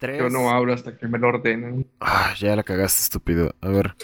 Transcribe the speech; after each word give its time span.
Tres. 0.00 0.18
Yo 0.18 0.30
no 0.30 0.48
hablo 0.48 0.72
hasta 0.72 0.96
que 0.96 1.06
me 1.06 1.18
lo 1.18 1.28
ordenen. 1.28 1.86
Ah, 2.00 2.32
ya 2.38 2.56
la 2.56 2.62
cagaste, 2.62 3.02
estúpido. 3.02 3.54
A 3.60 3.68
ver. 3.68 3.94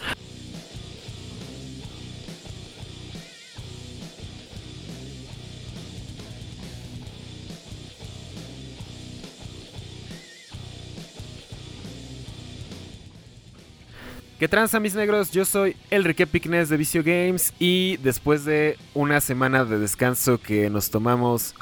¿Qué 14.39 14.49
tranza 14.49 14.81
mis 14.81 14.95
negros? 14.95 15.31
Yo 15.31 15.47
soy 15.47 15.77
Enrique 15.91 16.27
Picnes 16.27 16.69
de 16.69 16.77
Vicio 16.77 17.03
Games 17.03 17.55
y 17.59 17.97
después 18.03 18.45
de 18.45 18.77
una 18.93 19.23
semana 19.23 19.65
de 19.65 19.79
descanso 19.79 20.39
que 20.43 20.69
nos 20.69 20.91
tomamos 20.91 21.55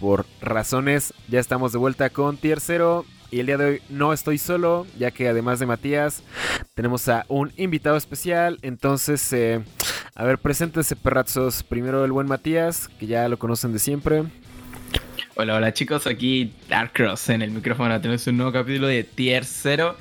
por 0.00 0.26
razones, 0.40 1.14
ya 1.28 1.38
estamos 1.38 1.70
de 1.70 1.78
vuelta 1.78 2.10
con 2.10 2.36
Tier 2.36 2.58
0 2.58 3.04
y 3.30 3.40
el 3.40 3.46
día 3.46 3.56
de 3.56 3.64
hoy 3.64 3.82
no 3.88 4.12
estoy 4.12 4.38
solo, 4.38 4.86
ya 4.98 5.10
que 5.10 5.28
además 5.28 5.58
de 5.58 5.66
Matías 5.66 6.22
tenemos 6.74 7.08
a 7.08 7.24
un 7.28 7.52
invitado 7.56 7.96
especial, 7.96 8.58
entonces 8.62 9.32
eh, 9.32 9.62
a 10.14 10.24
ver, 10.24 10.38
preséntense 10.38 10.96
perrazos, 10.96 11.62
primero 11.62 12.04
el 12.04 12.12
buen 12.12 12.26
Matías, 12.26 12.88
que 12.98 13.06
ya 13.06 13.28
lo 13.28 13.38
conocen 13.38 13.72
de 13.72 13.78
siempre. 13.78 14.24
Hola, 15.36 15.54
hola 15.54 15.72
chicos, 15.72 16.08
aquí 16.08 16.52
Dark 16.68 16.92
Cross 16.92 17.28
en 17.28 17.42
el 17.42 17.52
micrófono. 17.52 18.00
Tenemos 18.00 18.26
un 18.26 18.38
nuevo 18.38 18.50
capítulo 18.50 18.88
de 18.88 19.04
Tier 19.04 19.44
0. 19.44 19.96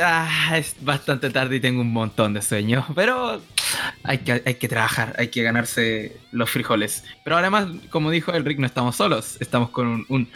Ah, 0.00 0.56
es 0.56 0.74
bastante 0.80 1.28
tarde 1.28 1.56
y 1.56 1.60
tengo 1.60 1.82
un 1.82 1.92
montón 1.92 2.32
de 2.32 2.40
sueño, 2.40 2.86
pero 2.94 3.42
hay 4.02 4.18
que, 4.18 4.42
hay 4.46 4.54
que 4.54 4.68
trabajar, 4.68 5.14
hay 5.18 5.28
que 5.28 5.42
ganarse 5.42 6.16
los 6.30 6.48
frijoles. 6.48 7.04
Pero 7.24 7.36
además, 7.36 7.66
como 7.90 8.10
dijo 8.10 8.32
el 8.32 8.44
Rick, 8.44 8.58
no 8.58 8.66
estamos 8.66 8.96
solos, 8.96 9.36
estamos 9.40 9.68
con 9.68 10.06
un, 10.08 10.28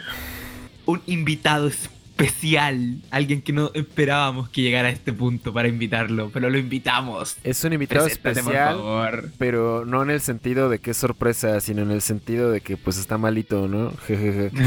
un 0.87 1.01
invitado 1.05 1.67
especial, 1.67 3.01
alguien 3.11 3.41
que 3.41 3.53
no 3.53 3.69
esperábamos 3.75 4.49
que 4.49 4.61
llegara 4.61 4.87
a 4.87 4.91
este 4.91 5.13
punto 5.13 5.53
para 5.53 5.67
invitarlo, 5.67 6.31
pero 6.33 6.49
lo 6.49 6.57
invitamos. 6.57 7.37
Es 7.43 7.63
un 7.63 7.73
invitado 7.73 8.05
Preséntate, 8.05 8.29
por 8.29 8.39
especial, 8.39 8.75
favor. 8.77 9.29
pero 9.37 9.85
no 9.85 10.01
en 10.01 10.09
el 10.09 10.21
sentido 10.21 10.69
de 10.69 10.79
que 10.79 10.91
es 10.91 10.97
sorpresa, 10.97 11.59
sino 11.61 11.83
en 11.83 11.91
el 11.91 12.01
sentido 12.01 12.49
de 12.49 12.61
que 12.61 12.77
pues 12.77 12.97
está 12.97 13.17
malito, 13.19 13.67
¿no? 13.67 13.91
Jejeje. 14.07 14.49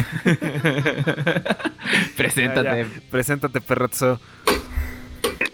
Preséntate. 2.16 2.68
Ya, 2.68 2.82
ya. 2.82 2.88
Preséntate, 3.10 3.60
perrazo. 3.60 4.20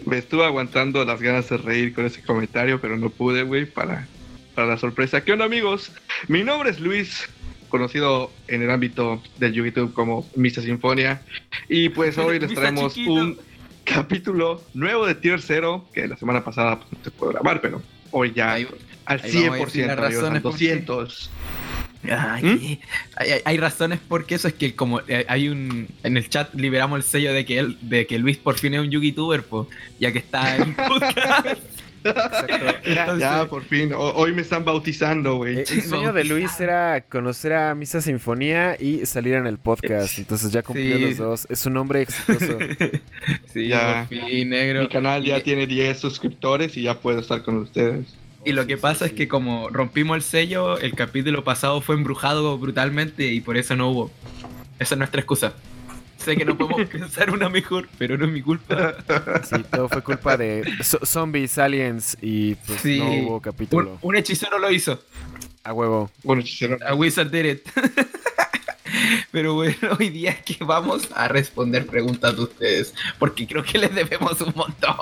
Me 0.05 0.17
estuve 0.17 0.45
aguantando 0.45 1.03
las 1.05 1.21
ganas 1.21 1.49
de 1.49 1.57
reír 1.57 1.93
con 1.93 2.05
ese 2.05 2.21
comentario, 2.21 2.79
pero 2.79 2.97
no 2.97 3.09
pude, 3.09 3.43
güey, 3.43 3.65
para, 3.65 4.07
para 4.53 4.67
la 4.67 4.77
sorpresa. 4.77 5.21
¿Qué 5.21 5.31
onda, 5.31 5.45
amigos? 5.45 5.91
Mi 6.27 6.43
nombre 6.43 6.69
es 6.69 6.79
Luis, 6.79 7.27
conocido 7.69 8.31
en 8.47 8.61
el 8.61 8.71
ámbito 8.71 9.21
del 9.37 9.53
YouTube 9.53 9.93
como 9.93 10.27
Misa 10.35 10.61
Sinfonia. 10.61 11.21
Y 11.69 11.89
pues 11.89 12.17
hoy 12.17 12.39
les 12.39 12.53
traemos 12.53 12.95
un 12.97 13.37
capítulo 13.83 14.61
nuevo 14.73 15.05
de 15.05 15.15
Tier 15.15 15.41
0, 15.41 15.87
que 15.93 16.07
la 16.07 16.17
semana 16.17 16.43
pasada 16.43 16.79
pues, 16.79 16.91
no 16.91 17.03
se 17.03 17.11
pudo 17.11 17.29
grabar, 17.31 17.61
pero 17.61 17.81
hoy 18.11 18.33
ya 18.35 18.53
Ahí- 18.53 18.67
al 19.05 19.21
ahí 19.23 19.47
vamos 19.47 19.59
a 19.59 19.63
100%, 19.63 19.65
decir 19.65 19.85
las 19.87 19.97
amigos, 19.97 20.05
al 20.05 20.11
razones 20.13 20.41
por 20.41 20.57
qué. 20.57 20.67
200. 20.67 21.29
Ay, 22.09 22.43
¿Mm? 22.43 22.77
hay, 23.15 23.31
hay- 23.31 23.41
hay 23.43 23.57
razones 23.57 23.99
porque 24.07 24.35
eso 24.35 24.47
es 24.47 24.53
que 24.53 24.75
como 24.75 24.99
eh, 25.07 25.25
hay 25.27 25.49
un 25.49 25.87
en 26.03 26.15
el 26.17 26.29
chat 26.29 26.53
liberamos 26.53 26.97
el 26.97 27.03
sello 27.03 27.33
de 27.33 27.43
que 27.45 27.59
él, 27.59 27.77
de 27.81 28.05
que 28.05 28.19
Luis 28.19 28.37
por 28.37 28.55
fin 28.57 28.73
es 28.75 28.81
un 28.81 28.89
YouTuber, 28.91 29.43
po, 29.43 29.67
ya 29.99 30.11
que 30.11 30.19
está 30.19 30.57
en 30.57 30.73
podcast. 30.87 31.59
Exacto. 32.09 32.53
Era- 32.83 33.01
Entonces- 33.01 33.19
Ya, 33.19 33.45
por 33.47 33.63
fin, 33.63 33.93
ho- 33.93 34.13
hoy 34.15 34.33
me 34.33 34.41
están 34.41 34.63
bautizando, 34.65 35.35
güey. 35.35 35.59
Eh, 35.59 35.65
el 35.69 35.81
sueño 35.83 36.13
de 36.13 36.23
Luis 36.23 36.59
era 36.59 37.01
conocer 37.01 37.53
a 37.53 37.75
Misa 37.75 38.01
Sinfonía 38.01 38.75
y 38.79 39.05
salir 39.05 39.33
en 39.35 39.47
el 39.47 39.57
podcast. 39.57 40.17
Entonces 40.19 40.51
ya 40.51 40.63
cumplió 40.63 40.97
Sí. 40.97 41.01
los 41.05 41.17
dos. 41.17 41.47
Es 41.49 41.65
un 41.65 41.77
hombre 41.77 42.01
exitoso. 42.03 42.57
sí, 43.53 43.67
Ya. 43.67 44.05
por 44.09 44.19
fin, 44.19 44.49
negro. 44.49 44.81
Mi 44.81 44.87
canal 44.89 45.23
ya 45.23 45.37
Y- 45.39 45.41
tiene 45.43 45.67
10 45.67 45.99
suscriptores 45.99 46.75
y 46.77 46.83
ya 46.83 46.99
puedo 46.99 47.19
estar 47.19 47.43
con 47.43 47.57
ustedes. 47.57 48.05
Y 48.45 48.53
lo 48.53 48.65
que 48.65 48.77
pasa 48.77 49.05
es 49.07 49.11
que 49.13 49.27
como 49.27 49.67
rompimos 49.69 50.15
el 50.15 50.23
sello, 50.23 50.77
el 50.79 50.93
capítulo 50.93 51.43
pasado 51.43 51.81
fue 51.81 51.95
embrujado 51.95 52.57
brutalmente 52.57 53.25
y 53.27 53.41
por 53.41 53.57
eso 53.57 53.75
no 53.75 53.89
hubo. 53.89 54.11
Esa 54.79 54.95
es 54.95 54.97
nuestra 54.99 55.19
excusa. 55.19 55.53
Sé 56.27 56.35
que 56.35 56.43
no 56.43 56.57
podemos 56.57 56.89
pensar 56.89 57.29
una 57.29 57.47
mejor, 57.47 57.87
pero 57.97 58.17
no 58.17 58.25
es 58.25 58.31
mi 58.33 58.41
culpa. 58.41 58.95
Sí, 59.49 59.63
todo 59.71 59.87
fue 59.87 60.01
culpa 60.03 60.35
de 60.35 60.61
zo- 60.79 61.05
zombies, 61.05 61.57
aliens 61.57 62.17
y 62.21 62.55
pues 62.55 62.81
Sí. 62.81 62.99
no 62.99 63.05
hubo 63.11 63.33
Un, 63.35 63.39
capítulo. 63.39 63.97
un 64.01 64.15
hechicero 64.17 64.59
lo 64.59 64.69
hizo. 64.69 65.01
A 65.63 65.71
huevo. 65.71 66.11
Bueno, 66.23 66.41
hechicero. 66.41 66.77
A 66.85 66.93
Wizard 66.95 67.29
did 67.31 67.45
it. 67.45 67.61
Pero 69.31 69.53
bueno, 69.53 69.77
hoy 69.99 70.09
día 70.09 70.31
es 70.31 70.41
que 70.43 70.63
vamos 70.65 71.07
a 71.13 71.27
responder 71.29 71.85
preguntas 71.85 72.35
de 72.35 72.41
ustedes, 72.43 72.93
porque 73.19 73.45
creo 73.47 73.63
que 73.63 73.77
les 73.77 73.93
debemos 73.95 74.39
un 74.41 74.51
montón. 74.55 74.95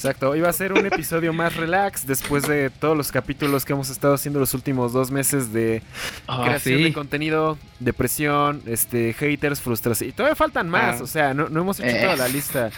Exacto. 0.00 0.30
Hoy 0.30 0.40
va 0.40 0.48
a 0.48 0.52
ser 0.54 0.72
un 0.72 0.86
episodio 0.86 1.30
más 1.34 1.56
relax 1.56 2.06
después 2.06 2.48
de 2.48 2.70
todos 2.70 2.96
los 2.96 3.12
capítulos 3.12 3.66
que 3.66 3.74
hemos 3.74 3.90
estado 3.90 4.14
haciendo 4.14 4.40
los 4.40 4.54
últimos 4.54 4.94
dos 4.94 5.10
meses 5.10 5.52
de 5.52 5.82
Ah, 6.26 6.40
creación 6.44 6.82
de 6.84 6.92
contenido, 6.94 7.58
depresión, 7.80 8.62
este, 8.64 9.12
haters, 9.12 9.60
frustración. 9.60 10.08
Y 10.08 10.12
todavía 10.12 10.36
faltan 10.36 10.70
más. 10.70 11.00
Ah. 11.00 11.04
O 11.04 11.06
sea, 11.06 11.34
no, 11.34 11.50
no 11.50 11.60
hemos 11.60 11.80
hecho 11.80 11.94
Eh. 11.94 12.00
toda 12.02 12.16
la 12.16 12.28
lista. 12.28 12.70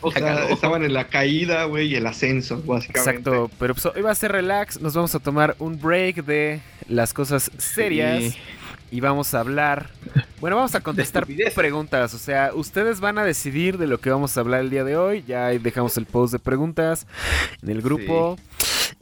O 0.00 0.12
sea, 0.12 0.44
estaban 0.48 0.84
en 0.84 0.92
la 0.94 1.08
caída, 1.08 1.64
güey, 1.64 1.88
y 1.88 1.96
el 1.96 2.06
ascenso, 2.06 2.62
básicamente. 2.64 3.10
Exacto, 3.10 3.50
pero 3.58 3.74
pues, 3.74 3.86
hoy 3.86 4.02
va 4.02 4.12
a 4.12 4.14
ser 4.14 4.30
relax, 4.30 4.80
nos 4.80 4.94
vamos 4.94 5.12
a 5.16 5.18
tomar 5.18 5.56
un 5.58 5.76
break 5.80 6.24
de 6.24 6.60
las 6.86 7.12
cosas 7.12 7.50
serias 7.58 8.22
Sí. 8.22 8.36
y 8.92 9.00
vamos 9.00 9.34
a 9.34 9.40
hablar, 9.40 9.90
bueno, 10.40 10.56
vamos 10.56 10.74
a 10.74 10.80
contestar 10.80 11.26
preguntas, 11.54 12.14
o 12.14 12.18
sea, 12.18 12.52
ustedes 12.54 13.00
van 13.00 13.18
a 13.18 13.24
decidir 13.24 13.76
de 13.78 13.86
lo 13.86 13.98
que 13.98 14.10
vamos 14.10 14.36
a 14.36 14.40
hablar 14.40 14.60
el 14.60 14.70
día 14.70 14.84
de 14.84 14.96
hoy, 14.96 15.22
ya 15.26 15.48
dejamos 15.48 15.96
el 15.98 16.06
post 16.06 16.32
de 16.32 16.38
preguntas 16.38 17.06
en 17.62 17.70
el 17.70 17.82
grupo 17.82 18.38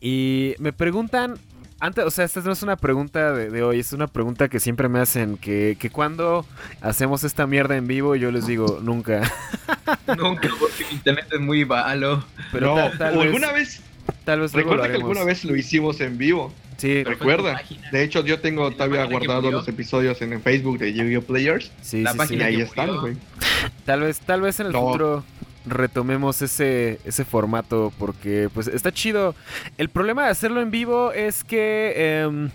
y 0.01 0.55
me 0.59 0.73
preguntan... 0.73 1.39
Antes, 1.81 2.05
o 2.05 2.11
sea, 2.11 2.25
esta 2.25 2.41
no 2.41 2.51
es 2.51 2.65
una 2.65 2.75
pregunta 2.75 3.33
de, 3.33 3.51
de 3.51 3.63
hoy, 3.63 3.79
es 3.79 3.93
una 3.93 4.09
pregunta 4.09 4.49
que 4.49 4.59
siempre 4.59 4.89
me 4.89 4.99
hacen, 4.99 5.37
que, 5.37 5.77
que 5.79 5.91
cuando 5.91 6.45
hacemos 6.81 7.23
esta 7.23 7.47
mierda 7.47 7.77
en 7.77 7.87
vivo, 7.87 8.17
yo 8.17 8.33
les 8.33 8.49
digo, 8.49 8.81
nunca. 8.83 9.23
Nunca, 10.19 10.49
porque 10.59 10.83
el 10.89 10.95
internet 10.95 11.27
es 11.31 11.39
muy 11.39 11.65
malo. 11.65 12.25
Pero 12.51 12.75
no, 12.75 12.75
tal, 12.75 12.99
tal 12.99 13.15
o 13.15 13.19
vez, 13.21 13.27
alguna 13.29 13.53
vez, 13.53 13.81
tal 14.29 14.41
vez 14.41 14.53
lo 14.53 14.59
recuerda 14.59 14.89
que 14.89 14.95
alguna 14.97 15.25
vez 15.25 15.43
lo 15.45 15.57
hicimos 15.57 16.01
en 16.03 16.19
vivo. 16.19 16.53
Sí, 16.77 17.03
Recuerda. 17.03 17.61
De 17.91 18.05
hecho, 18.05 18.23
yo 18.25 18.41
tengo 18.41 18.71
todavía 18.71 18.99
página 19.01 19.09
que 19.09 19.27
guardado 19.27 19.43
murió. 19.43 19.59
los 19.59 19.69
episodios 19.69 20.21
en 20.23 20.35
el 20.35 20.41
Facebook 20.41 20.79
de 20.79 20.93
Yu-Gi-Oh! 20.93 21.23
Players. 21.23 21.73
sí, 21.81 22.03
La 22.03 22.13
sí, 22.13 22.19
página 22.19 22.47
sí. 22.49 22.55
ahí 22.55 22.61
están, 22.61 22.97
güey. 23.01 23.17
Tal 23.87 24.01
vez, 24.03 24.21
tal 24.21 24.43
vez 24.43 24.61
en 24.61 24.67
el 24.67 24.73
No. 24.73 24.81
futuro 24.83 25.25
retomemos 25.67 26.41
ese, 26.43 27.01
ese 27.05 27.25
formato 27.25 27.91
porque 27.99 28.49
pues 28.53 28.67
está 28.69 28.93
chido. 28.93 29.35
El 29.79 29.89
problema 29.89 30.25
de 30.27 30.31
hacerlo 30.31 30.61
en 30.61 30.71
vivo 30.71 31.13
es 31.13 31.43
que 31.43 32.21
em, 32.23 32.51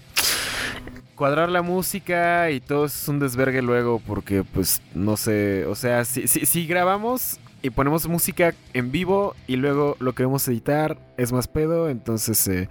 cuadrar 1.15 1.49
la 1.49 1.61
música 1.61 2.49
y 2.51 2.59
todo 2.61 2.85
es 2.85 3.07
un 3.07 3.19
desvergue 3.19 3.61
luego 3.61 3.99
porque 4.05 4.43
pues 4.43 4.81
no 4.93 5.17
sé, 5.17 5.65
o 5.65 5.75
sea, 5.75 6.05
si, 6.05 6.27
si, 6.27 6.45
si 6.45 6.65
grabamos 6.65 7.39
y 7.63 7.71
ponemos 7.71 8.07
música 8.07 8.53
en 8.73 8.91
vivo 8.91 9.35
y 9.47 9.55
luego 9.55 9.95
lo 9.99 10.13
queremos 10.13 10.47
editar, 10.47 10.97
es 11.17 11.31
más 11.31 11.47
pedo, 11.47 11.89
entonces 11.89 12.47
eh, 12.47 12.69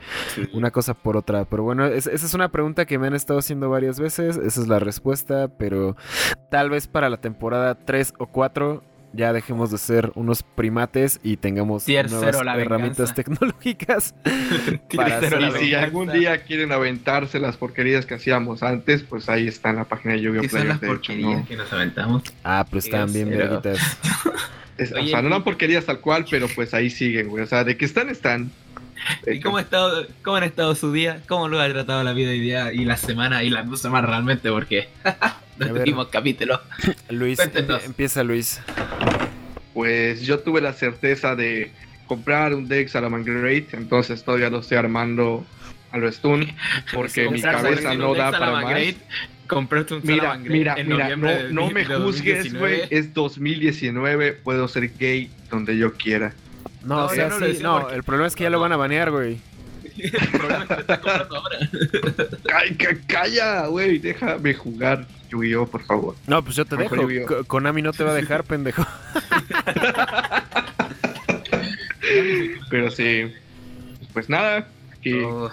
una 0.53 0.71
cosa 0.71 0.95
por 0.95 1.17
otra. 1.17 1.45
Pero 1.47 1.65
bueno, 1.65 1.87
es- 1.87 2.07
esa 2.07 2.27
es 2.27 2.35
una 2.35 2.51
pregunta 2.51 2.85
que 2.87 2.99
me 2.99 3.09
han 3.09 3.15
estado 3.15 3.41
haciendo 3.41 3.69
varias 3.71 3.99
veces, 3.99 4.37
esa 4.37 4.61
es 4.61 4.69
la 4.69 4.79
respuesta, 4.79 5.49
pero 5.49 5.97
tal 6.51 6.71
vez 6.71 6.87
para 6.87 7.09
la 7.11 7.17
temporada 7.17 7.75
3 7.75 8.13
o 8.19 8.27
4 8.27 8.85
ya 9.13 9.33
dejemos 9.33 9.71
de 9.71 9.79
ser 9.79 10.13
unos 10.15 10.43
primates 10.43 11.21
y 11.23 11.37
tengamos 11.37 11.85
Tier 11.85 12.11
nuevas 12.11 12.45
la 12.45 12.57
herramientas 12.59 13.15
venganza. 13.15 13.15
tecnológicas. 13.15 14.15
Para 14.97 15.19
hacer- 15.19 15.41
la 15.41 15.49
Y 15.61 15.65
si 15.67 15.75
algún 15.75 16.11
día 16.13 16.43
quieren 16.45 16.73
aventarse 16.73 17.39
las 17.39 17.57
porquerías 17.57 18.07
que 18.07 18.15
hacíamos 18.15 18.63
antes, 18.63 19.03
pues 19.03 19.29
ahí 19.29 19.47
está 19.49 19.71
en 19.71 19.77
la 19.77 19.85
página 19.85 20.15
de 20.15 20.21
Yu-Gi-Oh! 20.23 20.43
¿Qué 20.43 20.49
son 20.49 20.69
las 20.69 20.79
hecho, 20.79 20.87
porquerías 20.87 21.41
no. 21.41 21.47
que 21.47 21.57
nos 21.57 21.73
aventamos? 21.73 22.23
Ah, 22.45 22.65
pero 22.69 22.79
están 22.79 23.13
bien 23.13 23.31
verguitas. 23.31 23.79
Es- 24.79 24.91
o 24.93 24.95
sea, 25.05 25.21
no 25.21 25.29
y- 25.29 25.31
eran 25.33 25.45
porquerías 25.45 25.85
tal 25.85 26.01
cual, 26.01 26.25
pero 26.31 26.49
pues 26.55 26.73
ahí 26.73 26.89
siguen, 26.89 27.29
güey. 27.29 27.45
O 27.45 27.47
sea, 27.47 27.63
de 27.63 27.77
que 27.77 27.85
están, 27.85 28.09
están. 28.09 28.51
¿Y 29.27 29.41
cómo, 29.41 29.59
ha 29.59 29.61
estado, 29.61 30.07
cómo 30.23 30.37
han 30.39 30.45
estado 30.45 30.75
su 30.75 30.93
día? 30.93 31.21
¿Cómo 31.29 31.49
lo 31.49 31.61
ha 31.61 31.69
tratado 31.69 32.03
la 32.05 32.13
vida 32.13 32.31
hoy 32.31 32.41
día 32.41 32.73
y 32.73 32.85
la 32.85 32.97
semana 32.97 33.43
y 33.43 33.51
las 33.51 33.69
dos 33.69 33.81
semanas 33.83 34.09
realmente? 34.09 34.49
Porque 34.51 34.89
no 35.59 35.67
tuvimos 35.75 36.09
capítulo. 36.09 36.61
Luis, 37.11 37.39
Cuéntenos. 37.39 37.85
empieza 37.85 38.23
Luis. 38.25 38.61
Pues 39.75 40.23
yo 40.23 40.39
tuve 40.41 40.61
la 40.61 40.73
certeza 40.73 41.35
de 41.35 41.73
comprar 42.07 42.55
un 42.55 42.69
deck 42.69 42.89
Salamangreat, 42.89 43.73
entonces 43.75 44.23
todavía 44.23 44.51
lo 44.51 44.59
estoy 44.61 44.77
armando 44.77 45.47
a 45.93 45.99
lo 45.99 46.11
stun, 46.13 46.47
porque 46.95 47.29
mi 47.31 47.41
cabeza 47.41 47.95
no 47.95 48.15
da 48.15 48.31
para 48.33 48.53
más. 48.61 48.75
Compraste 49.47 49.95
un 49.95 50.01
Mira, 50.05 50.37
mira, 50.39 50.75
en 50.79 50.89
mira, 50.89 51.17
no, 51.17 51.27
de- 51.29 51.53
no 51.53 51.71
me 51.71 51.85
juzgues, 51.85 52.45
2019. 52.53 52.59
güey. 52.59 52.89
Es 52.91 53.13
2019, 53.13 54.33
puedo 54.33 54.67
ser 54.69 54.91
gay 54.99 55.31
donde 55.51 55.77
yo 55.77 55.93
quiera. 55.95 56.33
No, 56.85 56.97
No, 56.97 57.05
o 57.07 57.09
sea, 57.11 57.29
no 57.29 57.39
sí, 57.39 57.59
no, 57.63 57.81
porque- 57.81 57.97
el 57.97 58.03
problema 58.03 58.29
es 58.29 58.35
que 58.35 58.45
ya 58.45 58.51
lo 58.51 58.61
van 58.61 58.73
a 58.73 58.77
banear, 58.77 59.11
güey. 59.11 59.39
El 60.03 60.29
problema 60.31 60.63
es 60.63 60.69
que 60.69 60.75
me 60.75 60.81
estás 60.81 60.99
comprando 60.99 61.37
ahora. 61.37 61.59
Calla, 63.07 63.67
güey, 63.67 63.99
déjame 63.99 64.55
jugar 64.55 65.07
Yu-Gi-Oh, 65.31 65.67
por 65.67 65.85
favor. 65.85 66.17
No, 66.27 66.43
pues 66.43 66.57
yo 66.57 66.65
te 66.65 66.77
Mejor 66.77 67.07
dejo. 67.09 67.27
Co- 67.27 67.45
Konami 67.45 67.83
no 67.83 67.93
te 67.93 68.05
va 68.05 68.11
a 68.13 68.15
dejar, 68.23 68.45
pendejo. 68.45 68.87
Pero 72.71 72.91
sí, 72.91 73.33
pues 74.13 74.29
nada, 74.29 74.67
aquí 74.93 75.21
Oh, 75.23 75.51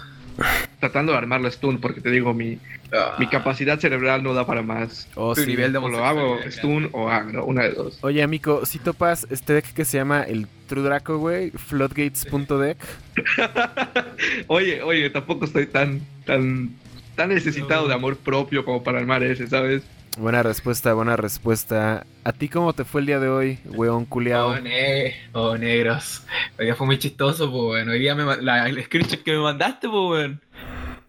tratando 0.79 1.11
de 1.11 1.17
armar 1.17 1.41
la 1.41 1.51
stun, 1.51 1.79
porque 1.79 2.01
te 2.01 2.09
digo, 2.09 2.33
mi, 2.33 2.57
ah. 2.93 3.15
mi 3.19 3.27
capacidad 3.27 3.79
cerebral 3.79 4.23
no 4.23 4.33
da 4.33 4.45
para 4.45 4.61
más. 4.61 5.07
Oh, 5.15 5.35
Tu 5.35 5.41
sí. 5.41 5.47
nivel 5.47 5.71
de 5.73 5.77
O 5.79 5.89
lo 5.89 6.05
hago 6.05 6.39
stun 6.49 6.89
o 6.93 7.09
agro, 7.09 7.45
una 7.45 7.63
de 7.63 7.71
dos. 7.71 7.99
Oye, 8.01 8.23
amigo, 8.23 8.65
si 8.65 8.79
topas 8.79 9.27
este 9.29 9.53
deck 9.53 9.73
que 9.73 9.85
se 9.85 9.97
llama 9.97 10.23
el 10.23 10.47
True 10.67 10.83
Draco, 10.83 11.17
güey, 11.17 11.51
floodgates.deck. 11.51 12.77
Oye, 14.47 14.81
oye, 14.81 15.09
tampoco 15.09 15.45
estoy 15.45 15.65
tan, 15.65 16.01
tan, 16.25 16.69
tan 17.15 17.29
necesitado 17.29 17.87
de 17.87 17.93
amor 17.93 18.17
propio 18.17 18.63
como 18.65 18.83
para 18.83 18.99
armar 18.99 19.23
ese, 19.23 19.47
¿sabes? 19.47 19.83
Buena 20.17 20.43
respuesta, 20.43 20.93
buena 20.93 21.15
respuesta. 21.15 22.05
¿A 22.25 22.33
ti 22.33 22.49
cómo 22.49 22.73
te 22.73 22.83
fue 22.83 23.01
el 23.01 23.07
día 23.07 23.19
de 23.19 23.29
hoy, 23.29 23.59
weón 23.65 24.05
culiao? 24.05 24.49
Oh, 24.49 24.59
ne- 24.59 25.13
oh, 25.33 25.57
negros. 25.57 26.23
Hoy 26.57 26.65
día 26.65 26.75
fue 26.75 26.87
muy 26.87 26.99
chistoso, 26.99 27.49
pues, 27.49 27.63
bueno. 27.63 27.91
Hoy 27.93 27.99
día 27.99 28.15
me 28.15 28.37
la, 28.41 28.67
el 28.67 28.83
screenshot 28.83 29.23
que 29.23 29.31
me 29.31 29.39
mandaste, 29.39 29.87
pues, 29.87 30.07
bueno. 30.07 30.39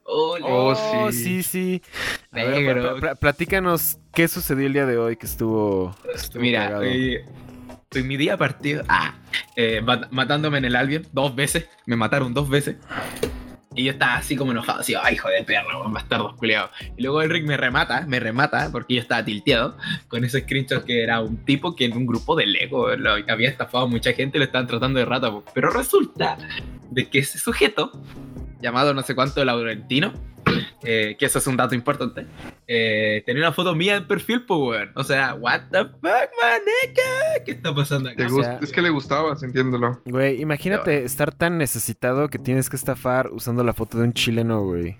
Oh, 0.04 0.36
Oh, 0.42 0.70
Oh, 0.70 1.12
sí. 1.12 1.12
sí, 1.12 1.42
sí. 1.42 1.82
A 2.32 2.36
ver, 2.36 2.48
Negro. 2.62 2.82
pla- 2.82 3.00
pla- 3.00 3.14
platícanos 3.16 3.98
qué 4.14 4.28
sucedió 4.28 4.66
el 4.66 4.72
día 4.72 4.86
de 4.86 4.96
hoy 4.98 5.16
que 5.16 5.26
estuvo. 5.26 5.94
estuvo 6.14 6.42
Mira, 6.42 6.78
hoy, 6.78 7.18
hoy 7.94 8.02
mi 8.04 8.16
día 8.16 8.36
partido. 8.36 8.84
Ah, 8.88 9.14
eh, 9.56 9.80
mat- 9.82 10.08
matándome 10.10 10.58
en 10.58 10.66
el 10.66 10.76
Albion 10.76 11.06
dos 11.12 11.34
veces. 11.34 11.68
Me 11.86 11.96
mataron 11.96 12.32
dos 12.34 12.48
veces. 12.48 12.76
Y 13.72 13.84
yo 13.84 13.92
estaba 13.92 14.16
así 14.16 14.34
como 14.34 14.50
enojado, 14.50 14.80
así, 14.80 14.94
ay, 15.00 15.14
hijo 15.14 15.28
de 15.28 15.44
perro, 15.44 15.78
weón, 15.78 15.92
bastardos 15.92 16.34
culiados. 16.34 16.70
Y 16.96 17.02
luego 17.02 17.22
el 17.22 17.44
me 17.44 17.56
remata, 17.56 18.04
me 18.08 18.18
remata, 18.18 18.68
porque 18.72 18.94
yo 18.94 19.00
estaba 19.00 19.24
tilteado 19.24 19.76
con 20.08 20.24
ese 20.24 20.40
screenshot 20.40 20.84
que 20.84 21.04
era 21.04 21.20
un 21.20 21.44
tipo 21.44 21.76
que 21.76 21.84
en 21.84 21.96
un 21.96 22.04
grupo 22.04 22.34
de 22.34 22.46
Lego 22.46 22.96
lo 22.96 23.12
había 23.28 23.48
estafado 23.48 23.84
a 23.84 23.86
mucha 23.86 24.12
gente 24.12 24.38
y 24.38 24.40
lo 24.40 24.44
estaban 24.44 24.66
tratando 24.66 24.98
de 24.98 25.04
rata. 25.04 25.32
Pero 25.54 25.70
resulta 25.70 26.36
de 26.90 27.08
que 27.08 27.20
ese 27.20 27.38
sujeto, 27.38 27.92
llamado 28.60 28.92
no 28.92 29.02
sé 29.02 29.14
cuánto 29.14 29.44
Laurentino, 29.44 30.12
eh, 30.82 31.16
que 31.18 31.26
eso 31.26 31.38
es 31.38 31.46
un 31.46 31.56
dato 31.56 31.74
importante, 31.74 32.26
eh, 32.66 33.22
tenía 33.26 33.42
una 33.42 33.52
foto 33.52 33.74
mía 33.74 33.96
en 33.96 34.06
perfil, 34.06 34.44
pues, 34.46 34.60
weón. 34.60 34.92
O 34.94 35.04
sea, 35.04 35.34
what 35.34 35.62
the 35.70 35.84
fuck, 35.84 36.02
maneca, 36.02 37.44
¿qué 37.44 37.52
está 37.52 37.74
pasando 37.74 38.10
Te 38.14 38.24
acá? 38.24 38.34
O 38.34 38.42
sea- 38.42 38.58
es 38.62 38.72
que 38.72 38.82
le 38.82 38.90
gustaba, 38.90 39.36
entiéndolo. 39.42 40.00
Güey, 40.04 40.40
imagínate 40.40 41.04
estar 41.04 41.32
tan 41.34 41.58
necesitado 41.58 42.28
que 42.28 42.38
tienes 42.38 42.68
que 42.70 42.76
estafar 42.76 43.28
usando 43.30 43.64
la 43.64 43.72
foto 43.72 43.98
de 43.98 44.04
un 44.04 44.12
chileno, 44.12 44.62
güey. 44.64 44.96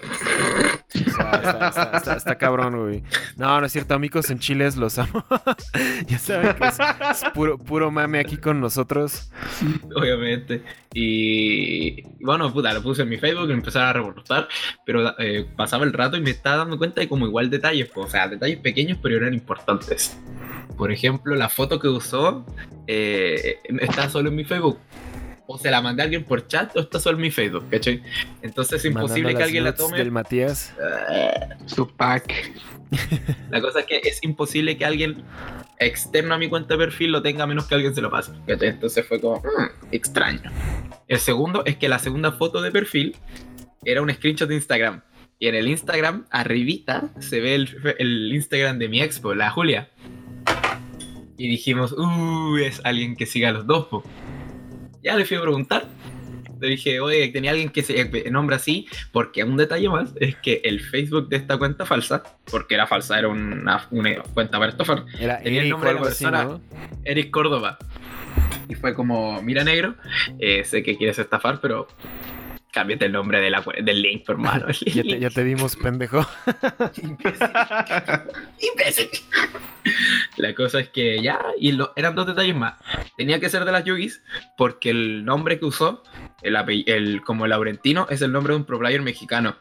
Está, 0.93 2.37
cabrón, 2.37 2.77
güey. 2.79 3.03
No, 3.37 3.61
no 3.61 3.67
es 3.67 3.73
cierto, 3.73 3.95
amigos 3.95 4.31
en 4.31 4.39
chiles 4.39 4.77
los 4.77 4.99
amo. 4.99 5.25
ya 6.07 6.19
saben 6.19 6.55
que 6.57 6.67
es, 6.67 6.79
es 6.79 7.31
puro, 7.33 7.59
puro 7.59 7.91
mame 7.91 8.19
aquí 8.19 8.37
con 8.37 8.61
nosotros. 8.61 9.31
obviamente. 9.95 10.63
Y 10.93 12.03
bueno, 12.25 12.53
puta, 12.53 12.73
lo 12.73 12.83
puse 12.83 13.03
en 13.03 13.09
mi 13.09 13.19
Facebook 13.19 13.49
y 13.51 13.53
empezaba 13.53 13.91
a 13.91 13.93
reportar, 13.93 14.49
pero 14.85 15.15
eh, 15.19 15.47
pasaba 15.57 15.85
el 15.85 15.93
rato 15.93 16.17
y 16.17 16.21
me 16.21 16.31
estaba 16.31 16.59
dando 16.59 16.79
cuenta 16.79 17.01
de 17.01 17.09
como 17.09 17.27
igual 17.27 17.49
detalles, 17.49 17.89
pues, 17.95 18.07
o 18.07 18.11
sea, 18.11 18.29
detalles 18.29 18.59
pequeños 18.59 18.99
pero 19.01 19.17
eran 19.17 19.35
importantes. 19.35 20.19
Por 20.77 20.91
ejemplo, 20.91 21.37
la 21.37 21.49
foto 21.49 21.79
que 21.79 21.89
usó 21.89 22.45
eh, 22.87 23.59
está 23.81 24.09
solo 24.09 24.31
en 24.31 24.37
mi 24.37 24.45
Facebook. 24.45 24.79
O 25.53 25.59
se 25.59 25.69
la 25.69 25.83
mandé 25.83 26.03
a 26.03 26.05
alguien 26.05 26.23
por 26.23 26.47
chat 26.47 26.77
o 26.77 26.81
está 26.81 27.01
solo 27.01 27.17
en 27.17 27.23
mi 27.23 27.31
Facebook, 27.33 27.69
¿cachai? 27.71 28.01
Entonces 28.41 28.79
es 28.79 28.85
imposible 28.85 29.23
Mandando 29.33 29.39
que 29.39 29.45
alguien 29.45 29.65
la 29.65 29.75
tome. 29.75 29.99
del 29.99 30.13
Matías. 30.13 30.73
Su 31.67 31.89
pack. 31.97 32.53
La 33.51 33.61
cosa 33.61 33.81
es 33.81 33.87
que 33.87 34.01
es 34.05 34.23
imposible 34.23 34.77
que 34.77 34.85
alguien 34.85 35.25
externo 35.81 36.35
a 36.35 36.39
mi 36.39 36.49
cuenta 36.49 36.75
de 36.75 36.79
perfil 36.79 37.11
lo 37.11 37.21
tenga 37.23 37.43
a 37.45 37.47
menos 37.49 37.67
que 37.67 37.75
alguien 37.75 37.95
se 37.97 38.01
lo 38.01 38.11
pase. 38.11 38.31
¿cachai? 38.47 38.69
Entonces 38.69 39.05
fue 39.07 39.21
como 39.21 39.39
"Mm, 39.39 39.87
extraño. 39.91 40.53
El 41.09 41.19
segundo 41.19 41.65
es 41.65 41.77
que 41.79 41.89
la 41.89 41.99
segunda 41.99 42.31
foto 42.31 42.63
de 42.63 42.71
perfil 42.71 43.17
era 43.85 44.03
un 44.03 44.11
screenshot 44.13 44.49
de 44.49 44.55
Instagram. 44.55 45.03
Y 45.41 45.49
en 45.49 45.57
el 45.57 45.67
Instagram, 45.67 46.27
arribita, 46.31 47.09
se 47.19 47.41
ve 47.41 47.57
el, 47.57 47.97
el 47.99 48.33
Instagram 48.35 48.79
de 48.79 48.89
mi 48.89 49.03
expo, 49.03 49.35
la 49.35 49.51
Julia. 49.51 49.89
Y 51.37 51.49
dijimos, 51.49 51.93
uh, 51.93 52.57
es 52.59 52.81
alguien 52.85 53.17
que 53.17 53.27
siga 53.27 53.49
a 53.49 53.53
los 53.53 53.67
dos. 53.67 53.87
po". 53.87 54.05
Ya 55.03 55.17
le 55.17 55.25
fui 55.25 55.37
a 55.37 55.43
preguntar. 55.43 55.87
Le 56.61 56.69
dije, 56.69 57.01
oye, 57.01 57.29
tenía 57.29 57.53
alguien 57.53 57.71
que 57.71 57.83
se 57.83 58.31
nombra 58.31 58.57
así, 58.57 58.87
porque 59.13 59.43
un 59.45 59.57
detalle 59.57 59.89
más 59.89 60.13
es 60.17 60.37
que 60.37 60.61
el 60.65 60.81
Facebook 60.81 61.31
de 61.31 61.37
esta 61.37 61.57
cuenta 61.57 61.87
falsa, 61.87 62.23
porque 62.51 62.75
era 62.75 62.87
falsa, 62.87 63.19
era 63.19 63.29
una, 63.29 63.87
una 63.91 64.23
cuenta 64.35 64.59
para 64.59 64.71
estafar, 64.71 65.07
Era 65.19 65.39
Tenía 65.39 65.61
el 65.61 65.67
Eric 65.69 65.71
nombre 65.71 65.89
de 65.89 65.95
la 65.95 66.01
así, 66.03 66.25
persona. 66.25 66.45
¿no? 66.45 66.61
Eric 67.05 67.31
Córdoba. 67.31 67.79
Y 68.69 68.75
fue 68.75 68.93
como, 68.95 69.41
mira 69.43 69.65
negro, 69.65 69.95
eh, 70.39 70.63
sé 70.65 70.83
que 70.83 70.99
quieres 70.99 71.19
estafar, 71.19 71.61
pero 71.63 71.89
cámbiate 72.73 73.07
el 73.07 73.13
nombre 73.13 73.41
de 73.41 73.51
la, 73.51 73.63
cue- 73.65 73.83
del 73.83 74.03
link, 74.03 74.29
hermano. 74.29 74.67
Ya 74.87 75.03
te, 75.03 75.19
ya 75.21 75.31
te 75.31 75.43
vimos, 75.45 75.77
pendejo. 75.77 76.27
Imbécil. 78.61 79.09
La 80.37 80.55
cosa 80.55 80.81
es 80.81 80.89
que 80.91 81.23
ya, 81.23 81.41
y 81.59 81.73
lo- 81.73 81.93
eran 81.97 82.15
dos 82.15 82.27
detalles 82.27 82.55
más. 82.57 82.75
Tenía 83.17 83.41
que 83.41 83.49
ser 83.49 83.65
de 83.65 83.73
las 83.73 83.85
Yugis, 83.85 84.23
porque 84.57 84.91
el 84.91 85.25
nombre 85.25 85.59
que 85.59 85.65
usó, 85.65 86.03
el, 86.43 86.57
el 86.87 87.23
como 87.23 87.47
Laurentino, 87.47 88.07
es 88.11 88.23
el 88.23 88.33
nombre 88.33 88.53
de 88.55 88.59
un 88.59 88.65
pro 88.65 88.79
player 88.79 89.03
mexicano. 89.03 89.57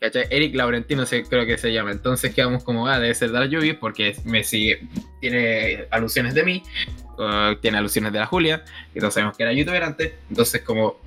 ¿Cachai? 0.00 0.26
Eric 0.30 0.54
Laurentino 0.54 1.06
se, 1.06 1.24
creo 1.24 1.46
que 1.46 1.58
se 1.58 1.72
llama. 1.72 1.90
Entonces 1.90 2.34
quedamos 2.34 2.64
como, 2.64 2.86
ah, 2.86 2.98
debe 3.00 3.14
ser 3.14 3.30
de 3.32 3.40
la 3.40 3.46
Yugis, 3.46 3.74
porque 3.74 4.16
me 4.24 4.44
sigue, 4.44 4.86
tiene 5.20 5.86
alusiones 5.90 6.34
de 6.34 6.44
mí, 6.44 6.62
uh, 7.18 7.56
tiene 7.60 7.78
alusiones 7.78 8.12
de 8.12 8.18
la 8.18 8.26
Julia, 8.26 8.64
y 8.94 9.00
todos 9.00 9.14
sabemos 9.14 9.36
que 9.36 9.42
era 9.42 9.52
youtuber 9.52 9.82
antes. 9.82 10.14
Entonces, 10.28 10.62
como, 10.62 11.00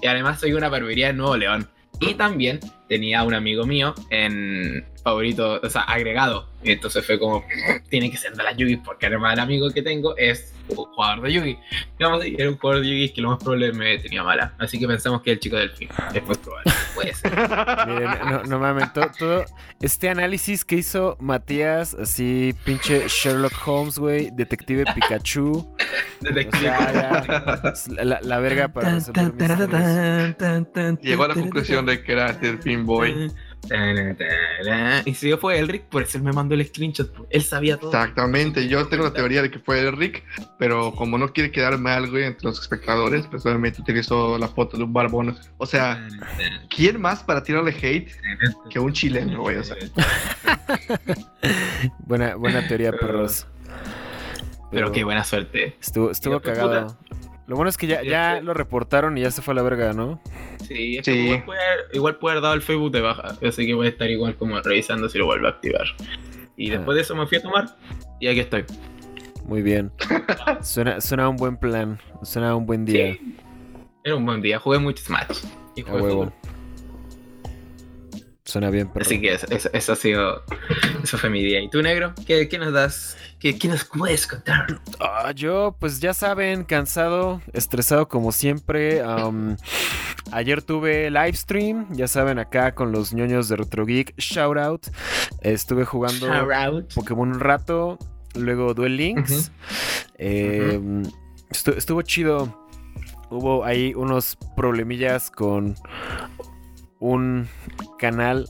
y 0.00 0.06
además 0.06 0.40
soy 0.40 0.52
una 0.52 0.68
barbería 0.68 1.10
en 1.10 1.16
Nuevo 1.16 1.36
León. 1.36 1.68
Y 2.00 2.14
también 2.14 2.60
tenía 2.88 3.24
un 3.24 3.34
amigo 3.34 3.66
mío 3.66 3.92
en 4.10 4.86
favorito, 5.02 5.60
o 5.60 5.68
sea, 5.70 5.82
agregado. 5.82 6.48
Y 6.62 6.70
entonces 6.70 7.04
fue 7.04 7.18
como, 7.18 7.44
tiene 7.88 8.10
que 8.10 8.16
ser 8.16 8.34
de 8.34 8.42
las 8.44 8.56
Yugi, 8.56 8.76
porque 8.76 9.06
además 9.06 9.34
el 9.34 9.40
amigo 9.40 9.70
que 9.70 9.82
tengo 9.82 10.16
es 10.16 10.54
jugador 10.76 11.22
de 11.22 11.32
Yugi. 11.32 11.58
Era 11.98 12.48
un 12.50 12.58
jugador 12.58 12.82
de 12.82 12.88
Yugi 12.88 13.12
que 13.12 13.20
lo 13.20 13.30
más 13.30 13.42
probable 13.42 13.72
me 13.72 13.98
tenía 13.98 14.22
mala. 14.22 14.54
Así 14.58 14.78
que 14.78 14.86
pensamos 14.86 15.22
que 15.22 15.32
el 15.32 15.40
chico 15.40 15.56
del 15.56 15.70
fin. 15.70 15.88
Es 16.14 16.24
muy 16.24 16.36
probable. 16.36 16.72
Puede 16.94 17.14
ser. 17.14 17.32
Miren, 17.86 18.10
no, 18.30 18.42
no 18.44 18.58
mames, 18.58 18.92
to- 18.92 19.10
todo 19.18 19.44
este 19.80 20.08
análisis 20.08 20.64
que 20.64 20.76
hizo 20.76 21.16
Matías, 21.20 21.94
así 21.94 22.54
pinche 22.64 23.08
Sherlock 23.08 23.52
Holmes, 23.66 23.98
güey, 23.98 24.30
detective 24.32 24.84
Pikachu. 24.94 25.58
O 25.58 25.76
Detective. 26.20 26.60
sea, 26.62 26.92
ya, 26.92 27.70
es 27.70 27.88
la, 27.88 28.20
la 28.20 28.38
verga 28.38 28.68
para 28.68 28.94
resolver. 28.94 30.98
Llegó 31.02 31.24
a 31.24 31.28
la 31.28 31.34
conclusión 31.34 31.86
de 31.86 32.02
que 32.02 32.12
era 32.12 32.30
el 32.42 32.58
Boy. 32.84 33.32
Y 35.04 35.14
si 35.14 35.28
yo 35.28 35.38
fue 35.38 35.58
Elric, 35.58 35.84
por 35.84 36.02
eso 36.02 36.18
él 36.18 36.24
me 36.24 36.32
mandó 36.32 36.54
el 36.54 36.66
screenshot. 36.66 37.10
Él 37.30 37.42
sabía 37.42 37.76
todo. 37.76 37.90
Exactamente, 37.90 38.68
yo 38.68 38.86
tengo 38.88 39.04
la 39.04 39.12
teoría 39.12 39.42
de 39.42 39.50
que 39.50 39.58
fue 39.58 39.80
el 39.80 39.96
Rick, 39.96 40.24
pero 40.58 40.94
como 40.94 41.18
no 41.18 41.32
quiere 41.32 41.50
quedar 41.50 41.78
mal, 41.78 42.10
güey, 42.10 42.24
entre 42.24 42.44
los 42.44 42.60
espectadores, 42.60 43.26
pues 43.26 43.44
obviamente 43.44 43.82
utilizó 43.82 44.38
la 44.38 44.48
foto 44.48 44.76
de 44.76 44.84
un 44.84 44.92
barbón. 44.92 45.36
O 45.58 45.66
sea, 45.66 46.08
¿quién 46.70 47.00
más 47.00 47.22
para 47.22 47.42
tirarle 47.42 47.70
hate 47.70 48.10
que 48.70 48.78
un 48.78 48.92
chileno, 48.92 49.42
güey? 49.42 49.56
O 49.56 49.64
sea, 49.64 49.76
Buena, 52.06 52.36
buena 52.36 52.66
teoría, 52.66 52.92
perros. 52.92 53.46
Pero 54.70 54.92
qué 54.92 55.04
buena 55.04 55.24
suerte. 55.24 55.76
Estuvo, 55.80 56.10
estuvo 56.10 56.40
pues, 56.40 56.58
cagado. 56.58 56.96
Lo 57.48 57.56
bueno 57.56 57.68
es 57.70 57.76
que 57.76 57.86
ya, 57.88 58.02
ya 58.04 58.40
lo 58.42 58.52
reportaron 58.54 59.16
y 59.18 59.22
ya 59.22 59.30
se 59.32 59.42
fue 59.42 59.52
a 59.52 59.56
la 59.56 59.62
verga, 59.62 59.92
¿no? 59.94 60.20
Sí, 60.68 60.98
es 60.98 61.04
Sí. 61.06 61.12
que 61.12 61.18
igual, 61.24 61.44
puede, 61.44 61.60
igual 61.94 62.16
puede 62.18 62.32
haber 62.34 62.42
dado 62.42 62.54
el 62.54 62.62
Facebook 62.62 62.92
de 62.92 63.00
baja. 63.00 63.36
Así 63.44 63.66
que 63.66 63.72
voy 63.74 63.86
a 63.86 63.90
estar 63.90 64.08
igual 64.10 64.36
como 64.36 64.60
revisando 64.60 65.08
si 65.08 65.18
lo 65.18 65.24
vuelvo 65.26 65.46
a 65.46 65.50
activar. 65.50 65.86
Y 66.56 66.70
Ah. 66.70 66.76
después 66.76 66.94
de 66.96 67.02
eso 67.02 67.16
me 67.16 67.26
fui 67.26 67.38
a 67.38 67.42
tomar. 67.42 67.74
Y 68.20 68.28
aquí 68.28 68.40
estoy. 68.40 68.64
Muy 69.46 69.62
bien. 69.62 69.90
Suena, 70.62 71.00
suena 71.00 71.26
un 71.28 71.36
buen 71.36 71.56
plan. 71.56 71.98
Suena 72.22 72.54
un 72.54 72.66
buen 72.66 72.84
día. 72.84 73.14
Sí. 73.14 73.34
Era 74.04 74.16
un 74.16 74.26
buen 74.26 74.42
día. 74.42 74.58
Jugué 74.58 74.78
mucho 74.78 75.02
Smash. 75.04 75.44
Y 75.74 75.80
A 75.80 75.84
jugué 75.86 76.02
huevo. 76.02 76.24
fútbol. 76.24 76.32
Suena 78.48 78.70
bien, 78.70 78.88
perro. 78.88 79.04
Así 79.04 79.20
que 79.20 79.34
eso, 79.34 79.46
eso- 79.50 79.68
eso 79.74 79.92
ha 79.92 79.96
sido. 79.96 80.42
Eso 81.02 81.18
fue 81.18 81.28
mi 81.28 81.44
día. 81.44 81.60
¿Y 81.60 81.68
tú, 81.68 81.82
negro? 81.82 82.14
¿Qué, 82.26 82.48
qué 82.48 82.58
nos 82.58 82.72
das? 82.72 83.14
¿Qué, 83.38 83.58
qué 83.58 83.68
nos 83.68 83.84
puedes 83.84 84.26
contar? 84.26 84.80
Ah, 85.00 85.32
yo, 85.32 85.76
pues 85.78 86.00
ya 86.00 86.14
saben, 86.14 86.64
cansado, 86.64 87.42
estresado 87.52 88.08
como 88.08 88.32
siempre. 88.32 89.02
Ayer 90.32 90.62
tuve 90.62 91.10
live 91.10 91.34
stream, 91.34 91.88
ya 91.90 92.08
saben, 92.08 92.38
acá 92.38 92.74
con 92.74 92.90
los 92.90 93.12
ñoños 93.12 93.50
de 93.50 93.56
Retro 93.56 93.84
Geek. 93.84 94.14
Shout 94.16 94.56
out. 94.56 94.86
Estuve 95.42 95.84
jugando 95.84 96.26
Shout 96.26 96.50
out. 96.52 96.94
Pokémon 96.94 97.28
un 97.32 97.40
rato, 97.40 97.98
luego 98.34 98.72
Duel 98.72 98.96
Links. 98.96 99.52
Eh, 100.16 100.80
estu- 101.50 101.76
estuvo 101.76 102.00
chido. 102.00 102.66
hubo 103.30 103.62
ahí 103.62 103.92
unos 103.94 104.38
problemillas 104.56 105.30
con 105.30 105.74
un 107.00 107.48
canal 107.98 108.48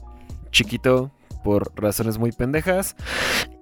chiquito 0.50 1.10
por 1.44 1.72
razones 1.74 2.18
muy 2.18 2.32
pendejas. 2.32 2.96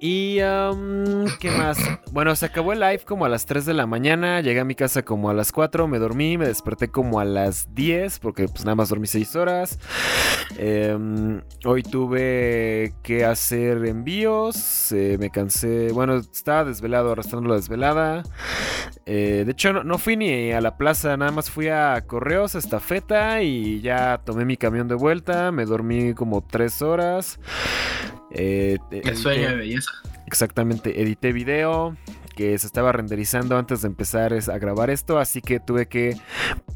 Y, 0.00 0.36
¿qué 0.36 1.50
más? 1.56 1.78
Bueno, 2.12 2.34
se 2.34 2.46
acabó 2.46 2.72
el 2.72 2.80
live 2.80 3.00
como 3.00 3.26
a 3.26 3.28
las 3.28 3.44
3 3.44 3.66
de 3.66 3.74
la 3.74 3.86
mañana, 3.86 4.40
llegué 4.40 4.60
a 4.60 4.64
mi 4.64 4.74
casa 4.74 5.02
como 5.02 5.28
a 5.28 5.34
las 5.34 5.52
4, 5.52 5.86
me 5.86 5.98
dormí, 5.98 6.38
me 6.38 6.46
desperté 6.46 6.88
como 6.88 7.20
a 7.20 7.26
las 7.26 7.74
10, 7.74 8.20
porque 8.20 8.48
pues 8.48 8.64
nada 8.64 8.74
más 8.74 8.88
dormí 8.88 9.06
6 9.06 9.36
horas. 9.36 9.78
Em, 10.56 11.42
hoy 11.66 11.82
tuve 11.82 12.94
que 13.02 13.26
hacer 13.26 13.84
envíos, 13.84 14.92
eh, 14.92 15.18
me 15.20 15.28
cansé, 15.28 15.92
bueno, 15.92 16.16
estaba 16.16 16.64
desvelado, 16.64 17.12
arrastrando 17.12 17.50
la 17.50 17.56
desvelada. 17.56 18.22
Eh, 19.04 19.42
de 19.44 19.52
hecho, 19.52 19.72
no, 19.72 19.98
fui 19.98 20.16
ni 20.16 20.52
a 20.52 20.60
la 20.62 20.78
plaza, 20.78 21.16
nada 21.18 21.32
más 21.32 21.50
fui 21.50 21.68
a 21.68 22.02
correos, 22.06 22.54
estafeta 22.54 23.42
y 23.42 23.82
ya 23.82 24.22
tomé 24.24 24.46
mi 24.46 24.56
camión 24.56 24.88
de 24.88 24.94
vuelta, 24.94 25.52
me 25.52 25.66
dormí 25.66 26.14
como 26.14 26.42
3 26.42 26.80
horas. 26.80 27.38
Eh, 28.30 28.78
el 28.90 29.16
sueño 29.16 29.48
de 29.48 29.56
belleza. 29.56 29.90
Exactamente, 30.26 31.00
edité 31.00 31.32
video 31.32 31.96
que 32.34 32.56
se 32.58 32.66
estaba 32.66 32.92
renderizando 32.92 33.56
antes 33.56 33.82
de 33.82 33.88
empezar 33.88 34.32
a 34.34 34.58
grabar 34.58 34.90
esto, 34.90 35.18
así 35.18 35.40
que 35.40 35.58
tuve 35.58 35.86
que 35.86 36.16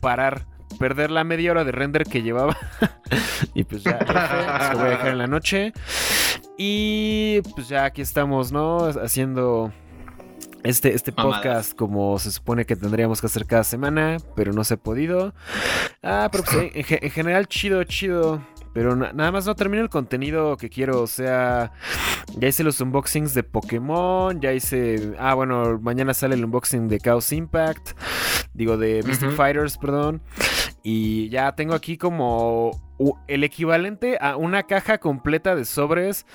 parar, 0.01 0.47
perder 0.79 1.11
la 1.11 1.23
media 1.23 1.51
hora 1.51 1.65
de 1.65 1.73
render 1.73 2.05
que 2.05 2.23
llevaba. 2.23 2.57
y 3.55 3.65
pues 3.65 3.85
ya, 3.85 3.99
lo 4.73 4.79
voy 4.79 4.89
a 4.89 4.91
dejar 4.91 5.09
en 5.09 5.19
la 5.19 5.27
noche. 5.27 5.73
Y 6.57 7.41
pues 7.55 7.69
ya 7.69 7.85
aquí 7.85 8.03
estamos, 8.03 8.53
¿no? 8.53 8.87
Haciendo 8.87 9.73
este, 10.63 10.95
este 10.95 11.13
podcast 11.13 11.75
como 11.75 12.19
se 12.19 12.31
supone 12.33 12.65
que 12.65 12.77
tendríamos 12.77 13.21
que 13.21 13.27
hacer 13.27 13.47
cada 13.47 13.65
semana, 13.65 14.17
pero 14.37 14.53
no 14.53 14.65
se 14.65 14.75
ha 14.75 14.77
podido. 14.77 15.35
Ah, 16.03 16.29
pero 16.33 16.45
pues 16.45 16.71
en 16.75 17.11
general 17.11 17.49
chido, 17.49 17.85
chido. 17.85 18.41
Pero 18.73 18.95
nada 18.95 19.33
más 19.33 19.47
no 19.47 19.55
termino 19.55 19.83
el 19.83 19.89
contenido 19.89 20.57
que 20.57 20.71
quiero. 20.71 21.03
O 21.03 21.07
sea, 21.07 21.73
ya 22.37 22.49
hice 22.49 22.63
los 22.63 22.81
unboxings 22.81 23.35
de 23.35 23.43
Pokémon. 23.43 24.41
Ya 24.41 24.53
hice. 24.53 25.15
Ah, 25.19 25.35
bueno, 25.35 25.79
mañana 25.81 26.15
sale 26.15 26.35
el 26.37 26.45
unboxing 26.45 26.89
de 26.89 26.99
Chaos 27.01 27.33
Impact. 27.33 27.91
Digo, 28.55 28.77
de 28.77 29.03
Mystic 29.05 29.31
Fighters, 29.33 29.77
perdón. 29.77 30.23
Y 30.83 31.29
ya 31.29 31.55
tengo 31.55 31.75
aquí 31.75 31.99
como 31.99 32.71
el 33.27 33.45
equivalente 33.45 34.19
a 34.21 34.37
una 34.37 34.63
caja 34.65 34.99
completa 34.99 35.55
de 35.55 35.65
sobres. 35.65 36.27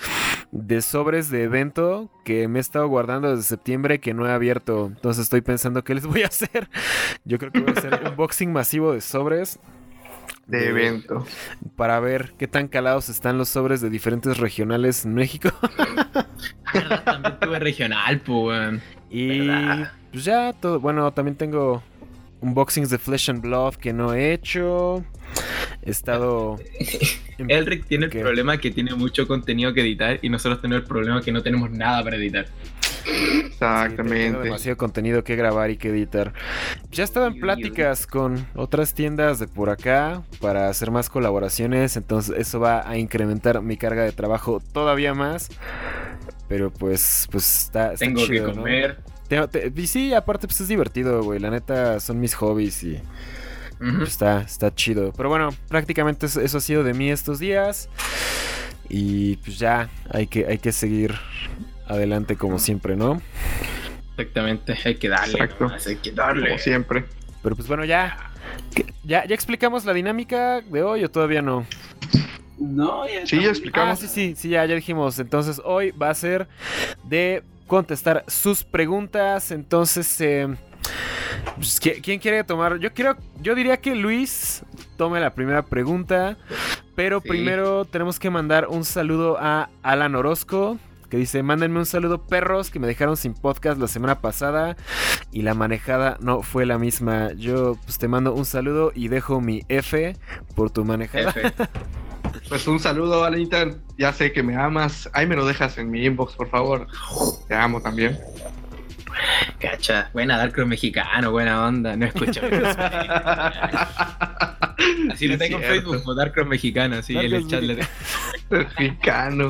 De 0.51 0.82
sobres 0.82 1.30
de 1.30 1.44
evento 1.44 2.12
que 2.24 2.48
me 2.48 2.60
he 2.60 2.62
estado 2.62 2.88
guardando 2.88 3.30
desde 3.30 3.44
septiembre 3.44 4.00
que 4.00 4.13
no 4.13 4.27
he 4.27 4.32
abierto. 4.32 4.88
Entonces 4.88 5.24
estoy 5.24 5.42
pensando 5.42 5.84
qué 5.84 5.96
les 5.96 6.06
voy 6.06 6.24
a 6.24 6.27
hacer. 6.27 6.70
Yo 7.24 7.39
creo 7.39 7.51
que 7.51 7.62
voy 7.62 7.74
a 7.75 7.80
hacer 7.80 8.00
un 8.01 8.08
unboxing 8.12 8.51
masivo 8.51 8.94
de 8.94 9.01
sobres 9.01 9.60
de, 10.48 10.70
evento. 10.70 11.25
Para 11.75 12.00
ver 12.00 12.34
qué 12.38 12.48
tan 12.48 12.68
calados 12.68 13.10
están 13.10 13.38
los 13.38 13.50
sobres 13.50 13.82
de 13.82 13.90
diferentes 13.90 14.38
regionales 14.38 15.06
en 15.06 15.14
México. 15.14 15.50
También 17.06 17.40
tuve 17.40 17.60
regional, 17.60 18.20
pues. 18.22 18.82
Y 19.10 19.48
pues 20.12 20.24
ya, 20.24 20.54
todo. 20.54 20.80
Bueno, 20.80 21.12
también 21.12 21.36
tengo 21.36 21.84
unboxings 22.42 22.90
de 22.90 22.98
Flesh 22.98 23.30
and 23.30 23.42
Blood 23.42 23.75
que 23.75 23.94
no 23.94 24.14
he 24.14 24.34
hecho. 24.34 25.04
He 25.84 25.92
estado. 25.92 26.58
Elric 27.38 27.86
tiene 27.86 28.06
el 28.06 28.12
problema 28.12 28.58
que 28.58 28.72
tiene 28.72 28.96
mucho 28.96 29.28
contenido 29.28 29.74
que 29.74 29.82
editar 29.82 30.20
y 30.22 30.30
nosotros 30.30 30.62
tenemos 30.62 30.84
el 30.84 30.88
problema 30.88 31.22
que 31.22 31.32
no 31.32 31.42
tenemos 31.44 31.70
nada 31.72 32.04
para 32.04 32.16
editar. 32.16 32.46
Exactamente. 33.06 34.26
tengo 34.26 34.40
demasiado 34.42 34.78
contenido 34.78 35.24
que 35.24 35.36
grabar 35.36 35.70
y 35.70 35.78
que 35.78 35.90
editar. 35.90 36.34
Ya 36.92 37.04
estaba 37.04 37.28
en 37.28 37.40
pláticas 37.40 38.08
con 38.08 38.48
otras 38.56 38.94
tiendas 38.94 39.40
de 39.40 39.48
por 39.48 39.70
acá 39.70 40.24
para 40.40 40.70
hacer 40.70 40.92
más 40.92 41.10
colaboraciones, 41.10 41.98
entonces 41.98 42.36
eso 42.38 42.60
va 42.60 42.88
a 42.88 42.98
incrementar 42.98 43.62
mi 43.62 43.78
carga 43.78 44.04
de 44.04 44.12
trabajo 44.12 44.62
todavía 44.74 45.14
más. 45.14 45.50
Pero 46.48 46.72
pues, 46.72 47.28
pues 47.32 47.64
está, 47.64 47.96
Tengo 47.96 48.26
que 48.28 48.44
comer. 48.44 49.00
y 49.76 49.88
sí, 49.88 50.14
aparte 50.14 50.48
pues 50.48 50.62
es 50.62 50.68
divertido, 50.68 51.24
güey. 51.24 51.40
La 51.40 51.50
neta 51.50 52.00
son 52.00 52.20
mis 52.20 52.36
hobbies 52.36 52.84
y 52.84 53.02
pues, 53.80 54.10
está, 54.10 54.42
está 54.42 54.74
chido. 54.74 55.12
Pero 55.16 55.30
bueno, 55.30 55.50
prácticamente 55.70 56.28
eso, 56.28 56.42
eso 56.42 56.58
ha 56.58 56.62
sido 56.62 56.84
de 56.84 56.94
mí 56.94 57.10
estos 57.10 57.40
días. 57.40 57.90
Y 58.88 59.38
pues 59.38 59.58
ya 59.58 59.90
hay 60.12 60.28
que, 60.28 60.46
hay 60.46 60.60
que 60.60 60.72
seguir 60.72 61.16
adelante 61.88 62.36
como 62.36 62.60
siempre, 62.60 62.96
¿no? 62.96 63.22
Exactamente, 64.18 64.77
hay 64.84 64.96
que 64.96 65.10
darle. 65.10 65.34
Exacto. 65.34 65.68
hay 65.88 65.96
que 65.98 66.12
darle. 66.12 66.48
Como 66.50 66.60
siempre. 66.60 67.06
Pero 67.44 67.56
pues 67.56 67.68
bueno, 67.68 67.86
ya, 67.86 68.32
ya. 69.04 69.25
¿Ya 69.25 69.36
explicamos 69.36 69.86
la 69.86 69.94
dinámica 69.94 70.62
de 70.62 70.84
hoy 70.84 71.04
o 71.04 71.12
todavía 71.12 71.42
no? 71.42 71.65
No, 72.58 73.08
ya 73.08 73.25
Sí, 73.25 73.42
ya 73.42 73.50
explicamos. 73.50 74.00
Ah, 74.00 74.01
sí, 74.01 74.08
sí, 74.08 74.34
sí, 74.36 74.50
ya, 74.50 74.65
ya 74.65 74.75
dijimos. 74.75 75.20
Entonces 75.20 75.62
hoy 75.63 75.92
va 75.92 76.10
a 76.10 76.13
ser 76.13 76.48
de 77.04 77.44
contestar 77.68 78.24
sus 78.27 78.63
preguntas. 78.63 79.51
Entonces, 79.51 80.22
eh, 80.22 80.48
pues, 81.56 81.80
¿quién 81.80 82.20
quiere 82.20 82.44
tomar? 82.44 82.80
Yo 82.80 82.94
quiero, 82.94 83.18
yo 83.42 83.56
diría 83.56 83.77
que 83.77 83.96
Luis 83.96 84.63
tome 84.98 85.20
la 85.20 85.34
primera 85.34 85.63
pregunta. 85.63 86.38
Pero 86.96 87.20
primero 87.20 87.84
tenemos 87.84 88.20
que 88.20 88.30
mandar 88.30 88.68
un 88.70 88.86
saludo 88.86 89.38
a 89.38 89.70
Alan 89.84 90.15
Orozco 90.15 90.80
que 91.15 91.19
dice, 91.19 91.43
mándenme 91.43 91.79
un 91.79 91.86
saludo 91.86 92.27
perros 92.27 92.69
que 92.69 92.77
me 92.77 92.88
dejaron 92.88 93.15
sin 93.15 93.34
podcast 93.36 93.79
la 93.79 93.88
semana 93.88 94.19
pasada 94.19 94.75
y 95.31 95.43
la 95.43 95.53
manejada 95.53 96.17
no 96.19 96.41
fue 96.41 96.65
la 96.65 96.77
misma. 96.77 97.31
Yo 97.31 97.77
pues 97.86 97.98
te 97.98 98.10
mando 98.10 98.34
un 98.34 98.43
saludo 98.43 98.91
y 98.93 99.07
dejo 99.07 99.39
mi 99.39 99.63
F 99.69 100.17
por 100.55 100.72
tu 100.72 100.84
manejada. 100.84 101.34
Pues 102.50 102.67
un 102.67 102.79
saludo, 102.79 103.24
Alenita. 103.24 103.65
Ya 103.98 104.12
sé 104.12 104.34
que 104.34 104.43
me 104.43 104.55
amas. 104.55 105.10
Ahí 105.13 105.25
me 105.25 105.36
lo 105.36 105.45
dejas 105.45 105.77
en 105.77 105.89
mi 105.89 106.05
inbox, 106.05 106.34
por 106.34 106.50
favor. 106.50 106.86
Te 107.48 107.55
amo 107.55 107.81
también. 107.81 108.19
Cacha, 109.60 110.10
buena 110.14 110.38
Darkroom 110.38 110.70
mexicano, 110.70 111.32
buena 111.32 111.66
onda. 111.66 111.96
No 111.96 112.06
escucho. 112.06 112.42
así 115.12 115.28
lo 115.28 115.38
tengo 115.38 115.58
en 115.58 115.64
Facebook, 115.64 116.02
como 116.02 116.16
Darkroom 116.16 116.50
mexicano, 116.50 116.98
así 116.98 117.18
en 117.18 117.34
el 117.34 117.48
chat. 117.48 117.64
Mexicano. 118.50 119.50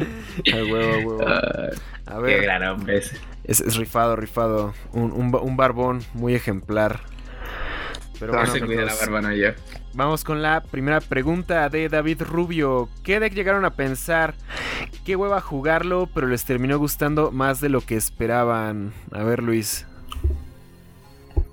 A 0.53 0.55
huevo, 0.55 1.15
huevo. 1.15 1.27
a 1.27 2.19
ver. 2.19 2.39
Qué 2.39 2.45
gran 2.45 2.63
hombre 2.63 2.97
ese. 2.97 3.17
Es, 3.43 3.77
rifado, 3.77 4.15
rifado. 4.15 4.73
Un, 4.91 5.11
un, 5.11 5.57
barbón 5.57 6.03
muy 6.13 6.33
ejemplar. 6.33 7.01
Pero 8.19 8.33
bueno, 8.33 8.51
se 8.51 8.61
cuida 8.61 8.83
la 8.83 8.95
barba, 8.95 9.21
no 9.21 9.29
Vamos 9.93 10.23
con 10.23 10.41
la 10.41 10.61
primera 10.61 10.99
pregunta 11.01 11.69
de 11.69 11.89
David 11.89 12.21
Rubio. 12.21 12.89
¿Qué 13.03 13.19
deck 13.19 13.33
llegaron 13.33 13.65
a 13.65 13.71
pensar? 13.71 14.35
Qué 15.05 15.15
hueva 15.15 15.41
jugarlo, 15.41 16.09
pero 16.13 16.27
les 16.27 16.43
terminó 16.45 16.77
gustando 16.77 17.31
más 17.31 17.61
de 17.61 17.69
lo 17.69 17.81
que 17.81 17.95
esperaban. 17.95 18.93
A 19.11 19.23
ver, 19.23 19.41
Luis. 19.41 19.85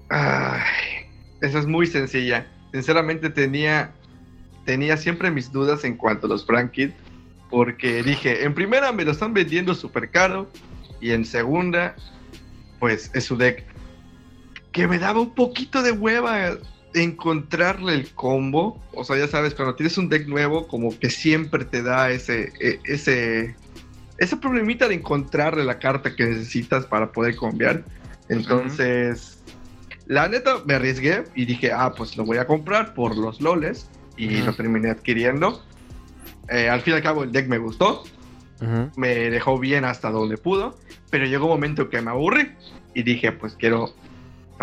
Ay, 0.09 1.07
esa 1.41 1.59
es 1.59 1.67
muy 1.67 1.87
sencilla. 1.87 2.47
Sinceramente 2.73 3.31
tenía, 3.31 3.93
tenía 4.65 4.97
siempre 4.97 5.31
mis 5.31 5.53
dudas 5.53 5.85
en 5.85 5.97
cuanto 5.97 6.27
a 6.27 6.31
los 6.31 6.47
Frankit. 6.47 6.93
Porque 7.51 8.03
dije, 8.03 8.45
en 8.45 8.55
primera 8.55 8.93
me 8.93 9.05
lo 9.05 9.13
están 9.13 9.35
vendiendo 9.35 9.75
súper 9.75 10.11
caro. 10.11 10.49
Y 11.01 11.11
en 11.11 11.25
segunda, 11.25 11.95
pues 12.79 13.11
es 13.15 13.25
su 13.25 13.37
deck 13.37 13.72
que 14.73 14.89
me 14.89 14.99
daba 14.99 15.21
un 15.21 15.35
poquito 15.35 15.83
de 15.83 15.93
hueva 15.93 16.59
encontrarle 16.95 17.95
el 17.95 18.11
combo. 18.13 18.81
O 18.93 19.05
sea, 19.05 19.17
ya 19.17 19.29
sabes, 19.29 19.55
cuando 19.55 19.75
tienes 19.75 19.97
un 19.99 20.09
deck 20.09 20.27
nuevo, 20.27 20.67
como 20.67 20.99
que 20.99 21.11
siempre 21.11 21.65
te 21.65 21.83
da 21.83 22.11
ese, 22.11 22.53
e, 22.61 22.81
ese, 22.85 23.55
ese 24.19 24.37
problemita 24.37 24.89
de 24.89 24.95
encontrarle 24.95 25.65
la 25.65 25.79
carta 25.79 26.15
que 26.15 26.25
necesitas 26.25 26.87
para 26.87 27.13
poder 27.13 27.37
cambiar. 27.37 27.85
Entonces, 28.29 29.43
la 30.07 30.29
neta, 30.29 30.57
me 30.65 30.75
arriesgué 30.75 31.25
y 31.35 31.45
dije, 31.45 31.73
ah, 31.73 31.93
pues 31.97 32.17
lo 32.17 32.25
voy 32.25 32.39
a 32.39 32.47
comprar 32.47 32.95
por 32.95 33.17
los 33.17 33.41
loles. 33.41 33.89
Y 34.17 34.43
lo 34.43 34.55
terminé 34.55 34.91
adquiriendo. 34.91 35.65
Eh, 36.49 36.69
al 36.69 36.83
fin 36.83 36.93
y 36.93 36.97
al 36.97 37.03
cabo, 37.03 37.25
el 37.25 37.33
deck 37.33 37.49
me 37.49 37.59
gustó. 37.59 38.05
Me 38.95 39.31
dejó 39.31 39.59
bien 39.59 39.85
hasta 39.85 40.11
donde 40.11 40.37
pudo. 40.37 40.79
Pero 41.11 41.25
llegó 41.25 41.47
un 41.47 41.53
momento 41.53 41.89
que 41.89 42.01
me 42.03 42.11
aburrí. 42.11 42.53
Y 42.95 43.03
dije, 43.03 43.33
pues 43.33 43.55
quiero 43.55 43.95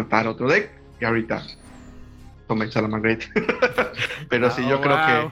para 0.07 0.29
otro 0.29 0.47
deck 0.47 0.69
y 1.01 1.05
ahorita 1.05 1.43
tomé 2.49 2.69
Salamangreat. 2.69 3.21
Pero 4.29 4.49
sí, 4.49 4.63
yo 4.67 4.79
oh, 4.79 4.81
creo 4.81 5.31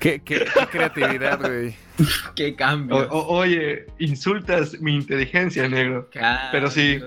que. 0.00 0.20
¿Qué, 0.20 0.46
creatividad, 0.72 1.38
güey. 1.40 1.76
qué 2.34 2.56
cambio. 2.56 3.08
oye, 3.10 3.86
insultas 3.98 4.80
mi 4.80 4.96
inteligencia, 4.96 5.68
negro. 5.68 6.08
pero 6.50 6.70
sí. 6.70 7.00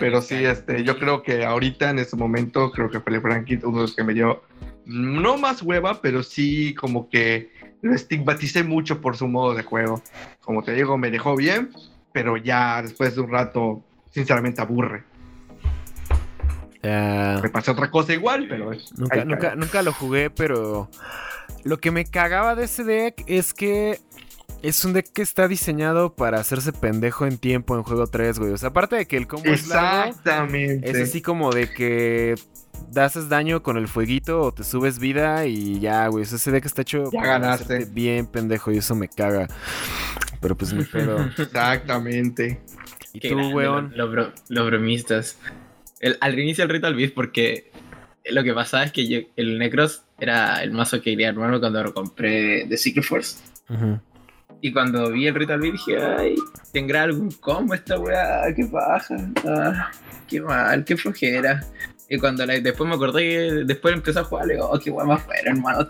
pero 0.00 0.22
sí, 0.22 0.36
este, 0.36 0.84
yo 0.84 0.98
creo 0.98 1.22
que 1.22 1.44
ahorita 1.44 1.90
en 1.90 1.98
este 1.98 2.16
momento, 2.16 2.70
creo 2.70 2.88
que 2.88 3.00
fue 3.00 3.20
Frankie 3.20 3.58
uno 3.64 3.78
de 3.78 3.82
los 3.82 3.96
que 3.96 4.04
me 4.04 4.14
dio. 4.14 4.42
No 4.84 5.36
más 5.36 5.62
hueva, 5.62 6.00
pero 6.00 6.22
sí 6.22 6.72
como 6.74 7.10
que 7.10 7.50
lo 7.82 7.92
estigmaticé 7.92 8.62
mucho 8.62 9.00
por 9.00 9.16
su 9.16 9.26
modo 9.26 9.54
de 9.54 9.64
juego. 9.64 10.00
Como 10.40 10.62
te 10.62 10.72
digo, 10.72 10.96
me 10.96 11.10
dejó 11.10 11.34
bien, 11.36 11.70
pero 12.12 12.36
ya 12.36 12.82
después 12.82 13.16
de 13.16 13.20
un 13.20 13.30
rato, 13.32 13.84
sinceramente 14.10 14.60
aburre. 14.60 15.02
Ah, 16.82 17.40
Me 17.42 17.48
pasó 17.48 17.72
otra 17.72 17.90
cosa 17.90 18.12
igual, 18.12 18.46
pero 18.48 18.72
es- 18.72 18.92
nunca, 18.98 19.54
nunca, 19.56 19.82
lo 19.82 19.92
jugué, 19.92 20.30
pero 20.30 20.88
lo 21.64 21.78
que 21.78 21.90
me 21.90 22.04
cagaba 22.04 22.54
de 22.54 22.64
ese 22.64 22.84
deck 22.84 23.24
es 23.26 23.52
que 23.54 24.00
es 24.62 24.84
un 24.84 24.92
deck 24.92 25.12
que 25.12 25.22
está 25.22 25.48
diseñado 25.48 26.14
para 26.14 26.38
hacerse 26.40 26.72
pendejo 26.72 27.26
en 27.26 27.38
tiempo 27.38 27.76
en 27.76 27.82
juego 27.82 28.06
3, 28.06 28.38
güey. 28.38 28.52
O 28.52 28.56
sea, 28.58 28.70
aparte 28.70 28.96
de 28.96 29.06
que 29.06 29.16
el 29.16 29.26
combo 29.26 29.50
es 29.50 29.68
largo, 29.68 30.08
Exactamente. 30.10 30.90
es 30.90 31.08
así 31.08 31.20
como 31.22 31.52
de 31.52 31.70
que 31.72 32.34
haces 32.96 33.28
daño 33.28 33.62
con 33.62 33.76
el 33.76 33.88
fueguito 33.88 34.40
o 34.40 34.52
te 34.52 34.64
subes 34.64 34.98
vida 34.98 35.46
y 35.46 35.78
ya, 35.80 36.06
güey. 36.08 36.24
O 36.24 36.26
sea, 36.26 36.36
ese 36.36 36.50
deck 36.50 36.64
está 36.66 36.82
hecho 36.82 37.10
Ya 37.12 37.20
para 37.20 37.32
ganaste. 37.38 37.64
hacerte 37.64 37.92
bien 37.92 38.26
pendejo 38.26 38.70
y 38.72 38.78
eso 38.78 38.94
me 38.94 39.08
caga. 39.08 39.46
Pero 40.40 40.56
pues 40.56 40.72
ni 40.72 40.84
pedo. 40.84 41.18
Exactamente. 41.38 42.60
¿Y 43.12 43.20
Qué 43.20 43.30
tú, 43.30 43.48
weón? 43.50 43.92
Los, 43.96 44.10
los 44.48 44.66
bromistas. 44.66 45.38
El- 46.00 46.18
al 46.20 46.38
inicio 46.38 46.64
del 46.64 46.74
Ritual 46.74 46.94
Beast, 46.94 47.14
porque 47.14 47.70
lo 48.26 48.42
que 48.44 48.52
pasaba 48.52 48.84
es 48.84 48.92
que 48.92 49.06
yo- 49.08 49.20
el 49.36 49.58
Necros 49.58 50.02
era 50.18 50.62
el 50.62 50.72
mazo 50.72 50.98
que 50.98 51.10
quería 51.12 51.28
armarme 51.30 51.60
cuando 51.60 51.82
lo 51.82 51.94
compré 51.94 52.66
de 52.66 52.76
Secret 52.76 53.04
Force. 53.04 53.38
Ujú. 53.68 54.00
Y 54.62 54.72
cuando 54.72 55.10
vi 55.12 55.26
el 55.26 55.34
Ritual 55.34 55.60
Beast 55.60 55.72
dije, 55.86 56.02
ay, 56.02 56.34
¿tendrá 56.72 57.02
algún 57.04 57.30
combo 57.32 57.74
esta 57.74 57.98
weá? 57.98 58.42
¿Qué 58.54 58.64
baja? 58.64 59.16
Ah, 59.46 59.90
qué 60.26 60.40
mal, 60.40 60.84
qué 60.84 60.96
flojera. 60.96 61.64
Y 62.08 62.18
cuando 62.18 62.46
la- 62.46 62.58
después 62.60 62.88
me 62.88 62.94
acordé 62.94 63.20
que 63.22 63.38
después 63.66 63.94
empecé 63.94 64.18
a 64.20 64.24
jugar, 64.24 64.46
le 64.46 64.54
digo, 64.54 64.68
oh, 64.70 64.78
qué 64.78 64.90
weá 64.90 65.04
más 65.04 65.22
fuera, 65.22 65.50
hermano. 65.50 65.86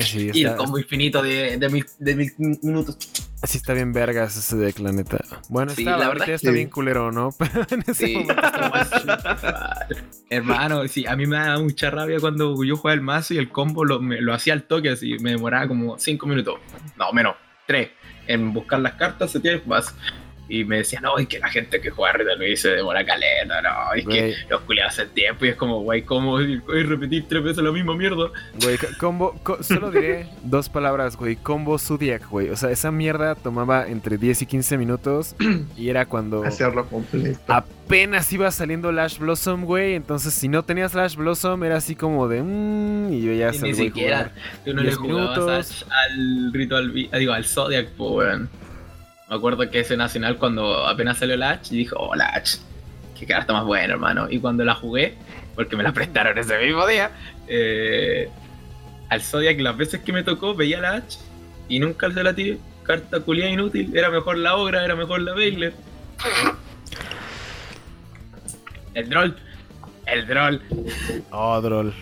Sí, 0.00 0.30
Y 0.34 0.44
el 0.44 0.54
combo 0.54 0.78
infinito 0.78 1.22
de, 1.22 1.56
de, 1.56 1.68
mil, 1.68 1.84
de 1.98 2.14
mil 2.14 2.32
minutos. 2.62 2.96
Sí 3.44 3.58
está 3.58 3.72
bien 3.74 3.92
vergas 3.92 4.36
ese 4.36 4.56
deck, 4.56 4.78
la 4.80 4.92
neta. 4.92 5.18
Bueno, 5.48 5.72
Sí, 5.72 5.82
está, 5.82 5.96
la 5.96 6.08
verdad 6.08 6.28
está 6.30 6.48
sí. 6.50 6.54
bien 6.54 6.68
culero, 6.70 7.10
¿no? 7.12 7.30
Pero 7.38 7.66
en 7.70 7.80
ese 7.86 8.06
Sí, 8.06 8.14
momento. 8.14 8.42
Hermano, 10.30 10.86
sí, 10.88 11.06
a 11.06 11.16
mí 11.16 11.26
me 11.26 11.36
da 11.36 11.58
mucha 11.58 11.90
rabia 11.90 12.18
cuando 12.20 12.62
yo 12.62 12.76
jugaba 12.76 12.94
el 12.94 13.00
mazo 13.00 13.34
y 13.34 13.38
el 13.38 13.48
combo 13.50 13.84
lo, 13.84 14.00
me- 14.00 14.20
lo 14.20 14.34
hacía 14.34 14.52
al 14.52 14.64
toque, 14.64 14.90
así 14.90 15.16
me 15.20 15.30
demoraba 15.30 15.66
como 15.68 15.98
5 15.98 16.26
minutos, 16.26 16.56
no 16.96 17.12
menos, 17.12 17.36
3, 17.66 17.88
en 18.26 18.52
buscar 18.52 18.80
las 18.80 18.94
cartas, 18.94 19.30
se 19.30 19.40
tiene 19.40 19.62
más. 19.66 19.94
Y 20.50 20.64
me 20.64 20.78
decían, 20.78 21.02
no, 21.02 21.18
es 21.18 21.28
que 21.28 21.38
la 21.38 21.48
gente 21.48 21.80
que 21.80 21.90
juega 21.90 22.14
Riddle 22.14 22.38
Beast 22.38 22.62
se 22.62 22.70
demora 22.70 23.04
caleta, 23.04 23.60
no, 23.60 23.92
es 23.94 24.06
que 24.06 24.34
los 24.48 24.62
culiados 24.62 24.94
hacen 24.94 25.10
tiempo 25.10 25.44
y 25.44 25.48
es 25.50 25.56
como, 25.56 25.82
güey, 25.82 26.02
¿cómo 26.02 26.40
y 26.40 26.56
repetir 26.84 27.26
tres 27.28 27.42
veces 27.42 27.62
la 27.62 27.70
misma 27.70 27.94
mierda? 27.94 28.30
Güey, 28.62 28.78
co- 28.78 28.86
combo, 28.98 29.34
co- 29.42 29.62
solo 29.62 29.90
diré 29.90 30.26
dos 30.42 30.68
palabras, 30.70 31.16
güey. 31.16 31.36
Combo 31.36 31.78
Zodiac, 31.78 32.26
güey. 32.30 32.48
O 32.48 32.56
sea, 32.56 32.70
esa 32.70 32.90
mierda 32.90 33.34
tomaba 33.34 33.86
entre 33.88 34.16
10 34.16 34.42
y 34.42 34.46
15 34.46 34.78
minutos 34.78 35.36
y 35.76 35.90
era 35.90 36.06
cuando 36.06 36.42
Hacerlo 36.44 36.86
completo. 36.86 37.38
apenas 37.48 38.32
iba 38.32 38.50
saliendo 38.50 38.90
Lash 38.90 39.18
Blossom, 39.18 39.64
güey. 39.66 39.94
Entonces, 39.94 40.32
si 40.32 40.48
no 40.48 40.62
tenías 40.64 40.94
Lash 40.94 41.16
Blossom, 41.16 41.62
era 41.64 41.76
así 41.76 41.94
como 41.94 42.26
de. 42.26 42.42
mmm, 42.42 43.12
y 43.12 43.20
yo 43.22 43.32
ya 43.34 43.50
Y 43.50 43.54
salgo 43.54 43.66
ni 43.66 43.74
siquiera, 43.74 44.32
tú 44.64 44.72
no 44.72 44.80
le 44.80 44.88
10 44.88 44.96
jugabas 44.96 45.36
minutos. 45.38 45.86
a- 45.90 46.02
al 46.04 46.52
Ritual 46.54 46.92
digo, 46.92 47.32
al 47.34 47.44
Zodiac, 47.44 47.88
po, 47.90 48.16
weón. 48.16 48.48
Me 49.28 49.36
acuerdo 49.36 49.68
que 49.70 49.80
ese 49.80 49.96
nacional 49.96 50.38
cuando 50.38 50.86
apenas 50.86 51.18
salió 51.18 51.36
Latch, 51.36 51.72
y 51.72 51.76
dijo, 51.76 51.96
oh, 51.98 52.14
Latch, 52.14 52.56
qué 53.18 53.26
carta 53.26 53.52
más 53.52 53.64
buena, 53.64 53.94
hermano. 53.94 54.26
Y 54.30 54.38
cuando 54.38 54.64
la 54.64 54.74
jugué, 54.74 55.14
porque 55.54 55.76
me 55.76 55.82
la 55.82 55.92
prestaron 55.94 56.36
ese 56.38 56.58
mismo 56.58 56.86
día, 56.86 57.10
eh, 57.46 58.28
al 59.10 59.20
Zodiac 59.22 59.58
las 59.60 59.76
veces 59.76 60.00
que 60.00 60.12
me 60.12 60.22
tocó 60.22 60.54
veía 60.54 60.80
Latch 60.80 61.16
y 61.68 61.78
nunca 61.78 62.10
se 62.10 62.22
la 62.22 62.34
tiré. 62.34 62.58
Carta 62.84 63.20
culiada 63.20 63.50
inútil, 63.50 63.94
era 63.94 64.08
mejor 64.10 64.38
la 64.38 64.56
Ogra, 64.56 64.82
era 64.82 64.96
mejor 64.96 65.20
la 65.20 65.34
Baylor. 65.34 65.72
El 68.94 69.10
Droll, 69.10 69.36
el 70.06 70.26
Droll, 70.26 70.62
Oh, 71.30 71.60
Droll. 71.60 71.92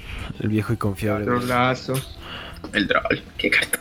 El 0.40 0.48
viejo 0.48 0.72
y 0.72 0.76
confiable. 0.76 1.24
Otro 1.24 1.38
Droll. 1.40 1.48
lazo. 1.48 1.94
el 2.72 2.86
Droll, 2.86 3.20
qué 3.36 3.50
carta. 3.50 3.80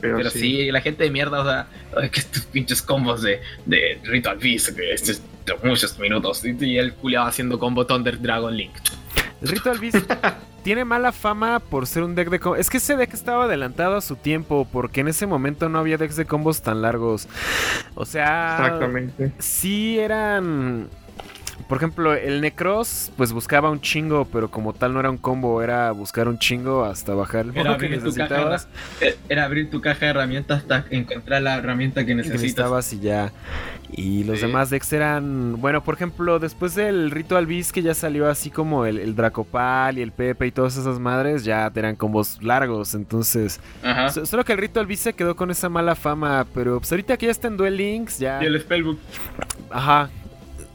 Pero, 0.00 0.16
Pero 0.18 0.30
sí. 0.30 0.38
sí. 0.40 0.70
la 0.70 0.80
gente 0.80 1.04
de 1.04 1.10
mierda, 1.10 1.40
o 1.40 1.44
sea, 1.44 1.66
es 2.04 2.10
que 2.10 2.20
estos 2.20 2.42
pinches 2.46 2.82
combos 2.82 3.22
de, 3.22 3.40
de 3.64 4.00
Ritual 4.04 4.38
Beast, 4.38 4.76
que 4.76 4.92
es 4.92 5.22
de 5.46 5.54
muchos 5.62 5.98
minutos, 5.98 6.44
y, 6.44 6.56
y 6.64 6.78
el 6.78 6.92
culiado 6.94 7.26
haciendo 7.26 7.58
combo 7.58 7.86
Thunder 7.86 8.20
Dragon 8.20 8.54
Link. 8.56 8.72
Ritual 9.42 9.78
Beast 9.78 9.96
tiene 10.64 10.84
mala 10.84 11.12
fama 11.12 11.60
por 11.60 11.86
ser 11.86 12.02
un 12.02 12.14
deck 12.14 12.28
de 12.28 12.40
combos. 12.40 12.58
Es 12.58 12.70
que 12.70 12.78
ese 12.78 12.96
deck 12.96 13.14
estaba 13.14 13.44
adelantado 13.44 13.96
a 13.96 14.00
su 14.00 14.16
tiempo 14.16 14.66
porque 14.72 15.00
en 15.00 15.08
ese 15.08 15.26
momento 15.26 15.68
no 15.68 15.78
había 15.78 15.96
decks 15.96 16.16
de 16.16 16.24
combos 16.24 16.62
tan 16.62 16.82
largos. 16.82 17.28
O 17.94 18.04
sea, 18.04 18.56
Exactamente. 18.58 19.32
sí 19.38 19.98
eran. 19.98 20.88
Por 21.68 21.78
ejemplo, 21.78 22.14
el 22.14 22.40
Necros, 22.40 23.10
pues 23.16 23.32
buscaba 23.32 23.70
un 23.70 23.80
chingo, 23.80 24.24
pero 24.32 24.50
como 24.50 24.72
tal 24.72 24.94
no 24.94 25.00
era 25.00 25.10
un 25.10 25.16
combo, 25.18 25.62
era 25.62 25.90
buscar 25.90 26.28
un 26.28 26.38
chingo 26.38 26.84
hasta 26.84 27.12
bajar 27.14 27.46
el 27.46 27.56
Era 27.56 27.76
que 27.76 27.88
tu 27.98 28.14
caja, 28.14 28.66
Era 29.28 29.44
abrir 29.44 29.68
tu 29.68 29.80
caja 29.80 30.06
de 30.06 30.10
herramientas 30.12 30.58
hasta 30.62 30.84
encontrar 30.90 31.42
la 31.42 31.56
herramienta 31.56 32.02
que 32.02 32.06
que 32.08 32.14
necesitas. 32.14 32.40
necesitabas 32.42 32.92
y 32.92 33.00
ya. 33.00 33.32
Y 33.92 34.24
los 34.24 34.38
Sí. 34.40 34.46
demás 34.46 34.70
decks 34.70 34.92
eran. 34.92 35.60
Bueno, 35.60 35.82
por 35.82 35.94
ejemplo, 35.94 36.38
después 36.38 36.74
del 36.76 37.10
Ritual 37.10 37.46
Beast 37.46 37.70
que 37.72 37.82
ya 37.82 37.94
salió 37.94 38.28
así 38.28 38.50
como 38.50 38.84
el, 38.86 38.98
el 38.98 39.14
Dracopal 39.16 39.98
y 39.98 40.02
el 40.02 40.12
Pepe 40.12 40.46
y 40.46 40.52
todas 40.52 40.76
esas 40.76 40.98
madres, 41.00 41.44
ya 41.44 41.70
eran 41.74 41.96
combos 41.96 42.42
largos. 42.42 42.94
Entonces. 42.94 43.60
Ajá. 43.82 44.10
so- 44.10 44.24
Solo 44.26 44.44
que 44.44 44.52
el 44.52 44.58
Ritual 44.58 44.86
Beast 44.86 45.02
se 45.04 45.12
quedó 45.14 45.34
con 45.36 45.50
esa 45.50 45.68
mala 45.68 45.94
fama. 45.96 46.46
Pero 46.54 46.78
pues 46.78 46.90
ahorita 46.92 47.16
que 47.16 47.26
ya 47.26 47.32
está 47.32 47.48
en 47.48 47.56
Duel 47.56 47.76
Links, 47.76 48.18
ya. 48.18 48.40
Y 48.42 48.46
el 48.46 48.60
Spellbook. 48.60 48.98
Ajá. 49.70 50.10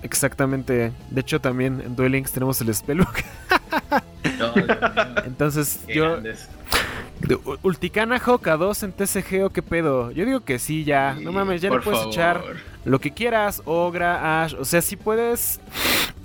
Exactamente. 0.03 0.91
De 1.09 1.21
hecho, 1.21 1.39
también 1.41 1.81
en 1.85 1.95
Duel 1.95 2.11
Links 2.13 2.31
tenemos 2.31 2.59
el 2.61 2.73
Spellbook. 2.73 3.15
No, 4.39 4.53
Entonces, 5.25 5.79
qué 5.87 5.95
yo. 5.95 6.11
grandes. 6.11 6.47
Ulticana 7.61 8.19
Hoka 8.25 8.57
2 8.57 8.83
en 8.83 8.91
TCG 8.93 9.43
o 9.45 9.49
qué 9.51 9.61
pedo. 9.61 10.09
Yo 10.11 10.25
digo 10.25 10.39
que 10.41 10.57
sí, 10.59 10.83
ya. 10.83 11.15
No 11.21 11.31
mames, 11.31 11.61
ya 11.61 11.69
le 11.69 11.79
puedes 11.79 11.99
favor. 11.99 12.13
echar 12.13 12.43
lo 12.83 12.99
que 12.99 13.11
quieras, 13.11 13.61
Ogra, 13.65 14.43
Ash, 14.43 14.55
o 14.59 14.65
sea, 14.65 14.81
sí 14.81 14.95
puedes 14.95 15.59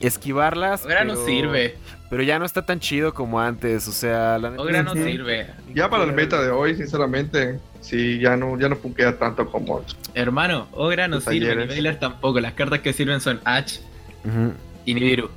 esquivarlas. 0.00 0.84
Ogra 0.84 1.04
no 1.04 1.16
sirve. 1.16 1.76
Pero 2.08 2.22
ya 2.22 2.38
no 2.38 2.44
está 2.46 2.64
tan 2.64 2.78
chido 2.80 3.12
como 3.12 3.40
antes, 3.40 3.86
o 3.88 3.92
sea, 3.92 4.38
la 4.38 4.50
neta- 4.50 4.62
Ogra 4.62 4.82
no 4.82 4.94
sirve. 4.94 5.48
Ya 5.74 5.90
para 5.90 6.04
el 6.04 6.12
meta 6.12 6.40
de 6.40 6.50
hoy, 6.50 6.76
sinceramente, 6.76 7.58
sí, 7.88 8.18
ya 8.18 8.36
no, 8.36 8.58
ya 8.58 8.68
no 8.68 8.76
punkea 8.76 9.18
tanto 9.18 9.50
como 9.50 9.84
Hermano, 10.14 10.68
Ogra 10.72 11.08
no 11.08 11.20
sirve, 11.20 11.34
ni 11.40 11.46
talleres. 11.46 11.68
Baylor 11.68 11.94
tampoco. 11.96 12.40
Las 12.40 12.52
cartas 12.54 12.80
que 12.80 12.92
sirven 12.92 13.20
son 13.20 13.40
H 13.44 13.80
Ujú, 14.24 14.52
y 14.84 14.94
Nibiru. 14.94 15.30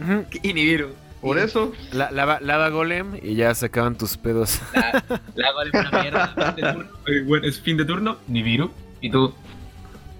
ujú. 0.00 0.24
Y 0.42 0.52
Nibiru. 0.52 0.90
Por 1.20 1.38
eso, 1.38 1.72
La, 1.92 2.10
lava, 2.10 2.40
lava 2.40 2.68
Golem 2.70 3.14
y 3.22 3.36
ya 3.36 3.54
se 3.54 3.66
acaban 3.66 3.96
tus 3.96 4.16
pedos. 4.16 4.60
La, 4.74 5.04
la 5.36 5.52
vale 5.52 5.70
una 5.72 6.02
mierda. 6.02 6.34
Fin 6.56 6.56
de 6.56 6.72
turno. 6.72 6.90
bueno, 7.26 7.46
es 7.46 7.60
fin 7.60 7.76
de 7.76 7.84
turno. 7.84 8.16
Nibiru. 8.26 8.72
Y 9.00 9.08
tú. 9.10 9.32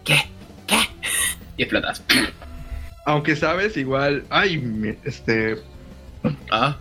¿Qué? 0.04 0.16
¿Qué? 0.66 0.78
Y 1.56 1.62
explotas. 1.64 2.02
aunque 3.04 3.34
sabes, 3.34 3.76
igual, 3.76 4.24
ay, 4.30 4.58
me- 4.58 4.96
este, 5.04 5.58
Ah. 6.52 6.76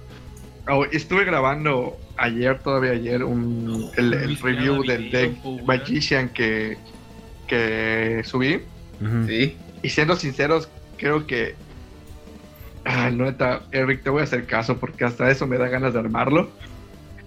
oh, 0.69 0.85
estuve 0.85 1.25
grabando 1.25 1.97
ayer, 2.17 2.59
todavía 2.59 2.91
ayer, 2.91 3.23
un, 3.23 3.89
el, 3.97 4.13
el 4.13 4.37
review 4.37 4.83
del 4.83 5.11
deck. 5.11 5.37
Magician 5.65 6.29
que, 6.29 6.77
que 7.47 8.21
subí. 8.25 8.61
Sí. 9.27 9.57
Y 9.83 9.89
siendo 9.89 10.15
sinceros, 10.15 10.69
creo 10.97 11.25
que. 11.25 11.55
Ah, 12.85 13.09
neta, 13.11 13.61
Eric, 13.71 14.03
te 14.03 14.09
voy 14.09 14.21
a 14.21 14.23
hacer 14.23 14.45
caso 14.45 14.77
porque 14.77 15.05
hasta 15.05 15.29
eso 15.29 15.45
me 15.47 15.57
da 15.57 15.67
ganas 15.67 15.93
de 15.93 15.99
armarlo. 15.99 16.49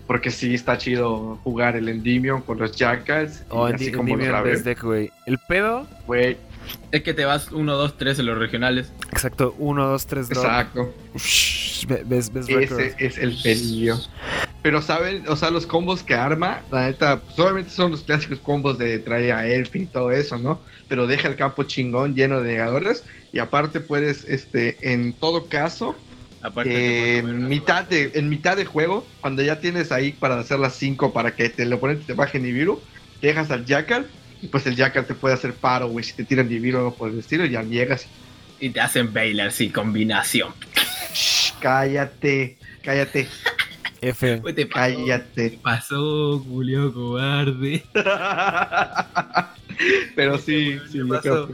Porque 0.07 0.31
sí 0.31 0.53
está 0.55 0.77
chido 0.77 1.37
jugar 1.44 1.77
el 1.77 1.88
Endymion 1.88 2.42
con 2.42 2.59
los 2.59 2.77
Jackals. 2.77 3.42
Oh, 3.49 3.64
así 3.64 3.87
Endi- 3.87 3.97
como 3.97 4.16
los 4.16 4.27
Endymion 4.27 4.62
Deck, 4.62 4.83
güey. 4.83 5.11
El 5.27 5.38
pedo, 5.38 5.87
Güey, 6.07 6.37
Es 6.92 7.03
que 7.03 7.14
te 7.14 7.25
vas 7.25 7.51
1, 7.51 7.73
2, 7.75 7.97
3 7.97 8.18
en 8.18 8.27
los 8.27 8.38
regionales. 8.38 8.92
exacto, 9.11 9.55
1, 9.59 9.87
2, 9.87 10.07
3, 10.07 10.29
drop. 10.29 10.44
exacto. 10.44 10.94
Ush, 11.14 11.87
be- 11.87 12.03
Best, 12.05 12.35
best 12.35 12.51
Ese 12.51 12.94
es 12.99 13.16
el 13.16 13.35
peligro. 13.42 13.97
Pero 14.64 14.81
saben, 14.81 15.29
o 15.29 15.37
sea, 15.37 15.50
los 15.50 15.66
combos 15.66 16.03
que 16.03 16.14
arma, 16.14 16.62
la 16.72 16.87
neta, 16.87 17.20
pues, 17.20 17.38
obviamente 17.38 17.68
son 17.68 17.90
los 17.90 18.00
clásicos 18.00 18.38
combos 18.38 18.79
de 18.79 18.98
traer 18.98 19.33
a 19.35 19.46
Elf 19.46 19.77
y 19.77 19.85
todo 19.85 20.11
eso, 20.11 20.38
¿no? 20.38 20.59
Pero 20.88 21.07
deja 21.07 21.29
el 21.29 21.37
campo 21.37 21.64
chingón 21.64 22.14
lleno 22.14 22.40
de 22.40 22.53
negadores. 22.53 23.05
Y 23.31 23.40
aparte 23.40 23.81
puedes, 23.81 24.24
este, 24.24 24.79
en 24.81 25.12
todo 25.12 25.48
caso, 25.48 25.94
Aparte 26.40 26.70
Eh, 26.70 27.22
te 27.22 27.29
en 27.29 27.48
mitad 27.48 27.85
de 27.85 28.12
en 28.14 28.31
mitad 28.31 28.57
de 28.57 28.64
juego, 28.64 29.07
cuando 29.20 29.42
ya 29.42 29.61
tienes 29.61 29.92
ahí 29.92 30.12
para 30.12 30.38
hacer 30.38 30.59
las 30.59 30.74
5 30.77 31.12
para 31.12 31.35
que 31.35 31.50
te, 31.50 31.64
el 31.64 31.72
oponente 31.74 32.05
te 32.07 32.14
baje 32.14 32.38
Nibiru, 32.38 32.81
dejas 33.20 33.50
al 33.50 33.66
Jackal 33.66 34.07
y 34.42 34.48
pues 34.48 34.66
el 34.66 34.77
Jackal 34.77 35.07
te 35.07 35.14
puede 35.14 35.35
hacer 35.35 35.53
paro, 35.53 35.88
güey, 35.88 36.05
si 36.05 36.14
te 36.14 36.24
tiran 36.24 36.48
Nibiru 36.48 36.77
o 36.77 36.81
algo 36.81 36.94
por 36.94 37.11
el 37.11 37.18
estilo, 37.18 37.44
ya 37.44 37.62
llegas. 37.62 38.07
Y 38.61 38.70
te 38.70 38.81
hacen 38.81 39.12
Baylor, 39.12 39.53
sí, 39.53 39.70
combinación. 39.70 40.53
Shh, 41.14 41.53
cállate, 41.61 42.57
cállate, 42.83 43.27
F. 44.09 44.43
Te 44.55 44.67
pasó, 44.67 44.95
cállate. 44.97 45.51
te 45.51 45.59
pasó, 45.59 46.38
Julio 46.40 46.93
Cobarde. 46.93 47.83
Pero 50.14 50.38
sí, 50.38 50.79
sí, 50.90 50.93
¿Qué 50.93 50.99
yo 50.99 51.09
pasó? 51.09 51.49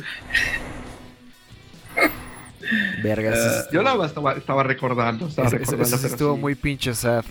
Verga, 3.03 3.35
sí 3.35 3.69
Yo 3.73 3.83
más 3.83 4.11
estaba, 4.11 4.35
estaba 4.35 4.63
recordando, 4.63 5.27
estaba 5.27 5.49
sí 5.51 6.07
estuvo 6.07 6.35
sí. 6.35 6.41
muy 6.41 6.55
pinche 6.55 6.95
sad. 6.95 7.25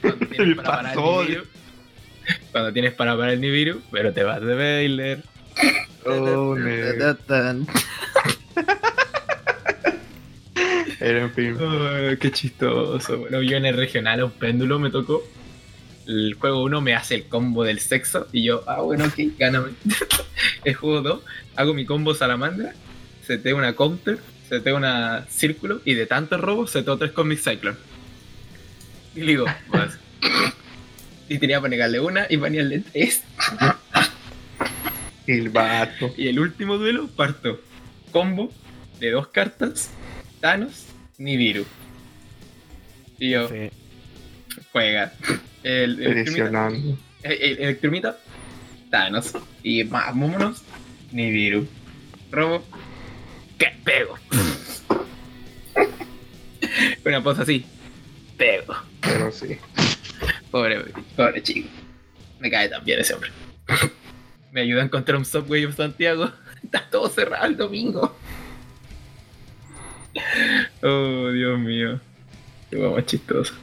Cuando 0.00 0.26
tienes 0.26 0.48
Me 0.48 0.62
para 0.62 0.76
parar 0.76 0.94
el. 0.96 1.42
Cuando 2.52 2.72
tienes 2.72 2.92
para 2.94 3.16
parar 3.16 3.30
el 3.30 3.40
Nibiru, 3.40 3.80
pero 3.90 4.12
te 4.12 4.22
vas 4.22 4.40
de 4.40 4.54
Baylor. 4.54 5.18
Oh, 6.04 6.56
Era 11.02 11.22
en 11.22 11.32
fin. 11.32 11.56
Ay, 11.60 12.16
qué 12.16 12.30
chistoso. 12.30 13.18
Bueno, 13.18 13.42
yo 13.42 13.56
en 13.56 13.66
el 13.66 13.76
regional 13.76 14.20
a 14.20 14.24
un 14.26 14.30
péndulo 14.30 14.78
me 14.78 14.90
tocó. 14.90 15.22
El 16.06 16.34
juego 16.34 16.62
1 16.62 16.80
me 16.80 16.94
hace 16.94 17.16
el 17.16 17.24
combo 17.24 17.64
del 17.64 17.80
sexo 17.80 18.28
y 18.32 18.44
yo, 18.44 18.62
ah, 18.68 18.82
bueno, 18.82 19.06
ok, 19.06 19.14
gáname. 19.36 19.72
el 20.64 20.74
juego 20.74 21.00
2, 21.00 21.20
hago 21.56 21.74
mi 21.74 21.84
combo 21.84 22.14
salamandra, 22.14 22.72
seteo 23.26 23.56
una 23.56 23.74
counter, 23.74 24.18
seteo 24.48 24.76
una 24.76 25.26
círculo 25.28 25.80
y 25.84 25.94
de 25.94 26.06
tantos 26.06 26.40
robos 26.40 26.70
seteo 26.70 26.96
tres 26.98 27.12
con 27.12 27.26
mi 27.26 27.36
cyclone. 27.36 27.76
Y 29.14 29.20
le 29.20 29.26
digo, 29.26 29.46
más. 29.72 29.98
y 31.28 31.38
tenía 31.38 31.60
para 31.60 31.70
negarle 31.70 31.98
una 31.98 32.26
y 32.28 32.36
banearle 32.36 32.84
tres. 32.92 33.22
El 35.26 35.50
vato. 35.50 36.12
Y 36.16 36.26
el 36.26 36.40
último 36.40 36.78
duelo 36.78 37.06
parto 37.08 37.60
combo 38.10 38.52
de 38.98 39.12
dos 39.12 39.28
cartas, 39.28 39.90
Thanos, 40.40 40.91
Nibiru. 41.22 41.64
Y 43.18 43.30
yo, 43.30 43.48
Sí. 43.48 43.70
juega. 44.72 45.12
El, 45.62 45.72
el, 45.72 46.02
Electrumita, 46.02 46.22
Presionando. 46.24 46.98
el, 47.22 47.32
el 47.32 47.58
Electrumita, 47.60 48.18
Thanos. 48.90 49.32
Y 49.62 49.84
más, 49.84 50.06
vámonos, 50.06 50.62
Nibiru. 51.12 51.66
Robo, 52.32 52.64
que 53.58 53.66
pego. 53.84 54.18
Una 57.04 57.22
cosa 57.22 57.42
así, 57.42 57.64
pego. 58.36 58.74
Pero 59.00 59.30
sí. 59.32 59.56
Pobre, 60.50 60.84
pobre 61.16 61.42
chico. 61.42 61.68
Me 62.40 62.50
cae 62.50 62.68
tan 62.68 62.84
bien 62.84 63.00
ese 63.00 63.14
hombre. 63.14 63.30
Me 64.52 64.60
ayuda 64.62 64.82
a 64.82 64.84
encontrar 64.84 65.16
un 65.16 65.24
Subway 65.24 65.64
of 65.64 65.76
Santiago. 65.76 66.30
Está 66.62 66.88
todo 66.90 67.08
cerrado 67.08 67.46
el 67.46 67.56
domingo. 67.56 68.16
Oh, 70.82 71.28
Dios 71.30 71.58
mío. 71.58 72.00
Qué 72.70 72.76
más 72.76 73.06
chistoso. 73.06 73.54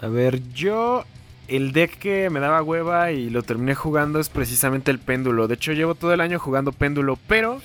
A 0.00 0.08
ver, 0.08 0.40
yo. 0.52 1.04
El 1.46 1.72
deck 1.72 1.98
que 1.98 2.30
me 2.30 2.40
daba 2.40 2.62
hueva 2.62 3.12
y 3.12 3.28
lo 3.28 3.42
terminé 3.42 3.74
jugando 3.74 4.18
es 4.18 4.30
precisamente 4.30 4.90
el 4.90 4.98
péndulo. 4.98 5.46
De 5.46 5.56
hecho, 5.56 5.72
llevo 5.72 5.94
todo 5.94 6.14
el 6.14 6.22
año 6.22 6.38
jugando 6.38 6.72
péndulo, 6.72 7.18
pero 7.28 7.60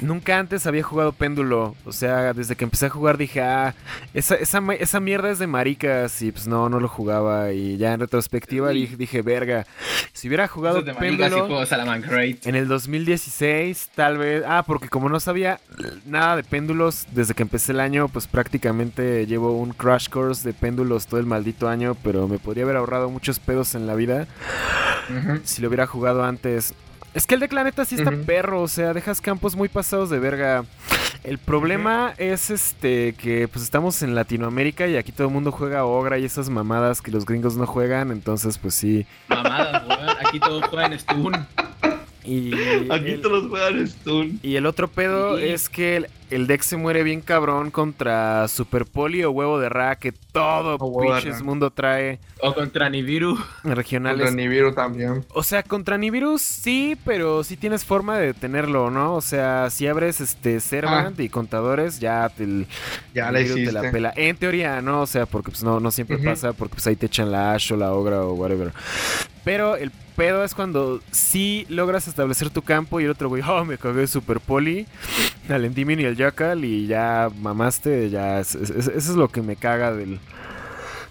nunca 0.00 0.38
antes 0.38 0.66
había 0.66 0.82
jugado 0.82 1.12
péndulo. 1.12 1.74
O 1.84 1.92
sea, 1.92 2.32
desde 2.32 2.56
que 2.56 2.64
empecé 2.64 2.86
a 2.86 2.90
jugar 2.90 3.16
dije, 3.18 3.40
ah, 3.40 3.74
esa, 4.14 4.34
esa, 4.36 4.62
esa 4.78 5.00
mierda 5.00 5.30
es 5.30 5.38
de 5.38 5.46
maricas. 5.46 6.22
Y 6.22 6.32
pues 6.32 6.46
no, 6.46 6.68
no 6.68 6.80
lo 6.80 6.88
jugaba. 6.88 7.52
Y 7.52 7.76
ya 7.76 7.92
en 7.92 8.00
retrospectiva 8.00 8.70
dije, 8.70 8.96
dije, 8.96 9.22
verga, 9.22 9.66
si 10.12 10.28
hubiera 10.28 10.48
jugado 10.48 10.80
si 10.80 10.84
péndulo. 10.94 11.46
En 12.44 12.54
el 12.54 12.68
2016, 12.68 13.90
tal 13.94 14.18
vez. 14.18 14.44
Ah, 14.46 14.64
porque 14.66 14.88
como 14.88 15.08
no 15.08 15.20
sabía 15.20 15.60
nada 16.06 16.36
de 16.36 16.44
péndulos 16.44 17.06
desde 17.12 17.34
que 17.34 17.42
empecé 17.42 17.72
el 17.72 17.80
año, 17.80 18.08
pues 18.08 18.26
prácticamente 18.26 19.26
llevo 19.26 19.56
un 19.56 19.72
crash 19.72 20.08
course 20.08 20.46
de 20.46 20.54
péndulos 20.54 21.06
todo 21.06 21.20
el 21.20 21.26
maldito 21.26 21.68
año, 21.68 21.96
pero 22.02 22.28
me 22.28 22.38
podría 22.38 22.64
haber 22.64 22.76
ahorrado 22.76 23.10
muchos 23.10 23.38
pedos 23.38 23.74
en 23.74 23.86
la 23.86 23.94
vida 23.94 24.26
si 25.44 25.62
lo 25.62 25.68
hubiera 25.68 25.86
jugado 25.86 26.24
antes. 26.24 26.74
Es 27.18 27.26
que 27.26 27.34
el 27.34 27.40
de 27.40 27.48
Planeta 27.48 27.84
sí 27.84 27.96
está 27.96 28.12
perro, 28.12 28.62
o 28.62 28.68
sea, 28.68 28.94
dejas 28.94 29.20
campos 29.20 29.56
muy 29.56 29.68
pasados 29.68 30.08
de 30.08 30.20
verga. 30.20 30.64
El 31.24 31.38
problema 31.38 32.14
es 32.16 32.48
este 32.48 33.14
que 33.14 33.48
pues 33.48 33.64
estamos 33.64 34.02
en 34.02 34.14
Latinoamérica 34.14 34.86
y 34.86 34.94
aquí 34.94 35.10
todo 35.10 35.26
el 35.26 35.34
mundo 35.34 35.50
juega 35.50 35.84
Ogra 35.84 36.18
y 36.18 36.24
esas 36.24 36.48
mamadas 36.48 37.02
que 37.02 37.10
los 37.10 37.26
gringos 37.26 37.56
no 37.56 37.66
juegan, 37.66 38.12
entonces 38.12 38.56
pues 38.56 38.76
sí. 38.76 39.04
Mamadas, 39.26 39.84
weón. 39.88 40.10
Aquí 40.24 40.38
todos 40.38 40.64
juegan 40.66 40.96
Stun. 40.96 41.44
Y 42.28 42.52
Aquí 42.90 43.12
el- 43.12 43.22
todos 43.22 43.48
juegan 43.48 43.86
Stun. 43.88 44.38
Y 44.42 44.56
el 44.56 44.66
otro 44.66 44.88
pedo 44.88 45.38
Sí. 45.38 45.44
es 45.44 45.68
que 45.70 45.96
el, 45.96 46.06
el 46.30 46.46
deck 46.46 46.60
se 46.60 46.76
muere 46.76 47.02
bien 47.02 47.22
cabrón 47.22 47.70
contra 47.70 48.46
Super 48.48 48.84
Poli 48.84 49.24
o 49.24 49.30
Huevo 49.30 49.58
de 49.58 49.70
Ra, 49.70 49.96
que 49.96 50.12
todo 50.12 50.76
pinches 51.00 51.42
mundo 51.42 51.70
trae 51.70 52.18
O 52.42 52.52
contra 52.54 52.90
Nibiru. 52.90 53.36
Contra 53.36 53.74
regionales. 53.74 54.34
Nibiru 54.34 54.74
también. 54.74 55.24
O 55.32 55.42
sea, 55.42 55.62
contra 55.62 55.96
Nibiru 55.96 56.36
sí, 56.38 56.98
pero 57.04 57.42
sí 57.44 57.56
tienes 57.56 57.84
forma 57.84 58.18
de 58.18 58.26
detenerlo, 58.26 58.90
¿no? 58.90 59.14
O 59.14 59.20
sea, 59.22 59.70
si 59.70 59.86
abres 59.86 60.20
este 60.20 60.60
Servant 60.60 61.18
y 61.20 61.30
contadores, 61.30 61.98
ya 61.98 62.28
te, 62.28 62.66
Ya 63.14 63.32
la 63.32 63.38
te 63.42 63.72
la 63.72 63.90
pela. 63.90 64.12
En 64.16 64.36
teoría, 64.36 64.82
¿no? 64.82 65.00
O 65.02 65.06
sea, 65.06 65.24
porque 65.24 65.50
pues 65.50 65.62
no, 65.64 65.80
no 65.80 65.90
siempre 65.90 66.18
pasa, 66.18 66.52
porque 66.52 66.74
pues 66.74 66.86
ahí 66.88 66.96
te 66.96 67.06
echan 67.06 67.32
la 67.32 67.54
Ash 67.54 67.72
o 67.72 67.76
la 67.76 67.92
Ogra 67.92 68.22
o 68.22 68.34
whatever. 68.34 68.72
Pero 69.48 69.76
el 69.76 69.90
pedo 70.14 70.44
es 70.44 70.54
cuando 70.54 71.00
sí 71.10 71.64
logras 71.70 72.06
establecer 72.06 72.50
tu 72.50 72.60
campo 72.60 73.00
y 73.00 73.04
el 73.04 73.10
otro 73.10 73.30
güey, 73.30 73.42
oh, 73.48 73.64
me 73.64 73.78
cagué 73.78 74.06
Super 74.06 74.40
Poli, 74.40 74.86
al 75.48 75.64
Endymion 75.64 76.00
y 76.00 76.04
el 76.04 76.16
Jackal 76.16 76.66
y 76.66 76.86
ya 76.86 77.30
mamaste, 77.40 78.10
ya. 78.10 78.40
es- 78.40 78.54
es- 78.54 78.70
eso 78.70 78.90
es 78.96 79.08
lo 79.16 79.28
que 79.28 79.40
me 79.40 79.56
caga 79.56 79.90
del, 79.94 80.20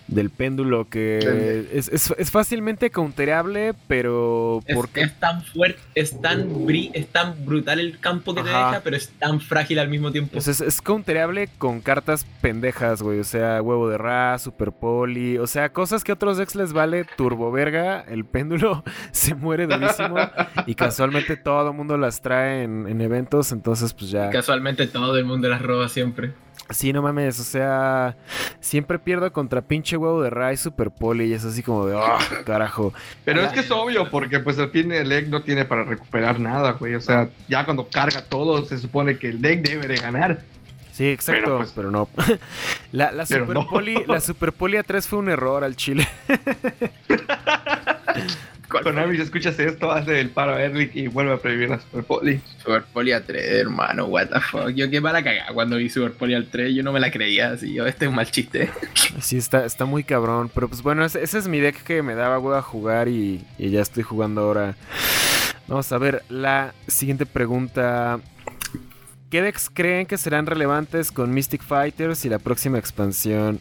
del 0.08 0.30
péndulo, 0.30 0.88
que 0.90 1.68
es, 1.74 1.90
es- 1.90 2.14
es 2.18 2.32
fácilmente 2.32 2.90
counterable, 2.92 3.74
pero 3.88 4.62
porque 4.74 5.02
es 5.02 5.20
tan 5.20 5.44
fuerte, 5.44 5.80
es 5.96 6.22
tan, 6.22 6.50
bri- 6.66 6.92
es 6.94 7.08
tan 7.08 7.46
brutal 7.46 7.80
el 7.80 8.00
campo 8.00 8.34
que 8.34 8.44
te 8.44 8.50
Ajá. 8.50 8.68
deja, 8.68 8.80
pero 8.84 8.96
es 8.96 9.10
tan 9.20 9.42
frágil 9.42 9.80
al 9.80 9.90
mismo 9.90 10.12
tiempo. 10.12 10.38
O 10.38 10.42
sea, 10.42 10.52
es, 10.52 10.62
es 10.62 10.82
counterable 10.82 11.50
con 11.58 11.82
cartas 11.82 12.26
pendejas, 12.42 13.02
güey. 13.02 13.20
O 13.20 13.24
sea, 13.24 13.62
huevo 13.62 13.90
de 13.90 13.98
Ra, 13.98 14.38
super 14.40 14.72
poli. 14.72 15.38
O 15.38 15.48
sea, 15.48 15.74
cosas 15.74 16.04
que 16.04 16.12
a 16.12 16.16
otros 16.16 16.38
decks 16.38 16.56
les 16.56 16.72
vale 16.74 17.06
turbo 17.18 17.52
verga. 17.52 18.02
El 18.08 18.24
péndulo 18.26 18.84
se 19.12 19.36
muere 19.36 19.68
durísimo. 19.68 20.16
y 20.66 20.76
casualmente 20.76 21.36
todo 21.36 21.70
el 21.72 21.76
mundo 21.76 21.98
las 21.98 22.22
trae 22.22 22.64
en, 22.64 22.88
en 22.88 23.02
eventos. 23.02 23.52
Entonces, 23.52 23.94
pues 23.94 24.12
ya. 24.12 24.30
Casualmente 24.30 24.88
todo 24.88 25.18
el 25.18 25.26
mundo 25.26 25.50
las 25.50 25.62
roba 25.62 25.90
siempre. 25.90 26.32
Sí, 26.70 26.92
no 26.92 27.02
mames. 27.02 27.40
O 27.40 27.44
sea, 27.44 28.16
siempre 28.60 29.00
pierdo 29.00 29.32
contra 29.32 29.62
pinche 29.62 29.98
huevo 29.98 30.22
de 30.22 30.30
Ra 30.30 30.54
y 30.54 30.58
super 30.58 30.92
poli. 30.92 31.26
Y 31.26 31.34
es 31.34 31.46
así 31.46 31.64
como 31.64 31.86
de, 31.86 31.96
oh, 31.96 32.18
carajo. 32.46 32.94
Pero 33.26 33.42
es 33.42 33.52
que 33.54 33.62
es 33.62 33.72
obvio, 33.72 34.10
porque 34.10 34.40
pues 34.40 34.60
al 34.60 34.72
fin 34.72 34.92
el 34.92 35.10
deck 35.10 35.28
no 35.28 35.44
tiene 35.44 35.66
para 35.66 35.84
recuperar 35.84 36.40
nada, 36.40 36.72
güey. 36.74 36.96
O 36.96 37.02
sea, 37.02 37.30
ya 37.48 37.66
cuando 37.66 37.88
carga 37.88 38.24
todo, 38.24 38.66
se 38.66 38.78
supone 38.78 39.18
que 39.18 39.30
el 39.30 39.42
deck 39.42 39.62
debe 39.62 39.88
de 39.88 39.98
ganar. 39.98 40.42
Sí, 40.92 41.08
exacto, 41.10 41.64
pero, 41.76 41.92
Pero, 41.92 42.08
pues, 42.16 42.28
no. 42.28 42.38
la, 42.92 43.12
la 43.12 43.26
pero 43.28 43.46
super 43.46 43.56
no. 43.56 43.68
poli, 43.68 44.04
la 44.08 44.20
super 44.20 44.52
poli 44.52 44.78
a 44.78 44.84
3 44.84 45.08
fue 45.08 45.20
un 45.20 45.30
error 45.30 45.64
al 45.64 45.76
chile. 45.76 46.08
Konami, 48.68 49.16
si 49.16 49.22
escuchas 49.22 49.58
esto, 49.60 49.92
hace 49.92 50.20
el 50.20 50.30
paro 50.30 50.54
a 50.54 50.62
Erlich 50.62 50.96
y 50.96 51.08
vuelve 51.08 51.34
a 51.34 51.38
prohibir 51.38 51.70
la 51.70 51.80
Super 51.80 52.04
Poli. 52.04 52.42
Super 52.58 52.84
Poli 52.84 53.12
al 53.12 53.24
3, 53.24 53.62
hermano, 53.62 54.06
what 54.06 54.28
the 54.28 54.40
fuck. 54.42 54.70
Yo 54.70 54.90
qué 54.90 55.00
mala 55.00 55.24
cagada 55.24 55.54
cuando 55.54 55.78
vi 55.78 55.90
Super 55.90 56.12
Poli 56.12 56.34
al 56.34 56.48
3, 56.48 56.76
yo 56.76 56.84
no 56.84 56.92
me 56.92 57.00
la 57.00 57.12
creía 57.12 57.52
así, 57.52 57.74
yo, 57.74 57.86
este 57.86 58.06
es 58.06 58.10
un 58.10 58.16
mal 58.16 58.30
chiste. 58.30 58.70
Sí, 59.22 59.38
está, 59.38 59.66
está 59.66 59.86
muy 59.86 60.04
cabrón. 60.04 60.52
Pero 60.54 60.68
pues 60.68 60.82
bueno, 60.82 61.04
ese, 61.06 61.24
ese 61.24 61.38
es 61.38 61.48
mi 61.48 61.60
deck 61.60 61.84
que 61.84 62.04
me 62.04 62.14
daba 62.16 62.40
hueva 62.40 62.62
jugar 62.62 63.08
y, 63.08 63.46
y 63.58 63.70
ya 63.70 63.82
estoy 63.82 64.04
jugando 64.04 64.42
ahora. 64.42 64.76
Vamos 65.68 65.92
a 65.92 65.98
ver 65.98 66.24
la 66.30 66.74
siguiente 66.88 67.26
pregunta. 67.26 68.20
¿Qué 69.30 69.42
decks 69.42 69.70
creen 69.74 70.06
que 70.06 70.18
serán 70.18 70.46
relevantes 70.46 71.12
con 71.12 71.34
Mystic 71.34 71.62
Fighters 71.62 72.24
y 72.24 72.30
la 72.30 72.40
próxima 72.40 72.78
expansión? 72.78 73.60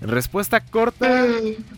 Respuesta 0.00 0.58
corta. 0.58 1.26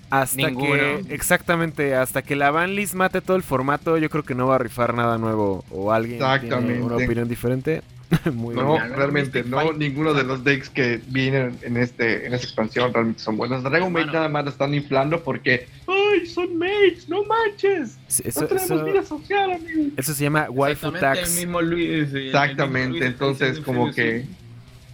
Hasta 0.09 0.37
Ninguno. 0.49 0.69
que. 0.73 1.05
Exactamente. 1.11 1.95
Hasta 1.95 2.23
que 2.23 2.37
la 2.37 2.51
banlist 2.51 2.95
mate 2.95 3.21
todo 3.21 3.37
el 3.37 3.43
formato, 3.43 3.99
yo 3.99 4.09
creo 4.09 4.23
que 4.23 4.35
no 4.35 4.47
va 4.47 4.55
a 4.55 4.59
rifar 4.59 4.95
nada 4.95 5.19
nuevo. 5.19 5.63
¿O 5.71 5.93
alguien 5.93 6.21
tiene 6.41 6.81
una 6.81 6.97
opinión 6.97 7.29
diferente? 7.29 7.83
muy 8.33 8.55
No, 8.55 8.75
bien. 8.75 8.93
Realmente 8.95 9.43
Mystic 9.43 9.47
no. 9.51 9.57
Fight- 9.61 9.77
Ninguno 9.77 10.15
de 10.15 10.25
los 10.25 10.45
decks 10.45 10.69
que 10.71 11.01
vienen 11.09 11.59
en 11.63 11.77
este 11.77 12.27
en 12.27 12.35
esta 12.35 12.47
expansión 12.47 12.93
realmente 12.93 13.21
son 13.23 13.37
buenos. 13.37 13.63
Dragon 13.63 13.93
Maid 13.93 14.07
nada 14.07 14.29
más 14.29 14.45
la 14.45 14.51
están 14.51 14.75
inflando 14.75 15.23
porque. 15.23 15.67
¡Ay, 15.87 16.27
son 16.27 16.57
mates! 16.59 17.09
¡No 17.09 17.25
manches! 17.25 17.99
Sí, 18.09 18.23
No 18.25 18.29
Eso, 18.31 18.47
tenemos 18.47 18.71
eso- 18.71 18.85
vida 18.85 19.03
social, 19.03 19.53
amigo. 19.53 19.91
eso 19.97 20.15
se 20.15 20.23
llama 20.25 20.47
waifu 20.51 20.93
tax. 20.93 21.31
El 21.31 21.37
mismo 21.41 21.61
Luis, 21.63 21.87
sí, 21.87 21.93
el 21.95 22.05
mismo 22.07 22.19
Exactamente, 22.27 22.99
Luis 22.99 23.03
entonces 23.11 23.61
como 23.61 23.91
que. 23.93 24.27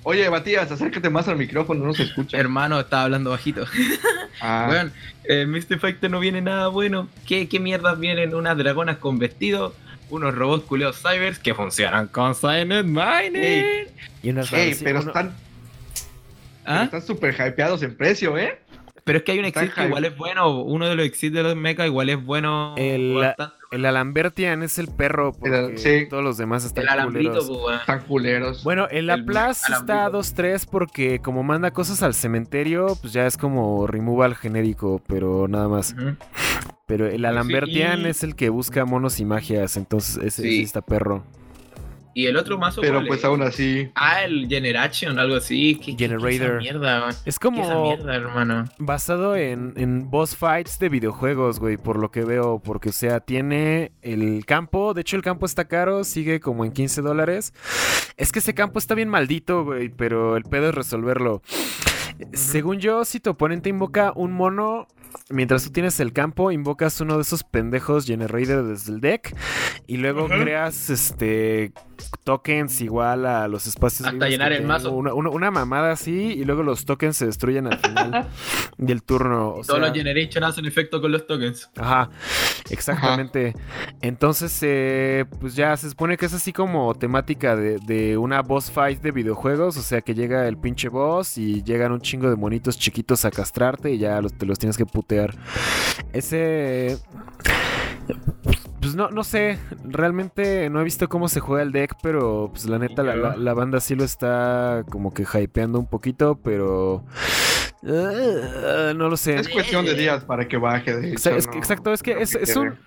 Oye, 0.04 0.30
Matías, 0.30 0.70
acércate 0.70 1.10
más 1.10 1.28
al 1.28 1.36
micrófono, 1.36 1.84
no 1.84 1.92
se 1.92 2.04
escucha. 2.04 2.38
Hermano, 2.38 2.80
estaba 2.80 3.02
hablando 3.04 3.30
bajito. 3.30 3.64
Ah, 4.40 4.68
Weón, 4.70 4.92
eh, 5.24 5.46
Mr. 5.46 5.80
Fighter 5.80 6.08
no 6.08 6.20
viene 6.20 6.40
nada 6.40 6.68
bueno. 6.68 7.08
¿Qué, 7.26 7.48
qué 7.48 7.58
mierdas 7.58 7.98
vienen? 7.98 8.36
Unas 8.36 8.56
dragonas 8.56 8.98
con 8.98 9.18
vestido, 9.18 9.74
unos 10.10 10.34
robots 10.34 10.64
culeos 10.64 11.00
cybers 11.02 11.38
que 11.38 11.54
funcionan 11.54 12.08
con 12.08 12.34
Silent 12.34 12.86
Mining. 12.86 13.64
Y 14.22 14.30
unas 14.30 14.52
Ey, 14.52 14.70
raras- 14.72 14.80
pero 14.84 15.00
uno- 15.00 15.08
están 15.08 15.34
¿Ah? 16.66 16.84
están 16.84 17.02
súper 17.02 17.34
hypeados 17.34 17.82
en 17.82 17.96
precio, 17.96 18.36
¿eh? 18.36 18.58
Pero 19.04 19.18
es 19.18 19.24
que 19.24 19.32
hay 19.32 19.38
un 19.38 19.46
Está 19.46 19.60
exit 19.62 19.74
que 19.74 19.86
igual 19.86 20.04
es 20.04 20.14
bueno. 20.18 20.60
Uno 20.60 20.86
de 20.86 20.94
los 20.94 21.06
exits 21.06 21.32
de 21.34 21.42
los 21.42 21.56
mecha 21.56 21.86
igual 21.86 22.10
es 22.10 22.22
bueno. 22.22 22.74
El- 22.76 23.14
bastante. 23.14 23.54
El 23.70 23.84
Alambertian 23.84 24.62
es 24.62 24.78
el 24.78 24.88
perro, 24.88 25.32
porque 25.34 25.76
sí. 25.76 26.06
todos 26.08 26.24
los 26.24 26.38
demás 26.38 26.64
están 26.64 26.84
El 26.84 26.88
alambrito, 26.88 27.32
culeros. 27.40 27.58
pues. 27.64 27.80
Están 27.80 28.00
culeros. 28.00 28.64
Bueno, 28.64 28.86
el 28.90 28.98
El 28.98 29.06
Laplace 29.08 29.72
está 29.72 30.06
alambrito. 30.06 30.18
2-3 30.18 30.66
porque 30.66 31.18
como 31.20 31.42
manda 31.42 31.70
cosas 31.70 32.02
al 32.02 32.14
cementerio, 32.14 32.96
pues 33.00 33.12
ya 33.12 33.26
es 33.26 33.36
como 33.36 33.86
removal 33.86 34.34
genérico, 34.36 35.02
pero 35.06 35.48
nada 35.48 35.68
más. 35.68 35.94
Pero 36.88 37.06
el 37.06 37.24
Alambertian 37.24 38.00
y- 38.00 38.06
es 38.08 38.24
el 38.24 38.34
que 38.34 38.48
busca 38.48 38.84
monos 38.84 39.20
y 39.20 39.24
magias, 39.24 39.76
entonces 39.76 40.16
ese, 40.24 40.42
Sí. 40.42 40.48
ese 40.56 40.62
está 40.62 40.80
perro. 40.80 41.22
Y 42.14 42.26
el 42.26 42.36
otro 42.36 42.58
mazo. 42.58 42.80
pero 42.80 42.94
¿cuál 42.94 43.06
pues 43.06 43.20
es? 43.20 43.24
aún 43.26 43.42
así. 43.42 43.90
Ah, 43.94 44.24
el 44.24 44.48
Generation, 44.48 45.20
algo 45.20 45.36
así. 45.36 45.76
¿Qué, 45.76 45.94
qué- 45.94 46.08
qué 46.08 46.08
Generator. 46.08 46.58
mierda? 46.58 47.08
Es 47.10 47.22
¿Qué 47.22 47.30
esa 47.30 47.38
como 47.38 47.82
mierda, 47.84 48.16
hermano? 48.16 48.64
basado 48.78 49.36
en, 49.36 49.72
en 49.76 50.10
boss 50.10 50.34
fights 50.34 50.80
de 50.80 50.88
videojuegos, 50.88 51.60
güey, 51.60 51.76
por 51.76 51.96
lo 51.96 52.10
que 52.10 52.24
veo, 52.24 52.58
porque 52.58 52.88
o 52.88 52.92
sea, 52.92 53.20
tiene 53.20 53.92
el 54.02 54.44
campo, 54.46 54.94
de 54.94 55.02
hecho 55.02 55.14
el 55.14 55.22
campo 55.22 55.46
está 55.46 55.66
caro, 55.68 56.02
sigue 56.02 56.40
como 56.40 56.64
en 56.64 56.72
15 56.72 57.02
dólares. 57.02 57.52
Es 58.16 58.32
que 58.32 58.40
ese 58.40 58.52
campo 58.52 58.80
está 58.80 58.96
bien 58.96 59.10
maldito, 59.10 59.64
güey, 59.64 59.88
pero 59.88 60.36
el 60.36 60.42
pedo 60.42 60.70
es 60.70 60.74
resolverlo. 60.74 61.42
Según 62.32 62.80
yo, 62.80 63.04
si 63.04 63.20
tu 63.20 63.30
oponente 63.30 63.68
invoca 63.68 64.12
un 64.16 64.32
mono, 64.32 64.88
mientras 65.30 65.64
tú 65.64 65.70
tienes 65.70 65.98
el 66.00 66.12
campo, 66.12 66.50
invocas 66.52 67.00
uno 67.00 67.16
de 67.16 67.22
esos 67.22 67.44
pendejos 67.44 68.06
Generator 68.06 68.64
desde 68.66 68.92
el 68.92 69.00
deck 69.00 69.34
y 69.86 69.96
luego 69.98 70.26
creas 70.28 70.90
este 70.90 71.72
tokens 72.24 72.80
igual 72.80 73.26
a 73.26 73.48
los 73.48 73.66
espacios 73.66 74.02
Hasta 74.06 74.12
vivos 74.12 74.28
llenar 74.30 74.52
el 74.52 74.64
mazo. 74.64 74.92
Una, 74.92 75.12
una- 75.14 75.30
una 75.30 75.50
mamada 75.50 75.90
así 75.92 76.12
y 76.12 76.44
luego 76.44 76.62
los 76.62 76.84
tokens 76.84 77.16
se 77.16 77.26
destruyen 77.26 77.66
al 77.66 77.78
final 77.78 78.28
del 78.78 79.02
turno. 79.02 79.48
O 79.48 79.52
Todos 79.54 79.66
sea, 79.66 79.78
los 79.78 79.92
Generation 79.92 80.44
hacen 80.44 80.64
efecto 80.66 81.00
con 81.00 81.10
los 81.12 81.26
tokens. 81.26 81.68
Ajá, 81.76 82.10
exactamente. 82.70 83.54
Entonces, 84.00 84.56
eh, 84.62 85.24
pues 85.40 85.54
ya 85.56 85.76
se 85.76 85.90
supone 85.90 86.16
que 86.16 86.26
es 86.26 86.34
así 86.34 86.52
como 86.52 86.94
temática 86.94 87.56
de, 87.56 87.78
de 87.78 88.16
una 88.16 88.42
boss 88.42 88.70
fight 88.70 89.00
de 89.02 89.10
videojuegos. 89.10 89.76
O 89.76 89.82
sea, 89.82 90.00
que 90.00 90.14
llega 90.14 90.46
el 90.46 90.56
pinche 90.56 90.88
boss 90.88 91.38
y 91.38 91.62
llegan 91.64 91.92
un 91.92 92.00
chingo 92.00 92.30
de 92.30 92.36
monitos 92.36 92.78
chiquitos 92.78 93.24
a 93.24 93.30
castrarte 93.30 93.90
y 93.92 93.98
ya 93.98 94.20
los- 94.20 94.34
te 94.34 94.46
los 94.46 94.58
tienes 94.58 94.76
que 94.76 94.86
putear. 95.08 95.34
Ese. 96.12 96.98
Pues 98.80 98.94
no, 98.94 99.10
no 99.10 99.24
sé, 99.24 99.58
realmente 99.84 100.70
no 100.70 100.80
he 100.80 100.84
visto 100.84 101.08
cómo 101.08 101.28
se 101.28 101.40
juega 101.40 101.62
el 101.62 101.72
deck, 101.72 101.96
pero 102.02 102.48
pues 102.52 102.66
la 102.66 102.78
neta 102.78 103.02
la, 103.02 103.16
la- 103.16 103.36
la 103.36 103.54
banda 103.54 103.80
sí 103.80 103.94
lo 103.96 104.04
está 104.04 104.84
como 104.90 105.12
que 105.12 105.24
hypeando 105.24 105.78
un 105.80 105.86
poquito, 105.86 106.38
pero... 106.42 107.04
eh, 107.82 108.92
no 108.96 109.08
lo 109.08 109.16
sé. 109.16 109.36
Es 109.36 109.48
cuestión 109.48 109.84
de 109.84 109.94
días 109.94 110.24
para 110.24 110.46
que 110.46 110.56
baje. 110.56 110.94
De 110.96 111.12
Exa- 111.12 111.30
hecho, 111.30 111.36
es 111.38 111.46
que- 111.48 111.52
no- 111.54 111.58
exacto, 111.58 111.92
es 111.92 112.02
que 112.02 112.14
no 112.14 112.20
es, 112.20 112.34
es 112.36 112.56
un, 112.56 112.78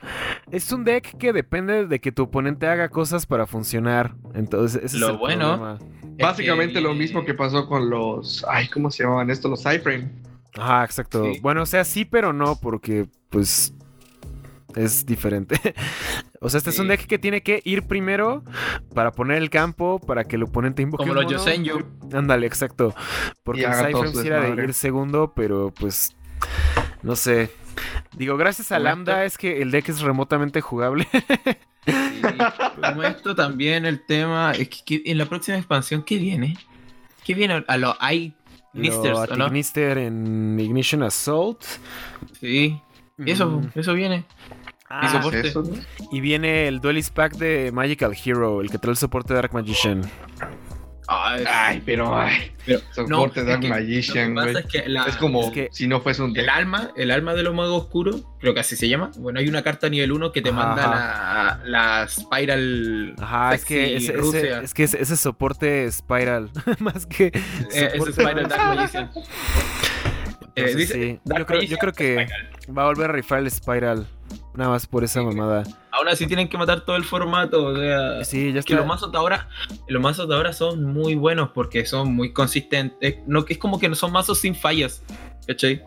es 0.49 0.71
un 0.71 0.83
deck 0.85 1.17
que 1.17 1.33
depende 1.33 1.85
de 1.85 1.99
que 1.99 2.11
tu 2.11 2.23
oponente 2.23 2.67
haga 2.67 2.89
cosas 2.89 3.25
para 3.25 3.45
funcionar. 3.45 4.15
Entonces, 4.33 4.81
ese 4.85 4.97
Lo 4.97 5.07
es 5.07 5.11
el 5.13 5.17
bueno. 5.19 5.77
Básicamente 6.19 6.75
que- 6.75 6.81
lo 6.81 6.93
mismo 6.93 7.25
que 7.25 7.33
pasó 7.33 7.67
con 7.67 7.89
los. 7.89 8.45
Ay, 8.49 8.69
¿cómo 8.69 8.89
se 8.89 9.03
llamaban 9.03 9.29
estos? 9.29 9.51
Los 9.51 9.61
iframe. 9.71 10.09
Ajá, 10.57 10.83
exacto. 10.83 11.25
Sí. 11.25 11.39
Bueno, 11.41 11.63
o 11.63 11.65
sea, 11.65 11.83
sí, 11.83 12.05
pero 12.05 12.33
no, 12.33 12.57
porque 12.59 13.07
pues 13.29 13.73
es 14.75 15.05
diferente. 15.05 15.59
o 16.39 16.49
sea, 16.49 16.57
este 16.57 16.69
es 16.69 16.79
un 16.79 16.87
deck 16.87 17.05
que 17.05 17.19
tiene 17.19 17.41
que 17.41 17.61
ir 17.63 17.83
primero 17.83 18.43
para 18.93 19.11
poner 19.11 19.37
el 19.37 19.49
campo, 19.49 19.99
para 19.99 20.23
que 20.23 20.35
el 20.35 20.43
oponente 20.43 20.81
invoque 20.81 21.03
Como 21.03 21.15
mono. 21.15 21.29
Yosenju. 21.29 21.83
Ándale, 22.13 22.47
exacto. 22.47 22.93
Porque 23.43 23.61
Y 23.61 23.63
el 23.65 23.73
Cypher 23.73 24.07
sí 24.09 24.27
era 24.27 24.41
de 24.41 24.63
ir 24.63 24.73
segundo, 24.73 25.33
pero 25.35 25.73
pues 25.77 26.15
no 27.01 27.15
sé. 27.15 27.49
Digo, 28.15 28.37
gracias 28.37 28.71
a 28.71 28.75
Como 28.75 28.85
Lambda 28.85 29.25
es 29.25 29.37
que 29.37 29.61
el 29.61 29.71
deck 29.71 29.89
es 29.89 30.01
remotamente 30.01 30.61
jugable. 30.61 31.07
Sí, 31.85 32.21
como 32.83 33.03
esto 33.03 33.33
también 33.33 33.85
el 33.85 34.05
tema 34.05 34.51
es 34.51 34.69
que, 34.69 35.01
que 35.01 35.11
en 35.11 35.17
la 35.17 35.25
próxima 35.25 35.57
expansión 35.57 36.03
¿qué 36.03 36.17
viene? 36.17 36.57
¿Qué 37.23 37.33
viene? 37.33 37.63
A 37.67 37.77
los 37.77 37.95
I 38.73 38.77
Lo 38.77 38.83
Nisters, 38.83 39.17
¿o 39.17 39.35
no? 39.35 39.47
En 39.97 40.59
Ignition 40.59 41.03
Assault. 41.03 41.63
Sí. 42.39 42.79
Eso, 43.25 43.49
Mm. 43.49 43.69
eso 43.75 43.93
viene. 43.93 44.25
Ah, 44.89 45.01
Y 45.03 45.05
¿Es 45.05 45.11
soporte. 45.13 45.47
eso, 45.47 45.63
no? 45.63 45.69
y 46.11 46.19
viene 46.21 46.67
el 46.67 46.79
Duelist 46.81 47.13
Pack 47.15 47.33
de 47.37 47.71
Magical 47.71 48.13
Hero, 48.25 48.61
el 48.61 48.69
que 48.69 48.77
trae 48.77 48.91
el 48.91 48.97
soporte 48.97 49.33
de 49.33 49.35
Dark 49.35 49.53
Magician. 49.53 50.01
Ay, 51.33 51.45
Ay, 51.47 51.81
pero 51.85 52.15
ay. 52.15 52.51
Pero- 52.65 52.79
Soporte 52.91 53.39
no, 53.41 53.45
Dark 53.47 53.63
es 53.63 53.65
que 53.65 53.69
Magician, 53.69 54.33
güey. 54.35 54.55
es 54.55 54.65
que 54.65 54.77
Es 55.07 55.15
como 55.17 55.45
es 55.47 55.51
que- 55.51 55.69
si 55.71 55.87
no 55.87 55.99
fuese 56.01 56.21
un 56.21 56.37
el 56.37 56.49
alma, 56.49 56.91
el 56.95 57.11
alma 57.11 57.33
de 57.33 57.43
los 57.43 57.53
magos 57.55 57.83
oscuros, 57.83 58.23
creo 58.39 58.53
que 58.53 58.59
así 58.59 58.75
se 58.75 58.87
llama. 58.87 59.11
Bueno, 59.17 59.39
hay 59.39 59.47
una 59.47 59.63
carta 59.63 59.87
a 59.87 59.89
nivel 59.89 60.11
1 60.11 60.31
que 60.31 60.41
te 60.41 60.49
Ajá, 60.49 60.57
manda 60.57 60.87
la, 60.87 61.59
la 61.65 62.07
Spiral. 62.07 63.15
Ajá, 63.19 63.55
es 63.55 63.65
que, 63.65 63.95
ese, 63.97 64.13
ese- 64.17 64.63
es 64.63 64.73
que 64.73 64.83
ese, 64.83 65.01
ese 65.01 65.17
soporte 65.17 65.91
Spiral, 65.91 66.49
más 66.79 67.05
que 67.05 67.27
Eh, 67.27 67.91
ese 67.93 68.11
Spiral 68.13 68.47
Dark 68.47 68.63
Magician. 68.75 69.09
Eh, 69.15 70.63
Entonces, 70.63 70.77
dice, 70.77 70.93
sí. 70.93 71.19
Dark 71.23 71.39
Yo 71.39 71.45
creo, 71.45 71.61
yo 71.61 71.77
Magician, 71.77 71.79
creo 71.79 71.93
que 71.93 72.25
Spiral. 72.25 72.77
va 72.77 72.81
a 72.83 72.85
volver 72.85 73.09
a 73.09 73.13
rifar 73.13 73.39
el 73.39 73.49
Spiral. 73.51 74.05
Nada 74.53 74.69
más 74.71 74.85
por 74.85 75.03
esa 75.03 75.21
mamada. 75.23 75.63
Aún 75.91 76.07
así 76.09 76.27
tienen 76.27 76.49
que 76.49 76.57
matar 76.57 76.81
todo 76.81 76.95
el 76.97 77.03
formato. 77.05 77.65
O 77.67 77.75
sea, 77.75 78.23
Sí, 78.25 78.47
ya 78.47 78.53
que 78.53 78.59
está. 78.59 78.75
los 78.75 78.85
mazos 78.85 79.11
de 79.11 79.17
ahora, 79.17 79.47
los 79.87 80.01
mazos 80.01 80.27
de 80.27 80.35
ahora 80.35 80.51
son 80.53 80.83
muy 80.83 81.15
buenos 81.15 81.49
porque 81.53 81.85
son 81.85 82.13
muy 82.15 82.33
consistentes. 82.33 83.15
No, 83.27 83.45
que 83.45 83.53
es 83.53 83.59
como 83.59 83.79
que 83.79 83.87
no 83.87 83.95
son 83.95 84.11
mazos 84.11 84.39
sin 84.39 84.53
fallas, 84.55 85.03
¿cachai? 85.47 85.81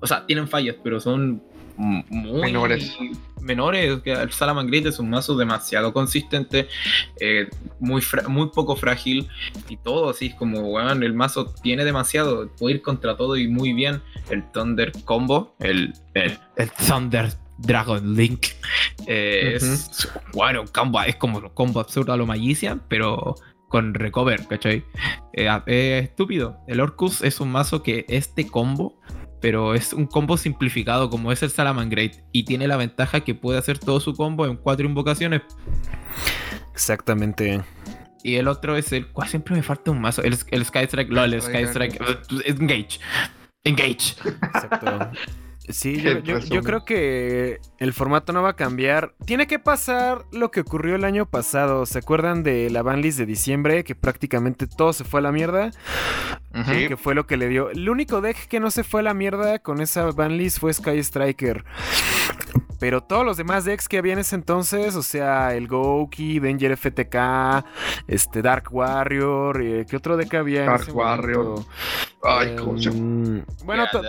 O 0.00 0.06
sea, 0.06 0.26
tienen 0.26 0.48
fallas, 0.48 0.76
pero 0.82 1.00
son 1.00 1.42
muy 1.76 2.40
Menores. 2.42 2.96
menores. 3.40 4.00
Que 4.02 4.10
el 4.12 4.32
Salamangreat 4.32 4.86
es 4.86 4.98
un 4.98 5.10
mazo 5.10 5.36
demasiado 5.36 5.92
consistente, 5.92 6.66
eh, 7.20 7.48
muy, 7.78 8.02
muy 8.26 8.48
poco 8.50 8.74
frágil 8.74 9.28
y 9.68 9.76
todo 9.76 10.10
así 10.10 10.26
es 10.26 10.34
como, 10.34 10.58
weón, 10.72 11.04
el 11.04 11.14
mazo 11.14 11.54
tiene 11.62 11.84
demasiado, 11.84 12.50
puede 12.58 12.76
ir 12.76 12.82
contra 12.82 13.16
todo 13.16 13.36
y 13.36 13.46
muy 13.46 13.72
bien. 13.74 14.02
El 14.28 14.42
Thunder 14.50 14.90
Combo, 15.04 15.54
el, 15.60 15.92
el, 16.14 16.36
el 16.56 16.70
Thunder 16.72 17.32
Dragon 17.58 18.14
Link, 18.14 18.46
eh, 19.06 19.54
es, 19.56 20.08
bueno, 20.32 20.62
un 20.62 20.68
combo, 20.68 21.02
es 21.02 21.16
como 21.16 21.38
un 21.38 21.48
combo 21.50 21.80
absurdo 21.80 22.12
a 22.12 22.16
lo 22.16 22.26
Magician, 22.26 22.82
pero 22.88 23.34
con 23.68 23.94
recover, 23.94 24.46
¿cachai? 24.46 24.84
Eh, 25.32 25.48
eh, 25.66 26.00
estúpido. 26.04 26.58
El 26.66 26.80
Orcus 26.80 27.22
es 27.22 27.40
un 27.40 27.50
mazo 27.50 27.82
que 27.82 28.06
este 28.08 28.46
combo, 28.46 28.98
pero 29.40 29.74
es 29.74 29.92
un 29.92 30.06
combo 30.06 30.36
simplificado 30.36 31.10
como 31.10 31.32
es 31.32 31.42
el 31.42 31.50
Salamangreat 31.50 32.14
y 32.32 32.44
tiene 32.44 32.66
la 32.66 32.76
ventaja 32.76 33.20
que 33.20 33.34
puede 33.34 33.58
hacer 33.58 33.78
todo 33.78 34.00
su 34.00 34.14
combo 34.14 34.46
en 34.46 34.56
cuatro 34.56 34.86
invocaciones. 34.86 35.42
Exactamente. 36.72 37.62
Y 38.22 38.36
el 38.36 38.48
otro 38.48 38.76
es 38.76 38.92
el. 38.92 39.08
¿Cuál 39.08 39.28
siempre 39.28 39.54
me 39.54 39.62
falta 39.62 39.90
un 39.90 40.00
mazo? 40.00 40.22
El, 40.22 40.36
el 40.50 40.64
Skystrike. 40.64 41.10
LOL, 41.10 41.34
el 41.34 41.42
Skystrike. 41.42 41.98
Engage. 42.46 42.98
Engage. 43.64 44.16
Exacto. 44.24 45.10
Sí, 45.68 46.00
yo, 46.02 46.12
yo- 46.12 46.20
yo 46.20 46.34
resumen. 46.36 46.64
creo 46.64 46.84
que 46.84 47.58
el 47.78 47.92
formato 47.92 48.32
no 48.32 48.42
va 48.42 48.50
a 48.50 48.56
cambiar. 48.56 49.14
Tiene 49.24 49.46
que 49.46 49.58
pasar 49.58 50.24
lo 50.32 50.50
que 50.50 50.60
ocurrió 50.60 50.94
el 50.96 51.04
año 51.04 51.26
pasado. 51.26 51.84
¿Se 51.86 51.98
acuerdan 51.98 52.42
de 52.42 52.70
la 52.70 52.82
banlist 52.82 53.18
de 53.18 53.26
diciembre? 53.26 53.84
Que 53.84 53.94
prácticamente 53.94 54.66
todo 54.66 54.92
se 54.92 55.04
fue 55.04 55.20
a 55.20 55.22
la 55.24 55.32
mierda. 55.32 55.70
Que 56.66 56.96
fue 56.96 57.14
lo 57.14 57.26
que 57.26 57.36
le 57.36 57.48
dio. 57.48 57.70
El 57.70 57.88
único 57.88 58.20
deck 58.20 58.48
que 58.48 58.58
no 58.60 58.70
se 58.70 58.82
fue 58.82 59.00
a 59.00 59.04
la 59.04 59.14
mierda 59.14 59.58
con 59.60 59.80
esa 59.80 60.10
banlist 60.10 60.58
fue 60.58 60.72
Sky 60.74 60.98
Striker. 60.98 61.64
Pero 62.80 63.00
todos 63.02 63.24
los 63.24 63.36
demás 63.36 63.64
decks 63.64 63.88
que 63.88 63.98
había 63.98 64.12
en 64.12 64.20
ese 64.20 64.36
entonces, 64.36 64.94
o 64.94 65.02
sea, 65.02 65.54
el 65.54 65.66
Gouki, 65.66 66.38
Danger 66.38 66.76
FTK, 66.76 67.64
este 68.06 68.40
Dark 68.40 68.68
Warrior, 68.72 69.60
eh, 69.60 69.84
¿qué 69.88 69.96
otro 69.96 70.16
deck 70.16 70.32
había? 70.34 70.60
en 70.60 70.66
Dark 70.66 70.82
ese 70.82 70.92
Warrior. 70.92 71.44
momento? 71.44 71.68
Ay, 72.28 72.56
cómo 72.56 72.78
se 72.78 72.88
Em, 72.90 73.44
Bueno, 73.64 73.84
to- 73.90 74.02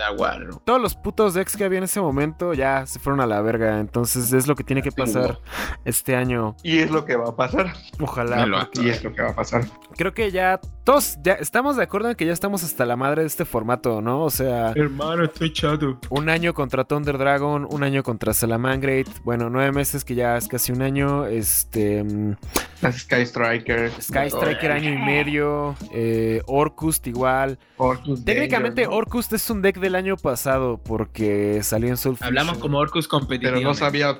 todos 0.64 0.80
los 0.80 0.94
putos 0.94 1.34
decks 1.34 1.56
que 1.56 1.64
había 1.64 1.78
en 1.78 1.84
ese 1.84 2.00
momento 2.00 2.54
ya 2.54 2.86
se 2.86 2.98
fueron 2.98 3.20
a 3.20 3.26
la 3.26 3.40
verga. 3.42 3.80
Entonces 3.80 4.32
es 4.32 4.46
lo 4.46 4.54
que 4.54 4.64
tiene 4.64 4.82
que 4.82 4.92
pasar 4.92 5.38
este 5.84 6.16
año. 6.16 6.56
Y 6.62 6.78
es 6.78 6.90
lo 6.90 7.04
que 7.04 7.16
va 7.16 7.30
a 7.30 7.36
pasar. 7.36 7.72
Ojalá. 8.00 8.46
Porque 8.72 8.82
Y 8.82 8.90
es 8.90 9.02
lo 9.04 9.12
que 9.12 9.22
va 9.22 9.30
a 9.30 9.34
pasar. 9.34 9.64
creo 9.96 10.12
que 10.14 10.30
ya 10.30 10.60
todos 10.90 11.18
ya 11.22 11.34
estamos 11.34 11.76
de 11.76 11.84
acuerdo 11.84 12.10
en 12.10 12.16
que 12.16 12.26
ya 12.26 12.32
estamos 12.32 12.64
hasta 12.64 12.84
la 12.84 12.96
madre 12.96 13.20
de 13.22 13.28
este 13.28 13.44
formato, 13.44 14.02
¿no? 14.02 14.24
O 14.24 14.30
sea, 14.30 14.72
Hermano, 14.74 15.22
estoy 15.22 15.52
chato. 15.52 16.00
un 16.08 16.28
año 16.28 16.52
contra 16.52 16.82
Thunder 16.82 17.16
Dragon, 17.16 17.64
un 17.70 17.82
año 17.84 18.02
contra 18.02 18.34
Salamangreat. 18.34 19.06
Bueno, 19.22 19.50
nueve 19.50 19.70
meses 19.70 20.04
que 20.04 20.16
ya 20.16 20.36
es 20.36 20.48
casi 20.48 20.72
un 20.72 20.82
año. 20.82 21.26
Este. 21.26 22.02
mm, 22.02 22.34
Las 22.82 22.96
Sky 23.02 23.22
Striker. 23.22 23.92
Sky 24.02 24.26
Striker 24.30 24.72
año 24.72 24.92
y 24.92 24.98
medio. 24.98 25.76
eh, 25.92 26.42
Orcust 26.46 27.06
igual. 27.06 27.60
Orcus 27.76 28.24
Técnicamente 28.24 28.80
Danger, 28.82 28.90
¿no? 28.90 28.96
Orcust 28.98 29.32
es 29.32 29.48
un 29.48 29.62
deck 29.62 29.78
del 29.78 29.94
año 29.94 30.16
pasado 30.16 30.78
porque 30.82 31.62
salió 31.62 31.88
en 31.88 31.98
Soul 31.98 32.16
Hablamos 32.20 32.54
Fusion. 32.54 32.62
como 32.62 32.78
Orcus 32.78 33.06
competitivo. 33.06 33.52
Pero 33.54 33.64
no 33.64 33.74
sabía. 33.74 34.18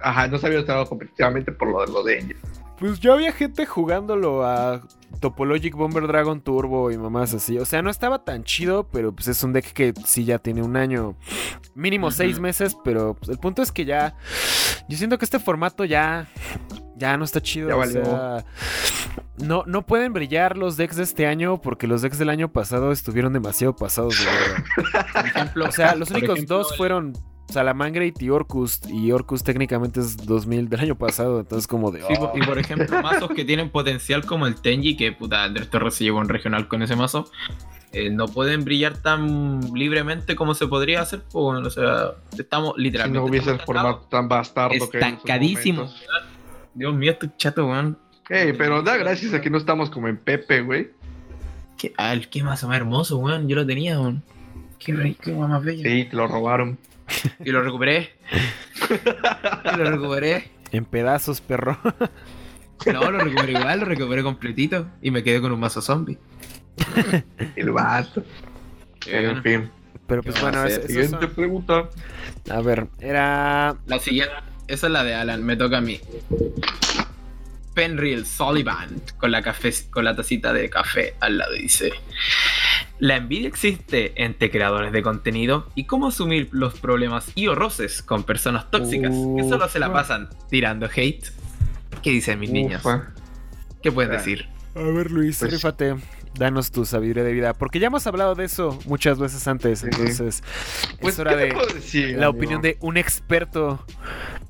Ajá, 0.00 0.26
no 0.26 0.38
sabía 0.38 0.58
estado 0.58 0.84
competitivamente 0.86 1.52
por 1.52 1.68
lo 1.70 1.80
de 1.86 1.92
lo 1.92 2.02
de 2.02 2.16
Danger. 2.16 2.36
Pues 2.78 3.00
yo 3.00 3.12
había 3.12 3.32
gente 3.32 3.66
jugándolo 3.66 4.44
a 4.46 4.82
Topologic 5.20 5.74
Bomber 5.74 6.06
Dragon 6.06 6.40
Turbo 6.40 6.90
y 6.92 6.96
mamás 6.98 7.34
así. 7.34 7.58
O 7.58 7.64
sea, 7.64 7.82
no 7.82 7.90
estaba 7.90 8.24
tan 8.24 8.44
chido, 8.44 8.86
pero 8.88 9.12
pues 9.12 9.26
es 9.28 9.42
un 9.42 9.52
deck 9.52 9.72
que 9.72 9.92
sí 10.06 10.24
ya 10.24 10.38
tiene 10.38 10.62
un 10.62 10.76
año. 10.76 11.16
Mínimo 11.74 12.10
seis 12.12 12.38
meses, 12.38 12.76
pero 12.84 13.14
pues, 13.14 13.28
el 13.30 13.38
punto 13.38 13.62
es 13.62 13.72
que 13.72 13.84
ya. 13.84 14.14
Yo 14.88 14.96
siento 14.96 15.18
que 15.18 15.24
este 15.24 15.40
formato 15.40 15.84
ya. 15.84 16.28
Ya 16.96 17.16
no 17.16 17.24
está 17.24 17.40
chido. 17.40 17.68
Ya 17.68 17.74
o 17.76 17.78
valió. 17.78 18.04
sea, 18.04 18.44
no, 19.38 19.64
no 19.66 19.84
pueden 19.86 20.12
brillar 20.12 20.56
los 20.56 20.76
decks 20.76 20.96
de 20.96 21.02
este 21.04 21.26
año 21.26 21.60
porque 21.60 21.86
los 21.86 22.02
decks 22.02 22.18
del 22.18 22.28
año 22.28 22.52
pasado 22.52 22.90
estuvieron 22.92 23.32
demasiado 23.32 23.74
pasados 23.76 24.16
de 24.18 24.24
verga. 24.26 24.64
Por 25.12 25.26
ejemplo, 25.26 25.64
O 25.68 25.72
sea, 25.72 25.94
los 25.96 26.10
únicos 26.10 26.36
ejemplo, 26.36 26.58
dos 26.58 26.70
el- 26.72 26.76
fueron 26.76 27.12
Salamangreat 27.48 28.20
y 28.22 28.30
Orcust. 28.30 28.88
Y 28.90 29.10
Orcust 29.12 29.44
técnicamente 29.44 30.00
es 30.00 30.16
2000 30.16 30.68
del 30.68 30.80
año 30.80 30.94
pasado. 30.96 31.40
Entonces, 31.40 31.66
como 31.66 31.90
de. 31.90 32.00
Sí, 32.02 32.14
oh. 32.18 32.32
y 32.34 32.40
por 32.44 32.58
ejemplo, 32.58 33.02
mazos 33.02 33.30
que 33.30 33.44
tienen 33.44 33.70
potencial 33.70 34.24
como 34.24 34.46
el 34.46 34.56
Tenji, 34.60 34.96
que 34.96 35.12
puta, 35.12 35.44
Andrés 35.44 35.70
Torres 35.70 35.94
se 35.94 36.04
llevó 36.04 36.18
un 36.18 36.28
regional 36.28 36.68
con 36.68 36.82
ese 36.82 36.94
mazo, 36.96 37.30
eh, 37.92 38.10
no 38.10 38.28
pueden 38.28 38.64
brillar 38.64 38.98
tan 38.98 39.60
libremente 39.74 40.36
como 40.36 40.54
se 40.54 40.66
podría 40.66 41.00
hacer. 41.02 41.20
Pues, 41.22 41.32
bueno, 41.42 41.66
o 41.66 41.70
sea, 41.70 42.12
estamos 42.38 42.74
Si 42.76 42.82
literalmente. 42.82 43.18
no 43.18 43.24
hubiese 43.24 43.50
el 43.50 43.60
formato 43.60 44.06
tan 44.10 44.28
bastardo 44.28 44.88
que 44.90 44.98
Estancadísimo. 44.98 45.90
Dios 46.74 46.94
mío, 46.94 47.12
estoy 47.12 47.30
chato, 47.36 47.66
weón. 47.66 47.98
Ey, 48.28 48.52
pero 48.52 48.82
da 48.82 48.96
gracias 48.98 49.32
a 49.32 49.40
que 49.40 49.48
no 49.48 49.56
estamos 49.56 49.88
como 49.88 50.06
en 50.08 50.18
Pepe, 50.18 50.60
güey. 50.60 50.90
¿Qué, 51.78 51.94
ah, 51.96 52.12
el- 52.12 52.28
qué 52.28 52.42
mazo 52.42 52.68
más 52.68 52.76
hermoso, 52.76 53.16
weón. 53.18 53.48
Yo 53.48 53.56
lo 53.56 53.64
tenía, 53.66 53.98
weón. 53.98 54.22
Qué 54.78 54.92
rico, 54.92 55.30
más 55.32 55.64
bello. 55.64 55.82
Sí, 55.82 56.04
te 56.10 56.14
lo 56.16 56.26
robaron. 56.28 56.78
Y 57.44 57.50
lo 57.50 57.62
recuperé. 57.62 58.14
y 59.72 59.76
lo 59.76 59.84
recuperé. 59.90 60.50
En 60.72 60.84
pedazos, 60.84 61.40
perro. 61.40 61.78
No, 62.86 63.10
lo 63.10 63.18
recuperé 63.18 63.52
igual, 63.52 63.80
lo 63.80 63.86
recuperé 63.86 64.22
completito. 64.22 64.86
Y 65.02 65.10
me 65.10 65.22
quedé 65.22 65.40
con 65.40 65.50
un 65.52 65.60
mazo 65.60 65.80
zombie. 65.82 66.18
El 67.56 67.70
vato. 67.72 68.22
En 69.06 69.42
fin. 69.42 69.70
Pero 70.06 70.22
pues 70.22 70.36
¿Qué 70.36 70.40
bueno, 70.42 70.64
es- 70.64 70.74
Siguiente 70.86 71.26
son- 71.26 71.30
pregunta. 71.34 71.88
a 72.50 72.60
ver, 72.60 72.86
era. 73.00 73.76
La 73.86 73.98
siguiente, 73.98 74.32
esa 74.68 74.86
es 74.86 74.92
la 74.92 75.04
de 75.04 75.14
Alan, 75.14 75.42
me 75.44 75.56
toca 75.56 75.78
a 75.78 75.80
mí. 75.80 76.00
Penreal 77.74 78.26
Sullivan 78.26 79.00
con 79.18 79.30
la, 79.30 79.42
café, 79.42 79.72
con 79.90 80.04
la 80.04 80.16
tacita 80.16 80.52
de 80.52 80.68
café 80.70 81.14
al 81.20 81.38
lado 81.38 81.52
dice: 81.52 81.92
La 83.00 83.16
envidia 83.16 83.46
existe 83.48 84.12
entre 84.22 84.50
creadores 84.50 84.90
de 84.92 85.02
contenido 85.02 85.70
y 85.76 85.84
cómo 85.84 86.08
asumir 86.08 86.48
los 86.50 86.78
problemas 86.78 87.30
y 87.36 87.46
o 87.46 87.54
roces 87.54 88.02
con 88.02 88.24
personas 88.24 88.70
tóxicas 88.70 89.10
que 89.36 89.44
solo 89.48 89.68
se 89.68 89.78
la 89.78 89.92
pasan 89.92 90.28
tirando 90.50 90.86
hate. 90.94 91.24
¿Qué 92.02 92.10
dicen 92.10 92.40
mis 92.40 92.50
niños? 92.50 92.80
Ufa. 92.84 93.10
¿Qué 93.82 93.92
puedes 93.92 94.10
Ah. 94.10 94.14
decir? 94.14 94.46
A 94.74 94.80
ver, 94.82 95.10
Luis, 95.10 95.38
Pues- 95.38 95.52
rífate. 95.52 95.94
Danos 96.34 96.70
tu 96.70 96.84
sabiduría 96.84 97.24
de 97.24 97.32
vida. 97.32 97.52
Porque 97.54 97.80
ya 97.80 97.86
hemos 97.88 98.06
hablado 98.06 98.34
de 98.36 98.44
eso 98.44 98.78
muchas 98.84 99.18
veces 99.18 99.46
antes. 99.48 99.80
Sí. 99.80 99.86
Entonces, 99.90 100.42
Pues, 101.00 101.14
es 101.14 101.20
hora 101.20 101.32
¿qué 101.36 101.36
te 101.52 101.66
de 101.66 101.74
decir, 101.74 102.08
la 102.10 102.26
amigo? 102.26 102.30
opinión 102.38 102.62
de 102.62 102.76
un 102.80 102.96
experto 102.96 103.84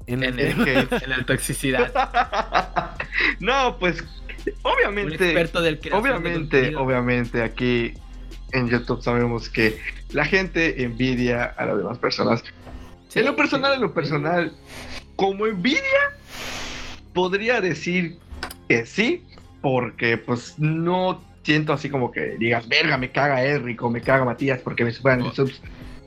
en, 0.07 0.23
En 0.25 0.39
el 0.39 0.61
hate. 0.69 0.93
En 1.03 1.11
la 1.11 1.25
toxicidad. 1.25 1.91
no, 3.41 3.79
pues, 3.79 4.03
Un 4.03 4.53
obviamente. 4.65 5.15
experto 5.15 5.63
del 5.63 5.79
creación 5.81 6.03
de 6.05 6.11
Obviamente, 6.11 6.77
obviamente 6.77 7.43
aquí 7.43 7.95
en 8.53 8.69
YouTube 8.69 9.03
sabemos 9.03 9.49
que 9.49 9.79
la 10.11 10.25
gente 10.25 10.83
envidia 10.83 11.45
a 11.45 11.67
las 11.67 11.79
demás 11.79 11.99
personas. 11.99 12.43
Sí, 13.09 13.21
en 13.21 13.27
lo 13.27 13.37
personal, 13.37 13.73
sí. 13.73 13.77
en 13.77 13.83
lo 13.83 13.95
personal, 13.95 14.53
como 15.17 15.47
envidia, 15.47 15.83
podría 17.13 17.61
decir 17.61 18.19
que 18.69 18.87
sí, 18.87 19.25
porque 19.61 20.17
pues 20.19 20.55
no 20.59 21.23
siento 21.43 21.73
así 21.73 21.89
como 21.89 22.11
que 22.13 22.37
digas, 22.39 22.69
verga, 22.69 22.99
me 22.99 23.11
caga 23.11 23.43
Eric 23.43 23.83
o 23.83 23.91
me 23.91 24.01
caga 24.03 24.25
Matías 24.25 24.61
porque 24.61 24.85
me 24.85 24.93
superan 24.93 25.21
en 25.21 25.27
Oh. 25.27 25.35
subs. 25.35 25.61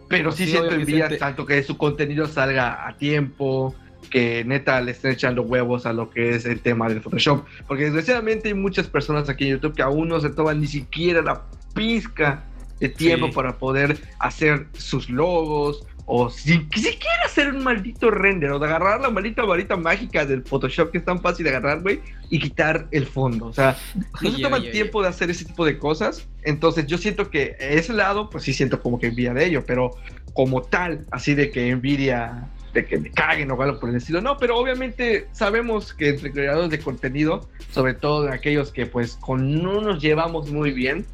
Pero 0.08 0.32
sí, 0.32 0.44
Sí, 0.46 0.52
siento 0.52 0.72
envidia 0.76 1.18
tanto 1.18 1.46
que 1.46 1.64
su 1.64 1.78
contenido 1.78 2.28
salga 2.28 2.88
a 2.88 2.98
tiempo, 2.98 3.74
que 4.10 4.44
neta 4.46 4.82
le 4.82 4.92
estén 4.92 5.12
echando 5.12 5.44
huevos 5.44 5.86
a 5.86 5.94
lo 5.94 6.10
que 6.10 6.36
es 6.36 6.46
el 6.46 6.60
tema 6.60 6.90
del 6.90 7.02
Photoshop. 7.02 7.46
Porque 7.68 7.86
desgraciadamente 7.86 8.50
hay 8.50 8.54
muchas 8.54 8.88
personas 8.88 9.30
aquí 9.30 9.46
en 9.46 9.52
YouTube 9.52 9.76
que 9.76 9.82
aún 9.82 10.10
no 10.10 10.20
se 10.20 10.30
toman 10.30 10.60
ni 10.60 10.68
siquiera 10.68 11.22
la 11.22 11.44
pizca 11.74 12.44
de 12.80 12.90
tiempo 12.90 13.28
Sí. 13.28 13.34
para 13.34 13.58
poder 13.58 13.98
hacer 14.20 14.68
sus 14.74 15.10
logos 15.10 15.86
o 16.06 16.30
si, 16.30 16.54
siquiera 16.74 17.26
hacer 17.26 17.54
un 17.54 17.64
maldito 17.64 18.12
render 18.12 18.52
o 18.52 18.60
de 18.60 18.66
agarrar 18.66 19.00
la 19.00 19.10
maldita 19.10 19.44
varita 19.44 19.78
mágica 19.78 20.26
del 20.26 20.44
Photoshop 20.44 20.92
que 20.92 20.98
es 20.98 21.06
tan 21.06 21.22
fácil 21.22 21.46
de 21.46 21.52
agarrar, 21.52 21.82
güey, 21.82 22.02
y 22.30 22.40
quitar 22.40 22.88
el 22.92 23.06
fondo. 23.06 23.46
O 23.46 23.54
sea, 23.54 23.78
no 24.22 24.32
se 24.32 24.42
toman 24.42 24.62
oye, 24.62 24.72
tiempo 24.72 25.02
de 25.02 25.08
hacer 25.08 25.30
ese 25.30 25.46
tipo 25.46 25.64
de 25.64 25.78
cosas. 25.78 26.28
Entonces 26.44 26.88
yo 26.88 26.98
siento 26.98 27.30
que 27.30 27.56
ese 27.60 27.94
lado, 27.94 28.30
pues 28.30 28.44
sí 28.44 28.54
siento 28.54 28.82
como 28.82 29.00
que 29.00 29.08
envidia 29.08 29.34
de 29.34 29.46
ello, 29.46 29.64
pero 29.66 29.92
como 30.34 30.62
tal, 30.64 31.06
así 31.12 31.34
de 31.34 31.52
que 31.52 31.70
envidia 31.70 32.50
de 32.74 32.86
que 32.86 32.98
me 32.98 33.12
caguen 33.12 33.52
o 33.52 33.62
algo 33.62 33.80
por 33.80 33.90
el 33.90 33.96
estilo. 33.96 34.22
No, 34.22 34.38
pero 34.38 34.58
obviamente 34.58 35.28
sabemos 35.32 35.94
que 35.94 36.10
entre 36.10 36.32
creadores 36.32 36.70
de 36.70 36.80
contenido, 36.80 37.48
sobre 37.72 37.94
todo 37.94 38.30
aquellos 38.30 38.72
que 38.72 38.86
pues 38.86 39.18
con 39.18 39.62
no 39.62 39.82
nos 39.82 40.02
llevamos 40.02 40.52
muy 40.52 40.72
bien 40.72 41.06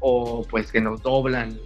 o 0.00 0.46
pues 0.48 0.70
que 0.70 0.80
nos 0.80 1.02
doblan 1.02 1.58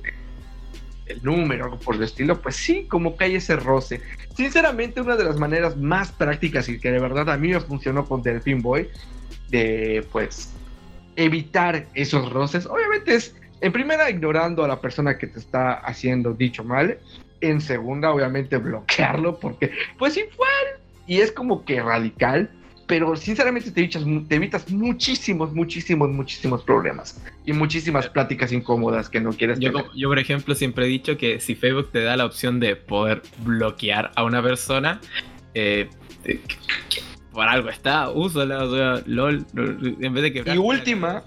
el 1.07 1.23
número, 1.23 1.79
por 1.81 1.97
el 1.97 2.05
estilo, 2.05 2.41
pues 2.41 2.57
sí, 2.57 2.87
como 2.89 3.17
que 3.17 3.25
hay 3.25 3.35
ese 3.37 3.57
roce. 3.57 4.01
Sinceramente, 4.37 5.01
una 5.01 5.17
de 5.17 5.25
las 5.25 5.37
maneras 5.37 5.77
más 5.77 6.13
prácticas 6.13 6.69
y 6.69 6.79
que 6.79 6.91
de 6.91 7.01
verdad 7.01 7.29
a 7.31 7.37
mí 7.37 7.49
me 7.49 7.61
funcionó 7.61 8.05
con 8.07 8.23
Delfin 8.23 8.63
Boy, 8.63 8.89
de 9.49 10.07
pues 10.13 10.53
evitar 11.17 11.87
esos 11.95 12.33
roces, 12.33 12.67
obviamente 12.67 13.15
es, 13.15 13.37
en 13.61 13.73
primera, 13.73 14.09
ignorando 14.09 14.65
a 14.65 14.69
la 14.69 14.81
persona 14.81 15.19
que 15.19 15.27
te 15.27 15.39
está 15.39 15.75
haciendo 15.75 16.33
dicho 16.33 16.65
mal, 16.65 16.99
en 17.43 17.61
segunda, 17.61 18.11
obviamente, 18.11 18.57
bloquearlo, 18.57 19.39
porque 19.39 19.71
pues 19.99 20.17
igual, 20.17 20.65
y 21.07 21.19
es 21.19 21.31
como 21.33 21.65
que 21.65 21.83
radical, 21.83 22.51
pero 22.87 23.17
sinceramente 23.17 23.71
te 23.71 23.81
evitas, 23.81 24.05
te 24.29 24.35
evitas 24.35 24.71
muchísimos, 24.71 25.53
muchísimos, 25.55 26.11
muchísimos 26.11 26.63
problemas 26.63 27.23
y 27.45 27.53
muchísimas 27.53 28.09
pláticas 28.09 28.53
incómodas 28.53 29.09
que 29.09 29.21
no 29.21 29.31
quieres 29.33 29.59
Yo, 29.59 29.71
tener. 29.71 29.85
como- 29.87 29.97
yo, 29.97 30.09
por 30.09 30.19
ejemplo, 30.19 30.55
siempre 30.55 30.85
he 30.87 30.89
dicho 30.89 31.17
que 31.17 31.41
si 31.41 31.55
Facebook 31.55 31.91
te 31.93 32.03
da 32.03 32.17
la 32.17 32.27
opción 32.27 32.61
de 32.61 32.77
poder 32.77 33.23
bloquear 33.45 34.11
a 34.17 34.25
una 34.25 34.43
persona, 34.43 35.01
eh, 35.55 35.89
eh, 36.25 36.41
por 37.33 37.49
algo 37.49 37.71
está, 37.71 38.11
úsala, 38.11 38.65
o 38.65 38.75
sea, 38.77 39.03
lol, 39.07 39.47
en 39.57 40.13
vez 40.15 40.23
de 40.23 40.33
que... 40.33 40.53
Y 40.53 40.59
última, 40.59 41.23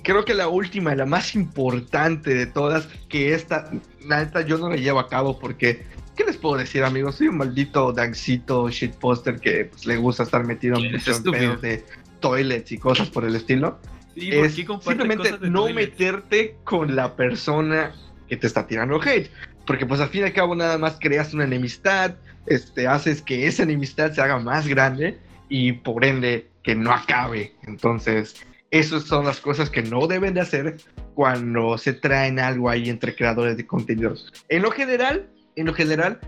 creo 0.00 0.24
que 0.24 0.34
la 0.34 0.48
última, 0.48 0.94
la 0.94 1.06
más 1.06 1.34
importante 1.34 2.34
de 2.34 2.46
todas, 2.46 2.88
que 3.08 3.34
esta, 3.34 3.70
la 4.06 4.24
neta, 4.24 4.42
yo 4.42 4.58
no 4.58 4.68
la 4.68 4.76
llevo 4.76 5.00
a 5.00 5.08
cabo 5.08 5.38
porque, 5.38 5.84
¿qué 6.16 6.24
les 6.24 6.36
puedo 6.36 6.56
decir, 6.56 6.84
amigos? 6.84 7.16
Soy 7.16 7.28
un 7.28 7.38
maldito 7.38 7.92
dancito 7.92 8.68
shitposter 8.68 9.40
que 9.40 9.66
pues, 9.66 9.86
le 9.86 9.96
gusta 9.96 10.22
estar 10.22 10.44
metido 10.44 10.76
¿Quién 10.76 10.94
es 10.94 11.06
mucho 11.06 11.16
en 11.16 11.32
pedos 11.32 11.62
de 11.62 11.84
toilets 12.20 12.72
y 12.72 12.78
cosas 12.78 13.10
por 13.10 13.24
el 13.24 13.36
estilo. 13.36 13.78
Sí, 14.14 14.30
¿por 14.32 14.46
es 14.46 14.54
simplemente 14.54 15.38
no 15.40 15.68
meterte 15.68 16.56
con 16.64 16.96
la 16.96 17.16
persona 17.16 17.94
que 18.28 18.38
te 18.38 18.46
está 18.46 18.66
tirando 18.66 19.00
hate. 19.02 19.30
Porque 19.66 19.84
pues 19.84 20.00
al 20.00 20.08
fin 20.08 20.22
y 20.22 20.24
al 20.24 20.32
cabo 20.32 20.54
nada 20.54 20.78
más 20.78 20.96
creas 20.98 21.34
una 21.34 21.44
enemistad, 21.44 22.14
este, 22.46 22.86
haces 22.86 23.20
que 23.20 23.46
esa 23.46 23.62
enemistad 23.62 24.12
se 24.12 24.20
haga 24.20 24.38
más 24.38 24.66
grande 24.66 25.18
y 25.48 25.72
por 25.72 26.04
ende 26.04 26.48
que 26.62 26.74
no 26.74 26.92
acabe. 26.92 27.54
Entonces, 27.64 28.34
esas 28.72 29.04
son 29.04 29.24
las 29.26 29.38
cosas 29.40 29.70
que 29.70 29.82
no 29.82 30.06
deben 30.08 30.34
de 30.34 30.40
hacer 30.40 30.76
cuando 31.14 31.78
se 31.78 31.92
traen 31.92 32.40
algo 32.40 32.68
ahí 32.68 32.88
entre 32.90 33.14
creadores 33.14 33.56
de 33.56 33.66
contenidos. 33.66 34.32
En 34.48 34.62
lo 34.62 34.70
general, 34.72 35.28
en 35.56 35.66
lo 35.66 35.74
general, 35.74 36.18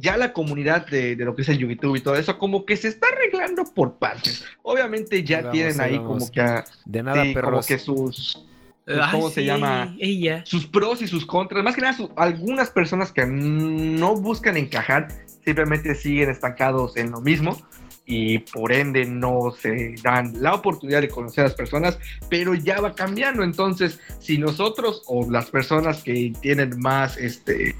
ya 0.00 0.16
la 0.16 0.32
comunidad 0.32 0.86
de, 0.86 1.14
de 1.14 1.24
lo 1.24 1.36
que 1.36 1.42
es 1.42 1.48
el 1.50 1.58
YouTube 1.58 1.94
y 1.96 2.00
todo 2.00 2.16
eso, 2.16 2.38
como 2.38 2.64
que 2.64 2.76
se 2.76 2.88
está 2.88 3.06
arreglando 3.14 3.64
por 3.74 3.98
partes. 3.98 4.44
Obviamente 4.62 5.22
ya 5.22 5.38
vamos, 5.38 5.52
tienen 5.52 5.80
ahí 5.80 5.98
vamos. 5.98 6.08
como 6.24 6.32
que 6.32 6.40
a- 6.40 6.64
De 6.86 7.02
nada, 7.02 7.22
Sí, 7.22 7.34
como 7.34 7.60
que 7.60 7.78
sus, 7.78 8.44
Ay, 8.86 8.98
¿cómo 9.12 9.30
se 9.30 9.44
llama? 9.44 9.94
Ella. 10.00 10.42
sus 10.46 10.66
pros 10.66 11.00
y 11.02 11.06
sus 11.06 11.24
contras. 11.26 11.62
Más 11.62 11.74
que 11.74 11.82
nada, 11.82 11.92
su- 11.96 12.10
algunas 12.16 12.70
personas 12.70 13.12
que 13.12 13.24
no 13.26 14.16
buscan 14.16 14.56
encajar 14.56 15.08
simplemente 15.44 15.94
siguen 15.94 16.30
estancados 16.30 16.96
en 16.96 17.10
lo 17.10 17.20
mismo 17.20 17.56
y 18.06 18.38
por 18.38 18.72
ende 18.72 19.04
no 19.06 19.54
se 19.58 19.94
dan 20.02 20.32
la 20.40 20.54
oportunidad 20.54 21.00
de 21.00 21.08
conocer 21.08 21.44
a 21.44 21.48
las 21.48 21.56
personas, 21.56 21.98
pero 22.28 22.54
ya 22.54 22.80
va 22.80 22.94
cambiando. 22.94 23.42
Entonces, 23.42 23.98
si 24.18 24.38
nosotros 24.38 25.02
o 25.06 25.30
las 25.30 25.50
personas 25.50 26.02
que 26.02 26.32
tienen 26.40 26.78
más 26.78 27.16
este, 27.16 27.74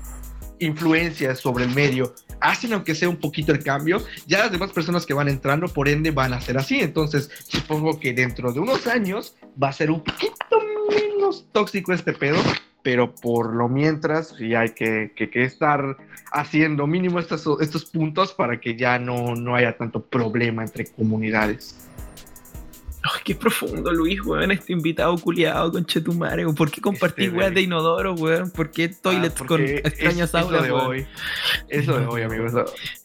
influencia 0.58 1.35
sobre 1.35 1.64
el 1.64 1.75
medio 1.75 2.14
hacen 2.40 2.72
aunque 2.72 2.94
sea 2.94 3.08
un 3.08 3.16
poquito 3.16 3.52
el 3.52 3.62
cambio, 3.62 4.02
ya 4.27 4.40
las 4.40 4.52
demás 4.52 4.70
personas 4.72 5.06
que 5.06 5.14
van 5.14 5.29
entrando 5.29 5.68
por 5.68 5.88
ende 5.88 6.10
van 6.10 6.35
a 6.35 6.40
ser 6.40 6.58
así. 6.58 6.81
Entonces, 6.81 7.31
supongo 7.48 7.98
que 7.98 8.12
dentro 8.12 8.52
de 8.52 8.60
unos 8.60 8.87
años 8.87 9.35
va 9.60 9.68
a 9.68 9.72
ser 9.72 9.90
un 9.90 10.02
poquito 10.02 10.35
menos 10.90 11.46
tóxico 11.52 11.92
este 11.92 12.12
pedo, 12.12 12.37
pero 12.85 13.12
por 13.14 13.52
lo 13.54 13.68
mientras 13.68 14.35
sí 14.38 14.54
hay 14.54 14.68
que, 14.70 15.10
que- 15.16 15.28
que 15.30 15.42
estar 15.42 15.96
haciendo 16.30 16.87
mínimo 16.87 17.18
estos, 17.18 17.44
estos 17.60 17.85
puntos 17.87 18.32
para 18.32 18.60
que 18.60 18.76
ya 18.76 18.98
no, 19.00 19.35
no 19.35 19.56
haya 19.56 19.76
tanto 19.76 20.00
problema 20.00 20.62
entre 20.62 20.87
comunidades. 20.87 21.80
qué 23.24 23.35
profundo, 23.35 23.92
Luis, 23.92 24.20
weón, 24.24 24.50
este 24.50 24.72
invitado 24.72 25.16
culiado 25.18 25.72
con 25.72 25.85
Chetumare. 25.87 26.46
¿Por 26.54 26.70
qué 26.70 26.80
compartís 26.80 27.26
Este, 27.26 27.37
weas 27.38 27.54
de 27.54 27.60
inodoro, 27.62 28.14
weón? 28.14 28.50
¿Por 28.50 28.70
qué 28.70 28.88
toilets 28.88 29.40
Ah, 29.40 29.46
con 29.46 29.60
extrañas 29.62 30.28
es, 30.30 30.35
aulas, 30.35 30.62
de 30.62 30.72
weón? 30.72 30.87
hoy. 30.88 31.06
Es 31.68 31.87
lo 31.87 31.98
de 32.00 32.06
hoy, 32.06 32.22
amigos. 32.22 32.52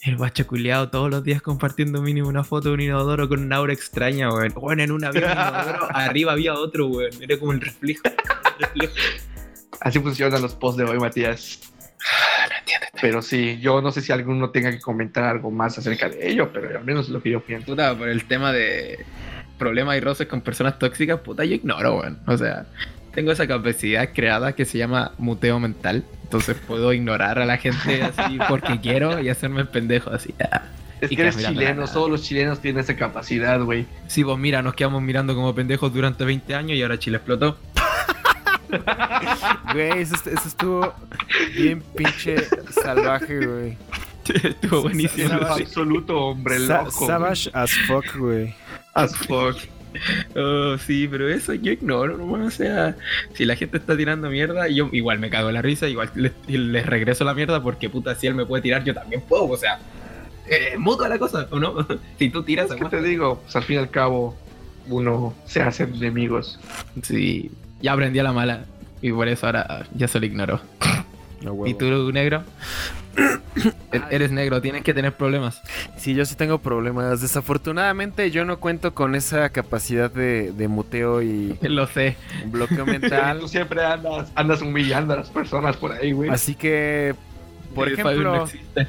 El 0.02 0.16
bacho 0.18 0.46
culiado 0.48 0.90
todos 0.90 1.10
los 1.10 1.24
días 1.24 1.42
compartiendo 1.42 2.02
mínimo 2.02 2.28
una 2.30 2.44
foto 2.44 2.70
de 2.70 2.74
un 2.76 2.82
inodoro 2.82 3.28
con 3.30 3.42
una 3.44 3.58
aura 3.58 3.74
extraña, 3.74 4.30
weón. 4.34 4.54
Weón, 4.56 4.80
en 4.82 4.92
una 4.92 5.08
había 5.10 5.26
un 5.26 5.32
inodoro, 5.32 5.88
arriba 5.96 6.32
había 6.34 6.54
otro, 6.54 6.88
weón. 6.88 7.12
Era 7.22 7.38
como 7.38 7.52
el 7.54 7.62
reflejo. 7.62 8.02
el 8.06 8.66
reflejo. 8.66 8.94
Así 9.82 10.00
funcionan 10.00 10.42
los 10.42 10.56
posts 10.56 10.78
de 10.78 10.84
hoy, 10.90 11.00
Matías. 11.00 11.60
No 12.50 12.58
entiendes. 12.58 12.90
Pero 13.02 13.22
sí, 13.22 13.60
yo 13.60 13.82
no 13.82 13.92
sé 13.92 14.02
si 14.02 14.12
alguno 14.12 14.50
tenga 14.50 14.72
que 14.72 14.80
comentar 14.80 15.24
algo 15.24 15.52
más 15.52 15.78
acerca 15.78 16.10
de 16.10 16.30
ello, 16.30 16.52
pero 16.52 16.78
al 16.78 16.86
menos 16.86 17.08
es 17.08 17.12
lo 17.12 17.22
que 17.22 17.30
yo 17.32 17.42
pienso. 17.42 17.68
Puta, 17.68 17.98
por 17.98 18.10
el 18.10 18.26
tema 18.26 18.52
de 18.52 19.06
problemas 19.58 19.98
y 19.98 20.00
roces 20.00 20.28
con 20.28 20.42
personas 20.42 20.80
tóxicas, 20.80 21.20
puta, 21.20 21.44
yo 21.46 21.56
ignoro, 21.56 22.00
weón. 22.00 22.20
O 22.26 22.38
sea, 22.38 22.66
tengo 23.14 23.32
esa 23.32 23.48
capacidad 23.48 24.10
creada 24.14 24.54
que 24.54 24.66
se 24.66 24.78
llama 24.78 25.12
muteo 25.18 25.60
mental. 25.60 26.04
Entonces 26.24 26.58
puedo 26.68 26.94
ignorar 26.94 27.40
a 27.40 27.46
la 27.46 27.58
gente 27.58 28.04
así 28.04 28.38
porque 28.48 28.80
quiero 28.80 29.20
y 29.20 29.30
hacerme 29.30 29.62
el 29.62 29.68
pendejo 29.68 30.12
así. 30.12 30.34
ah. 30.52 30.64
Es 31.02 31.12
Y 31.12 31.16
que 31.16 31.22
eres 31.22 31.38
chileno, 31.38 31.88
todos 31.88 32.10
los 32.10 32.24
chilenos 32.24 32.60
tienen 32.60 32.82
esa 32.82 32.96
capacidad, 32.96 33.62
güey. 33.62 33.86
Sí, 34.08 34.24
pues 34.24 34.38
mira, 34.38 34.62
nos 34.62 34.74
quedamos 34.74 35.02
mirando 35.02 35.34
como 35.34 35.56
pendejos 35.56 35.94
durante 35.94 36.26
20 36.26 36.54
años 36.56 36.78
y 36.78 36.82
ahora 36.82 37.00
Chile 37.00 37.18
explotó. 37.18 37.58
Güey, 39.74 40.02
eso, 40.02 40.16
est- 40.16 40.28
eso 40.28 40.48
estuvo 40.48 40.94
bien 41.56 41.82
pinche 41.96 42.36
salvaje, 42.84 43.46
güey. 43.46 43.78
Estuvo 44.44 44.84
buenísimo. 44.84 45.30
Savage. 45.30 45.64
absoluto 45.64 46.20
hombre 46.20 46.60
Sa- 46.60 46.84
loco. 46.84 47.08
savage 47.08 47.50
as 47.54 47.72
fuck, 47.88 48.06
güey. 48.18 48.54
As 48.94 49.16
fuck. 49.16 49.56
Oh, 50.36 50.78
sí, 50.78 51.08
pero 51.10 51.28
eso 51.28 51.54
yo 51.56 51.72
ignoro, 51.72 52.16
¿no? 52.18 52.46
O 52.46 52.52
sea, 52.52 52.96
si 53.34 53.44
la 53.46 53.56
gente 53.56 53.78
está 53.78 53.98
tirando 53.98 54.30
mierda, 54.30 54.68
yo 54.68 54.88
igual 54.92 55.18
me 55.18 55.32
cago 55.32 55.50
en 55.50 55.56
la 55.56 55.64
risa, 55.64 55.88
igual 55.88 56.12
les, 56.14 56.32
les 56.48 56.86
regreso 56.86 57.24
la 57.24 57.34
mierda 57.34 57.64
porque 57.64 57.90
puta, 57.90 58.14
si 58.14 58.28
él 58.28 58.36
me 58.36 58.46
puede 58.46 58.62
tirar, 58.62 58.84
yo 58.84 58.94
también 58.94 59.22
puedo, 59.22 59.48
o 59.48 59.58
sea, 59.58 59.80
eh, 60.48 60.76
mutua 60.78 61.10
la 61.10 61.18
cosa, 61.18 61.48
¿o 61.50 61.60
no? 61.60 61.88
si 62.20 62.30
tú 62.30 62.44
tiras, 62.44 62.70
Es 62.70 62.78
que 62.78 62.86
te 62.86 63.02
digo, 63.02 63.40
pues 63.42 63.56
al 63.56 63.64
fin 63.64 63.78
y 63.78 63.80
al 63.80 63.90
cabo, 63.90 64.38
uno 64.88 65.34
se 65.46 65.62
hace 65.64 65.84
enemigos. 65.84 66.60
Sí, 67.02 67.50
ya 67.82 67.94
aprendí 67.94 68.20
a 68.20 68.24
la 68.24 68.34
mala 68.34 68.66
y 69.02 69.12
por 69.12 69.28
eso 69.28 69.46
ahora 69.46 69.86
ya 69.96 70.08
se 70.08 70.20
lo 70.20 70.26
ignoro. 70.26 70.60
No, 71.42 71.54
huevo. 71.54 71.68
¿Y 71.68 71.74
tú, 71.74 72.12
negro? 72.12 72.44
E- 73.94 74.02
Eres 74.12 74.30
negro, 74.32 74.62
tienes 74.62 74.84
que 74.84 74.94
tener 74.94 75.14
problemas. 75.14 75.62
Sí, 75.98 76.14
yo 76.14 76.26
sí 76.26 76.36
tengo 76.36 76.60
problemas. 76.60 77.22
Desafortunadamente 77.22 78.30
yo 78.30 78.44
no 78.44 78.60
cuento 78.60 78.94
con 78.94 79.16
esa 79.16 79.50
capacidad 79.50 80.12
de, 80.12 80.52
de 80.52 80.68
muteo 80.68 81.22
y 81.22 81.58
Lo 81.62 81.88
sé. 81.88 82.18
bloqueo 82.48 82.84
Tú 82.86 82.92
mental. 82.92 83.48
siempre 83.48 83.86
andas, 83.86 84.30
andas 84.36 84.62
humillando 84.62 85.14
a 85.14 85.18
las 85.18 85.30
personas 85.30 85.78
por 85.78 85.94
ahí, 85.94 86.12
güey. 86.12 86.30
Así 86.30 86.56
que, 86.56 87.16
por 87.74 87.88
no 87.88 87.94
ejemplo, 87.94 88.44
existe. 88.44 88.88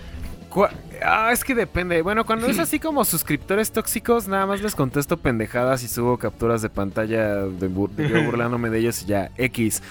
cua- 0.51 0.71
ah, 1.05 1.31
es 1.33 1.45
que 1.45 1.55
depende. 1.55 2.03
Bueno, 2.03 2.25
cuando 2.25 2.47
es 2.47 2.59
así 2.59 2.79
como 2.79 3.05
suscriptores 3.05 3.71
tóxicos, 3.73 4.29
nada 4.29 4.47
más 4.47 4.61
les 4.61 4.75
contesto 4.75 5.17
pendejadas 5.17 5.83
y 5.83 5.89
subo 5.89 6.17
capturas 6.19 6.63
de 6.63 6.71
pantalla 6.71 7.37
de, 7.47 7.69
bur- 7.71 7.91
de 7.91 8.09
yo 8.09 8.23
burlándome 8.25 8.71
de 8.71 8.79
ellos 8.81 9.03
y 9.03 9.07
ya, 9.07 9.31
X. 9.37 9.83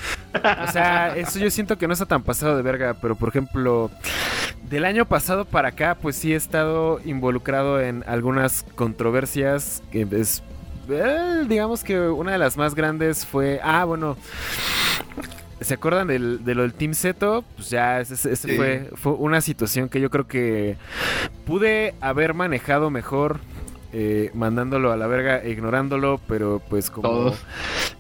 O 0.68 0.72
sea, 0.72 1.16
eso 1.18 1.40
yo 1.40 1.50
siento 1.52 1.78
que 1.78 1.88
no 1.88 1.94
está 1.94 2.06
tan 2.06 2.24
pasado 2.24 2.56
de 2.56 2.62
verga, 2.64 2.96
pero 3.02 3.16
por 3.16 3.30
ejemplo, 3.30 3.90
del 4.70 4.86
año 4.86 5.06
pasado 5.06 5.46
para 5.46 5.70
acá, 5.70 5.96
pues 6.02 6.16
sí 6.16 6.34
he 6.34 6.36
estado 6.36 7.00
involucrado 7.06 7.82
en 7.82 8.04
algunas 8.08 8.64
controversias 8.76 9.82
que 9.92 10.08
es... 10.12 10.44
eh, 10.90 11.46
digamos 11.48 11.84
que 11.84 12.00
una 12.00 12.32
de 12.34 12.38
las 12.38 12.58
más 12.58 12.76
grandes 12.76 13.26
fue... 13.26 13.60
Ah, 13.64 13.86
bueno... 13.86 14.18
¿Se 15.62 15.74
acuerdan 15.74 16.08
del, 16.08 16.44
de 16.46 16.56
lo 16.56 16.62
del 16.62 16.74
Team 16.74 16.94
Zeto? 16.94 17.44
Pues 17.56 17.70
ya, 17.70 18.00
ese, 18.00 18.14
ese 18.16 18.36
Sí. 18.36 18.56
fue, 18.56 18.90
fue 18.96 19.14
una 19.14 19.42
situación 19.42 19.90
que 19.90 20.00
yo 20.00 20.10
creo 20.10 20.28
que 20.28 20.78
pude 21.46 21.96
haber 22.02 22.34
manejado 22.34 22.90
mejor 22.90 23.40
eh, 23.92 24.32
mandándolo 24.34 24.92
a 24.92 24.98
la 24.98 25.08
verga 25.08 25.40
e 25.40 25.50
ignorándolo, 25.52 26.22
pero 26.28 26.62
pues 26.70 26.90
como... 26.90 27.10
Todos. 27.10 27.40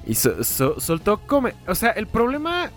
Y 0.06 0.16
so- 0.16 0.44
so- 0.44 0.80
soltó 0.80 1.18
come... 1.20 1.54
O 1.68 1.76
sea, 1.76 1.90
el 1.92 2.08
problema 2.08 2.72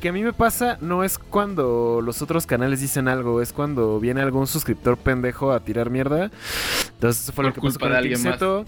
que 0.00 0.08
a 0.08 0.12
mí 0.12 0.22
me 0.22 0.32
pasa 0.32 0.78
no 0.80 1.04
es 1.04 1.18
cuando 1.18 2.00
los 2.02 2.22
otros 2.22 2.46
canales 2.46 2.80
dicen 2.80 3.08
algo, 3.08 3.42
es 3.42 3.52
cuando 3.52 3.98
viene 4.00 4.20
algún 4.20 4.46
suscriptor 4.46 4.96
pendejo 4.96 5.52
a 5.52 5.60
tirar 5.60 5.90
mierda. 5.90 6.30
Entonces 6.94 7.24
eso 7.24 7.32
fue 7.32 7.44
lo 7.44 7.52
que 7.52 7.60
pasó 7.60 7.78
con 7.78 7.94
el. 7.94 8.16
Zeto. 8.16 8.64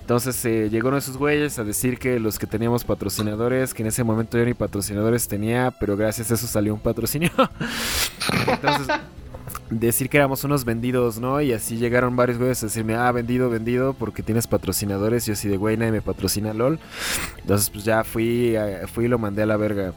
Entonces 0.00 0.44
eh, 0.44 0.68
llegó 0.70 0.88
uno 0.88 0.96
de 0.96 1.00
esos 1.00 1.16
güeyes 1.16 1.58
a 1.58 1.64
decir 1.64 1.98
que 1.98 2.20
los 2.20 2.38
que 2.38 2.46
teníamos 2.46 2.84
patrocinadores, 2.84 3.74
que 3.74 3.82
en 3.82 3.88
ese 3.88 4.04
momento 4.04 4.38
yo 4.38 4.44
ni 4.44 4.54
patrocinadores 4.54 5.26
tenía, 5.26 5.74
pero 5.80 5.96
gracias 5.96 6.30
a 6.30 6.34
eso 6.34 6.46
salió 6.46 6.74
un 6.74 6.80
patrocinio. 6.80 7.30
Entonces, 8.46 8.86
decir 9.70 10.08
que 10.08 10.16
éramos 10.18 10.44
unos 10.44 10.64
vendidos, 10.64 11.18
¿no? 11.18 11.40
Y 11.40 11.52
así 11.52 11.76
llegaron 11.76 12.14
varios 12.16 12.38
güeyes 12.38 12.62
a 12.62 12.66
decirme, 12.66 12.94
ah, 12.94 13.10
vendido, 13.12 13.50
vendido, 13.50 13.94
porque 13.94 14.22
tienes 14.22 14.46
patrocinadores. 14.46 15.26
Yo 15.26 15.32
así 15.32 15.48
de, 15.48 15.56
güey, 15.56 15.76
nadie 15.76 15.92
me 15.92 16.02
patrocina, 16.02 16.52
lol. 16.54 16.78
Entonces, 17.38 17.70
pues 17.70 17.84
ya 17.84 18.04
fui, 18.04 18.56
fui 18.92 19.06
y 19.06 19.08
lo 19.08 19.18
mandé 19.18 19.42
a 19.42 19.46
la 19.46 19.56
verga. 19.56 19.92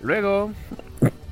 Luego, 0.00 0.52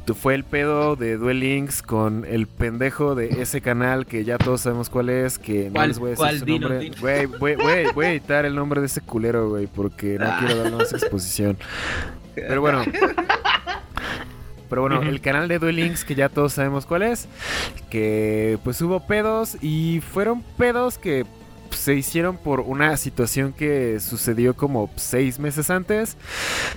tu- 0.04 0.14
fue 0.14 0.34
el 0.34 0.44
pedo 0.44 0.96
de 0.96 1.16
Duel 1.16 1.40
Links 1.40 1.82
con 1.82 2.24
el 2.24 2.46
pendejo 2.46 3.14
de 3.14 3.40
ese 3.42 3.60
canal 3.60 4.06
que 4.06 4.24
ya 4.24 4.38
todos 4.38 4.60
sabemos 4.62 4.90
cuál 4.90 5.08
es, 5.08 5.38
que 5.38 5.70
no 5.70 5.86
les 5.86 5.98
voy 5.98 6.12
a 6.12 6.14
decir 6.30 6.38
su 6.40 6.46
nombre. 6.58 6.90
Güey, 7.00 7.26
güey, 7.26 7.54
güey, 7.56 7.86
voy 7.94 8.04
a 8.06 8.10
editar 8.12 8.44
el 8.44 8.54
nombre 8.54 8.80
de 8.80 8.86
ese 8.86 9.00
culero, 9.00 9.48
güey, 9.48 9.66
porque 9.66 10.18
no 10.18 10.26
Ah. 10.26 10.36
quiero 10.40 10.62
dar 10.62 10.72
más 10.72 10.92
exposición. 10.92 11.56
Pero 12.34 12.60
bueno. 12.60 12.82
Pero 14.68 14.82
bueno, 14.82 15.02
el 15.02 15.20
canal 15.20 15.48
de 15.48 15.58
Duel 15.58 15.76
Links, 15.76 16.04
que 16.04 16.14
ya 16.14 16.28
todos 16.28 16.52
sabemos 16.54 16.86
cuál 16.86 17.02
es, 17.02 17.28
que 17.90 18.58
pues 18.64 18.80
hubo 18.82 19.00
pedos 19.06 19.56
y 19.62 20.00
fueron 20.00 20.42
pedos 20.56 20.98
que 20.98 21.24
se 21.70 21.94
hicieron 21.94 22.36
por 22.36 22.60
una 22.60 22.96
situación 22.96 23.52
que 23.52 23.98
sucedió 24.00 24.54
como 24.54 24.88
seis 24.96 25.38
meses 25.38 25.68
antes. 25.68 26.16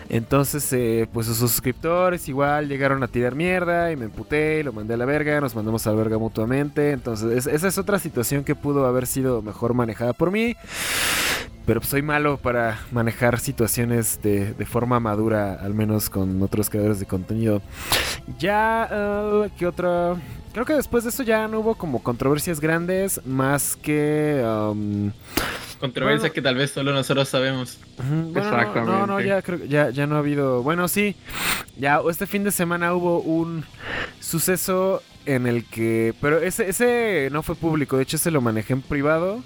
Entonces, 0.10 0.72
eh, 0.74 1.08
pues 1.14 1.28
sus 1.28 1.38
suscriptores 1.38 2.28
igual 2.28 2.68
llegaron 2.68 3.02
a 3.04 3.08
tirar 3.08 3.36
mierda 3.36 3.92
y 3.92 3.96
me 3.96 4.06
emputé 4.06 4.60
y 4.60 4.64
lo 4.64 4.74
mandé 4.74 4.96
a 4.96 4.98
la 4.98 5.06
verga, 5.06 5.40
nos 5.42 5.56
mandamos 5.56 5.86
a 5.88 5.92
la 5.92 5.96
verga 5.96 6.18
mutuamente. 6.18 6.92
Entonces, 6.92 7.46
es- 7.46 7.54
esa 7.54 7.68
es 7.68 7.78
otra 7.78 8.00
situación 8.00 8.44
que 8.44 8.56
pudo 8.56 8.86
haber 8.88 9.06
sido 9.08 9.42
mejor 9.42 9.74
manejada 9.74 10.14
por 10.14 10.32
mí. 10.32 10.56
Pero 11.70 11.84
soy 11.84 12.02
malo 12.02 12.38
para 12.38 12.80
manejar 12.92 13.40
situaciones 13.40 14.20
de, 14.24 14.56
de 14.56 14.66
forma 14.66 15.00
madura, 15.00 15.54
al 15.54 15.76
menos 15.76 16.10
con 16.10 16.42
otros 16.42 16.68
creadores 16.68 17.00
de 17.00 17.06
contenido. 17.06 17.62
Ya, 18.40 18.90
eh, 18.92 19.50
¿qué 19.56 19.68
otra? 19.68 20.16
Creo 20.52 20.66
que 20.66 20.74
después 20.74 21.04
de 21.04 21.12
eso 21.12 21.22
ya 21.22 21.48
no 21.48 21.60
hubo 21.60 21.76
como 21.76 22.02
controversias 22.02 22.60
grandes, 22.60 23.24
más 23.24 23.76
que... 23.76 24.44
um, 24.44 25.12
Controversias 25.80 26.22
Bueno. 26.24 26.34
que 26.34 26.42
tal 26.42 26.56
vez 26.56 26.72
solo 26.72 26.92
nosotros 26.94 27.30
sabemos. 27.30 27.78
Bueno, 27.98 28.32
no, 28.32 28.32
no, 28.32 29.08
no, 29.08 29.20
Exactamente. 29.20 29.28
ya 29.28 29.42
creo 29.42 29.60
que 29.60 29.68
ya, 29.68 29.90
ya 29.92 30.08
no 30.08 30.16
ha 30.16 30.20
habido. 30.20 30.62
Bueno, 30.62 30.88
sí. 30.88 31.16
Ya 31.78 32.02
este 32.10 32.28
fin 32.28 32.44
de 32.44 32.52
semana 32.52 32.94
hubo 32.94 33.22
un 33.22 33.64
suceso 34.20 35.02
en 35.26 35.48
el 35.48 35.66
que. 35.66 36.14
Pero 36.22 36.40
ese, 36.40 36.70
ese 36.70 37.30
no 37.32 37.44
fue 37.44 37.56
público, 37.56 37.96
de 37.98 38.04
hecho 38.04 38.18
se 38.18 38.32
lo 38.32 38.42
manejé 38.42 38.74
en 38.74 38.82
privado. 38.82 39.42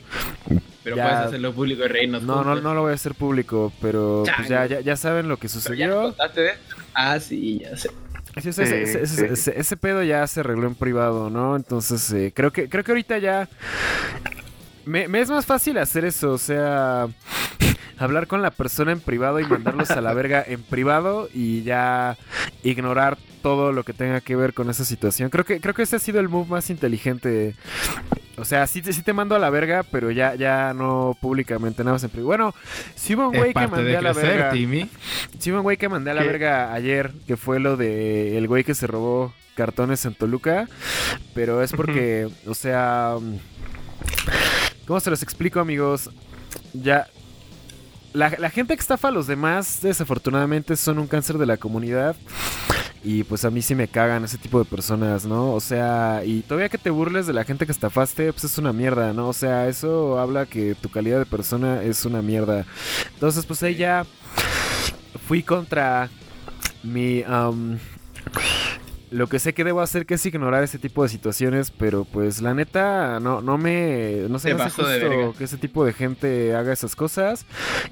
Pero 0.83 0.95
Ya. 0.97 1.03
puedes 1.03 1.19
hacerlo 1.27 1.53
público 1.53 1.85
y 1.85 1.87
reírnos. 1.87 2.23
No, 2.23 2.37
no, 2.37 2.43
juntos. 2.43 2.63
no 2.63 2.73
lo 2.73 2.81
voy 2.81 2.91
a 2.91 2.95
hacer 2.95 3.13
público, 3.15 3.71
pero 3.81 4.23
pues 4.35 4.49
ya, 4.49 4.65
ya, 4.65 4.81
ya 4.81 4.95
saben 4.97 5.27
lo 5.29 5.37
que 5.37 5.47
¿Pero 5.47 5.53
ya 5.53 5.61
sucedió. 5.61 6.01
contaste 6.01 6.41
de 6.41 6.49
esto? 6.49 6.75
Ah, 6.93 7.19
sí, 7.19 7.59
ya 7.59 7.77
sé. 7.77 7.89
Sí, 8.41 8.49
ese, 8.49 8.63
ese- 8.63 8.81
ese- 8.83 8.85
Sí, 8.85 8.97
ese- 9.03 9.27
sí. 9.27 9.33
ese- 9.51 9.59
ese 9.59 9.77
pedo 9.77 10.01
ya 10.03 10.25
se 10.27 10.39
arregló 10.39 10.67
en 10.67 10.73
privado, 10.75 11.29
¿no? 11.29 11.55
Entonces, 11.55 12.11
eh, 12.11 12.33
creo 12.35 12.51
que 12.51 12.67
creo 12.67 12.83
que 12.83 12.91
ahorita 12.91 13.19
ya 13.19 13.47
me, 14.85 15.07
me 15.07 15.21
es 15.21 15.29
más 15.29 15.45
fácil 15.45 15.77
hacer 15.77 16.05
eso, 16.05 16.31
o 16.31 16.37
sea, 16.37 17.07
hablar 17.97 18.27
con 18.27 18.41
la 18.41 18.51
persona 18.51 18.91
en 18.91 18.99
privado 18.99 19.39
y 19.39 19.45
mandarlos 19.45 19.91
a 19.91 20.01
la 20.01 20.13
verga 20.13 20.43
en 20.45 20.61
privado 20.63 21.29
y 21.33 21.63
ya 21.63 22.17
ignorar 22.63 23.17
todo 23.41 23.71
lo 23.73 23.83
que 23.83 23.93
tenga 23.93 24.21
que 24.21 24.35
ver 24.35 24.53
con 24.53 24.69
esa 24.69 24.85
situación. 24.85 25.29
Creo 25.29 25.43
que 25.45 25.59
creo 25.59 25.73
que 25.73 25.83
ese 25.83 25.97
ha 25.97 25.99
sido 25.99 26.19
el 26.19 26.29
move 26.29 26.49
más 26.49 26.69
inteligente. 26.69 27.55
O 28.37 28.45
sea, 28.45 28.65
sí, 28.67 28.81
te- 28.81 28.93
sí 28.93 29.03
te 29.03 29.13
mando 29.13 29.35
a 29.35 29.39
la 29.39 29.49
verga, 29.51 29.83
pero 29.83 30.09
ya, 30.09 30.33
ya 30.35 30.73
no 30.73 31.15
públicamente, 31.21 31.83
nada 31.83 31.95
más 31.95 32.03
en 32.03 32.09
privado. 32.09 32.27
Bueno, 32.27 32.55
si 32.95 33.13
hubo 33.15 33.27
un 33.29 33.35
güey 33.37 33.49
que 33.49 33.53
parte 33.53 33.71
mandé 33.75 33.91
de 33.91 33.97
a 33.97 34.01
la 34.01 34.13
crecer, 34.13 34.29
verga. 34.37 34.51
Timmy. 34.51 34.89
Sí, 35.37 35.51
un 35.51 35.61
güey 35.61 35.77
que 35.77 35.87
mandé 35.89 36.11
a 36.11 36.13
la 36.15 36.21
¿Qué? 36.21 36.27
verga 36.27 36.73
ayer, 36.73 37.11
que 37.27 37.37
fue 37.37 37.59
lo 37.59 37.77
de 37.77 38.37
el 38.37 38.47
güey 38.47 38.63
que 38.63 38.73
se 38.73 38.87
robó 38.87 39.33
cartones 39.55 40.03
en 40.05 40.15
Toluca, 40.15 40.67
pero 41.35 41.61
es 41.61 41.73
porque, 41.73 42.27
o 42.47 42.55
sea, 42.55 43.17
¿cómo 44.87 44.99
se 44.99 45.09
los 45.09 45.23
explico, 45.23 45.59
amigos? 45.59 46.09
Ya 46.73 47.07
la, 48.13 48.29
la 48.37 48.49
gente 48.49 48.75
que 48.75 48.81
estafa 48.81 49.07
a 49.09 49.11
los 49.11 49.27
demás, 49.27 49.79
desafortunadamente, 49.81 50.75
son 50.75 50.99
un 50.99 51.07
cáncer 51.07 51.37
de 51.37 51.45
la 51.45 51.57
comunidad. 51.57 52.15
Y 53.05 53.25
pues 53.25 53.43
a 53.43 53.49
mí 53.49 53.61
sí 53.61 53.75
me 53.75 53.89
cagan 53.89 54.23
ese 54.23 54.37
tipo 54.37 54.59
de 54.59 54.65
personas, 54.65 55.25
¿no? 55.25 55.51
O 55.53 55.59
sea, 55.59 56.21
y 56.25 56.41
todavía 56.41 56.69
que 56.69 56.77
te 56.77 56.89
burles 56.89 57.27
de 57.27 57.33
la 57.33 57.43
gente 57.43 57.65
que 57.65 57.73
estafaste, 57.73 58.31
pues 58.31 58.45
es 58.45 58.57
una 58.57 58.71
mierda, 58.71 59.11
¿no? 59.11 59.27
O 59.27 59.33
sea, 59.33 59.67
eso 59.67 60.19
habla 60.19 60.45
que 60.45 60.73
tu 60.75 60.89
calidad 60.89 61.19
de 61.19 61.25
persona 61.25 61.83
es 61.83 62.05
una 62.05 62.21
mierda. 62.21 62.65
Entonces, 63.13 63.45
pues 63.45 63.61
ella 63.63 64.05
fui 65.27 65.43
contra 65.43 66.09
mi... 66.81 67.23
lo 69.13 69.27
que 69.27 69.37
sé 69.37 69.53
que 69.53 69.63
debo 69.63 69.81
hacer 69.81 70.05
que 70.07 70.15
es 70.15 70.25
ignorar 70.25 70.63
ese 70.63 70.79
tipo 70.79 71.03
de 71.03 71.09
situaciones, 71.09 71.69
pero 71.69 72.03
pues 72.03 72.41
la 72.41 72.55
neta 72.55 73.19
no, 73.19 73.41
no 73.41 73.59
me 73.59 74.25
no 74.27 74.39
sé 74.39 74.53
justo 74.53 74.83
que 75.37 75.43
ese 75.43 75.57
tipo 75.57 75.85
de 75.85 75.93
gente 75.93 76.55
haga 76.55 76.73
esas 76.73 76.95
cosas 76.95 77.45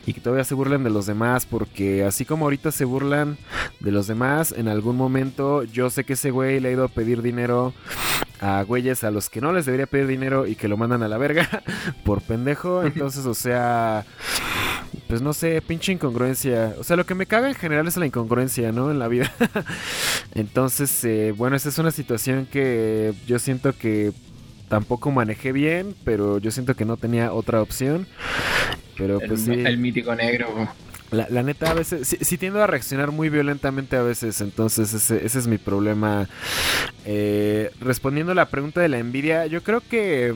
y 0.08 0.14
que 0.14 0.22
todavía 0.22 0.44
se 0.44 0.56
burlen 0.56 0.84
de 0.84 0.90
los 0.90 1.06
demás, 1.06 1.46
porque 1.46 2.04
así 2.04 2.26
como 2.26 2.46
ahorita 2.46 2.72
se 2.72 2.86
burlan 2.86 3.38
de 3.80 3.92
los 3.92 4.08
demás, 4.08 4.52
en 4.58 4.68
algún 4.68 4.98
momento 4.98 5.64
yo 5.64 5.92
sé 5.92 6.06
que 6.06 6.14
ese 6.14 6.32
güey 6.32 6.60
le 6.60 6.70
ha 6.70 6.72
ido 6.72 6.86
a 6.86 6.90
pedir 6.90 7.22
dinero 7.22 7.74
a 8.40 8.64
güeyes 8.64 9.04
a 9.04 9.12
los 9.12 9.30
que 9.30 9.42
no 9.42 9.54
les 9.54 9.68
debería 9.68 9.86
pedir 9.86 10.08
dinero 10.08 10.48
y 10.48 10.56
que 10.56 10.68
lo 10.68 10.76
mandan 10.76 11.04
a 11.04 11.08
la 11.08 11.20
verga 11.20 11.48
por 12.04 12.22
pendejo, 12.22 12.84
entonces 12.86 13.28
o 13.28 13.36
sea 13.36 14.06
pues 15.12 15.22
no 15.22 15.34
sé, 15.34 15.62
pinche 15.62 15.92
incongruencia. 15.92 16.74
O 16.80 16.86
sea, 16.86 16.96
lo 16.96 17.06
que 17.06 17.16
me 17.16 17.26
caga 17.26 17.50
en 17.50 17.56
general 17.56 17.86
es 17.86 17.98
la 17.98 18.06
incongruencia, 18.06 18.72
¿no? 18.72 18.92
En 18.92 18.98
la 18.98 19.10
vida. 19.10 19.30
Entonces, 20.36 21.04
eh, 21.04 21.34
bueno, 21.36 21.58
esa 21.58 21.68
es 21.68 21.78
una 21.80 21.92
situación 21.92 22.46
que 22.46 23.14
yo 23.28 23.38
siento 23.38 23.78
que 23.78 24.14
tampoco 24.70 25.12
manejé 25.12 25.52
bien, 25.52 25.96
pero 26.06 26.38
yo 26.38 26.50
siento 26.50 26.78
que 26.78 26.86
no 26.86 26.96
tenía 26.96 27.34
otra 27.34 27.62
opción. 27.62 28.08
Pero 28.98 29.20
pues 29.20 29.42
sí. 29.42 29.52
El 29.52 29.80
mítico 29.80 30.16
negro. 30.16 30.70
La, 31.12 31.44
neta, 31.44 31.72
a 31.72 31.74
veces 31.74 32.18
sí, 32.22 32.38
tiendo 32.38 32.64
a 32.64 32.68
reaccionar 32.68 33.12
muy 33.12 33.28
violentamente 33.28 33.98
a 33.98 34.04
veces, 34.04 34.40
entonces 34.40 34.94
ese, 34.94 35.26
ese 35.26 35.40
es 35.40 35.46
mi 35.46 35.58
problema. 35.58 36.30
Eh, 37.04 37.70
respondiendo 37.82 38.32
a 38.32 38.36
la 38.36 38.48
pregunta 38.48 38.80
de 38.80 38.88
la 38.88 39.00
envidia, 39.00 39.46
yo 39.46 39.62
creo 39.62 39.82
que 39.82 40.34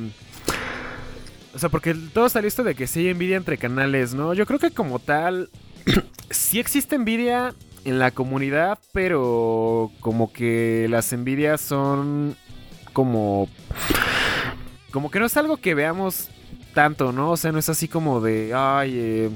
o 1.55 1.59
sea, 1.59 1.69
porque 1.69 1.93
todo 1.93 2.25
está 2.25 2.41
listo 2.41 2.65
de 2.65 2.75
que 2.75 2.85
sí 2.85 2.99
hay 2.99 3.09
envidia 3.09 3.37
entre 3.37 3.57
canales, 3.57 4.13
¿no? 4.13 4.33
Yo 4.33 4.45
creo 4.45 4.59
que 4.59 4.71
como 4.71 4.99
tal, 4.99 5.49
sí 6.29 6.59
existe 6.59 6.95
envidia 6.95 7.55
en 7.85 7.97
la 7.97 8.11
comunidad, 8.11 8.77
pero 8.91 9.89
como 10.01 10.33
que 10.33 10.87
las 10.89 11.13
envidias 11.13 11.61
son 11.61 12.35
como... 12.91 13.47
Como 14.91 15.09
que 15.11 15.19
no 15.19 15.25
es 15.25 15.37
algo 15.37 15.57
que 15.57 15.75
veamos 15.75 16.29
tanto, 16.73 17.13
¿no? 17.13 17.31
O 17.31 17.37
sea, 17.37 17.53
no 17.53 17.59
es 17.59 17.69
así 17.69 17.87
como 17.87 18.19
de, 18.19 18.51
ay, 18.53 18.93
eh, 18.97 19.29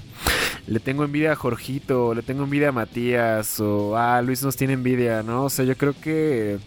le 0.68 0.80
tengo 0.82 1.06
envidia 1.06 1.34
a 1.34 1.36
Jorgito, 1.38 2.14
le 2.14 2.22
tengo 2.22 2.44
envidia 2.44 2.70
a 2.70 2.74
Matías, 2.74 3.62
o, 3.62 3.96
ah, 3.98 4.22
Luis 4.22 4.44
nos 4.44 4.58
tiene 4.58 4.74
envidia, 4.74 5.24
¿no? 5.24 5.46
O 5.46 5.50
sea, 5.50 5.64
yo 5.64 5.78
creo 5.78 5.94
que 6.00 6.60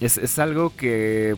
es, 0.00 0.18
es 0.18 0.38
algo 0.38 0.74
que 0.76 1.36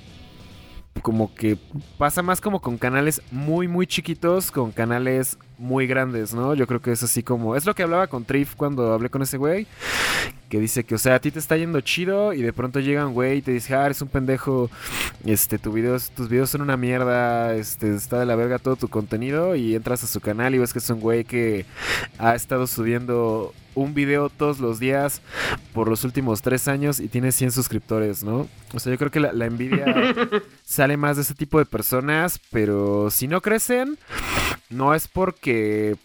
como 1.03 1.35
que 1.35 1.59
pasa 1.99 2.23
más 2.23 2.41
como 2.41 2.61
con 2.61 2.79
canales 2.79 3.21
muy 3.31 3.69
muy 3.69 3.87
chiquitos 3.87 4.51
con 4.51 4.71
canales 4.73 5.37
muy 5.59 5.87
grandes, 5.87 6.35
¿no? 6.35 6.55
Yo 6.55 6.67
creo 6.67 6.81
que 6.81 6.93
es 6.93 7.03
así 7.03 7.23
como 7.23 7.55
es 7.57 7.67
lo 7.67 7.75
que 7.75 7.83
hablaba 7.83 8.07
con 8.07 8.25
Trif 8.25 8.55
cuando 8.57 8.93
hablé 8.93 9.11
con 9.11 9.23
ese 9.23 9.37
güey 9.37 9.67
que 10.49 10.59
dice 10.59 10.85
que 10.85 10.95
o 10.95 10.99
sea, 10.99 11.17
a 11.17 11.21
ti 11.21 11.31
te 11.31 11.39
está 11.39 11.57
yendo 11.57 11.81
chido 11.81 12.33
y 12.33 12.43
de 12.43 12.53
pronto 12.53 12.81
llega 12.81 13.07
un 13.07 13.15
güey 13.15 13.39
y 13.39 13.43
te 13.43 13.53
dice, 13.53 13.75
"Ah, 13.75 13.87
eres 13.87 14.03
un 14.03 14.09
pendejo, 14.09 14.71
este 15.25 15.59
tu 15.59 15.73
videos, 15.73 16.11
tus 16.11 16.29
videos 16.29 16.51
son 16.51 16.63
una 16.63 16.77
mierda, 16.77 17.55
este 17.55 17.95
está 17.95 18.19
de 18.19 18.27
la 18.27 18.37
verga 18.37 18.59
todo 18.59 18.77
tu 18.77 18.89
contenido" 18.89 19.55
y 19.57 19.75
entras 19.75 20.05
a 20.05 20.07
su 20.07 20.21
canal 20.21 20.55
y 20.55 20.59
ves 20.59 20.73
que 20.73 20.79
es 20.79 20.91
un 20.91 21.01
güey 21.01 21.25
que 21.25 21.65
ha 22.19 22.35
estado 22.35 22.67
subiendo 22.67 23.55
un 23.75 23.95
video 23.95 24.29
todos 24.29 24.61
los 24.61 24.79
días 24.79 25.23
por 25.73 25.89
los 25.89 26.05
últimos 26.05 26.43
tres 26.43 26.69
años 26.69 27.01
y 27.01 27.09
tiene 27.09 27.33
100 27.33 27.53
suscriptores, 27.53 28.23
¿no? 28.23 28.49
O 28.75 28.81
sea, 28.81 28.93
yo 28.93 28.99
creo 28.99 29.11
que 29.11 29.21
la, 29.21 29.47
envidia 29.47 29.85
sale 30.65 30.97
más 30.97 31.17
de 31.17 31.23
ese 31.23 31.35
tipo 31.35 31.59
de 31.59 31.67
personas, 31.67 32.41
pero 32.51 33.11
si 33.11 33.29
no 33.29 33.41
crecen, 33.41 33.99
no 34.71 34.95
es 34.95 35.09
porque 35.09 35.97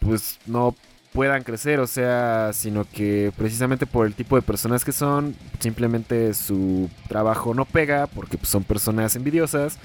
pues 0.00 0.38
no 0.46 0.74
puedan 1.12 1.42
crecer, 1.42 1.78
o 1.78 1.86
sea, 1.86 2.52
sino 2.54 2.86
que 2.90 3.32
precisamente 3.36 3.86
por 3.86 4.06
el 4.06 4.14
tipo 4.14 4.36
de 4.36 4.42
personas 4.42 4.84
que 4.84 4.92
son, 4.92 5.36
simplemente 5.60 6.32
su 6.32 6.88
trabajo 7.06 7.52
no 7.52 7.66
pega 7.66 8.06
porque 8.06 8.38
pues, 8.38 8.48
son 8.48 8.64
personas 8.64 9.14
envidiosas 9.14 9.78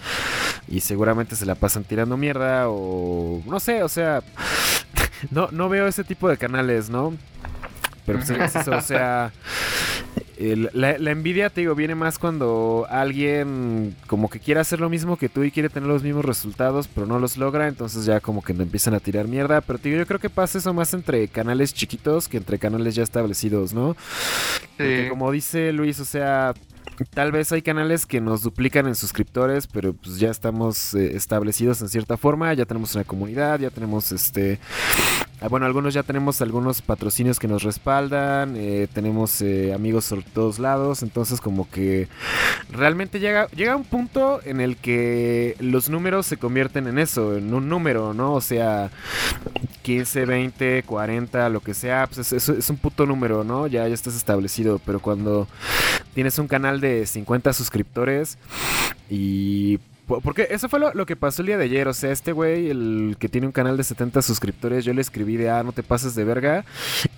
y 0.69 0.79
seguramente 0.79 1.35
se 1.35 1.45
la 1.45 1.55
pasan 1.55 1.83
tirando 1.83 2.15
mierda 2.15 2.69
o 2.69 3.41
no 3.45 3.59
sé, 3.59 3.83
o 3.83 3.89
sea, 3.89 4.23
no, 5.31 5.49
no 5.51 5.69
veo 5.69 5.87
ese 5.87 6.03
tipo 6.03 6.29
de 6.29 6.37
canales, 6.37 6.89
¿no? 6.89 7.15
Pero 8.05 8.19
pues 8.19 8.55
eso, 8.55 8.71
o 8.71 8.81
sea, 8.81 9.33
la, 10.73 11.11
envidia, 11.11 11.49
te 11.49 11.61
digo, 11.61 11.75
viene 11.75 11.93
más 11.93 12.19
cuando 12.19 12.87
alguien 12.89 13.95
como 14.07 14.29
que 14.29 14.39
quiere 14.39 14.59
hacer 14.59 14.79
lo 14.79 14.89
mismo 14.89 15.17
que 15.17 15.29
tú 15.29 15.43
y 15.43 15.51
quiere 15.51 15.67
tener 15.67 15.89
los 15.89 16.03
mismos 16.03 16.23
resultados, 16.23 16.87
pero 16.87 17.05
no 17.07 17.19
los 17.19 17.37
logra, 17.37 17.67
entonces 17.67 18.05
ya 18.05 18.19
como 18.19 18.41
que 18.41 18.53
empiezan 18.53 18.93
a 18.93 18.99
tirar 18.99 19.27
mierda. 19.27 19.59
Pero 19.61 19.79
te 19.79 19.89
digo, 19.89 19.99
yo 19.99 20.07
creo 20.07 20.19
que 20.19 20.29
pasa 20.29 20.57
eso 20.57 20.73
más 20.73 20.93
entre 20.93 21.27
canales 21.27 21.73
chiquitos 21.73 22.27
que 22.27 22.37
entre 22.37 22.59
canales 22.59 22.95
ya 22.95 23.03
establecidos, 23.03 23.73
¿no? 23.73 23.97
Porque 24.77 25.07
como 25.09 25.31
dice 25.31 25.73
Luis, 25.73 25.99
o 25.99 26.05
sea, 26.05 26.53
Tal 27.05 27.31
vez 27.31 27.51
hay 27.51 27.61
canales 27.61 28.05
que 28.05 28.21
nos 28.21 28.41
duplican 28.41 28.87
en 28.87 28.95
suscriptores, 28.95 29.67
pero 29.67 29.93
pues 29.93 30.19
ya 30.19 30.29
estamos 30.29 30.93
eh, 30.93 31.15
establecidos 31.15 31.81
en 31.81 31.89
cierta 31.89 32.17
forma, 32.17 32.53
ya 32.53 32.65
tenemos 32.65 32.95
una 32.95 33.03
comunidad, 33.03 33.59
ya 33.59 33.69
tenemos 33.69 34.11
este... 34.11 34.59
Ah, 35.39 35.49
bueno, 35.49 35.67
algunos 35.67 35.93
ya 35.93 36.01
tenemos 36.01 36.41
algunos 36.41 36.81
patrocinios 36.81 37.37
que 37.37 37.47
nos 37.47 37.61
respaldan, 37.61 38.55
eh, 38.57 38.87
tenemos 38.91 39.39
eh, 39.41 39.71
amigos 39.71 40.09
por 40.09 40.23
todos 40.23 40.57
lados, 40.57 41.03
entonces 41.03 41.41
como 41.41 41.69
que 41.69 42.07
realmente 42.71 43.19
llega, 43.19 43.45
llega 43.49 43.75
un 43.75 43.83
punto 43.83 44.39
en 44.45 44.61
el 44.61 44.77
que 44.77 45.55
los 45.59 45.89
números 45.89 46.25
se 46.25 46.37
convierten 46.37 46.87
en 46.87 46.97
eso, 46.97 47.37
en 47.37 47.53
un 47.53 47.69
número, 47.69 48.15
¿no? 48.15 48.33
O 48.33 48.41
sea, 48.41 48.89
15, 49.83 50.25
20, 50.25 50.83
40, 50.83 51.49
lo 51.49 51.59
que 51.59 51.75
sea, 51.75 52.07
pues 52.07 52.33
es, 52.33 52.49
es 52.49 52.69
un 52.71 52.77
puto 52.77 53.05
número, 53.05 53.43
¿no? 53.43 53.67
Ya, 53.67 53.87
ya 53.87 53.93
estás 53.93 54.15
establecido, 54.15 54.81
pero 54.83 54.99
cuando 54.99 55.47
tienes 56.15 56.39
un 56.39 56.47
canal 56.47 56.81
de 56.81 57.05
50 57.05 57.53
suscriptores 57.53 58.39
y 59.07 59.79
porque 60.07 60.47
eso 60.49 60.69
fue 60.69 60.79
lo, 60.79 61.05
que 61.05 61.15
pasó 61.15 61.41
el 61.41 61.47
día 61.47 61.57
de 61.57 61.65
ayer. 61.65 61.87
O 61.87 61.93
sea, 61.93 62.11
este 62.11 62.31
güey, 62.31 62.69
el 62.69 63.17
que 63.19 63.29
tiene 63.29 63.47
un 63.47 63.53
canal 63.53 63.75
de 63.75 63.83
70 63.83 64.21
suscriptores, 64.21 64.85
yo 64.85 64.93
le 64.93 65.01
escribí 65.01 65.35
de, 65.35 65.49
ah, 65.49 65.63
no 65.63 65.73
te 65.73 65.83
pases 65.83 66.15
de 66.15 66.23
verga. 66.23 66.65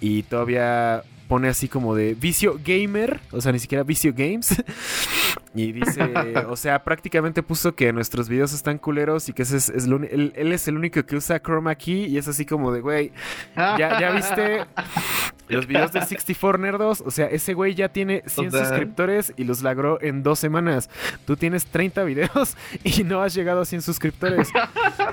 Y 0.01 0.23
todavía 0.23 1.03
pone 1.29 1.47
así 1.47 1.67
como 1.67 1.93
de 1.93 2.15
vicio 2.15 2.59
gamer, 2.65 3.19
o 3.31 3.39
sea, 3.39 3.51
ni 3.51 3.59
siquiera 3.59 3.83
vicio 3.83 4.11
games. 4.17 4.63
y 5.53 5.71
dice, 5.71 6.11
o 6.49 6.55
sea, 6.55 6.83
prácticamente 6.83 7.43
puso 7.43 7.75
que 7.75 7.93
nuestros 7.93 8.27
videos 8.27 8.51
están 8.51 8.79
culeros 8.79 9.29
y 9.29 9.33
que 9.33 9.43
ese 9.43 9.57
es, 9.57 9.69
él, 9.69 10.33
es 10.35 10.67
el 10.67 10.75
único 10.75 11.05
que 11.05 11.15
usa 11.15 11.39
chroma 11.39 11.75
key 11.75 12.05
y 12.05 12.17
es 12.17 12.27
así 12.27 12.47
como 12.47 12.71
de, 12.71 12.81
güey, 12.81 13.11
¿ya, 13.55 13.77
ya 13.77 14.11
viste 14.11 14.65
los 15.49 15.67
videos 15.67 15.91
de 15.91 16.01
64 16.01 16.57
Nerdos? 16.57 17.03
O 17.05 17.11
sea, 17.11 17.27
ese 17.27 17.53
güey 17.53 17.75
ya 17.75 17.89
tiene 17.89 18.23
100 18.25 18.51
suscriptores 18.51 19.31
y 19.37 19.43
los 19.43 19.61
logró 19.61 20.01
en 20.01 20.23
dos 20.23 20.39
semanas. 20.39 20.89
Tú 21.25 21.37
tienes 21.37 21.67
30 21.67 22.05
videos 22.05 22.57
y 22.83 23.03
no 23.03 23.21
has 23.21 23.35
llegado 23.35 23.61
a 23.61 23.65
100 23.65 23.83
suscriptores. 23.83 24.49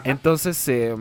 Entonces, 0.04 0.66
eh, 0.68 0.96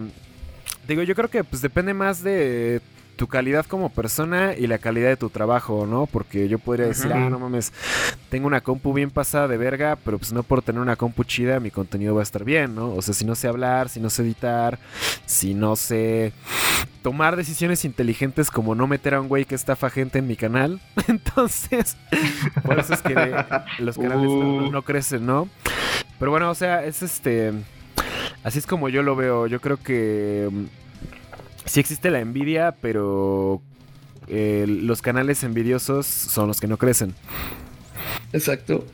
digo, 0.90 1.04
yo 1.04 1.16
creo 1.16 1.30
que 1.30 1.46
pues 1.46 1.62
depende 1.62 1.94
más 1.94 2.22
de 2.22 2.82
tu 3.16 3.28
calidad 3.28 3.66
como 3.66 3.90
persona 3.90 4.54
y 4.58 4.68
la 4.68 4.78
calidad 4.78 5.10
de 5.10 5.18
tu 5.18 5.30
trabajo, 5.30 5.86
¿no? 5.88 6.06
Porque 6.06 6.48
yo 6.48 6.60
podría 6.60 6.88
decir, 6.88 7.12
ah, 7.14 7.30
no 7.30 7.40
mames, 7.40 7.72
tengo 8.30 8.48
una 8.48 8.62
compu 8.62 8.94
bien 8.94 9.10
pasada 9.10 9.48
de 9.48 9.58
verga, 9.58 9.98
pero 10.04 10.18
pues 10.18 10.34
no 10.34 10.44
por 10.44 10.62
tener 10.62 10.82
una 10.82 10.96
compu 10.96 11.24
chida 11.24 11.60
mi 11.60 11.72
contenido 11.72 12.16
va 12.16 12.22
a 12.22 12.24
estar 12.24 12.44
bien, 12.44 12.76
¿no? 12.76 12.94
O 12.94 13.02
sea, 13.02 13.14
si 13.14 13.26
no 13.26 13.36
sé 13.36 13.48
hablar, 13.48 13.90
si 13.90 14.00
no 14.00 14.10
sé 14.10 14.24
editar, 14.24 14.80
si 15.26 15.54
no 15.54 15.76
sé 15.76 16.34
tomar 17.02 17.36
decisiones 17.36 17.86
inteligentes 17.86 18.52
como 18.52 18.76
no 18.76 18.88
meter 18.88 19.14
a 19.14 19.22
un 19.22 19.28
güey 19.28 19.46
que 19.46 19.56
estafa 19.56 19.90
gente 19.90 20.20
en 20.20 20.28
mi 20.28 20.36
canal, 20.36 20.80
entonces, 21.08 21.98
por 22.64 22.80
eso 22.80 22.94
es 22.94 23.02
que 23.02 23.16
los 23.80 23.98
canales 23.98 24.26
no, 24.26 24.72
no 24.72 24.82
crecen, 24.82 25.26
¿no? 25.26 25.48
Pero 26.20 26.32
bueno, 26.32 26.50
o 26.50 26.56
sea, 26.56 26.84
es 26.84 27.02
este... 27.02 27.54
Así 28.44 28.60
es 28.60 28.68
como 28.68 28.90
yo 28.90 29.02
lo 29.02 29.16
veo. 29.16 29.48
Yo 29.48 29.60
creo 29.60 29.78
que 29.78 30.50
sí 31.66 31.80
existe 31.80 32.10
la 32.12 32.20
envidia, 32.20 32.76
pero 32.82 33.62
eh, 34.28 34.66
los 34.68 35.02
canales 35.02 35.44
envidiosos 35.44 36.06
son 36.06 36.48
los 36.48 36.60
que 36.60 36.68
no 36.68 36.78
crecen. 36.78 37.14
Exacto. 38.34 38.86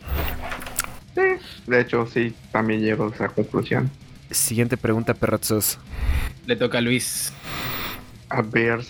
de 1.68 1.82
hecho, 1.82 2.08
sí, 2.08 2.34
también 2.52 2.82
llego 2.82 3.08
a 3.08 3.16
esa 3.16 3.30
conclusión. 3.30 3.90
Siguiente 4.30 4.78
pregunta, 4.78 5.14
perrazos. 5.14 5.78
Le 6.46 6.56
toca 6.56 6.78
a 6.78 6.82
Luis. 6.82 7.34
A 8.30 8.42
ver. 8.42 8.82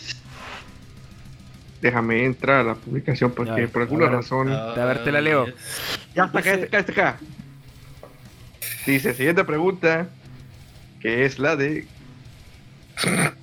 Déjame 1.82 2.26
entrar 2.26 2.60
a 2.60 2.64
la 2.64 2.76
publicación 2.76 3.32
porque 3.32 3.68
por 3.68 3.82
alguna 3.82 4.08
razón. 4.08 4.52
a 4.52 4.74
ver, 4.86 5.04
te 5.04 5.12
la 5.12 5.20
leo. 5.20 5.48
Ya 6.16 6.26
está 6.26 6.40
acá, 6.40 6.54
está 6.54 6.66
acá, 6.66 6.80
está 6.80 6.92
acá. 6.92 7.20
Dice, 8.86 9.14
siguiente 9.14 9.44
pregunta, 9.44 10.08
que 11.00 11.26
es 11.26 11.40
la 11.40 11.56
de 11.56 11.88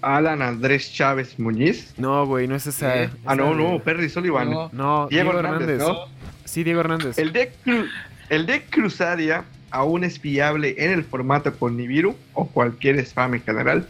Alan 0.02 0.42
Andrés 0.42 0.92
Chávez 0.92 1.38
Muñiz. 1.38 1.94
No, 1.96 2.26
güey, 2.26 2.46
no 2.48 2.54
es 2.54 2.66
esa. 2.66 2.94
Esa 3.02 3.12
Ah, 3.26 3.34
no, 3.34 3.54
no, 3.54 3.78
Perry 3.80 4.08
Sullivan. 4.08 4.50
No. 4.50 4.70
No, 4.72 5.08
Diego 5.08 5.30
Diego, 5.32 5.38
Hernández, 5.38 5.68
Hernández. 5.68 5.88
¿no? 5.88 5.98
Sí, 6.44 6.64
Diego 6.64 6.80
Hernández. 6.80 7.18
El 7.18 7.32
deck, 7.32 7.52
cru- 7.64 7.88
el 8.28 8.46
deck 8.46 8.70
Crusadia 8.70 9.44
aún 9.70 10.04
es 10.04 10.20
viable 10.22 10.74
en 10.78 10.92
el 10.92 11.04
formato 11.04 11.52
con 11.58 11.76
Nibiru 11.76 12.16
o 12.34 12.46
cualquier 12.48 12.98
spam 13.00 13.34
en 13.34 13.42
general. 13.42 13.86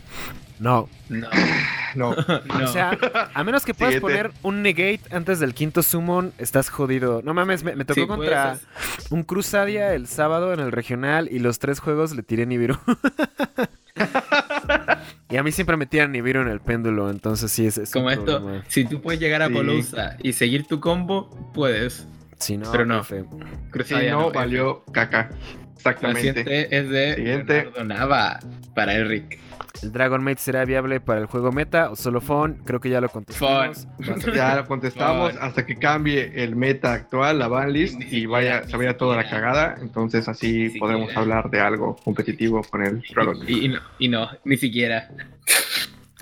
No. 0.58 0.88
No, 1.08 1.28
No. 1.94 2.14
no. 2.46 2.64
O 2.64 2.66
sea, 2.68 2.98
a 3.32 3.44
menos 3.44 3.64
que 3.64 3.72
puedas 3.74 3.94
Siguiente. 3.94 4.00
poner 4.00 4.32
un 4.42 4.60
negate 4.62 5.00
antes 5.12 5.38
del 5.38 5.54
quinto 5.54 5.82
summon, 5.82 6.32
estás 6.38 6.68
jodido. 6.68 7.22
No 7.24 7.32
mames, 7.32 7.62
me, 7.64 7.76
me 7.76 7.84
tocó 7.84 8.00
Sí, 8.00 8.06
contra 8.06 8.58
puedes- 8.58 9.10
un 9.12 9.22
Crusadia 9.22 9.94
el 9.94 10.06
sábado 10.08 10.52
en 10.52 10.60
el 10.60 10.72
regional 10.72 11.28
y 11.30 11.38
los 11.38 11.58
tres 11.60 11.78
juegos 11.80 12.14
le 12.16 12.22
tiré 12.22 12.44
Nibiru. 12.44 12.76
y 15.30 15.36
a 15.36 15.42
mí 15.42 15.52
siempre 15.52 15.76
me 15.76 15.86
tiran 15.86 16.12
Nibiru 16.12 16.40
en 16.40 16.48
el 16.48 16.60
péndulo, 16.60 17.10
entonces 17.10 17.50
sí, 17.52 17.66
es, 17.66 17.78
es 17.78 17.90
como 17.90 18.10
esto, 18.10 18.38
problema. 18.40 18.64
si 18.68 18.84
tú 18.84 19.00
puedes 19.00 19.20
llegar 19.20 19.42
a 19.42 19.48
Sí. 19.48 19.54
Polosa 19.54 20.16
y 20.22 20.32
seguir 20.32 20.66
tu 20.66 20.80
combo, 20.80 21.28
puedes. 21.54 22.06
Sí, 22.38 22.56
no, 22.56 22.70
pero 22.70 22.86
no. 22.86 23.00
F. 23.00 23.24
Si 23.84 23.94
no, 24.08 24.30
valió 24.30 24.84
caca. 24.92 25.30
La 25.84 25.90
Exactamente. 25.92 26.20
siguiente 26.44 26.76
es 26.78 26.88
de 26.90 27.14
Siguiente. 27.14 27.62
Leonardo 27.62 27.84
Nava 27.84 28.40
para 28.74 28.94
Eric. 28.94 29.38
¿El 29.82 29.92
Dragon 29.92 30.22
Maid 30.24 30.38
será 30.38 30.64
viable 30.64 30.98
para 31.00 31.20
el 31.20 31.26
juego 31.26 31.52
meta 31.52 31.90
o 31.90 31.94
solo 31.96 32.20
Fon? 32.20 32.60
Creo 32.64 32.80
que 32.80 32.90
ya 32.90 33.00
lo 33.00 33.08
contestamos. 33.08 33.86
Basta. 33.98 34.30
Ya 34.34 34.56
lo 34.56 34.66
contestamos 34.66 35.34
hasta 35.40 35.64
que 35.64 35.76
cambie 35.76 36.32
el 36.42 36.56
meta 36.56 36.92
actual, 36.94 37.38
la 37.38 37.46
banlist, 37.48 37.96
Ni 37.96 38.06
y 38.18 38.26
vaya, 38.26 38.62
ni 38.64 38.70
se 38.72 38.76
vaya 38.76 38.96
toda 38.96 39.16
la 39.16 39.28
cagada. 39.30 39.76
Entonces 39.80 40.28
así 40.28 40.70
Ni 40.72 40.78
podremos 40.80 41.08
siquiera. 41.10 41.20
hablar 41.22 41.50
de 41.50 41.60
algo 41.60 41.94
competitivo 41.96 42.62
con 42.64 42.82
el 42.84 43.02
Dragon. 43.14 43.36
Y, 43.46 43.66
y 43.66 43.68
no, 43.68 43.80
y 44.00 44.08
no, 44.08 44.28
ni 44.44 44.56
siquiera. 44.56 45.08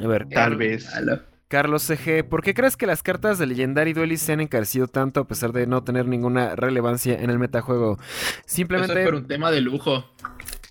A 0.02 0.06
ver, 0.06 0.28
Tal 0.28 0.56
vez. 0.56 0.94
Aló. 0.94 1.20
Carlos 1.48 1.82
CG, 1.84 2.24
¿por 2.28 2.42
qué 2.42 2.54
crees 2.54 2.76
que 2.76 2.86
las 2.86 3.02
cartas 3.04 3.38
de 3.38 3.46
Legendary 3.46 3.92
Duelist 3.92 4.26
se 4.26 4.32
han 4.32 4.40
encarecido 4.40 4.88
tanto 4.88 5.20
a 5.20 5.28
pesar 5.28 5.52
de 5.52 5.66
no 5.68 5.84
tener 5.84 6.06
ninguna 6.06 6.56
relevancia 6.56 7.14
en 7.20 7.30
el 7.30 7.38
metajuego? 7.38 7.98
Eso 8.00 8.40
Simplemente 8.46 9.00
es 9.00 9.04
por 9.06 9.14
un 9.14 9.26
tema 9.28 9.50
de 9.52 9.60
lujo. 9.60 10.04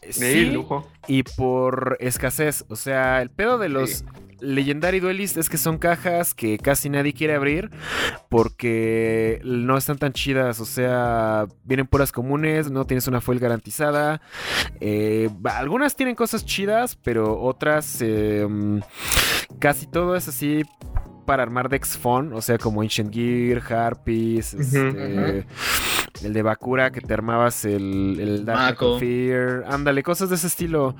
Sí, 0.02 0.12
sí 0.12 0.46
lujo. 0.52 0.88
y 1.08 1.24
por 1.24 1.98
escasez. 2.00 2.66
O 2.68 2.76
sea, 2.76 3.22
el 3.22 3.30
pedo 3.32 3.58
de 3.58 3.70
los 3.70 3.90
Sí. 3.90 4.06
Legendary 4.40 5.00
Duelist 5.00 5.38
es 5.38 5.50
que 5.50 5.58
son 5.58 5.78
cajas 5.78 6.34
que 6.34 6.58
casi 6.58 6.90
nadie 6.90 7.14
quiere 7.14 7.36
abrir 7.36 7.70
porque 8.30 9.42
no 9.44 9.78
están 9.78 9.98
tan 9.98 10.14
chidas. 10.14 10.60
O 10.60 10.66
sea, 10.66 11.48
vienen 11.64 11.88
puras 11.88 12.12
comunes, 12.12 12.72
no 12.72 12.86
tienes 12.86 13.08
una 13.08 13.22
fuel 13.22 13.40
garantizada. 13.40 14.22
Eh, 14.80 15.30
algunas 15.46 15.96
tienen 15.96 16.16
cosas 16.16 16.46
chidas, 16.46 16.96
pero 16.96 17.42
otras 17.42 18.02
eh, 18.02 18.46
mm, 18.50 18.80
casi 19.60 19.88
todo 19.88 20.16
es 20.16 20.28
así 20.28 20.64
para 21.26 21.44
armar 21.44 21.70
decks 21.70 21.98
fun, 21.98 22.34
o 22.34 22.42
sea, 22.42 22.58
como 22.58 22.82
Ancient 22.82 23.14
Gear, 23.14 23.62
Harpies, 23.74 24.54
este, 24.54 25.46
el 26.24 26.34
de 26.34 26.42
Bakura 26.42 26.92
que 26.92 27.02
te 27.02 27.14
armabas 27.14 27.66
el, 27.66 28.18
el 28.20 28.46
Dark 28.46 28.78
Fear, 29.00 29.66
ándale, 29.68 30.04
cosas 30.04 30.30
de 30.30 30.36
ese 30.36 30.48
estilo. 30.48 30.96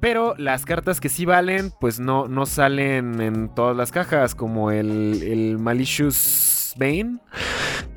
Pero 0.00 0.34
las 0.38 0.64
cartas 0.64 1.00
que 1.00 1.08
sí 1.08 1.24
valen, 1.24 1.72
pues 1.80 2.00
no, 2.00 2.28
no 2.28 2.46
salen 2.46 3.20
en 3.20 3.54
todas 3.54 3.76
las 3.76 3.92
cajas, 3.92 4.34
como 4.34 4.70
el, 4.70 5.22
el 5.22 5.58
Malicious 5.58 6.55
Bane. 6.78 7.18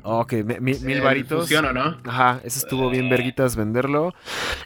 Oh, 0.02 0.26
que 0.26 0.42
mi- 0.42 0.74
mil 0.74 0.96
El 0.96 1.02
varitos. 1.02 1.42
fusión, 1.42 1.66
¿o 1.66 1.72
no? 1.72 1.98
Ajá, 2.04 2.40
ese 2.42 2.58
estuvo 2.60 2.88
bien 2.90 3.10
verguitas 3.10 3.54
venderlo. 3.54 4.14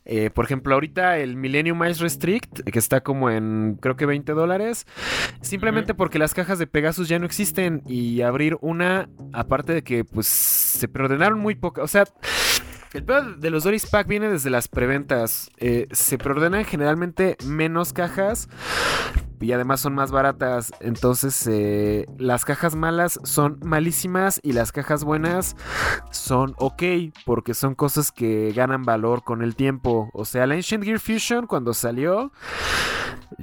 Eh, 0.05 0.31
por 0.31 0.45
ejemplo, 0.45 0.75
ahorita 0.75 1.19
el 1.19 1.37
Millennium 1.37 1.83
Ice 1.85 2.01
Restrict, 2.03 2.61
que 2.71 2.79
está 2.79 3.03
como 3.03 3.31
en 3.31 3.77
creo 3.81 3.97
que 3.97 4.07
20 4.07 4.33
dólares, 4.33 4.87
simplemente 5.41 5.93
porque 5.95 6.19
las 6.21 6.35
cajas 6.35 6.59
de 6.61 6.67
Pegasus 6.69 7.09
ya 7.09 7.19
no 7.19 7.27
existen 7.27 7.83
y 7.87 8.23
abrir 8.23 8.57
una, 8.61 9.09
aparte 9.33 9.75
de 9.75 9.83
que 9.83 10.05
pues 10.05 10.27
se 10.29 10.87
preordenaron 10.89 11.39
muy 11.41 11.55
poca, 11.57 11.83
o 11.83 11.89
sea... 11.89 12.05
El 12.93 13.03
peor 13.03 13.39
de 13.39 13.51
los 13.51 13.65
Doris 13.65 13.87
Pack 13.87 14.07
viene 14.07 14.29
desde 14.29 14.51
las 14.51 14.69
preventas. 14.69 15.51
Eh, 15.59 15.89
se 15.91 16.17
preordenan 16.17 16.65
generalmente 16.65 17.37
menos 17.45 17.93
cajas 17.93 18.49
y 19.45 19.53
además 19.53 19.81
son 19.81 19.95
más 19.95 20.11
baratas. 20.11 20.73
Entonces, 20.81 21.47
eh, 21.47 22.07
las 22.19 22.45
cajas 22.45 22.75
malas 22.75 23.21
son 23.25 23.59
malísimas 23.63 24.41
y 24.43 24.53
las 24.53 24.73
cajas 24.73 25.05
buenas 25.05 25.57
son 26.11 26.55
ok, 26.59 26.83
porque 27.25 27.55
son 27.55 27.75
cosas 27.75 28.11
que 28.11 28.53
ganan 28.55 28.83
valor 28.83 29.23
con 29.23 29.43
el 29.43 29.55
tiempo. 29.55 30.11
O 30.13 30.25
sea, 30.25 30.47
la 30.47 30.55
Ancient 30.55 30.85
Gear 30.85 30.99
Fusion 30.99 31.47
cuando 31.47 31.75
salió, 31.75 32.33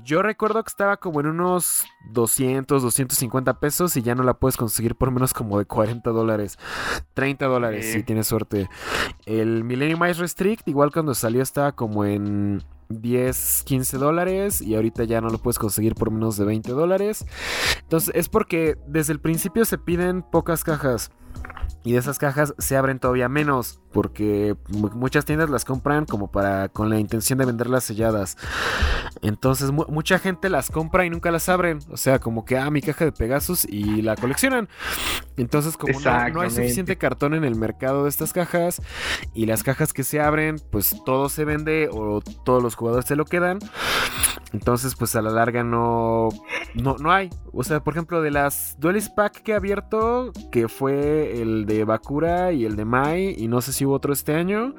yo 0.04 0.22
recuerdo 0.22 0.64
que 0.64 0.70
estaba 0.70 0.98
como 0.98 1.20
en 1.20 1.28
unos 1.28 1.86
200, 2.12 2.82
250 2.82 3.60
pesos 3.60 3.96
y 3.98 4.02
ya 4.02 4.16
no 4.16 4.24
la 4.24 4.34
puedes 4.34 4.58
conseguir 4.58 4.96
por 4.96 5.12
menos 5.12 5.34
como 5.34 5.60
de 5.60 5.66
40 5.66 6.10
dólares. 6.12 6.58
30 7.14 7.46
dólares 7.46 7.86
Sí. 7.86 7.94
si 7.94 8.04
tienes 8.04 8.28
suerte. 8.28 8.70
El 9.26 9.64
Millennium 9.64 10.04
Ice 10.06 10.20
Restrict, 10.20 10.68
igual 10.68 10.92
cuando 10.92 11.14
salió 11.14 11.42
estaba 11.42 11.72
como 11.74 12.06
en 12.06 12.64
10, 13.00 13.64
15 13.66 13.98
dólares 13.98 14.62
y 14.62 14.76
ahorita 14.76 15.04
ya 15.04 15.22
no 15.22 15.30
lo 15.30 15.38
puedes 15.38 15.60
conseguir 15.60 15.96
por 15.96 16.12
menos 16.12 16.38
de 16.38 16.46
20 16.46 16.72
dólares. 16.72 17.26
Entonces 17.82 18.14
es 18.16 18.30
porque 18.30 18.78
desde 18.88 19.14
el 19.14 19.20
principio 19.20 19.66
se 19.66 19.78
piden 19.78 20.24
pocas 20.24 20.64
cajas. 20.64 21.12
Y 21.84 21.94
de 21.94 21.98
esas 21.98 22.20
cajas 22.20 22.54
se 22.60 22.78
abren 22.78 23.00
todavía 23.00 23.28
menos 23.28 23.80
porque 23.92 24.56
mu- 24.70 24.92
muchas 24.92 25.26
tiendas 25.26 25.50
las 25.50 25.66
compran 25.66 26.06
como 26.06 26.32
para 26.32 26.70
con 26.70 26.92
la 26.92 27.00
intención 27.00 27.40
de 27.40 27.46
venderlas 27.46 27.84
selladas. 27.84 28.38
Entonces 29.24 29.72
mu- 29.72 29.88
mucha 29.90 30.20
gente 30.20 30.50
las 30.50 30.70
compra 30.70 31.06
y 31.06 31.10
nunca 31.10 31.32
las 31.32 31.50
abren, 31.50 31.80
o 31.90 31.98
sea, 31.98 32.20
como 32.20 32.46
que 32.46 32.56
ah, 32.58 32.70
mi 32.70 32.82
caja 32.84 33.06
de 33.06 33.12
Pegasus 33.12 33.66
y 33.66 34.04
la 34.04 34.16
coleccionan. 34.16 34.70
Entonces 35.38 35.76
como 35.76 35.94
no, 35.94 36.34
no 36.36 36.42
hay 36.42 36.50
suficiente 36.62 36.98
cartón 37.00 37.34
en 37.34 37.44
el 37.44 37.56
mercado 37.56 38.04
de 38.04 38.10
estas 38.10 38.32
cajas 38.32 38.80
y 39.34 39.48
las 39.48 39.64
cajas 39.64 39.92
que 39.92 40.04
se 40.04 40.22
abren, 40.22 40.58
pues 40.72 40.96
todo 41.04 41.30
se 41.30 41.46
vende 41.46 41.90
o 41.92 42.22
todos 42.46 42.62
los 42.62 42.76
jugadores 42.76 43.08
se 43.08 43.16
lo 43.16 43.26
quedan. 43.26 43.58
Entonces, 44.54 44.96
pues 44.96 45.16
a 45.16 45.22
la 45.22 45.30
larga 45.30 45.64
no, 45.64 46.28
no, 46.76 46.98
no 46.98 47.12
hay. 47.12 47.30
O 47.54 47.64
sea, 47.64 47.84
por 47.84 47.94
ejemplo, 47.94 48.22
de 48.22 48.32
las 48.32 48.78
Duelist 48.80 49.14
Pack 49.14 49.42
que 49.42 49.52
he 49.52 49.56
abierto, 49.56 50.32
que 50.52 50.68
fue 50.70 51.42
el 51.42 51.66
de 51.66 51.84
Bakura 51.84 52.54
y 52.54 52.66
el 52.66 52.76
de 52.76 52.86
Mai, 52.86 53.36
y 53.38 53.48
no 53.48 53.62
sé 53.62 53.74
si 53.74 53.86
hubo 53.86 53.94
otro 53.94 54.14
este 54.14 54.36
año, 54.36 54.76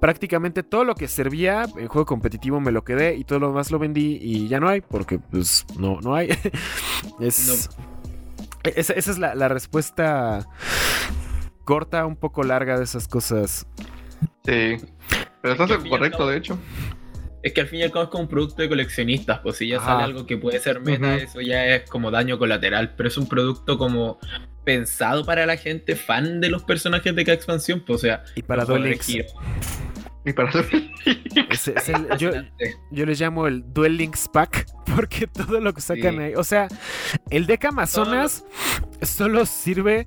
prácticamente 0.00 0.62
todo 0.62 0.84
lo 0.84 0.94
que 0.94 1.08
servía 1.08 1.66
en 1.76 1.88
juego 1.88 2.06
competitivo 2.06 2.60
me 2.60 2.70
lo 2.70 2.84
quedé 2.84 3.16
y 3.16 3.24
todo 3.24 3.40
lo 3.40 3.48
demás 3.48 3.70
lo 3.70 3.78
vendí 3.78 4.18
y 4.20 4.46
ya 4.46 4.60
no 4.60 4.68
hay, 4.68 4.82
porque 4.82 5.18
pues 5.18 5.66
no, 5.78 6.00
no 6.00 6.14
hay. 6.14 6.28
es, 7.20 7.68
Esa, 8.62 8.92
esa 8.92 9.10
es 9.10 9.18
la, 9.18 9.34
la 9.34 9.48
respuesta 9.48 10.46
corta, 11.64 12.06
un 12.06 12.16
poco 12.16 12.44
larga 12.44 12.78
de 12.78 12.84
esas 12.84 13.08
cosas. 13.08 13.66
Sí. 14.44 14.76
Pero 15.42 15.64
estás 15.64 15.84
correcto, 15.88 16.26
de 16.26 16.36
hecho. 16.38 16.58
Es 17.46 17.52
que 17.52 17.60
al 17.60 17.68
fin 17.68 17.78
y 17.78 17.82
al 17.84 17.92
cabo 17.92 18.04
es 18.06 18.10
como 18.10 18.24
un 18.24 18.28
producto 18.28 18.60
de 18.62 18.68
coleccionistas, 18.68 19.38
pues 19.38 19.56
si 19.56 19.68
ya 19.68 19.78
sale 19.80 20.02
algo 20.02 20.26
que 20.26 20.36
puede 20.36 20.58
ser 20.58 20.80
meta, 20.80 21.14
eso 21.16 21.40
ya 21.40 21.64
es 21.76 21.88
como 21.88 22.10
daño 22.10 22.38
colateral, 22.40 22.94
pero 22.96 23.08
es 23.08 23.16
un 23.16 23.28
producto 23.28 23.78
como 23.78 24.18
pensado 24.64 25.24
para 25.24 25.46
la 25.46 25.56
gente 25.56 25.94
fan 25.94 26.40
de 26.40 26.50
los 26.50 26.64
personajes 26.64 27.14
de 27.14 27.24
cada 27.24 27.36
expansión, 27.36 27.84
pues 27.86 27.98
o 27.98 28.00
sea, 28.00 28.24
Y 28.34 28.42
para 28.42 28.64
Duel 28.64 28.82
Links. 28.82 29.08
Hero. 29.08 29.28
Y 30.24 30.32
para 30.32 30.50
Es- 31.50 31.68
es 31.68 31.88
el- 31.88 32.08
yo, 32.18 32.30
yo 32.90 33.06
les 33.06 33.20
llamo 33.20 33.46
el 33.46 33.62
Duel 33.72 33.96
Links 33.96 34.28
Pack 34.32 34.66
porque 34.96 35.28
todo 35.28 35.60
lo 35.60 35.72
que 35.72 35.80
sacan 35.80 36.16
Sí. 36.16 36.20
ahí. 36.22 36.34
O 36.34 36.42
sea, 36.42 36.66
el 37.30 37.46
deck 37.46 37.64
Amazonas 37.66 38.44
solo 39.02 39.46
sirve 39.46 40.04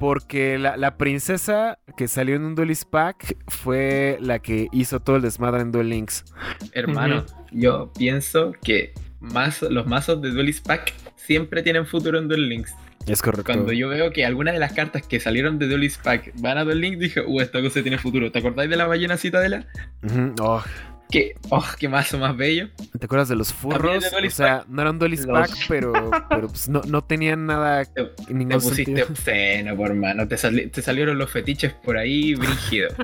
porque 0.00 0.58
la, 0.58 0.76
la 0.76 0.96
princesa 0.96 1.78
que 1.96 2.08
salió 2.08 2.36
en 2.36 2.44
un 2.44 2.54
Duelist 2.54 2.84
Pack 2.90 3.36
fue 3.48 4.18
la 4.20 4.38
que 4.38 4.68
hizo 4.72 5.00
todo 5.00 5.16
el 5.16 5.22
desmadre 5.22 5.62
en 5.62 5.72
Duel 5.72 5.90
Links. 5.90 6.24
Hermano, 6.72 7.24
yo 7.50 7.92
pienso 7.96 8.52
que 8.62 8.92
más, 9.20 9.62
los 9.62 9.86
mazos 9.86 10.22
de 10.22 10.30
Duelist 10.30 10.66
Pack 10.66 10.94
siempre 11.16 11.62
tienen 11.62 11.86
futuro 11.86 12.18
en 12.18 12.28
Duel 12.28 12.48
Links. 12.48 12.74
Es 13.06 13.22
correcto. 13.22 13.52
Cuando 13.52 13.72
yo 13.72 13.88
veo 13.88 14.12
que 14.12 14.26
algunas 14.26 14.54
de 14.54 14.60
las 14.60 14.72
cartas 14.72 15.06
que 15.06 15.18
salieron 15.18 15.58
de 15.58 15.66
Duelist 15.66 16.02
Pack 16.02 16.32
van 16.40 16.58
a 16.58 16.64
Duel 16.64 16.80
Links, 16.80 16.98
dije, 16.98 17.20
uh, 17.26 17.40
esta 17.40 17.62
cosa 17.62 17.80
tiene 17.82 17.96
futuro. 17.98 18.30
¿Te 18.30 18.40
acordáis 18.40 18.68
de 18.68 18.76
la 18.76 18.86
ballena 18.86 19.16
citadela? 19.16 19.66
Ujú, 20.02 20.34
oh, 20.40 20.62
Que, 21.10 21.34
oh, 21.48 21.64
qué 21.78 21.88
mazo 21.88 22.18
más 22.18 22.36
bello. 22.36 22.68
¿Te 22.98 23.06
acuerdas 23.06 23.28
de 23.30 23.36
los 23.36 23.52
furros? 23.52 24.04
O 24.04 24.30
sea, 24.30 24.64
no 24.68 24.82
eran 24.82 24.98
Duelist 24.98 25.24
Los- 25.24 25.38
Pack, 25.48 25.58
pero, 25.68 25.92
pero 26.28 26.48
pues 26.48 26.68
no, 26.68 26.82
no 26.82 27.02
tenían 27.02 27.46
nada 27.46 27.84
Te, 27.86 28.00
en 28.02 28.14
te 28.26 28.34
ningún 28.34 28.60
pusiste 28.60 28.84
sentido. 28.84 29.06
obsceno, 29.08 29.74
por 29.76 29.94
mano. 29.94 30.28
Te, 30.28 30.36
sali- 30.36 30.66
te 30.68 30.82
salieron 30.82 31.16
los 31.16 31.30
fetiches 31.30 31.72
por 31.72 31.96
ahí, 31.96 32.34
brígido. 32.34 32.88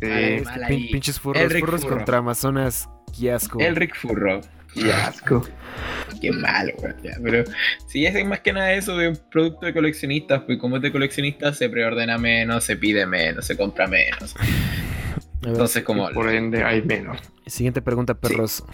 Este, 0.00 0.44
pin- 0.68 0.90
pinches 0.92 1.18
furros, 1.20 1.42
Elric 1.42 1.60
furros 1.64 1.80
Furro. 1.82 1.96
contra 1.96 2.18
Amazonas, 2.18 2.88
qué 3.18 3.32
asco. 3.32 3.58
Elric 3.60 3.94
Furro. 3.96 4.40
Qué 4.74 4.92
asco. 4.92 5.46
Qué 6.20 6.30
malo, 6.30 6.72
güey. 6.78 6.92
Pero 7.22 7.44
si 7.86 8.04
es 8.04 8.26
más 8.26 8.40
que 8.40 8.52
nada 8.52 8.72
eso 8.74 8.96
de 8.96 9.08
un 9.08 9.18
producto 9.30 9.64
de 9.66 9.72
coleccionistas, 9.72 10.42
pues 10.42 10.58
como 10.58 10.76
es 10.76 10.82
de 10.82 10.92
coleccionistas 10.92 11.56
se 11.56 11.68
preordena 11.70 12.18
menos, 12.18 12.64
se 12.64 12.76
pide 12.76 13.06
menos, 13.06 13.46
se 13.46 13.56
compra 13.56 13.86
menos. 13.86 14.34
Entonces 15.44 15.84
como... 15.84 16.10
Por 16.10 16.28
ende, 16.28 16.64
hay 16.64 16.82
menos. 16.82 17.18
Siguiente 17.46 17.80
pregunta, 17.80 18.14
perros. 18.14 18.64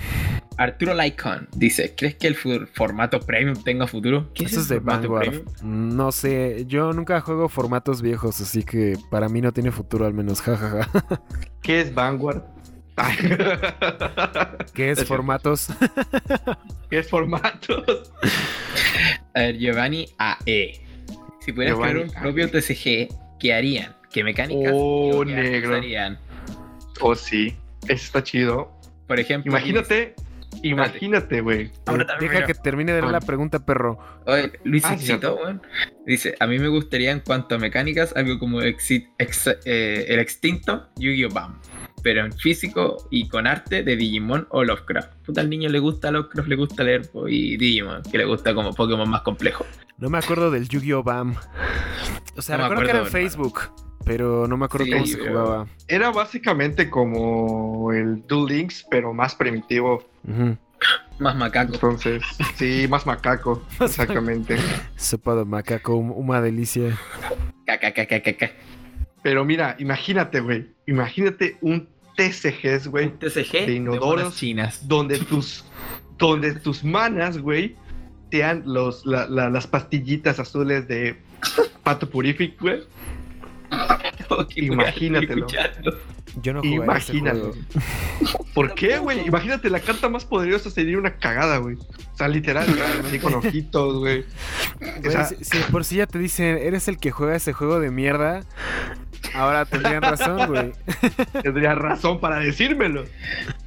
Arturo 0.57 0.95
Lycon 0.95 1.49
dice: 1.55 1.95
¿Crees 1.97 2.17
que 2.17 2.27
el 2.27 2.35
formato 2.35 3.21
premium 3.21 3.63
tenga 3.63 3.87
futuro? 3.87 4.33
¿Qué 4.35 4.45
Eso 4.45 4.61
es 4.61 4.69
de 4.69 4.81
Vanguard. 4.81 5.29
premium? 5.29 5.97
No 5.97 6.11
sé, 6.11 6.65
yo 6.67 6.93
nunca 6.93 7.21
juego 7.21 7.49
formatos 7.49 8.03
viejos, 8.03 8.41
así 8.41 8.65
que 8.65 8.97
para 9.11 9.29
mí 9.29 9.41
no 9.41 9.53
tiene 9.53 9.71
futuro 9.71 10.07
al 10.07 10.15
menos, 10.15 10.43
jajaja. 10.43 10.91
¿Qué 11.63 11.81
es 11.81 11.95
Vanguard? 11.95 12.43
¿Qué 14.73 14.91
es 14.91 15.05
formatos? 15.05 15.69
¿Qué 16.91 16.99
es 16.99 17.09
formatos? 17.09 18.13
A 19.35 19.41
ver, 19.41 19.59
Giovanni 19.59 20.07
AE. 20.19 20.81
Si 21.41 21.53
pudieras 21.53 21.79
crear 21.79 21.97
un 21.99 22.11
propio 22.11 22.51
TCG, 22.51 23.09
¿qué 23.39 23.55
harían? 23.55 23.95
¿Qué 24.13 24.23
mecánicas? 24.23 24.73
Oh, 24.75 25.25
negro. 25.25 25.77
harían? 25.77 26.19
Oh, 27.01 27.15
sí. 27.15 27.57
Eso 27.83 27.93
está 28.07 28.23
chido. 28.23 28.71
Por 29.07 29.21
ejemplo, 29.21 29.51
Imagínate, 29.51 30.15
imagínate, 30.63 31.41
güey. 31.43 31.71
Deja 32.21 32.47
que 32.47 32.55
termine 32.55 32.93
de 32.93 33.03
leer 33.03 33.13
la 33.13 33.21
pregunta, 33.21 33.65
perro. 33.67 33.99
Oye, 34.27 34.53
Luis 34.65 34.83
Ah, 34.87 34.97
weón, 35.35 35.61
dice, 36.07 36.35
a 36.41 36.47
mí 36.47 36.59
me 36.59 36.69
gustaría 36.69 37.11
en 37.11 37.21
cuanto 37.21 37.55
a 37.55 37.59
mecánicas 37.59 38.15
algo 38.17 38.39
como 38.39 38.61
exi- 38.63 39.09
ex- 39.19 39.59
eh, 39.67 40.07
el 40.09 40.19
extinto 40.21 40.89
Yu-Gi-Oh! 40.97 41.29
Bam, 41.31 41.61
pero 42.03 42.25
en 42.25 42.33
físico 42.33 43.07
y 43.11 43.29
con 43.29 43.47
arte 43.47 43.83
de 43.83 43.97
Digimon 43.97 44.47
o 44.51 44.65
Lovecraft. 44.65 45.13
Puta, 45.27 45.43
al 45.43 45.51
niño 45.51 45.69
le 45.69 45.79
gusta 45.81 46.11
Lovecraft, 46.11 46.49
le 46.49 46.57
gusta 46.57 46.83
leer 46.83 47.11
po, 47.11 47.29
y 47.29 47.59
Digimon, 47.59 48.03
que 48.11 48.17
le 48.17 48.25
gusta 48.25 48.55
como 48.55 48.73
Pokémon 48.73 49.09
más 49.11 49.21
complejo. 49.21 49.67
No 49.99 50.09
me 50.09 50.17
acuerdo 50.19 50.51
del 50.51 50.69
Yu-Gi-Oh! 50.69 51.03
Bam. 51.03 51.35
O 52.37 52.43
sea, 52.43 52.57
No 52.57 52.65
me 52.65 52.69
recuerdo 52.71 52.85
que 52.87 52.91
era 52.91 52.99
en 53.01 53.07
acuerdo, 53.07 53.19
hermano. 53.19 53.35
Pero 54.05 54.47
no 54.47 54.57
me 54.57 54.67
acuerdo 54.67 54.85
Sí, 54.87 54.93
cómo 54.93 55.07
se 55.07 55.17
pero- 55.17 55.31
jugaba. 55.33 55.67
Era 55.89 56.11
básicamente 56.11 56.91
como 56.91 57.91
el 57.93 58.27
Duel 58.27 58.57
Links, 58.57 58.87
pero 58.91 59.13
más 59.15 59.35
primitivo. 59.35 60.05
Más 61.19 61.37
macaco. 61.37 61.75
Entonces, 61.75 62.23
sí, 62.57 62.87
más 62.89 63.07
macaco. 63.07 63.63
Exactamente. 63.81 64.57
Sopa 64.97 65.35
de 65.35 65.45
macaco, 65.45 65.97
un- 65.97 66.13
una 66.15 66.41
delicia. 66.43 66.99
Cacacacacaca. 67.67 68.51
Pero 69.23 69.45
mira, 69.45 69.77
imagínate, 69.79 70.41
güey. 70.41 70.67
Imagínate 70.87 71.57
un 71.63 71.89
TCGs, 72.17 72.89
güey. 72.89 73.07
Un 73.07 73.19
TCG 73.19 73.67
De 73.67 73.73
inodoros. 73.75 74.23
monas 74.25 74.37
chinas. 74.37 74.87
donde 74.87 75.19
tus 75.19 75.65
donde 76.19 76.53
tus 76.55 76.85
manas, 76.85 77.39
güey, 77.39 77.75
sean 78.31 78.63
los, 78.67 79.05
la- 79.07 79.27
la- 79.27 79.51
las 79.51 79.67
pastillitas 79.67 80.39
azules 80.39 80.87
de 80.87 81.17
Pato 81.83 82.09
Purific, 82.09 82.61
güey. 82.61 82.83
Imagínatelo. 84.57 85.47
Yo 86.43 86.53
no 86.53 86.63
jugué 86.63 86.97
ese 86.99 87.21
juego. 87.21 87.53
¿Por 88.55 88.75
qué, 88.75 88.99
güey? 88.99 89.25
Imagínate, 89.27 89.71
la 89.71 89.79
carta 89.81 90.09
más 90.09 90.25
poderosa 90.25 90.69
sería 90.71 90.99
una 90.99 91.17
cagada, 91.17 91.59
güey. 91.59 91.77
O 91.77 92.17
sea, 92.17 92.27
literal, 92.29 92.67
así 93.05 93.19
con 93.19 93.35
ojitos, 93.35 93.99
güey. 93.99 94.25
O 95.07 95.11
sea, 95.11 95.25
si, 95.27 95.59
por 95.71 95.85
si 95.85 95.97
ya 95.97 96.07
te 96.07 96.19
dicen, 96.19 96.59
eres 96.59 96.89
el 96.89 96.99
que 96.99 97.11
juega 97.13 97.37
ese 97.37 97.53
juego 97.53 97.79
de 97.79 97.91
mierda, 97.91 98.41
ahora 99.35 99.65
tendrían 99.65 100.03
razón, 100.03 100.47
güey. 100.49 100.73
tendría 101.43 101.75
razón 101.77 102.19
para 102.21 102.41
decírmelo. 102.41 103.05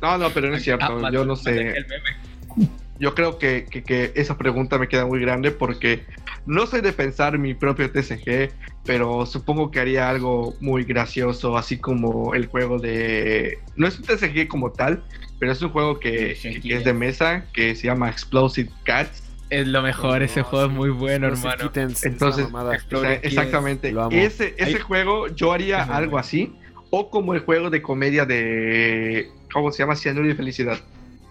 No, 0.02 0.18
no, 0.18 0.30
pero 0.32 0.50
no 0.50 0.56
es 0.56 0.62
Ah, 0.62 0.66
cierto. 0.66 1.00
mató- 1.00 1.14
Yo 1.14 1.26
no 1.26 1.36
sé. 1.38 1.70
el 1.70 1.86
meme. 1.88 2.70
Yo 3.00 3.14
creo 3.16 3.38
que, 3.38 3.66
que- 3.70 3.84
que 3.84 4.12
esa 4.16 4.38
pregunta 4.38 4.78
me 4.78 4.88
queda 4.88 5.06
muy 5.06 5.20
grande 5.20 5.52
porque 5.52 6.06
no 6.46 6.66
soy 6.66 6.82
de 6.82 6.94
pensar 6.94 7.38
mi 7.38 7.54
propio 7.54 7.92
TCG, 7.92 8.52
pero 8.86 9.26
supongo 9.26 9.70
que 9.72 9.80
haría 9.80 10.10
algo 10.10 10.56
muy 10.62 10.84
gracioso, 10.84 11.58
así 11.58 11.78
como 11.78 12.34
el 12.34 12.48
juego 12.48 12.80
de... 12.80 13.60
No 13.76 13.88
es 13.88 14.00
un 14.00 14.06
TCG 14.06 14.48
como 14.48 14.72
tal, 14.72 15.04
pero 15.40 15.52
es 15.52 15.62
un 15.62 15.70
juego 15.70 16.00
que, 16.00 16.32
es 16.32 16.84
de 16.84 16.94
mesa, 16.94 17.46
que 17.54 17.76
se 17.76 17.88
llama 17.88 18.10
Explosive 18.10 18.70
Cats. 18.84 19.24
Es 19.50 19.68
lo 19.68 19.82
mejor, 19.82 20.24
ese 20.24 20.40
No, 20.42 20.46
juego 20.46 20.66
es 20.66 20.72
muy 20.72 20.90
bueno, 20.90 21.28
hermano. 21.28 21.64
Kittens, 21.64 22.04
Entonces, 22.06 22.46
mamada. 22.46 22.72
O 22.72 22.74
Explosive 22.74 23.10
sea, 23.14 23.22
Kids, 23.22 23.34
exactamente. 23.38 23.96
Ese, 24.12 24.56
ese 24.58 24.78
Ahí- 24.78 24.82
juego 24.82 25.28
yo 25.28 25.54
haría 25.54 25.84
algo 25.84 26.18
así, 26.18 26.54
o 26.90 27.10
como 27.10 27.34
el 27.34 27.42
juego 27.42 27.70
de 27.70 27.82
comedia 27.82 28.26
de... 28.26 29.30
¿Cómo 29.54 29.72
se 29.72 29.80
llama? 29.84 29.96
Cianuro 29.96 30.30
y 30.30 30.34
Felicidad. 30.34 30.80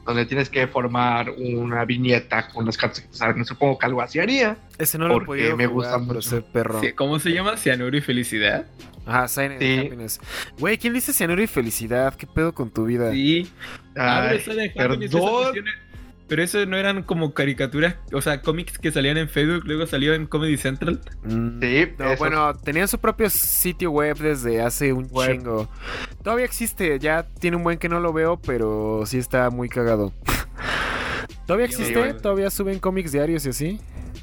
Donde 0.06 0.24
tienes 0.24 0.48
que 0.48 0.66
formar 0.68 1.30
una 1.30 1.84
viñeta 1.84 2.48
con 2.48 2.64
las 2.64 2.76
cartas 2.76 3.00
que 3.00 3.08
te 3.08 3.16
salen. 3.16 3.44
Supongo 3.44 3.76
que 3.78 3.86
algo 3.86 4.00
así 4.00 4.20
haría. 4.20 4.56
Ese 4.78 4.98
no 4.98 5.08
lo 5.08 5.14
he 5.14 5.16
porque 5.16 5.26
podido 5.26 5.56
me 5.56 5.66
jugar 5.66 5.90
gusta 5.90 6.06
por 6.06 6.14
mucho. 6.16 6.30
ser 6.30 6.44
perro. 6.44 6.80
Sí, 6.80 6.92
¿Cómo 6.92 7.18
se 7.18 7.30
llama? 7.30 7.56
Cianuro 7.56 7.96
y 7.96 8.00
felicidad. 8.00 8.66
Ajá, 9.04 9.28
Sign 9.28 9.56
Sí. 9.58 9.78
Happiness. 9.86 10.20
Güey, 10.58 10.78
¿quién 10.78 10.92
dice 10.94 11.12
cianuro 11.12 11.42
y 11.42 11.46
felicidad? 11.46 12.14
¿Qué 12.14 12.26
pedo 12.26 12.52
con 12.54 12.70
tu 12.70 12.84
vida? 12.86 13.10
Sí. 13.12 13.50
Ah, 13.96 14.28
Ay, 14.30 14.40
pero 14.44 14.54
Sign 14.54 14.60
and 14.60 14.80
Happiness, 14.80 15.10
esas 15.14 15.20
perdón. 15.20 15.54
Pero 16.28 16.42
eso 16.42 16.66
no 16.66 16.76
eran 16.76 17.04
como 17.04 17.34
caricaturas, 17.34 17.94
o 18.12 18.20
sea, 18.20 18.42
cómics 18.42 18.78
que 18.78 18.90
salían 18.90 19.16
en 19.16 19.28
Facebook, 19.28 19.62
luego 19.64 19.86
salió 19.86 20.12
en 20.12 20.26
Comedy 20.26 20.56
Central. 20.56 21.00
Mm, 21.22 21.60
Sí, 21.60 21.86
No, 21.98 22.06
eso. 22.06 22.18
bueno, 22.18 22.54
tenían 22.56 22.88
su 22.88 22.98
propio 22.98 23.30
sitio 23.30 23.92
web 23.92 24.16
desde 24.18 24.60
hace 24.60 24.92
un 24.92 25.06
Web. 25.10 25.36
chingo. 25.38 25.68
Todavía 26.24 26.44
existe, 26.44 26.98
ya 26.98 27.22
tiene 27.38 27.56
un 27.56 27.62
buen 27.62 27.78
que 27.78 27.88
no 27.88 28.00
lo 28.00 28.12
veo, 28.12 28.38
pero 28.40 29.04
sí 29.06 29.18
está 29.18 29.50
muy 29.50 29.68
cagado. 29.68 30.12
¿Todavía 31.46 31.68
Sí, 31.68 31.74
existe? 31.74 31.98
bueno. 31.98 32.16
¿Todavía 32.16 32.50
suben 32.50 32.80
cómics 32.80 33.12
diarios 33.12 33.46
y 33.46 33.50
así? 33.50 33.80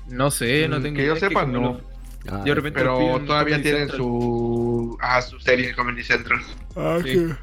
No 0.09 0.29
sé, 0.29 0.67
no 0.67 0.79
Mm, 0.79 0.83
tengo 0.83 0.95
que 0.97 1.05
yo 1.05 1.05
idea, 1.05 1.13
es 1.13 1.19
sepa, 1.21 1.41
como 1.45 1.53
no. 1.53 1.61
lo- 1.61 1.93
Ah, 2.29 2.41
Yo 2.45 2.55
Pero 2.55 3.19
todavía 3.25 3.55
Comedy 3.57 3.61
tienen 3.63 3.79
Central. 3.81 3.97
su, 3.97 4.97
ah, 5.01 5.21
su 5.21 5.39
serie 5.41 5.69
en 5.69 5.75
Comedy 5.75 6.03
Central. 6.03 6.39
ah, 6.75 6.99
sí. 7.03 7.11
qué- 7.11 7.35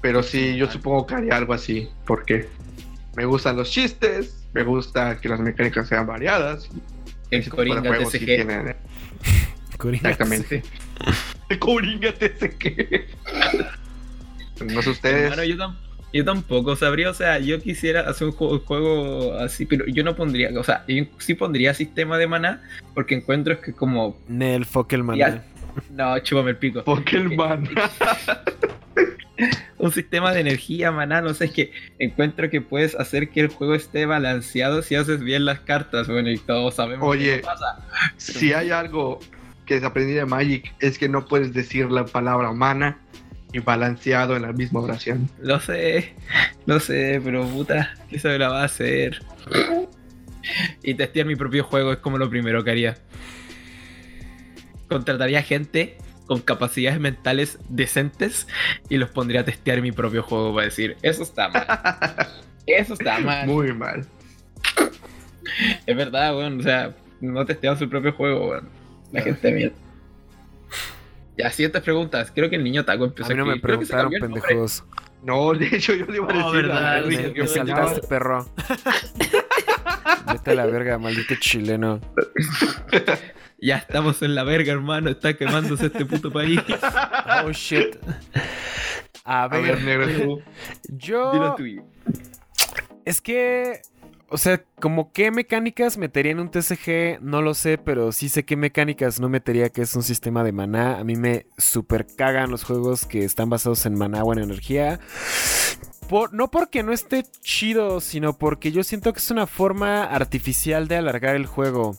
Pero 0.00 0.22
sí, 0.22 0.56
yo 0.56 0.70
supongo 0.70 1.04
que 1.06 1.14
haría 1.16 1.36
algo 1.36 1.52
así. 1.52 1.88
Porque 2.06 2.48
me 3.16 3.24
gustan 3.24 3.56
los 3.56 3.70
chistes, 3.70 4.46
me 4.52 4.62
gusta 4.62 5.18
que 5.20 5.28
las 5.28 5.40
mecánicas 5.40 5.88
sean 5.88 6.06
variadas. 6.06 6.68
El 7.30 7.48
Coringa 7.48 7.80
juegos 7.80 8.12
sí 8.12 8.18
TCG. 8.18 8.24
tienen, 8.26 8.68
eh, 8.68 8.76
Coringa, 9.78 10.10
Exactamente. 10.10 10.62
Coringa 11.58 12.12
TCG. 12.12 13.06
No 14.72 14.82
sé 14.82 14.90
ustedes. 14.90 15.24
Hermano, 15.32 15.44
yo, 15.44 15.56
tam- 15.56 15.76
yo 16.12 16.24
tampoco 16.24 16.76
sabría, 16.76 17.10
o 17.10 17.14
sea, 17.14 17.38
yo 17.38 17.60
quisiera 17.60 18.02
hacer 18.08 18.28
un 18.28 18.32
juego, 18.32 18.60
juego 18.60 19.34
así, 19.38 19.66
pero 19.66 19.84
yo 19.86 20.02
no 20.04 20.14
pondría, 20.16 20.50
o 20.58 20.64
sea, 20.64 20.84
yo 20.86 21.04
sí 21.18 21.34
pondría 21.34 21.74
sistema 21.74 22.16
de 22.16 22.26
maná, 22.26 22.62
porque 22.94 23.14
encuentro 23.16 23.60
que 23.60 23.72
como, 23.72 24.16
Nel 24.28 24.64
Fockelman. 24.64 25.16
Ya. 25.18 25.44
no, 25.90 26.18
chúpame 26.20 26.50
el 26.50 26.56
pico. 26.56 26.84
Pokémon. 26.84 27.68
un 29.78 29.92
sistema 29.92 30.32
de 30.32 30.40
energía, 30.40 30.90
maná, 30.90 31.20
no 31.20 31.34
sé, 31.34 31.46
es 31.46 31.50
que 31.52 31.72
encuentro 31.98 32.50
que 32.50 32.60
puedes 32.60 32.94
hacer 32.94 33.28
que 33.30 33.40
el 33.40 33.48
juego 33.48 33.74
esté 33.74 34.06
balanceado 34.06 34.82
si 34.82 34.94
haces 34.94 35.20
bien 35.20 35.44
las 35.44 35.60
cartas, 35.60 36.08
bueno, 36.08 36.30
y 36.30 36.38
todos 36.38 36.74
sabemos 36.74 37.08
Oye. 37.08 37.36
qué 37.36 37.42
pasa. 37.42 37.86
si 38.16 38.52
hay 38.52 38.70
algo 38.70 39.20
que 39.66 39.76
aprendí 39.84 40.12
de 40.12 40.24
Magic 40.24 40.74
es 40.80 40.98
que 40.98 41.08
no 41.08 41.26
puedes 41.26 41.52
decir 41.52 41.90
la 41.90 42.04
palabra 42.06 42.52
mana 42.52 42.98
y 43.52 43.58
balanceado 43.58 44.36
en 44.36 44.42
la 44.42 44.52
misma 44.52 44.80
oración. 44.80 45.28
Lo 45.40 45.60
sé, 45.60 46.14
lo 46.66 46.80
sé, 46.80 47.20
pero 47.22 47.46
puta, 47.46 47.94
eso 48.10 48.28
me 48.28 48.38
la 48.38 48.48
va 48.48 48.62
a 48.62 48.64
hacer. 48.64 49.20
Y 50.82 50.94
testear 50.94 51.26
mi 51.26 51.36
propio 51.36 51.64
juego 51.64 51.92
es 51.92 51.98
como 51.98 52.18
lo 52.18 52.30
primero 52.30 52.62
que 52.62 52.70
haría. 52.70 52.96
Contrataría 54.88 55.42
gente 55.42 55.98
con 56.26 56.40
capacidades 56.40 57.00
mentales 57.00 57.58
decentes 57.68 58.46
y 58.88 58.96
los 58.96 59.10
pondría 59.10 59.40
a 59.40 59.44
testear 59.44 59.80
mi 59.80 59.92
propio 59.92 60.22
juego 60.22 60.54
para 60.54 60.66
decir, 60.66 60.96
eso 61.02 61.22
está 61.22 61.48
mal. 61.48 61.66
Eso 62.66 62.94
está 62.94 63.20
mal. 63.20 63.46
Muy 63.46 63.72
mal. 63.72 64.04
Es 65.86 65.96
verdad, 65.96 66.36
weón. 66.36 66.58
O 66.58 66.62
sea, 66.64 66.96
no 67.20 67.46
testearon 67.46 67.78
su 67.78 67.88
propio 67.88 68.12
juego, 68.12 68.50
weón. 68.50 68.68
La 69.12 69.22
gente 69.22 69.52
mierda. 69.52 69.76
Ya, 71.38 71.50
siguientes 71.50 71.82
preguntas. 71.82 72.32
Creo 72.34 72.50
que 72.50 72.56
el 72.56 72.64
niño 72.64 72.84
Taco 72.84 73.04
empezó 73.04 73.26
A 73.26 73.34
mí 73.34 73.36
no 73.36 73.46
me 73.46 73.60
preguntaron, 73.60 74.10
pendejos. 74.10 74.84
No, 75.22 75.52
de 75.54 75.66
hecho 75.66 75.94
yo 75.94 76.06
le 76.06 76.16
iba 76.16 76.26
a 76.28 76.32
decir. 76.32 76.70
a 76.70 77.00
verdad, 77.00 77.04
Me, 77.06 77.46
saltaste, 77.46 78.06
perro. 78.08 78.46
Vete 80.32 80.50
a 80.50 80.54
la 80.54 80.66
verga, 80.66 80.98
maldito 80.98 81.34
chileno. 81.40 82.00
Ya 83.58 83.78
estamos 83.78 84.20
en 84.22 84.34
la 84.34 84.44
verga, 84.44 84.72
hermano. 84.72 85.10
Está 85.10 85.34
quemándose 85.36 85.86
este 85.86 86.04
puto 86.04 86.30
país. 86.32 86.60
Oh 87.44 87.52
shit. 87.52 87.96
A 89.24 89.44
A 89.44 89.48
ver, 89.48 89.76
ver, 89.76 89.82
negro, 89.82 90.06
tú. 90.38 90.42
yo. 90.88 91.32
Dilo 91.32 91.54
tuyo. 91.56 91.82
Es 93.04 93.20
que, 93.20 93.80
o 94.28 94.36
sea, 94.36 94.62
como 94.80 95.12
qué 95.12 95.30
mecánicas 95.30 95.96
metería 95.96 96.32
en 96.32 96.40
un 96.40 96.50
TCG, 96.50 97.20
no 97.22 97.40
lo 97.42 97.54
sé, 97.54 97.78
pero 97.78 98.12
sí 98.12 98.28
sé 98.28 98.44
qué 98.44 98.56
mecánicas 98.56 99.18
no 99.20 99.28
metería 99.28 99.70
que 99.70 99.82
es 99.82 99.94
un 99.96 100.02
sistema 100.02 100.44
de 100.44 100.52
maná. 100.52 100.98
A 100.98 101.04
mí 101.04 101.16
me 101.16 101.46
super 101.56 102.06
cagan 102.16 102.50
los 102.50 102.62
juegos 102.64 103.06
que 103.06 103.24
están 103.24 103.48
basados 103.48 103.86
en 103.86 103.94
maná 103.96 104.22
o 104.22 104.32
en 104.32 104.40
energía. 104.40 105.00
No 106.32 106.50
porque 106.50 106.82
no 106.82 106.92
esté 106.92 107.24
chido, 107.42 108.00
sino 108.00 108.36
porque 108.38 108.70
yo 108.72 108.84
siento 108.84 109.12
que 109.12 109.18
es 109.18 109.30
una 109.30 109.46
forma 109.46 110.04
artificial 110.04 110.86
de 110.88 110.96
alargar 110.96 111.34
el 111.36 111.46
juego. 111.46 111.96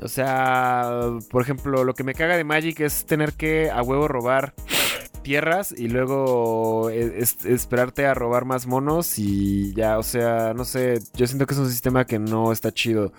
O 0.00 0.08
sea, 0.08 0.90
por 1.30 1.42
ejemplo, 1.42 1.82
lo 1.84 1.94
que 1.94 2.04
me 2.04 2.14
caga 2.14 2.36
de 2.36 2.44
Magic 2.44 2.80
es 2.80 3.04
tener 3.06 3.32
que 3.32 3.70
a 3.70 3.82
huevo 3.82 4.06
robar 4.06 4.54
tierras 5.22 5.74
y 5.76 5.88
luego 5.88 6.88
e, 6.90 7.20
es- 7.20 7.44
esperarte 7.44 8.06
a 8.06 8.14
robar 8.14 8.44
más 8.44 8.66
monos 8.68 9.18
y 9.18 9.74
ya, 9.74 9.98
o 9.98 10.02
sea, 10.04 10.54
no 10.54 10.64
sé, 10.64 11.00
yo 11.14 11.26
siento 11.26 11.44
que 11.46 11.54
es 11.54 11.60
un 11.60 11.68
sistema 11.68 12.06
que 12.06 12.20
no 12.20 12.52
está 12.52 12.70
chido. 12.72 13.12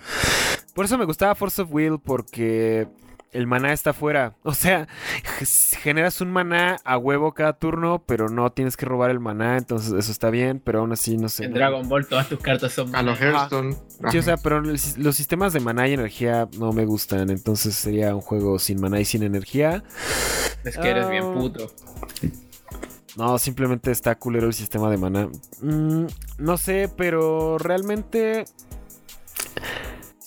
Por 0.74 0.86
eso 0.86 0.96
me 0.96 1.04
gustaba 1.04 1.34
Force 1.34 1.60
of 1.60 1.68
Will 1.70 1.98
porque 2.02 2.88
el 3.32 3.46
maná 3.46 3.72
está 3.72 3.90
afuera. 3.90 4.34
O 4.42 4.54
sea, 4.54 4.88
generas 5.82 6.20
un 6.20 6.30
maná 6.32 6.78
a 6.84 6.98
huevo 6.98 7.32
cada 7.34 7.52
turno, 7.54 8.02
pero 8.06 8.28
no 8.28 8.50
tienes 8.52 8.76
que 8.76 8.86
robar 8.86 9.10
el 9.10 9.20
maná, 9.20 9.56
entonces 9.56 9.92
eso 9.92 10.10
está 10.12 10.30
bien, 10.30 10.60
pero 10.64 10.80
aún 10.80 10.92
así 10.92 11.16
no 11.16 11.28
sé. 11.28 11.44
En 11.44 11.54
Dragon 11.54 11.88
Ball 11.88 12.06
todas 12.06 12.28
tus 12.28 12.40
cartas 12.40 12.72
son... 12.72 12.94
A 12.94 13.02
los 13.02 13.20
Hearthstone. 13.20 13.76
Sí, 14.10 14.18
o 14.18 14.22
sea, 14.22 14.36
pero 14.36 14.60
los 14.60 15.16
sistemas 15.16 15.52
de 15.52 15.60
maná 15.60 15.86
y 15.88 15.92
energía 15.94 16.48
no 16.58 16.72
me 16.72 16.84
gustan, 16.84 17.30
entonces 17.30 17.74
sería 17.74 18.14
un 18.14 18.20
juego 18.20 18.58
sin 18.58 18.80
maná 18.80 19.00
y 19.00 19.04
sin 19.04 19.22
energía. 19.22 19.84
Es 20.64 20.76
que 20.76 20.88
eres 20.90 21.08
bien 21.08 21.24
Ah. 21.24 21.34
puto. 21.34 21.70
No, 23.16 23.38
simplemente 23.38 23.90
está 23.90 24.14
culero 24.14 24.46
el 24.46 24.54
sistema 24.54 24.90
de 24.90 24.96
maná. 24.96 25.28
Mm, 25.60 26.06
no 26.38 26.56
sé, 26.56 26.88
pero 26.96 27.58
realmente... 27.58 28.44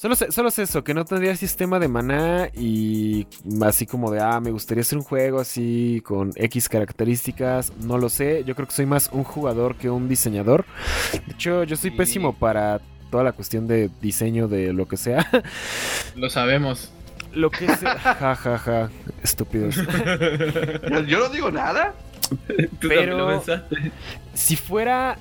Solo 0.03 0.17
sé, 0.17 0.33
solo 0.33 0.51
sé 0.51 0.63
eso, 0.63 0.83
que 0.83 0.93
no 0.93 1.05
tendría 1.05 1.33
sistema 1.37 1.79
de 1.79 1.87
maná 1.87 2.49
y 2.53 3.25
así 3.65 3.85
como 3.85 4.11
de, 4.11 4.19
ah, 4.19 4.41
me 4.41 4.51
gustaría 4.51 4.81
hacer 4.81 4.97
un 4.97 5.03
juego 5.05 5.39
así 5.39 6.01
con 6.03 6.31
X 6.35 6.67
características, 6.67 7.71
no 7.77 7.97
lo 7.97 8.09
sé, 8.09 8.43
yo 8.43 8.53
creo 8.53 8.67
que 8.67 8.73
soy 8.75 8.85
más 8.85 9.07
un 9.13 9.23
jugador 9.23 9.77
que 9.77 9.89
un 9.89 10.09
diseñador. 10.09 10.65
De 11.25 11.31
hecho, 11.35 11.63
yo 11.63 11.77
soy 11.77 11.91
Sí. 11.91 11.95
pésimo 11.95 12.33
para 12.33 12.81
toda 13.11 13.23
la 13.23 13.31
cuestión 13.31 13.65
de 13.65 13.89
diseño 14.01 14.49
de 14.49 14.73
lo 14.73 14.89
que 14.89 14.97
sea. 14.97 15.25
Lo 16.17 16.29
sabemos. 16.29 16.91
Lo 17.33 17.49
que 17.49 17.73
sea. 17.73 17.97
Ja, 17.97 18.35
ja, 18.35 18.57
ja. 18.57 18.89
Estúpidos. 19.23 19.77
Yo, 19.77 20.99
yo 20.99 21.19
no 21.19 21.29
digo 21.29 21.49
nada. 21.49 21.93
Tú 22.29 22.89
Pero- 22.89 22.89
también 22.89 23.17
lo 23.19 23.27
pensaste. 23.29 23.77
si 24.33 24.57
fuera. 24.57 25.15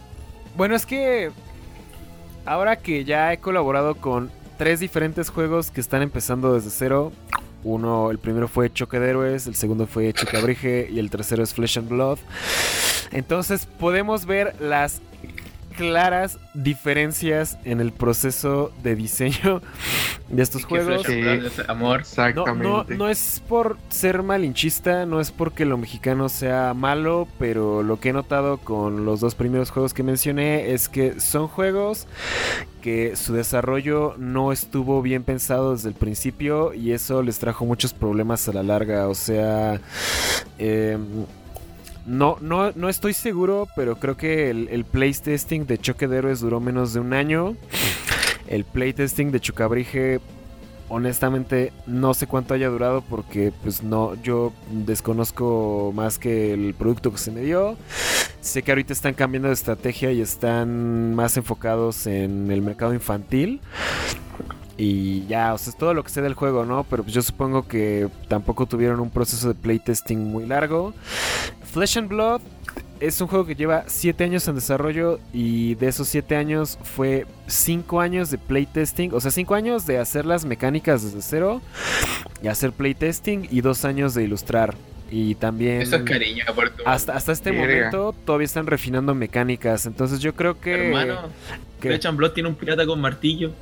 Bueno, 0.56 0.74
es 0.74 0.86
que. 0.86 1.30
Ahora 2.44 2.74
que 2.74 3.04
ya 3.04 3.32
he 3.32 3.38
colaborado 3.38 3.94
con 3.94 4.41
tres 4.62 4.78
diferentes 4.78 5.28
juegos 5.28 5.72
que 5.72 5.80
están 5.80 6.02
empezando 6.02 6.54
desde 6.54 6.70
cero. 6.70 7.10
Uno, 7.64 8.12
el 8.12 8.18
primero 8.20 8.46
fue 8.46 8.72
Choque 8.72 9.00
de 9.00 9.10
Héroes, 9.10 9.48
el 9.48 9.56
segundo 9.56 9.88
fue 9.88 10.12
Chicabrige 10.12 10.88
y 10.88 11.00
el 11.00 11.10
tercero 11.10 11.42
es 11.42 11.52
Flesh 11.52 11.78
and 11.78 11.88
Blood. 11.88 12.20
Entonces 13.10 13.66
podemos 13.66 14.24
ver 14.24 14.54
las 14.60 15.02
claras 15.72 16.38
diferencias 16.54 17.58
en 17.64 17.80
el 17.80 17.92
proceso 17.92 18.72
de 18.82 18.94
diseño 18.94 19.62
de 20.28 20.42
estos 20.42 20.64
juegos. 20.64 21.08
Es 21.08 21.58
amor. 21.68 21.98
No, 21.98 22.00
Exactamente. 22.00 22.68
no, 22.68 22.84
no 22.84 23.08
es 23.08 23.42
por 23.48 23.76
ser 23.88 24.22
malinchista, 24.22 25.06
no 25.06 25.20
es 25.20 25.30
porque 25.30 25.64
lo 25.64 25.78
mexicano 25.78 26.28
sea 26.28 26.74
malo, 26.74 27.28
pero 27.38 27.82
lo 27.82 28.00
que 28.00 28.10
he 28.10 28.12
notado 28.12 28.58
con 28.58 29.04
los 29.04 29.20
dos 29.20 29.34
primeros 29.34 29.70
juegos 29.70 29.94
que 29.94 30.02
mencioné 30.02 30.72
es 30.72 30.88
que 30.88 31.20
son 31.20 31.48
juegos 31.48 32.06
que 32.80 33.16
su 33.16 33.32
desarrollo 33.32 34.14
no 34.18 34.52
estuvo 34.52 35.00
bien 35.02 35.22
pensado 35.22 35.72
desde 35.72 35.88
el 35.88 35.94
principio 35.94 36.74
y 36.74 36.92
eso 36.92 37.22
les 37.22 37.38
trajo 37.38 37.64
muchos 37.64 37.94
problemas 37.94 38.48
a 38.48 38.52
la 38.52 38.62
larga. 38.62 39.08
O 39.08 39.14
sea, 39.14 39.80
em, 40.58 41.24
no, 42.06 42.36
no, 42.40 42.72
no 42.72 42.88
estoy 42.88 43.14
seguro, 43.14 43.68
pero 43.76 43.96
creo 43.96 44.16
que 44.16 44.50
el, 44.50 44.84
playtesting 44.84 45.66
de 45.66 45.78
Choque 45.78 46.08
de 46.08 46.18
Héroes 46.18 46.40
duró 46.40 46.60
menos 46.60 46.92
de 46.92 47.00
un 47.00 47.12
año. 47.12 47.56
El 48.46 48.64
playtesting 48.64 49.30
de 49.30 49.40
Chucabrige 49.40 50.20
honestamente 50.88 51.72
no 51.86 52.12
sé 52.12 52.26
cuánto 52.26 52.52
haya 52.52 52.68
durado 52.68 53.00
porque 53.00 53.50
pues 53.62 53.82
no 53.82 54.14
yo 54.22 54.52
desconozco 54.70 55.90
más 55.94 56.18
que 56.18 56.52
el 56.52 56.74
producto 56.74 57.10
que 57.10 57.16
se 57.16 57.30
me 57.30 57.40
dio 57.40 57.78
sé 58.42 58.62
que 58.62 58.72
ahorita 58.72 58.92
están 58.92 59.14
cambiando 59.14 59.48
de 59.48 59.54
estrategia 59.54 60.12
y 60.12 60.20
están 60.20 61.14
más 61.14 61.38
enfocados 61.38 62.06
en 62.06 62.50
el 62.50 62.60
mercado 62.60 62.92
infantil 62.92 63.62
y 64.76 65.26
ya, 65.26 65.54
o 65.54 65.58
sea, 65.58 65.70
es 65.70 65.76
todo 65.76 65.94
lo 65.94 66.02
que 66.02 66.10
sé 66.10 66.22
del 66.22 66.34
juego, 66.34 66.64
¿no? 66.64 66.84
Pero 66.84 67.02
pues 67.02 67.14
yo 67.14 67.22
supongo 67.22 67.68
que 67.68 68.08
tampoco 68.28 68.66
tuvieron 68.66 69.00
un 69.00 69.10
proceso 69.10 69.48
de 69.48 69.54
playtesting 69.54 70.18
muy 70.18 70.46
largo. 70.46 70.94
Flesh 71.72 71.96
and 71.98 72.08
Blood 72.08 72.40
es 73.00 73.20
un 73.20 73.26
juego 73.26 73.44
que 73.46 73.54
lleva 73.56 73.84
7 73.86 74.22
años 74.24 74.46
en 74.46 74.54
desarrollo 74.54 75.18
y 75.32 75.74
de 75.74 75.88
esos 75.88 76.06
7 76.08 76.36
años 76.36 76.78
fue 76.82 77.26
5 77.48 78.00
años 78.00 78.30
de 78.30 78.38
playtesting, 78.38 79.12
o 79.12 79.20
sea, 79.20 79.30
5 79.30 79.54
años 79.54 79.86
de 79.86 79.98
hacer 79.98 80.24
las 80.24 80.44
mecánicas 80.44 81.02
desde 81.02 81.20
cero 81.22 81.60
y 82.42 82.48
hacer 82.48 82.70
playtesting 82.72 83.48
y 83.50 83.60
2 83.60 83.84
años 83.84 84.14
de 84.14 84.22
ilustrar. 84.24 84.74
Y 85.10 85.34
también 85.34 85.82
Eso 85.82 85.96
es 85.96 86.02
cariño 86.04 86.44
por 86.54 86.70
tu 86.70 86.82
hasta, 86.86 87.14
hasta 87.14 87.32
este 87.32 87.50
Verga. 87.50 87.66
momento 87.90 88.14
todavía 88.24 88.46
están 88.46 88.66
refinando 88.66 89.14
mecánicas, 89.14 89.84
entonces 89.84 90.20
yo 90.20 90.34
creo 90.34 90.58
que... 90.60 90.86
Hermano, 90.88 91.20
que- 91.80 91.88
Flesh 91.88 92.06
and 92.06 92.16
Blood 92.16 92.30
tiene 92.32 92.48
un 92.48 92.54
pirata 92.54 92.86
con 92.86 93.00
martillo. 93.00 93.52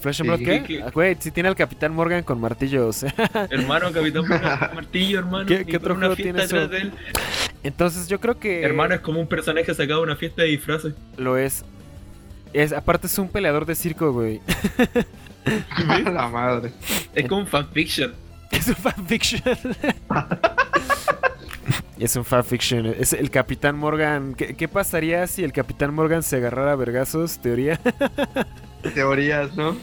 ¿Flesh 0.00 0.20
and 0.20 0.36
Sí, 0.38 0.44
Blood 0.44 0.64
qué? 0.66 0.82
Ah, 0.84 0.90
Güey, 0.92 1.16
si 1.18 1.30
tiene 1.30 1.48
al 1.48 1.56
Capitán 1.56 1.92
Morgan 1.94 2.22
con 2.22 2.40
martillo, 2.40 2.88
o 2.88 2.92
sea... 2.94 3.12
Hermano, 3.50 3.92
Capitán 3.92 4.26
Morgan 4.28 4.58
con 4.58 4.74
martillo, 4.74 5.18
hermano. 5.18 5.46
¿Qué- 5.46 5.64
qué 5.64 5.76
otro 5.76 5.94
una 5.94 6.06
juego 6.06 6.16
tiene 6.16 6.42
eso? 6.42 6.68
de 6.68 6.78
él. 6.78 6.92
Entonces 7.62 8.06
yo 8.08 8.20
creo 8.20 8.38
que... 8.38 8.62
Hermano, 8.62 8.94
es 8.94 9.00
como 9.00 9.20
un 9.20 9.26
personaje 9.26 9.74
sacado 9.74 10.00
de 10.00 10.04
una 10.06 10.16
fiesta 10.16 10.42
de 10.42 10.48
disfraces. 10.48 10.94
Lo 11.16 11.36
es. 11.36 11.64
Es, 12.52 12.72
aparte 12.72 13.06
es 13.08 13.18
un 13.18 13.28
peleador 13.28 13.66
de 13.66 13.74
circo, 13.74 14.12
güey. 14.12 14.40
A 15.76 15.98
la 16.10 16.28
madre. 16.28 16.72
Es 17.14 17.26
como 17.28 17.40
un 17.42 17.46
fanfiction. 17.46 18.14
Es 18.52 18.68
un 18.68 18.76
fanfiction. 18.76 19.42
es 21.98 22.16
un 22.16 22.24
fanfiction. 22.24 22.86
Es 22.86 23.12
el 23.12 23.30
Capitán 23.30 23.76
Morgan. 23.76 24.34
¿Qué, 24.34 24.54
qué 24.54 24.68
pasaría 24.68 25.26
si 25.26 25.42
el 25.44 25.52
Capitán 25.52 25.92
Morgan 25.94 26.22
se 26.22 26.36
agarrara 26.36 26.72
a 26.72 26.76
vergazos? 26.76 27.38
Teoría. 27.38 27.80
Teorías, 28.94 29.56
¿no? 29.56 29.76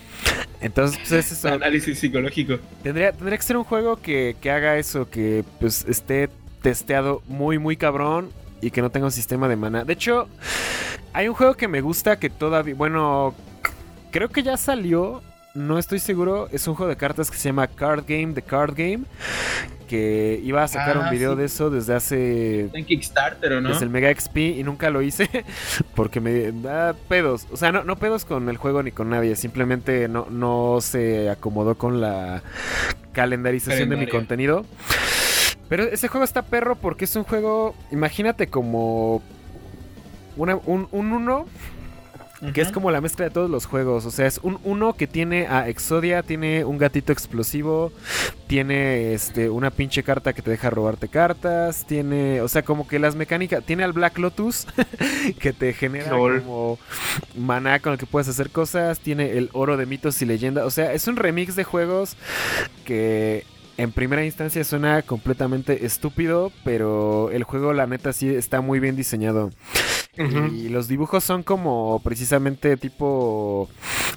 Entonces, 0.62 0.98
pues 1.00 1.12
es 1.12 1.32
eso. 1.32 1.50
Análisis 1.50 2.00
psicológico. 2.00 2.58
Tendría, 2.84 3.12
tendría 3.12 3.38
que 3.38 3.44
ser 3.44 3.58
un 3.58 3.64
juego 3.64 3.98
que, 3.98 4.36
que 4.40 4.50
haga 4.50 4.78
eso, 4.78 5.10
que 5.10 5.44
pues 5.60 5.86
esté 5.88 6.30
testeado 6.62 7.22
muy, 7.28 7.60
muy 7.60 7.76
cabrón 7.76 8.30
y 8.62 8.72
que 8.72 8.82
no 8.82 8.90
tenga 8.90 9.08
un 9.08 9.12
sistema 9.12 9.50
de 9.50 9.58
mana. 9.58 9.84
De 9.84 9.94
hecho, 9.94 10.30
hay 11.12 11.28
un 11.28 11.36
juego 11.36 11.56
que 11.56 11.68
me 11.68 11.82
gusta 11.82 12.18
que 12.18 12.30
todavía, 12.30 12.76
bueno, 12.76 13.36
creo 14.12 14.30
que 14.30 14.42
ya 14.42 14.56
salió, 14.56 15.22
no 15.54 15.78
estoy 15.78 16.00
seguro, 16.00 16.48
es 16.52 16.68
un 16.68 16.76
juego 16.76 16.90
de 16.90 16.96
cartas 16.98 17.30
que 17.30 17.38
se 17.38 17.50
llama 17.50 17.68
Card 17.68 18.06
Game, 18.08 18.34
The 18.34 18.42
Card 18.42 18.74
Game, 18.76 19.04
que 19.88 20.40
iba 20.44 20.64
a 20.64 20.68
sacar 20.68 20.98
un 20.98 21.06
Ah, 21.06 21.12
video 21.12 21.34
sí. 21.34 21.40
de 21.40 21.46
eso 21.46 21.70
desde 21.70 21.94
hace... 21.94 22.70
En 22.74 22.86
Kickstarter, 22.86 23.54
¿o 23.54 23.62
no? 23.62 23.70
Desde 23.70 23.84
el 23.86 23.92
Mega 23.92 24.12
XP 24.14 24.38
y 24.38 24.64
nunca 24.64 24.90
lo 24.90 25.02
hice 25.04 25.30
porque 25.96 26.20
me 26.20 26.52
da 26.52 26.94
pedos. 27.08 27.46
O 27.52 27.58
sea, 27.58 27.72
no, 27.72 27.84
no 27.84 27.98
pedos 27.98 28.26
con 28.26 28.50
el 28.50 28.58
juego 28.58 28.82
ni 28.82 28.92
con 28.92 29.10
nadie. 29.12 29.36
Simplemente 29.36 30.08
no, 30.08 30.26
no 30.32 30.80
se 30.82 31.30
acomodó 31.30 31.76
con 31.78 32.02
la 32.02 32.42
calendarización 33.12 33.90
de 33.90 33.98
mi 33.98 34.08
contenido. 34.08 34.66
Pero 35.70 35.84
ese 35.84 36.08
juego 36.08 36.24
está 36.24 36.42
perro 36.42 36.76
porque 36.76 37.06
es 37.06 37.16
un 37.16 37.24
juego, 37.24 37.76
imagínate 37.92 38.48
como 38.48 39.22
una- 40.36 40.56
un, 40.56 40.88
un 40.92 41.08
que 42.52 42.62
es 42.62 42.72
como 42.72 42.92
la 42.92 43.02
mezcla 43.02 43.26
de 43.26 43.32
todos 43.32 43.50
los 43.50 43.66
juegos. 43.66 44.06
O 44.06 44.12
sea, 44.12 44.28
es 44.28 44.40
un 44.44 44.60
uno 44.64 44.94
que 44.94 45.08
tiene 45.08 45.48
a 45.48 45.70
Exodia, 45.70 46.24
tiene 46.24 46.66
un 46.66 46.78
gatito 46.78 47.14
explosivo, 47.14 47.92
tiene 48.48 49.14
este 49.14 49.50
una 49.50 49.72
pinche 49.72 50.04
carta 50.04 50.34
que 50.34 50.42
te 50.42 50.52
deja 50.52 50.70
robarte 50.70 51.08
cartas, 51.08 51.86
tiene, 51.86 52.42
o 52.42 52.48
sea, 52.48 52.64
como 52.64 52.88
que 52.88 53.00
las 53.00 53.16
mecánicas, 53.16 53.64
tiene 53.64 53.84
al 53.84 53.94
Black 53.94 54.18
Lotus 54.18 54.68
que 55.40 55.54
te 55.54 55.74
genera 55.74 56.12
Lol. 56.12 56.42
como 56.42 56.80
maná 57.38 57.80
con 57.80 57.94
el 57.94 58.00
que 58.00 58.06
puedes 58.06 58.28
hacer 58.28 58.50
cosas, 58.50 59.00
tiene 59.00 59.38
el 59.38 59.50
oro 59.54 59.78
de 59.78 59.86
mitos 59.86 60.22
y 60.22 60.26
leyendas, 60.26 60.66
o 60.66 60.72
sea, 60.72 60.94
es 60.94 61.08
un 61.08 61.16
remix 61.16 61.56
de 61.56 61.64
juegos 61.64 62.18
que 62.86 63.46
en 63.78 63.92
primera 63.92 64.24
instancia 64.24 64.64
suena 64.64 65.02
completamente 65.02 65.86
estúpido, 65.86 66.52
pero 66.64 67.32
el 67.32 67.44
juego 67.44 67.74
la 67.74 67.88
neta 67.88 68.14
sí 68.14 68.30
está 68.30 68.62
muy 68.62 68.80
bien 68.80 68.96
diseñado. 68.96 69.52
Y 70.16 70.70
los 70.70 70.88
dibujos 70.88 71.24
son 71.24 71.42
como 71.42 72.00
precisamente 72.04 72.78
tipo 72.78 73.68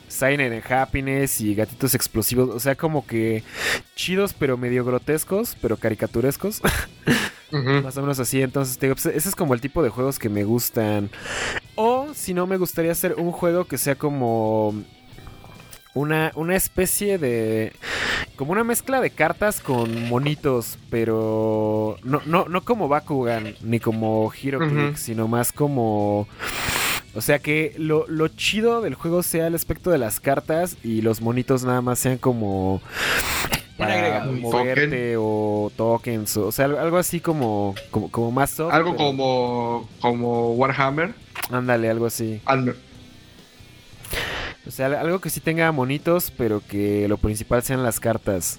Signer 0.09 0.53
and 0.53 0.71
Happiness 0.71 1.41
y 1.41 1.55
gatitos 1.55 1.95
explosivos. 1.95 2.51
O 2.51 2.61
sea, 2.61 2.75
como 2.75 3.07
que 3.07 3.43
chidos, 3.95 4.35
pero 4.35 4.59
medio 4.59 4.85
grotescos, 4.85 5.57
pero 5.63 5.79
caricaturescos. 5.79 6.61
Más 7.51 7.97
o 7.97 8.03
menos 8.03 8.19
así. 8.19 8.43
Entonces, 8.43 8.77
te 8.77 8.87
digo, 8.87 8.97
pues, 8.97 9.07
ese 9.07 9.29
es 9.29 9.35
como 9.35 9.55
el 9.55 9.63
tipo 9.63 9.83
de 9.83 9.89
juegos 9.89 10.19
que 10.19 10.29
me 10.29 10.45
gustan. 10.45 11.11
O 11.77 12.13
si 12.13 12.35
no, 12.35 12.47
me 12.47 12.59
gustaría 12.59 12.93
hacer 12.93 13.15
un 13.17 13.33
juego 13.33 13.65
que 13.65 13.79
sea 13.79 13.95
como 13.95 14.75
una, 15.95 16.33
una 16.35 16.57
especie 16.57 17.19
de. 17.19 17.73
Como 18.37 18.53
una 18.53 18.65
mezcla 18.65 19.01
de 19.01 19.11
cartas 19.11 19.61
con 19.61 20.09
monitos, 20.09 20.79
pero 20.91 21.97
no, 22.05 22.21
no, 22.27 22.45
no 22.49 22.61
como 22.65 22.87
Bakugan 22.89 23.55
ni 23.63 23.81
como 23.81 24.31
Hero. 24.43 24.59
Click, 24.59 24.97
sino 24.97 25.27
más 25.27 25.53
como. 25.53 26.29
O 27.15 27.23
sea 27.23 27.39
que 27.39 27.75
lo, 27.79 28.07
lo 28.09 28.29
chido 28.29 28.83
del 28.83 28.95
juego 28.95 29.23
sea 29.23 29.47
el 29.47 29.55
aspecto 29.55 29.91
de 29.91 29.97
las 29.97 30.21
cartas 30.21 30.77
y 30.85 31.01
los 31.01 31.23
monitos 31.23 31.65
nada 31.65 31.81
más 31.81 31.99
sean 31.99 32.19
como 32.19 32.83
para 33.79 33.95
agregado, 33.95 34.33
moverte 34.33 35.15
o 35.19 35.73
tokens, 35.77 36.37
o, 36.37 36.49
o 36.49 36.53
sea, 36.53 36.67
algo, 36.67 36.79
algo 36.79 36.99
así 36.99 37.21
como, 37.21 37.75
como, 37.91 38.11
como 38.11 38.31
más 38.33 38.51
soft. 38.51 38.75
Algo 38.75 38.93
pero- 38.93 39.07
como, 39.07 39.89
como 40.01 40.53
Warhammer. 40.57 41.15
Ándale, 41.51 41.89
algo 41.89 42.05
así. 42.05 42.43
Al- 42.45 42.77
O 44.67 44.71
sea, 44.71 44.87
algo 45.01 45.21
que 45.21 45.31
sí 45.31 45.41
tenga 45.41 45.71
monitos, 45.73 46.33
pero 46.37 46.63
que 46.67 47.07
lo 47.09 47.19
principal 47.19 47.63
sean 47.63 47.83
las 47.83 48.01
cartas. 48.01 48.59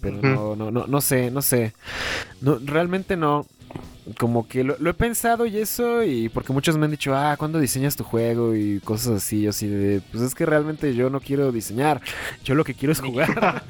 Pero 0.00 0.16
no, 0.22 0.56
no, 0.56 0.70
no, 0.70 0.86
no 0.86 1.00
sé, 1.00 1.30
no 1.30 1.42
sé. 1.42 1.72
No, 2.40 2.58
realmente 2.64 3.16
no. 3.16 3.46
Como 4.18 4.46
que 4.46 4.64
lo, 4.64 4.76
lo 4.78 4.90
he 4.90 4.94
pensado 4.94 5.46
y 5.46 5.56
eso, 5.56 6.02
y 6.02 6.28
porque 6.28 6.52
muchos 6.52 6.76
me 6.76 6.84
han 6.84 6.90
dicho, 6.90 7.14
ah, 7.16 7.36
¿cuándo 7.38 7.58
diseñas 7.58 7.96
tu 7.96 8.04
juego? 8.04 8.54
Y 8.54 8.80
cosas 8.80 9.14
así, 9.14 9.40
yo 9.42 9.50
así 9.50 9.66
de, 9.66 10.02
pues 10.12 10.22
es 10.22 10.34
que 10.34 10.44
realmente 10.44 10.94
yo 10.94 11.08
no 11.08 11.20
quiero 11.20 11.50
diseñar, 11.52 12.02
yo 12.44 12.54
lo 12.54 12.64
que 12.64 12.74
quiero 12.74 12.92
es 12.92 13.00
Ni- 13.00 13.08
jugar. 13.10 13.62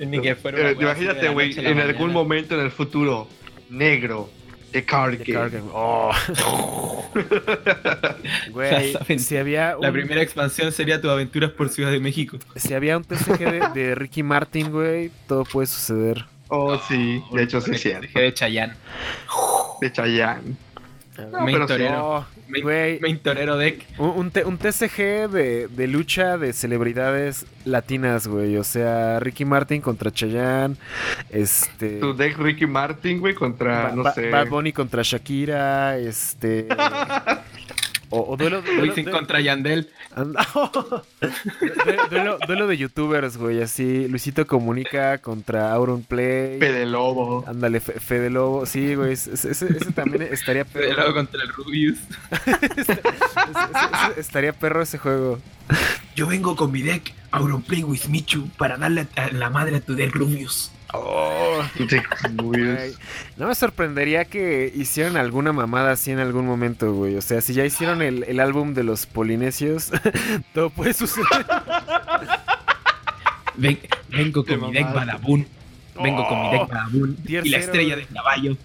Ni 0.00 0.20
que 0.22 0.34
fuera 0.36 0.60
una 0.60 0.70
eh, 0.70 0.76
imagínate, 0.80 1.28
güey, 1.28 1.52
en 1.58 1.78
algún 1.78 2.06
mañana. 2.06 2.12
momento 2.14 2.54
en 2.54 2.62
el 2.62 2.70
futuro, 2.70 3.28
negro, 3.68 4.30
de 4.72 4.84
card 4.84 5.18
De 5.18 5.24
game. 5.24 5.38
card 5.38 5.52
game. 5.52 5.70
Oh. 5.72 6.12
Güey, 8.52 9.18
si 9.18 9.36
había 9.36 9.76
un, 9.76 9.82
La 9.82 9.92
primera 9.92 10.22
expansión 10.22 10.70
sería 10.72 11.00
tus 11.00 11.10
aventuras 11.10 11.50
por 11.52 11.68
Ciudad 11.68 11.90
de 11.90 12.00
México. 12.00 12.38
si 12.56 12.74
había 12.74 12.96
un 12.96 13.04
TCG 13.04 13.38
de, 13.38 13.68
de 13.80 13.94
Ricky 13.94 14.22
Martin, 14.22 14.70
güey, 14.70 15.10
todo 15.26 15.44
puede 15.44 15.66
suceder. 15.66 16.24
Oh, 16.48 16.78
sí, 16.88 17.22
de 17.32 17.42
hecho 17.44 17.60
sí 17.60 17.72
es 17.72 17.80
cierto. 17.80 18.06
De 18.18 18.34
Chayanne. 18.34 18.74
De 19.80 19.92
Chayanne. 19.92 20.56
No, 21.26 21.40
Main 21.40 21.54
pero 21.54 21.66
sí. 21.68 21.72
torero. 21.74 22.26
Main, 22.48 22.62
güey, 22.64 23.00
main 23.00 23.18
torero 23.18 23.56
deck. 23.56 23.84
Un, 23.98 24.30
TCG 24.30 25.28
de, 25.30 25.68
de 25.68 25.86
lucha 25.86 26.36
de 26.36 26.52
celebridades 26.52 27.46
latinas, 27.64 28.26
güey. 28.26 28.56
O 28.56 28.64
sea, 28.64 29.20
Ricky 29.20 29.44
Martin 29.44 29.80
contra 29.80 30.10
Chayanne. 30.10 30.76
Este. 31.30 31.98
Tu 32.00 32.12
deck 32.14 32.36
Ricky 32.38 32.66
Martin, 32.66 33.20
güey, 33.20 33.34
contra, 33.34 33.84
Ba- 33.90 33.92
no 33.94 34.02
Ba- 34.02 34.12
sé. 34.14 34.30
Bad 34.30 34.48
Bunny 34.48 34.72
contra 34.72 35.02
Shakira. 35.02 35.96
Este. 35.98 36.66
o, 38.10 38.32
o 38.32 38.36
duelo, 38.36 38.62
duelo- 38.64 38.82
Wisin 38.82 39.04
duelo- 39.06 39.18
contra 39.18 39.40
Yandel. 39.40 39.88
Duelo, 42.10 42.38
duelo 42.46 42.66
de 42.66 42.76
youtubers, 42.76 43.36
güey. 43.36 43.62
Así. 43.62 44.08
Luisito 44.08 44.46
Comunica 44.46 45.18
contra 45.18 45.72
Auron 45.72 46.02
Play. 46.02 46.58
Fede 46.58 46.86
Lobo. 46.86 47.44
Ándale, 47.46 47.80
Fe- 47.80 48.00
Fede 48.00 48.30
Lobo. 48.30 48.66
Sí, 48.66 48.94
güey. 48.94 49.12
Ese, 49.12 49.32
ese- 49.34 49.50
ese 49.50 49.92
también 49.92 50.22
estaría 50.22 50.64
perro. 50.64 50.94
luego 50.96 51.14
contra 51.14 51.42
el 51.42 51.48
Rubius. 51.48 51.98
Ese- 52.76 52.92
ese- 52.92 53.00
ese- 53.00 54.20
estaría 54.20 54.52
perro 54.52 54.82
ese 54.82 54.98
juego. 54.98 55.38
Yo 56.16 56.26
vengo 56.26 56.56
con 56.56 56.72
mi 56.72 56.82
deck 56.82 57.14
Auronplay 57.30 57.84
with 57.84 58.06
Michu 58.08 58.48
para 58.58 58.76
darle 58.76 59.06
a 59.16 59.28
la 59.32 59.50
madre 59.50 59.76
a 59.76 59.80
tu 59.80 59.94
deck 59.94 60.14
Rubius. 60.14 60.72
Oh. 60.92 61.62
No 63.36 63.46
me 63.48 63.54
sorprendería 63.54 64.24
que 64.24 64.70
hicieran 64.74 65.16
alguna 65.16 65.52
mamada 65.52 65.92
así 65.92 66.10
en 66.10 66.18
algún 66.18 66.46
momento, 66.46 66.92
güey. 66.92 67.16
O 67.16 67.22
sea, 67.22 67.40
si 67.40 67.54
ya 67.54 67.64
hicieron 67.64 68.02
el, 68.02 68.24
el 68.24 68.38
álbum 68.40 68.74
de 68.74 68.84
los 68.84 69.06
polinesios, 69.06 69.90
todo 70.54 70.70
puede 70.70 70.92
suceder. 70.92 71.26
Ven- 73.56 73.78
vengo 74.08 74.44
con 74.44 74.60
mi 74.60 74.72
deck. 74.72 74.92
Badabun. 74.92 75.46
Vengo 76.02 76.26
con 76.28 76.40
mi 76.42 76.48
Oh, 76.48 76.50
deck 76.52 76.68
Badabun. 76.68 77.16
tier 77.16 77.46
Y 77.46 77.50
la 77.50 77.58
estrella 77.58 77.96
de 77.96 78.06
caballo. 78.06 78.56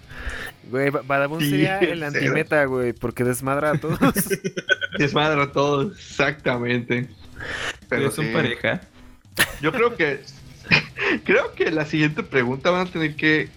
Güey, 0.70 0.90
Ba- 0.90 1.02
Badabun 1.06 1.40
Sí, 1.40 1.50
sería 1.50 1.78
el 1.78 2.02
antimeta, 2.02 2.64
güey, 2.64 2.92
porque 2.92 3.24
desmadra 3.24 3.72
a 3.72 3.78
todos. 3.78 3.98
Desmadra 4.98 5.44
a 5.44 5.52
todos, 5.52 5.92
exactamente. 5.98 7.08
Pero 7.88 7.88
Pero 7.88 8.10
son 8.10 8.26
sí. 8.26 8.32
pareja. 8.32 8.80
Yo 9.60 9.70
creo 9.72 9.94
que. 9.96 10.20
Creo 11.24 11.52
que 11.54 11.70
la 11.70 11.84
siguiente 11.86 12.22
pregunta 12.22 12.70
van 12.70 12.86
a 12.86 12.90
tener 12.90 13.14
que 13.16 13.48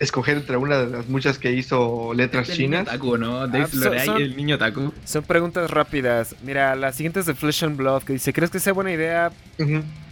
escoger 0.00 0.36
entre 0.38 0.56
una 0.56 0.78
de 0.78 0.86
las 0.90 1.08
muchas 1.08 1.38
que 1.38 1.52
hizo 1.52 2.12
letras 2.14 2.48
El 2.50 2.58
niño 2.58 2.78
chinas. 2.78 2.84
Taku, 2.86 3.16
¿no? 3.16 3.42
Ah, 3.42 3.46
Dave 3.46 3.68
son- 3.68 3.80
Loray, 3.80 4.06
son- 4.06 4.20
el 4.22 4.36
niño 4.36 4.58
Taku. 4.58 4.92
Son 5.04 5.22
preguntas 5.22 5.70
rápidas. 5.70 6.34
Mira, 6.42 6.74
la 6.74 6.92
siguiente 6.92 7.20
es 7.20 7.26
de 7.26 7.34
Flesh 7.34 7.64
and 7.64 7.76
Blood, 7.76 8.02
que 8.02 8.12
dice, 8.14 8.32
¿crees 8.32 8.50
que 8.50 8.58
sea 8.58 8.72
buena 8.72 8.92
idea 8.92 9.30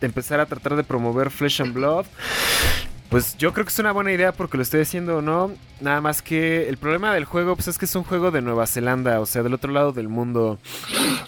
empezar 0.01 0.39
a 0.41 0.47
tratar 0.47 0.77
de 0.77 0.85
promover 0.85 1.31
Flesh 1.31 1.61
and 1.63 1.75
Blood? 1.75 2.07
Pues 3.13 3.37
yo 3.37 3.53
creo 3.53 3.67
que 3.67 3.69
es 3.69 3.79
una 3.79 3.93
buena 3.93 4.11
idea 4.11 4.33
porque 4.33 4.57
lo 4.57 4.63
estoy 4.63 4.81
haciendo 4.81 5.19
o 5.19 5.21
no. 5.21 5.53
Nada 5.83 6.01
más 6.01 6.23
que 6.23 6.67
el 6.67 6.79
problema 6.79 7.13
del 7.13 7.27
juego 7.27 7.55
pues 7.57 7.69
es 7.69 7.77
que 7.77 7.85
es 7.85 7.95
un 7.95 8.05
juego 8.05 8.31
de 8.31 8.41
Nueva 8.41 8.67
Zelanda, 8.67 9.21
o 9.21 9.27
sea, 9.27 9.43
del 9.43 9.53
otro 9.53 9.71
lado 9.71 9.93
del 9.93 10.09
mundo. 10.09 10.59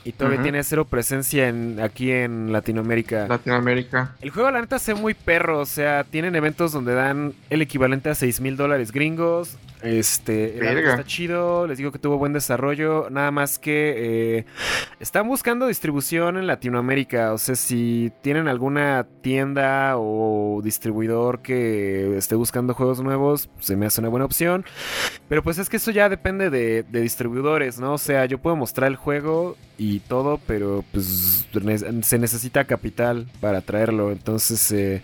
Y 0.03 0.12
todavía 0.12 0.43
tiene 0.43 0.64
cero 0.64 0.87
presencia 0.87 1.47
en, 1.47 1.80
aquí 1.80 2.11
en 2.11 2.53
Latinoamérica. 2.53 3.28
Latinoamérica. 3.28 4.16
El 4.22 4.30
juego 4.30 4.51
la 4.51 4.62
neta 4.62 4.78
se 4.78 4.95
ve 4.95 5.01
muy 5.01 5.12
perro, 5.12 5.61
o 5.61 5.66
sea, 5.66 6.05
tienen 6.05 6.35
eventos 6.37 6.72
donde 6.72 6.95
dan 6.95 7.35
el 7.51 7.61
equivalente 7.61 8.09
a 8.09 8.14
6 8.14 8.41
mil 8.41 8.57
dólares 8.57 8.91
gringos. 8.91 9.59
Este, 9.85 10.57
el 10.57 10.66
arte 10.66 10.89
está 10.89 11.05
chido, 11.05 11.66
les 11.66 11.76
digo 11.76 11.93
que 11.93 11.99
tuvo 11.99 12.16
buen 12.16 12.32
desarrollo, 12.32 13.09
nada 13.11 13.30
más 13.30 13.59
que 13.59 14.39
eh, 14.39 14.45
están 14.99 15.28
buscando 15.28 15.66
distribución 15.66 16.39
en 16.39 16.47
Latinoamérica, 16.47 17.35
o 17.35 17.39
sea, 17.39 17.55
si 17.55 18.11
tienen 18.22 18.49
alguna 18.49 19.07
tienda 19.20 19.99
o 19.99 20.62
distribuidor 20.64 21.43
que 21.43 22.16
esté 22.16 22.35
buscando 22.35 22.72
juegos 22.72 23.03
nuevos, 23.03 23.51
se 23.61 23.76
me 23.76 23.85
hace 23.85 24.01
una 24.01 24.09
buena 24.09 24.24
opción. 24.24 24.64
Pero 25.28 25.43
pues 25.43 25.59
es 25.59 25.68
que 25.68 25.76
eso 25.76 25.91
ya 25.91 26.09
depende 26.09 26.49
de, 26.49 26.82
de 26.85 27.01
distribuidores, 27.03 27.78
¿no? 27.78 27.93
O 27.93 27.99
sea, 27.99 28.24
yo 28.24 28.39
puedo 28.39 28.57
mostrar 28.57 28.91
el 28.91 28.97
juego 28.97 29.57
y 29.76 30.01
todo, 30.01 30.41
pero 30.47 30.85
pues 30.93 31.47
se 32.03 32.18
necesita 32.18 32.64
capital 32.64 33.26
para 33.41 33.61
traerlo. 33.61 34.12
Entonces, 34.12 34.70
eh, 34.72 35.03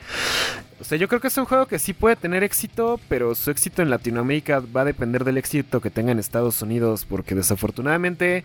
o 0.81 0.85
sea, 0.85 0.97
yo 0.97 1.09
creo 1.09 1.20
que 1.20 1.28
es 1.28 1.37
un 1.37 1.45
juego 1.45 1.66
que 1.66 1.78
sí 1.78 1.93
puede 1.93 2.16
tener 2.16 2.43
éxito, 2.43 2.99
pero 3.09 3.35
su 3.35 3.51
éxito 3.51 3.83
en 3.83 3.91
Latinoamérica 3.91 4.62
va 4.74 4.81
a 4.81 4.85
depender 4.85 5.24
del 5.24 5.37
éxito 5.37 5.81
que 5.81 5.91
tenga 5.91 6.11
en 6.11 6.18
Estados 6.18 6.62
Unidos, 6.62 7.05
porque 7.09 7.35
desafortunadamente 7.35 8.45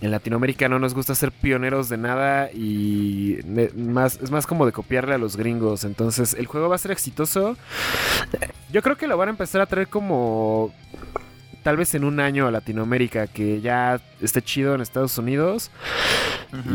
en 0.00 0.10
Latinoamérica 0.10 0.68
no 0.68 0.80
nos 0.80 0.92
gusta 0.92 1.14
ser 1.14 1.30
pioneros 1.30 1.88
de 1.88 1.98
nada 1.98 2.50
y 2.52 3.38
más, 3.76 4.18
es 4.20 4.32
más 4.32 4.46
como 4.46 4.66
de 4.66 4.72
copiarle 4.72 5.14
a 5.14 5.18
los 5.18 5.36
gringos. 5.36 5.84
Entonces, 5.84 6.34
el 6.34 6.46
juego 6.46 6.68
va 6.68 6.74
a 6.74 6.78
ser 6.78 6.90
exitoso. 6.90 7.56
Yo 8.72 8.82
creo 8.82 8.96
que 8.96 9.06
lo 9.06 9.16
van 9.16 9.28
a 9.28 9.30
empezar 9.30 9.60
a 9.60 9.66
traer 9.66 9.86
como 9.86 10.74
tal 11.62 11.76
vez 11.76 11.94
en 11.94 12.02
un 12.02 12.18
año 12.18 12.48
a 12.48 12.50
Latinoamérica, 12.50 13.28
que 13.28 13.60
ya 13.60 14.00
esté 14.20 14.42
chido 14.42 14.74
en 14.74 14.80
Estados 14.80 15.16
Unidos 15.16 15.70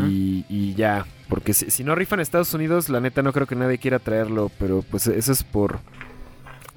y, 0.06 0.46
y 0.48 0.74
ya. 0.74 1.04
Porque 1.28 1.52
si, 1.54 1.70
si 1.70 1.84
no 1.84 1.94
rifa 1.94 2.14
en 2.16 2.20
Estados 2.20 2.54
Unidos, 2.54 2.88
la 2.88 3.00
neta 3.00 3.22
no 3.22 3.32
creo 3.32 3.46
que 3.46 3.54
nadie 3.54 3.78
quiera 3.78 3.98
traerlo, 3.98 4.50
pero 4.58 4.82
pues 4.90 5.06
eso 5.06 5.32
es 5.32 5.42
por 5.42 5.80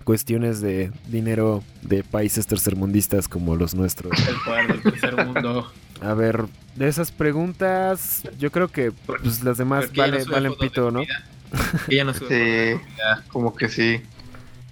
cuestiones 0.03 0.61
de 0.61 0.91
dinero 1.07 1.63
de 1.81 2.03
países 2.03 2.47
tercermundistas 2.47 3.27
como 3.27 3.55
los 3.55 3.75
nuestros. 3.75 4.11
El 4.27 4.35
poder 4.43 4.67
del 4.67 4.81
tercer 4.81 5.25
mundo. 5.25 5.71
A 6.01 6.13
ver, 6.15 6.45
de 6.75 6.87
esas 6.87 7.11
preguntas, 7.11 8.23
yo 8.39 8.51
creo 8.51 8.69
que 8.69 8.91
pues, 8.91 9.43
las 9.43 9.57
demás 9.57 9.93
vale, 9.95 10.23
sube 10.23 10.33
valen 10.33 10.55
pito, 10.55 10.89
¿no? 10.89 11.01
Ella 11.87 12.03
no 12.03 12.13
sube 12.13 12.77
Sí. 12.77 13.21
Como 13.29 13.55
que 13.55 13.69
sí. 13.69 14.01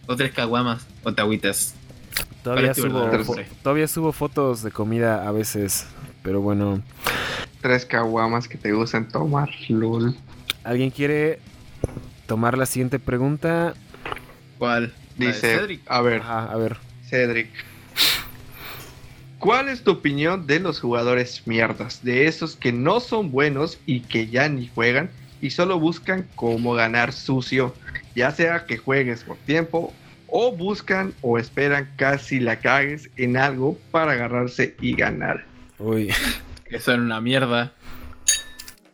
O 0.07 0.15
tres 0.15 0.33
caguamas 0.33 0.87
o 1.03 1.13
tagüitas. 1.13 1.75
Todavía 2.43 2.73
¿Cuál 2.73 2.77
es 2.77 2.77
tu 2.77 3.23
subo, 3.23 3.35
todavía 3.61 3.87
subo 3.87 4.11
fotos 4.11 4.63
de 4.63 4.71
comida 4.71 5.27
a 5.27 5.31
veces, 5.31 5.85
pero 6.23 6.41
bueno. 6.41 6.81
Tres 7.61 7.85
caguamas 7.85 8.47
que 8.47 8.57
te 8.57 8.71
gustan 8.71 9.07
tomar, 9.07 9.49
lol. 9.67 10.15
¿Alguien 10.63 10.91
quiere 10.91 11.39
tomar 12.25 12.57
la 12.57 12.65
siguiente 12.65 12.99
pregunta? 12.99 13.73
¿Cuál? 14.57 14.93
Dice, 15.17 15.57
Cedric. 15.57 15.81
a 15.87 16.01
ver, 16.01 16.21
Ajá, 16.21 16.45
a 16.45 16.55
ver. 16.57 16.77
Cedric. 17.09 17.49
¿Cuál 19.39 19.69
es 19.69 19.83
tu 19.83 19.91
opinión 19.91 20.47
de 20.47 20.59
los 20.59 20.79
jugadores 20.79 21.43
mierdas? 21.47 22.03
De 22.03 22.27
esos 22.27 22.55
que 22.57 22.73
no 22.73 22.99
son 22.99 23.31
buenos 23.31 23.79
y 23.85 24.01
que 24.01 24.27
ya 24.27 24.49
ni 24.49 24.67
juegan 24.67 25.09
y 25.41 25.51
solo 25.51 25.79
buscan 25.79 26.27
cómo 26.35 26.73
ganar 26.73 27.13
sucio, 27.13 27.73
ya 28.15 28.31
sea 28.31 28.65
que 28.65 28.77
juegues 28.77 29.23
por 29.23 29.37
tiempo 29.37 29.93
o 30.27 30.51
buscan 30.51 31.13
o 31.21 31.37
esperan 31.37 31.89
casi 31.95 32.39
la 32.39 32.59
cagues 32.59 33.09
en 33.15 33.37
algo 33.37 33.77
para 33.91 34.11
agarrarse 34.11 34.75
y 34.81 34.93
ganar. 34.93 35.45
Uy. 35.79 36.11
Que 36.69 36.79
son 36.79 37.01
una 37.01 37.19
mierda. 37.21 37.73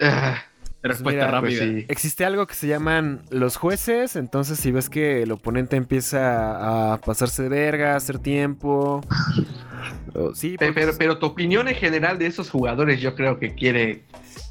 Ah, 0.01 0.37
Respuesta 0.81 1.25
mira, 1.27 1.39
pues 1.41 1.59
rápida. 1.59 1.79
sí. 1.79 1.85
Existe 1.89 2.25
algo 2.25 2.45
que 2.45 2.53
se 2.53 2.67
llaman 2.67 3.23
los 3.31 3.57
jueces, 3.57 4.15
entonces 4.15 4.59
si 4.59 4.71
ves 4.71 4.89
que 4.89 5.23
el 5.23 5.31
oponente 5.31 5.75
empieza 5.77 6.93
a 6.93 7.01
pasarse 7.01 7.43
de 7.43 7.49
verga, 7.49 7.93
a 7.93 7.95
hacer 7.97 8.19
tiempo. 8.19 9.01
sí, 10.35 10.57
porque- 10.57 10.73
Pero, 10.73 10.91
pero 10.97 11.17
tu 11.17 11.25
opinión 11.25 11.67
en 11.67 11.75
general 11.75 12.19
de 12.19 12.27
esos 12.27 12.49
jugadores, 12.49 13.01
yo 13.01 13.15
creo 13.15 13.39
que 13.39 13.55
quiere, 13.55 14.03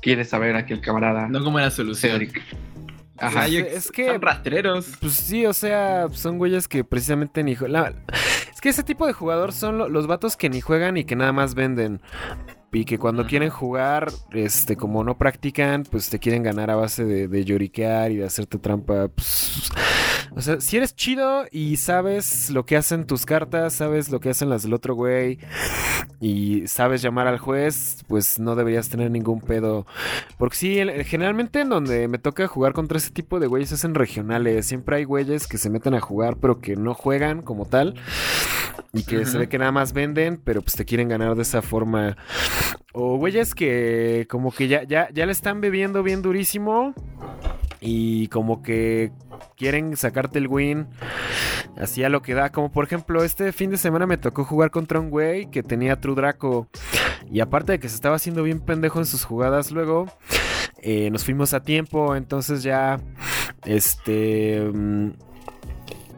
quiere 0.03 0.24
saber 0.24 0.57
aquí 0.57 0.72
el 0.72 0.80
camarada 0.80 1.28
No 1.28 1.43
como 1.45 1.61
la 1.61 1.70
solución. 1.70 2.12
Cedric. 2.12 2.43
Ajá. 3.19 3.41
Ajá. 3.41 3.47
Es 3.49 3.91
que- 3.91 4.09
Son 4.09 4.21
rastreros. 4.23 4.87
Pues 5.01 5.12
sí, 5.15 5.47
o 5.47 5.53
sea, 5.53 6.09
son 6.12 6.39
güeyes 6.39 6.69
que 6.69 6.85
precisamente 6.85 7.43
ni 7.45 7.55
la- 7.55 7.95
Es 8.53 8.61
que 8.61 8.69
ese 8.71 8.83
tipo 8.83 9.07
de 9.07 9.12
jugador 9.12 9.53
son 9.53 9.79
lo- 9.79 9.89
los 9.89 10.07
vatos 10.07 10.37
que 10.37 10.49
ni 10.51 10.61
juegan 10.61 10.97
y 10.97 11.05
que 11.05 11.17
nada 11.17 11.33
más 11.33 11.55
venden. 11.55 12.01
Y 12.75 12.85
que 12.85 12.99
cuando 12.99 13.27
quieren 13.27 13.51
jugar, 13.51 14.11
este, 14.33 14.77
como 14.77 15.05
no 15.05 15.16
practican, 15.16 15.85
pues 15.85 16.11
te 16.11 16.18
quieren 16.18 16.43
ganar 16.43 16.70
a 16.70 16.77
base 16.77 17.05
de, 17.05 17.29
de 17.29 17.45
lloriquear 17.45 18.11
y 18.11 18.16
de 18.16 18.27
hacerte 18.27 18.59
trampa. 18.59 19.09
Pues, 19.09 19.70
o 20.37 20.41
sea, 20.41 20.61
si 20.61 20.77
eres 20.77 20.97
chido 20.97 21.45
y 21.53 21.77
sabes 21.77 22.51
lo 22.51 22.66
que 22.66 22.77
hacen 22.77 23.07
tus 23.07 23.25
cartas, 23.25 23.75
sabes 23.75 24.11
lo 24.11 24.18
que 24.18 24.31
hacen 24.31 24.49
las 24.49 24.64
del 24.64 24.75
otro 24.75 24.95
güey 24.97 25.39
y 26.20 26.66
sabes 26.66 27.03
llamar 27.03 27.29
al 27.29 27.39
juez, 27.39 28.03
pues 28.09 28.41
no 28.41 28.57
deberías 28.57 28.89
tener 28.89 29.12
ningún 29.12 29.41
pedo. 29.41 29.87
Porque 30.37 30.57
sí, 30.57 30.79
generalmente 31.05 31.61
en 31.61 31.68
donde 31.68 32.09
me 32.09 32.18
toca 32.18 32.49
jugar 32.49 32.72
contra 32.72 32.99
ese 32.99 33.11
tipo 33.11 33.39
de 33.39 33.47
güeyes 33.47 33.70
es 33.70 33.85
en 33.85 33.95
regionales. 33.95 34.66
Siempre 34.66 34.97
hay 34.97 35.05
güeyes 35.05 35.47
que 35.47 35.59
se 35.59 35.70
meten 35.70 35.95
a 35.95 36.01
jugar 36.01 36.39
pero 36.41 36.59
que 36.61 36.75
no 36.75 36.95
juegan 36.95 37.43
como 37.43 37.66
tal. 37.66 37.95
Y 38.93 39.05
que 39.05 39.27
se 39.27 39.39
ve 39.39 39.49
que 39.49 39.59
nada 39.59 39.72
más 39.72 39.93
venden, 39.93 40.41
pero 40.43 40.62
pues 40.62 40.75
te 40.77 40.85
quieren 40.85 41.09
ganar 41.09 41.35
de 41.35 41.43
esa 41.43 41.62
forma. 41.62 42.16
O 42.93 43.17
güeyes 43.17 43.55
que 43.55 44.27
como 44.31 44.53
que 44.53 44.69
ya, 44.69 44.85
ya, 44.85 45.09
ya 45.12 45.27
le 45.27 45.33
están 45.33 45.61
bebiendo 45.61 46.03
bien 46.03 46.23
durísimo. 46.23 46.95
Y 47.81 48.29
como 48.29 48.62
que 48.62 49.12
quieren 49.57 49.97
sacarte 49.97 50.39
el 50.39 50.49
win. 50.49 50.87
Así 51.77 52.05
a 52.05 52.09
lo 52.09 52.23
que 52.23 52.35
da. 52.35 52.51
Como 52.51 52.71
por 52.71 52.85
ejemplo, 52.85 53.23
este 53.25 53.53
fin 53.53 53.71
de 53.71 53.77
semana 53.77 54.07
me 54.07 54.17
tocó 54.17 54.45
jugar 54.45 54.71
contra 54.71 55.01
un 55.01 55.11
güey 55.11 55.51
que 55.51 55.62
tenía 55.62 56.01
True 56.01 56.15
Draco. 56.15 56.69
Y 57.31 57.41
aparte 57.41 57.73
de 57.73 57.79
que 57.81 57.89
se 57.89 57.97
estaba 57.97 58.17
haciendo 58.17 58.43
bien 58.43 58.61
pendejo 58.61 59.01
en 59.01 59.07
sus 59.07 59.25
jugadas 59.25 59.71
luego. 59.71 60.07
eh, 60.83 61.11
nos 61.11 61.25
fuimos 61.25 61.53
a 61.53 61.61
tiempo. 61.62 62.15
Entonces 62.17 62.62
ya. 62.62 63.01
Este. 63.65 64.61
mm, 64.73 65.11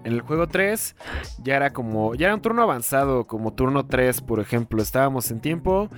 en 0.07 0.12
el 0.12 0.20
juego 0.20 0.46
3 0.46 0.94
ya 1.42 1.57
era 1.57 1.72
como, 1.72 2.14
ya 2.14 2.26
era 2.26 2.34
un 2.36 2.40
turno 2.40 2.62
avanzado, 2.62 3.26
como 3.26 3.52
turno 3.54 3.86
3, 3.86 4.20
por 4.20 4.38
ejemplo. 4.38 4.80
Estábamos 4.80 5.30
en 5.32 5.40
tiempo 5.40 5.90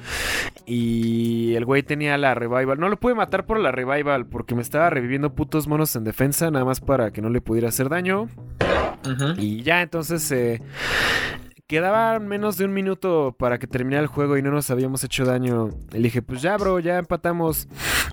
y 0.65 1.55
el 1.55 1.67
güey 1.67 1.83
tenía 1.83 2.17
la 2.17 2.35
revival. 2.35 2.81
No 2.81 2.89
lo 2.89 2.99
pude 2.99 3.15
matar 3.15 3.45
por 3.45 3.61
la 3.61 3.71
revival 3.71 4.27
porque 4.27 4.55
me 4.55 4.63
estaba 4.63 4.89
reviviendo 4.89 5.35
putos 5.35 5.69
monos 5.69 5.95
en 5.95 6.05
defensa, 6.05 6.51
nada 6.51 6.65
más 6.65 6.81
para 6.81 7.11
que 7.11 7.21
no 7.21 7.29
le 7.29 7.43
pudiera 7.43 7.69
hacer 7.69 7.91
daño. 7.91 8.29
Y 9.37 9.63
ya 9.63 9.83
entonces 9.83 10.31
eh, 10.33 10.61
quedaba 11.69 12.19
menos 12.19 12.57
de 12.57 12.65
un 12.65 12.73
minuto 12.73 13.37
para 13.39 13.59
que 13.59 13.67
terminara 13.67 14.01
el 14.03 14.09
juego 14.09 14.39
y 14.39 14.43
no 14.43 14.51
nos 14.51 14.71
habíamos 14.71 15.05
hecho 15.05 15.27
daño. 15.27 15.69
Le 15.93 15.99
dije, 15.99 16.23
pues 16.23 16.41
ya, 16.41 16.57
bro, 16.57 16.81
ya 16.81 16.99
empatamos. 16.99 17.69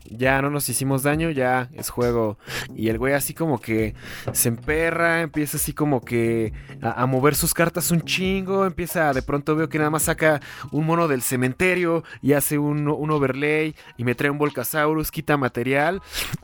Ya 0.09 0.41
no 0.41 0.49
nos 0.49 0.67
hicimos 0.67 1.03
daño, 1.03 1.31
ya 1.31 1.69
es 1.73 1.89
juego. 1.89 2.37
Y 2.75 2.89
el 2.89 2.97
güey 2.99 3.13
así 3.13 3.33
como 3.33 3.59
que 3.59 3.95
se 4.33 4.49
emperra, 4.49 5.21
empieza 5.21 5.55
así 5.55 5.71
como 5.73 6.01
que 6.01 6.51
a, 6.81 7.05
mover 7.05 7.33
sus 7.33 7.53
cartas 7.53 7.91
un 7.91 8.01
chingo. 8.01 8.65
Empieza, 8.65 9.13
de 9.13 9.21
pronto 9.21 9.55
veo 9.55 9.69
que 9.69 9.77
nada 9.77 9.89
más 9.89 10.03
saca 10.03 10.41
un 10.71 10.85
mono 10.85 11.07
del 11.07 11.21
cementerio 11.21 12.03
y 12.21 12.33
hace 12.33 12.57
un, 12.57 12.89
un 12.89 13.09
overlay 13.09 13.73
y 13.97 14.03
me 14.03 14.15
trae 14.15 14.29
un 14.29 14.37
Volcasaurus, 14.37 15.11
quita 15.11 15.37
material. 15.37 16.01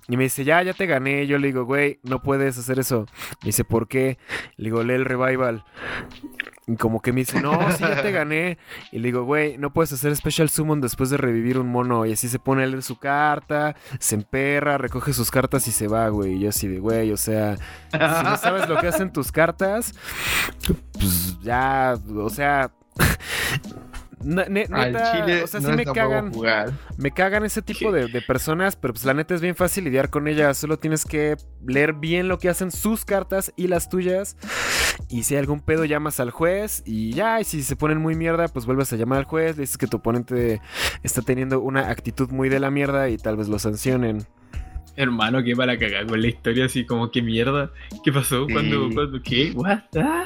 Y 0.08 0.16
me 0.16 0.24
dice, 0.24 0.46
ya, 0.46 0.64
ya 0.64 0.74
te 0.74 0.86
gané. 0.86 1.28
Yo 1.28 1.38
le 1.38 1.48
digo, 1.48 1.66
güey, 1.66 2.00
no 2.04 2.22
puedes 2.22 2.58
hacer 2.58 2.80
eso. 2.80 3.06
Me 3.42 3.48
dice, 3.48 3.66
¿por 3.66 3.90
qué? 3.90 4.18
Le 4.56 4.70
digo, 4.70 4.82
lee 4.82 4.94
el 4.94 5.06
revival. 5.06 5.66
Y 6.68 6.76
como 6.76 7.02
que 7.02 7.12
me 7.12 7.22
dice, 7.22 7.42
no, 7.42 7.54
sí, 7.72 7.80
ya 7.80 8.02
te 8.02 8.12
gané. 8.12 8.58
Y 8.92 9.00
le 9.00 9.08
digo, 9.08 9.24
güey, 9.24 9.58
no 9.58 9.74
puedes 9.74 9.92
hacer 9.94 10.16
Special 10.16 10.50
Summon 10.50 10.80
después 10.80 11.10
de 11.10 11.18
revivir 11.18 11.58
un 11.58 11.68
mono. 11.68 12.06
Y 12.06 12.14
así 12.14 12.30
se 12.30 12.40
pone 12.40 12.64
él 12.64 12.74
en 12.74 12.82
su 12.82 12.98
carta, 12.98 13.76
se 14.00 14.16
emperra, 14.16 14.78
recoge 14.78 15.14
sus 15.14 15.32
cartas 15.32 15.68
y 15.68 15.72
se 15.72 15.88
va, 15.88 16.08
güey. 16.10 16.34
Y 16.34 16.40
yo 16.42 16.50
así 16.50 16.68
de, 16.68 16.80
güey, 16.80 17.12
o 17.12 17.18
sea, 17.18 17.58
si 17.58 17.98
no 17.98 18.38
sabes 18.38 18.70
lo 18.70 18.80
que 18.80 18.88
hacen 18.88 19.12
tus 19.12 19.32
cartas, 19.32 19.94
pues 20.94 21.40
ya, 21.42 21.96
o 22.16 22.30
sea... 22.30 22.72
ne- 24.24 24.48
ne- 24.50 24.68
Al 24.72 24.94
neta, 24.94 25.12
chile 25.12 25.44
o 25.44 25.48
sea, 25.48 25.60
no 25.60 25.70
sí 25.70 25.76
me 25.76 25.86
cagan. 25.86 26.34
jugar. 26.34 26.72
Me 26.98 27.12
cagan 27.12 27.44
ese 27.46 27.62
tipo 27.62 27.92
de, 27.92 28.08
de 28.08 28.22
personas, 28.22 28.76
pero 28.76 28.94
pues 28.94 29.06
la 29.06 29.14
neta 29.14 29.34
es 29.36 29.42
bien 29.42 29.56
fácil 29.56 29.84
lidiar 29.84 30.10
con 30.10 30.28
ellas. 30.28 30.58
Solo 30.58 30.78
tienes 30.78 31.06
que 31.06 31.38
leer 31.66 31.94
bien 31.94 32.28
lo 32.28 32.38
que 32.40 32.50
hacen 32.50 32.72
sus 32.72 33.06
cartas 33.06 33.54
y 33.56 33.68
las 33.68 33.90
tuyas. 33.90 34.38
Y 35.10 35.24
si 35.24 35.34
hay 35.36 35.40
algún 35.40 35.60
pedo, 35.62 35.84
llamas 35.86 36.20
al 36.20 36.32
juez 36.32 36.84
y 36.86 37.14
ya. 37.14 37.40
Y 37.42 37.44
si 37.44 37.64
se 37.64 37.76
ponen 37.76 37.98
muy 38.00 38.16
mierda, 38.16 38.48
pues 38.48 38.66
vuelves 38.66 38.92
a 38.94 38.96
llamar 38.96 39.20
al 39.20 39.26
juez. 39.26 39.58
Le 39.58 39.62
dices 39.62 39.78
que 39.78 39.88
tu 39.88 39.98
oponente 39.98 40.62
está 41.04 41.22
teniendo 41.22 41.60
una 41.60 41.90
actitud 41.90 42.30
muy 42.30 42.50
de 42.50 42.60
la 42.60 42.72
mierda 42.72 43.10
y 43.10 43.18
tal 43.18 43.38
vez 43.38 43.48
lo 43.48 43.60
sancionen. 43.60 44.26
Hermano, 45.02 45.44
qué 45.44 45.56
para 45.56 45.80
cagar 45.80 46.06
con 46.06 46.22
la 46.22 46.28
historia, 46.28 46.66
así 46.66 46.86
como, 46.86 47.10
qué 47.10 47.24
mierda. 47.24 47.72
¿Qué 48.04 48.12
pasó? 48.12 48.46
Sí. 48.46 48.54
¿Cuándo? 48.54 48.88
¿Cuándo? 48.94 49.20
¿Qué? 49.24 49.52
¿What? 49.56 49.80
Ah. 49.98 50.26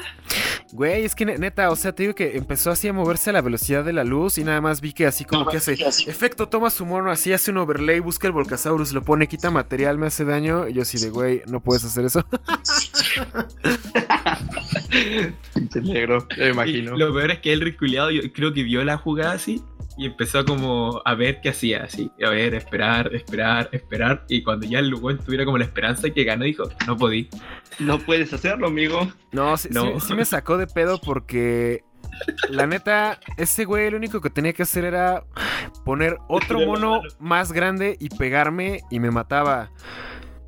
Güey, 0.72 1.06
es 1.06 1.14
que 1.14 1.24
ne- 1.24 1.38
neta, 1.38 1.70
o 1.70 1.76
sea, 1.76 1.94
te 1.94 2.02
digo 2.02 2.14
que 2.14 2.36
empezó 2.36 2.70
así 2.70 2.86
a 2.86 2.92
moverse 2.92 3.30
a 3.30 3.32
la 3.32 3.40
velocidad 3.40 3.84
de 3.84 3.94
la 3.94 4.04
luz 4.04 4.36
y 4.36 4.44
nada 4.44 4.60
más 4.60 4.82
vi 4.82 4.92
que 4.92 5.06
así 5.06 5.24
como 5.24 5.46
que 5.46 5.56
hace 5.56 5.72
efecto, 5.72 6.48
toma 6.50 6.68
su 6.68 6.84
mono, 6.84 7.10
así 7.10 7.32
hace 7.32 7.52
un 7.52 7.56
overlay, 7.56 8.00
busca 8.00 8.26
el 8.26 8.34
Volcasaurus, 8.34 8.92
lo 8.92 9.02
pone, 9.02 9.28
quita 9.28 9.50
material, 9.50 9.96
me 9.96 10.08
hace 10.08 10.26
daño. 10.26 10.68
Y 10.68 10.74
yo 10.74 10.82
así 10.82 10.98
de, 10.98 11.08
güey, 11.08 11.40
no 11.46 11.60
puedes 11.60 11.82
hacer 11.84 12.04
eso. 12.04 12.26
Pinche 15.54 15.80
negro, 15.80 16.26
me 16.36 16.48
imagino. 16.50 16.94
Y 16.96 16.98
lo 16.98 17.14
peor 17.14 17.30
es 17.30 17.38
que 17.40 17.52
el 17.54 17.62
riculeado, 17.62 18.10
yo 18.10 18.20
creo 18.32 18.52
que 18.52 18.62
vio 18.62 18.84
la 18.84 18.98
jugada 18.98 19.32
así 19.32 19.62
y 19.96 20.06
empezó 20.06 20.44
como 20.44 21.00
a 21.04 21.14
ver 21.14 21.40
qué 21.40 21.48
hacía, 21.50 21.84
así. 21.84 22.10
A 22.24 22.30
ver, 22.30 22.54
esperar, 22.54 23.14
esperar, 23.14 23.68
esperar. 23.72 24.24
Y 24.28 24.42
cuando 24.42 24.66
ya 24.66 24.78
el 24.80 24.88
Lugon 24.88 25.18
tuviera 25.18 25.44
como 25.44 25.58
la 25.58 25.64
esperanza 25.64 26.10
que 26.10 26.24
ganó, 26.24 26.44
dijo, 26.44 26.64
no 26.86 26.96
podí. 26.96 27.28
No 27.78 27.98
puedes 27.98 28.32
hacerlo, 28.32 28.66
amigo. 28.66 29.08
No, 29.32 29.56
sí, 29.56 29.68
No. 29.72 29.98
sí- 30.00 30.08
sí 30.08 30.14
me 30.14 30.24
sacó 30.24 30.58
de 30.58 30.66
pedo 30.66 31.00
porque 31.00 31.82
la 32.50 32.66
neta, 32.66 33.20
ese 33.36 33.64
güey 33.64 33.90
lo 33.90 33.96
único 33.96 34.20
que 34.20 34.30
tenía 34.30 34.52
que 34.52 34.62
hacer 34.62 34.84
era 34.84 35.24
poner 35.84 36.18
otro 36.28 36.60
mono 36.66 37.00
más 37.18 37.52
grande 37.52 37.96
y 38.00 38.08
pegarme 38.10 38.80
y 38.90 39.00
me 39.00 39.10
mataba. 39.10 39.70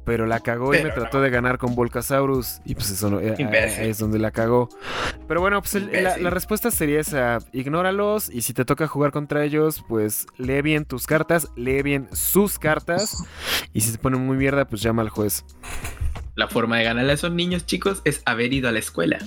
Pero 0.09 0.27
la 0.27 0.41
cagó 0.41 0.75
y 0.75 0.83
me 0.83 0.91
trató 0.91 1.21
de 1.21 1.31
ganar 1.31 1.59
con 1.59 1.77
Volcasaurus. 1.77 2.61
Y 2.65 2.75
pues 2.75 2.91
eso 2.91 3.11
no, 3.11 3.21
eh, 3.21 3.35
ahí 3.39 3.91
es 3.91 3.99
donde 3.99 4.19
la 4.19 4.31
cagó. 4.33 4.69
Pero 5.29 5.41
bueno, 5.41 5.61
pues 5.61 5.75
el- 5.77 6.03
la, 6.03 6.17
la 6.17 6.31
respuesta 6.31 6.71
sería 6.71 6.99
esa. 6.99 7.39
Ignóralos 7.53 8.31
y 8.31 8.41
si 8.43 8.55
te 8.55 8.65
toca 8.65 8.89
jugar 8.89 9.13
contra 9.13 9.45
ellos, 9.45 9.85
pues 9.87 10.27
lee 10.39 10.63
bien 10.63 10.85
tus 10.87 11.07
cartas, 11.07 11.49
lee 11.57 11.83
bien 11.83 12.09
sus 12.13 12.59
cartas. 12.59 13.23
Y 13.73 13.83
si 13.83 13.93
se 13.93 13.99
ponen 13.99 14.25
muy 14.27 14.37
mierda, 14.37 14.67
pues 14.67 14.83
llama 14.83 15.03
al 15.03 15.11
juez. 15.11 15.45
La 16.35 16.49
forma 16.49 16.79
de 16.79 16.85
ganarle 16.85 17.13
a 17.13 17.15
esos 17.15 17.33
niños 17.33 17.67
chicos 17.67 18.01
es 18.05 18.23
haber 18.25 18.53
ido 18.53 18.69
a 18.69 18.73
la 18.73 18.79
escuela. 18.79 19.19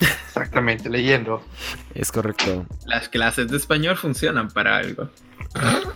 Exactamente, 0.00 0.88
leyendo. 0.88 1.44
Es 1.94 2.10
correcto. 2.10 2.66
Las 2.86 3.08
clases 3.08 3.48
de 3.48 3.56
español 3.58 3.96
funcionan 3.96 4.48
para 4.48 4.78
algo. 4.78 5.10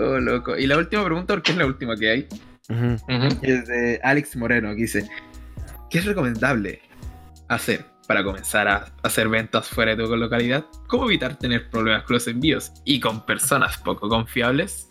Oh, 0.00 0.18
loco. 0.20 0.56
Y 0.56 0.66
la 0.66 0.76
última 0.78 1.04
pregunta, 1.04 1.34
porque 1.34 1.52
es 1.52 1.58
la 1.58 1.66
última 1.66 1.96
que 1.96 2.10
hay, 2.10 2.28
es 3.42 3.66
de 3.66 4.00
Alex 4.02 4.36
Moreno, 4.36 4.70
que 4.70 4.82
dice, 4.82 5.08
¿qué 5.90 5.98
es 5.98 6.04
recomendable 6.04 6.80
hacer 7.48 7.84
para 8.06 8.24
comenzar 8.24 8.66
a 8.68 8.86
hacer 9.02 9.28
ventas 9.28 9.68
fuera 9.68 9.94
de 9.94 10.04
tu 10.04 10.16
localidad? 10.16 10.64
¿Cómo 10.88 11.04
evitar 11.06 11.38
tener 11.38 11.68
problemas 11.70 12.04
con 12.04 12.14
los 12.14 12.26
envíos 12.28 12.72
y 12.84 13.00
con 13.00 13.24
personas 13.26 13.78
poco 13.78 14.08
confiables? 14.08 14.88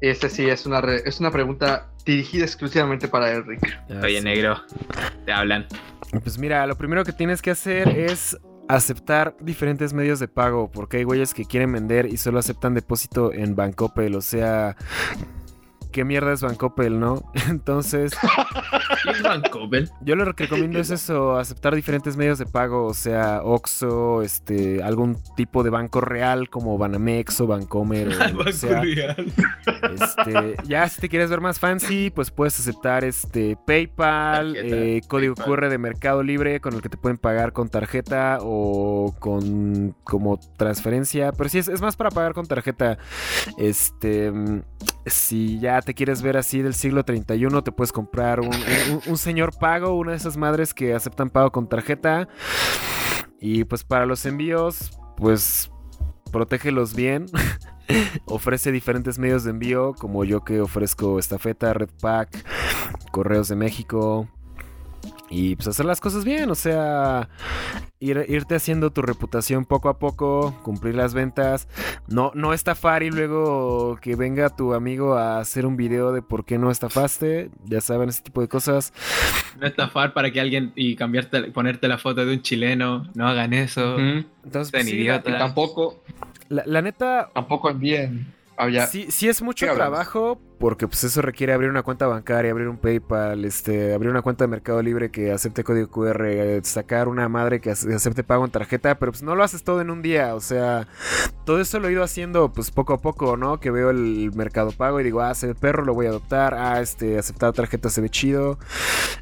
Este 0.00 0.28
sí 0.28 0.48
es 0.48 0.66
una, 0.66 0.80
re- 0.80 1.02
es 1.04 1.20
una 1.20 1.30
pregunta 1.30 1.88
dirigida 2.04 2.44
exclusivamente 2.44 3.06
para 3.08 3.30
Eric. 3.30 3.80
Ya 3.88 4.00
Oye, 4.00 4.20
negro, 4.20 4.60
te 5.24 5.32
hablan. 5.32 5.66
Pues 6.22 6.38
mira, 6.38 6.66
lo 6.66 6.76
primero 6.76 7.04
que 7.04 7.12
tienes 7.12 7.40
que 7.40 7.52
hacer 7.52 7.88
es 7.88 8.36
aceptar 8.74 9.36
diferentes 9.40 9.92
medios 9.92 10.18
de 10.18 10.28
pago, 10.28 10.70
porque 10.70 10.98
hay 10.98 11.04
güeyes 11.04 11.34
que 11.34 11.44
quieren 11.44 11.72
vender 11.72 12.06
y 12.06 12.16
solo 12.16 12.38
aceptan 12.38 12.74
depósito 12.74 13.32
en 13.32 13.54
Bancopel, 13.54 14.14
o 14.14 14.20
sea, 14.20 14.76
¿qué 15.92 16.04
mierda 16.04 16.32
es 16.32 16.42
Bancopel, 16.42 16.98
no? 16.98 17.22
Entonces, 17.48 18.12
¿Qué 19.04 19.10
es 19.10 19.22
Vancouver? 19.22 19.88
yo 20.00 20.16
lo 20.16 20.34
que 20.34 20.44
recomiendo 20.44 20.78
es 20.78 20.90
eso, 20.90 21.38
aceptar 21.38 21.74
diferentes 21.74 22.16
medios 22.16 22.38
de 22.38 22.46
pago, 22.46 22.86
o 22.86 22.94
sea, 22.94 23.42
Oxxo, 23.44 24.22
este, 24.22 24.82
algún 24.82 25.18
tipo 25.36 25.62
de 25.62 25.70
banco 25.70 26.00
real 26.00 26.48
como 26.48 26.78
Banamex 26.78 27.40
o 27.40 27.46
Bancomer 27.46 28.08
o 28.08 28.38
que 28.44 28.52
sea. 28.52 28.82
Este, 28.82 30.56
ya 30.66 30.88
si 30.88 31.00
te 31.00 31.08
quieres 31.08 31.30
ver 31.30 31.40
más 31.40 31.60
fancy, 31.60 32.10
pues 32.10 32.30
puedes 32.30 32.58
aceptar 32.58 33.04
este 33.04 33.56
PayPal, 33.66 34.56
eh, 34.56 35.00
código 35.08 35.34
PayPal. 35.34 35.54
QR 35.56 35.68
de 35.68 35.78
Mercado 35.78 36.22
Libre 36.22 36.60
con 36.60 36.74
el 36.74 36.82
que 36.82 36.88
te 36.88 36.96
pueden 36.96 37.18
pagar 37.18 37.52
con 37.52 37.68
tarjeta 37.68 38.38
o 38.40 39.14
con 39.18 39.94
como 40.04 40.38
transferencia, 40.56 41.32
pero 41.32 41.50
sí 41.50 41.58
es, 41.58 41.68
es 41.68 41.80
más 41.80 41.96
para 41.96 42.10
pagar 42.10 42.32
con 42.32 42.46
tarjeta. 42.46 42.98
Este, 43.58 44.30
mm, 44.30 44.62
si 45.06 45.58
ya 45.58 45.81
te 45.84 45.94
quieres 45.94 46.22
ver 46.22 46.36
así 46.36 46.62
del 46.62 46.74
siglo 46.74 47.04
31, 47.04 47.62
te 47.62 47.72
puedes 47.72 47.92
comprar 47.92 48.40
un, 48.40 49.16
señor 49.16 49.56
pago, 49.58 49.94
una 49.96 50.12
de 50.12 50.16
esas 50.16 50.36
madres 50.36 50.74
que 50.74 50.94
aceptan 50.94 51.30
pago 51.30 51.52
con 51.52 51.68
tarjeta. 51.68 52.28
Y 53.40 53.64
pues 53.64 53.84
para 53.84 54.06
los 54.06 54.24
envíos, 54.24 54.98
pues 55.16 55.70
protégelos 56.30 56.94
bien. 56.94 57.26
Ofrece 58.24 58.72
diferentes 58.72 59.18
medios 59.18 59.44
de 59.44 59.50
envío, 59.50 59.94
como 59.94 60.24
yo 60.24 60.44
que 60.44 60.60
ofrezco 60.60 61.18
estafeta, 61.18 61.74
Redpack, 61.74 62.44
Correos 63.10 63.48
de 63.48 63.56
México. 63.56 64.28
Y 65.32 65.56
pues 65.56 65.66
hacer 65.66 65.86
las 65.86 66.00
cosas 66.00 66.24
bien, 66.24 66.50
o 66.50 66.54
sea, 66.54 67.28
ir- 68.00 68.26
irte 68.28 68.54
haciendo 68.54 68.90
tu 68.90 69.00
reputación 69.02 69.64
poco 69.64 69.88
a 69.88 69.98
poco, 69.98 70.54
cumplir 70.62 70.94
las 70.94 71.14
ventas, 71.14 71.68
no, 72.06 72.30
no 72.34 72.52
estafar 72.52 73.02
y 73.02 73.10
luego 73.10 73.98
que 74.02 74.14
venga 74.14 74.50
tu 74.50 74.74
amigo 74.74 75.14
a 75.14 75.38
hacer 75.40 75.64
un 75.64 75.76
video 75.76 76.12
de 76.12 76.20
por 76.22 76.44
qué 76.44 76.58
no 76.58 76.70
estafaste, 76.70 77.50
ya 77.64 77.80
saben, 77.80 78.10
ese 78.10 78.22
tipo 78.22 78.40
de 78.42 78.48
cosas. 78.48 78.92
No 79.58 79.66
estafar 79.66 80.12
para 80.12 80.30
que 80.30 80.40
alguien 80.40 80.72
y 80.74 80.96
cambiarte, 80.96 81.44
ponerte 81.44 81.88
la 81.88 81.96
foto 81.98 82.26
de 82.26 82.34
un 82.34 82.42
chileno. 82.42 83.08
No 83.14 83.26
hagan 83.26 83.52
eso. 83.52 83.94
Ujú. 83.94 84.24
Entonces, 84.44 84.70
pues, 84.70 84.84
sí, 84.86 84.96
idiotas. 84.96 85.34
Y 85.34 85.38
tampoco, 85.38 86.02
la, 86.48 86.62
la 86.66 86.82
neta, 86.82 87.30
tampoco 87.32 87.70
envíen. 87.70 88.26
Ah, 88.56 88.68
ya. 88.68 88.86
Sí, 88.86 89.06
sí 89.08 89.28
es 89.28 89.40
mucho 89.40 89.66
trabajo 89.74 90.38
porque 90.62 90.86
pues 90.86 91.02
eso 91.02 91.22
requiere 91.22 91.52
abrir 91.52 91.68
una 91.70 91.82
cuenta 91.82 92.06
bancaria, 92.06 92.52
abrir 92.52 92.68
un 92.68 92.76
PayPal, 92.76 93.44
este, 93.44 93.94
abrir 93.94 94.10
una 94.12 94.22
cuenta 94.22 94.44
de 94.44 94.48
Mercado 94.48 94.80
Libre 94.80 95.10
que 95.10 95.32
acepte 95.32 95.64
código 95.64 95.88
QR, 95.90 96.60
sacar 96.62 97.08
una 97.08 97.28
madre 97.28 97.60
que 97.60 97.72
ace- 97.72 97.92
acepte 97.92 98.22
pago 98.22 98.44
en 98.44 98.52
tarjeta, 98.52 98.96
pero 98.96 99.10
pues 99.10 99.24
no 99.24 99.34
lo 99.34 99.42
haces 99.42 99.64
todo 99.64 99.80
en 99.80 99.90
un 99.90 100.02
día, 100.02 100.36
o 100.36 100.40
sea, 100.40 100.86
todo 101.44 101.60
eso 101.60 101.80
lo 101.80 101.88
he 101.88 101.92
ido 101.92 102.04
haciendo 102.04 102.52
pues 102.52 102.70
poco 102.70 102.92
a 102.94 102.98
poco, 102.98 103.36
¿no? 103.36 103.58
Que 103.58 103.72
veo 103.72 103.90
el 103.90 104.30
Mercado 104.36 104.70
Pago 104.70 105.00
y 105.00 105.02
digo, 105.02 105.20
ah, 105.20 105.34
se 105.34 105.48
ve 105.48 105.56
perro, 105.56 105.84
lo 105.84 105.94
voy 105.94 106.06
a 106.06 106.10
adoptar, 106.10 106.54
ah, 106.54 106.80
este, 106.80 107.18
aceptar 107.18 107.52
tarjeta 107.52 107.90
se 107.90 108.00
ve 108.00 108.08
chido, 108.08 108.60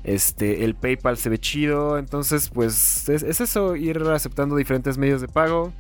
este, 0.05 0.62
el 0.67 0.75
PayPal 0.75 1.17
se 1.17 1.31
ve 1.31 1.39
chido, 1.39 1.97
entonces 1.97 2.51
pues 2.51 3.09
es, 3.09 3.23
es 3.23 3.41
eso, 3.41 3.77
ir 3.77 3.99
aceptando 4.12 4.57
diferentes 4.57 4.99
medios 4.99 5.23
de 5.23 5.29
pago, 5.29 5.73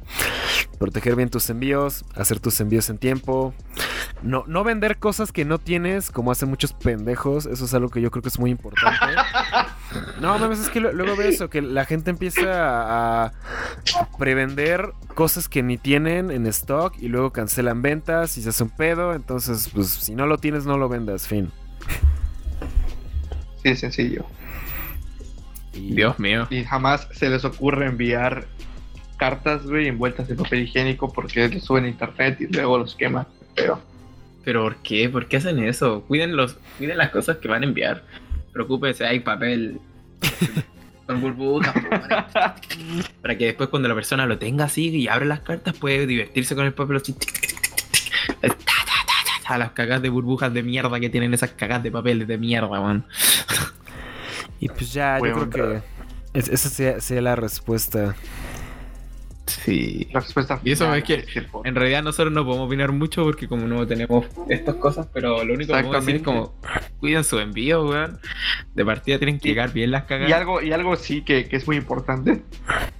proteger 0.78 1.16
bien 1.16 1.28
tus 1.28 1.50
envíos, 1.50 2.06
hacer 2.14 2.40
tus 2.40 2.58
envíos 2.62 2.88
en 2.88 2.96
tiempo, 2.96 3.52
no, 4.22 4.44
no 4.46 4.64
vender 4.64 4.98
cosas 4.98 5.32
que 5.32 5.44
no 5.44 5.49
tienes, 5.58 6.10
como 6.10 6.30
hacen 6.30 6.48
muchos 6.48 6.72
pendejos. 6.72 7.46
Eso 7.46 7.64
es 7.64 7.74
algo 7.74 7.88
que 7.90 8.00
yo 8.00 8.10
creo 8.10 8.22
que 8.22 8.28
es 8.28 8.38
muy 8.38 8.50
importante. 8.50 9.06
No, 10.20 10.38
mames, 10.38 10.60
es 10.60 10.68
que 10.70 10.80
lo- 10.80 10.92
luego 10.92 11.16
veo 11.16 11.28
eso, 11.28 11.48
que 11.50 11.62
la 11.62 11.84
gente 11.84 12.10
empieza 12.10 13.24
a, 13.26 13.32
prevender 14.18 14.92
cosas 15.14 15.48
que 15.48 15.62
ni 15.62 15.78
tienen 15.78 16.30
en 16.30 16.46
stock 16.46 16.94
y 16.98 17.08
luego 17.08 17.32
cancelan 17.32 17.82
ventas 17.82 18.36
y 18.38 18.42
se 18.42 18.50
hace 18.50 18.62
un 18.62 18.70
pedo. 18.70 19.14
Entonces, 19.14 19.70
pues 19.74 19.88
si 19.88 20.14
no 20.14 20.26
lo 20.26 20.38
tienes, 20.38 20.66
no 20.66 20.76
lo 20.78 20.88
vendas, 20.88 21.26
fin. 21.26 21.50
Sí, 23.62 23.70
es 23.70 23.80
sencillo. 23.80 24.24
Y- 25.74 25.94
Dios 25.94 26.18
mío. 26.18 26.46
Y 26.50 26.64
jamás 26.64 27.08
se 27.12 27.28
les 27.30 27.44
ocurre 27.44 27.86
enviar 27.86 28.46
cartas, 29.16 29.66
güey, 29.66 29.86
envueltas 29.88 30.30
en 30.30 30.36
papel 30.36 30.62
higiénico 30.62 31.12
porque 31.12 31.48
los 31.48 31.62
suben 31.64 31.84
a 31.84 31.88
internet 31.88 32.40
y 32.40 32.46
luego 32.46 32.78
los 32.78 32.94
queman. 32.94 33.26
Pero 33.54 33.80
¿Pero 34.44 34.62
por 34.62 34.76
qué? 34.76 35.08
¿Por 35.08 35.26
qué 35.26 35.36
hacen 35.38 35.58
eso? 35.62 36.02
Cuiden, 36.08 36.36
los, 36.36 36.56
cuiden 36.78 36.96
las 36.98 37.10
cosas 37.10 37.36
que 37.38 37.48
van 37.48 37.62
a 37.62 37.66
enviar. 37.66 38.04
Preocúpense, 38.52 39.04
hay 39.04 39.20
papel 39.20 39.78
con 41.06 41.20
burbujas. 41.20 41.72
para, 41.72 42.26
para 43.22 43.36
que 43.38 43.46
después 43.46 43.68
cuando 43.68 43.88
la 43.88 43.94
persona 43.94 44.26
lo 44.26 44.38
tenga 44.38 44.64
así 44.64 44.88
y 44.88 45.08
abre 45.08 45.26
las 45.26 45.40
cartas 45.40 45.74
puede 45.76 46.06
divertirse 46.06 46.54
con 46.56 46.64
el 46.66 46.72
papel 46.72 46.96
así. 46.96 47.14
ta, 48.40 49.58
las 49.58 49.72
cagas 49.72 50.00
de 50.00 50.08
burbujas 50.08 50.54
de 50.54 50.62
mierda 50.62 51.00
que 51.00 51.10
tienen 51.10 51.34
esas 51.34 51.50
cagas 51.50 51.82
de 51.82 51.90
papel 51.90 52.26
de 52.26 52.38
mierda, 52.38 52.80
man. 52.80 53.04
Y 54.60 54.68
pues 54.68 54.92
ya, 54.92 55.18
yo 55.18 55.48
creo 55.48 55.80
que 55.80 56.38
es- 56.38 56.48
esa 56.48 56.68
sea, 56.68 57.00
sea 57.00 57.20
la 57.20 57.34
respuesta. 57.36 58.14
Sí. 59.50 60.08
la 60.12 60.20
respuesta 60.20 60.60
Y 60.64 60.72
eso 60.72 60.92
es 60.94 61.04
que. 61.04 61.24
En 61.64 61.74
realidad 61.74 62.02
nosotros 62.02 62.32
no 62.32 62.44
podemos 62.44 62.66
opinar 62.66 62.92
mucho 62.92 63.24
porque 63.24 63.48
como 63.48 63.66
no 63.66 63.86
tenemos 63.86 64.26
estas 64.48 64.76
cosas, 64.76 65.08
pero 65.12 65.42
lo 65.44 65.54
único 65.54 65.72
que 65.74 65.82
podemos 65.82 66.06
decir 66.06 66.16
es 66.16 66.22
como 66.22 66.54
cuiden 66.98 67.24
su 67.24 67.38
envío, 67.38 67.84
weón. 67.86 68.18
De 68.74 68.84
partida 68.84 69.18
tienen 69.18 69.38
que 69.38 69.48
Y- 69.48 69.50
llegar 69.52 69.72
bien 69.72 69.90
las 69.90 70.04
cagas. 70.04 70.28
Y 70.28 70.32
algo, 70.32 70.62
y 70.62 70.72
algo 70.72 70.96
sí 70.96 71.22
que, 71.22 71.46
que 71.48 71.56
es 71.56 71.66
muy 71.66 71.76
importante, 71.76 72.42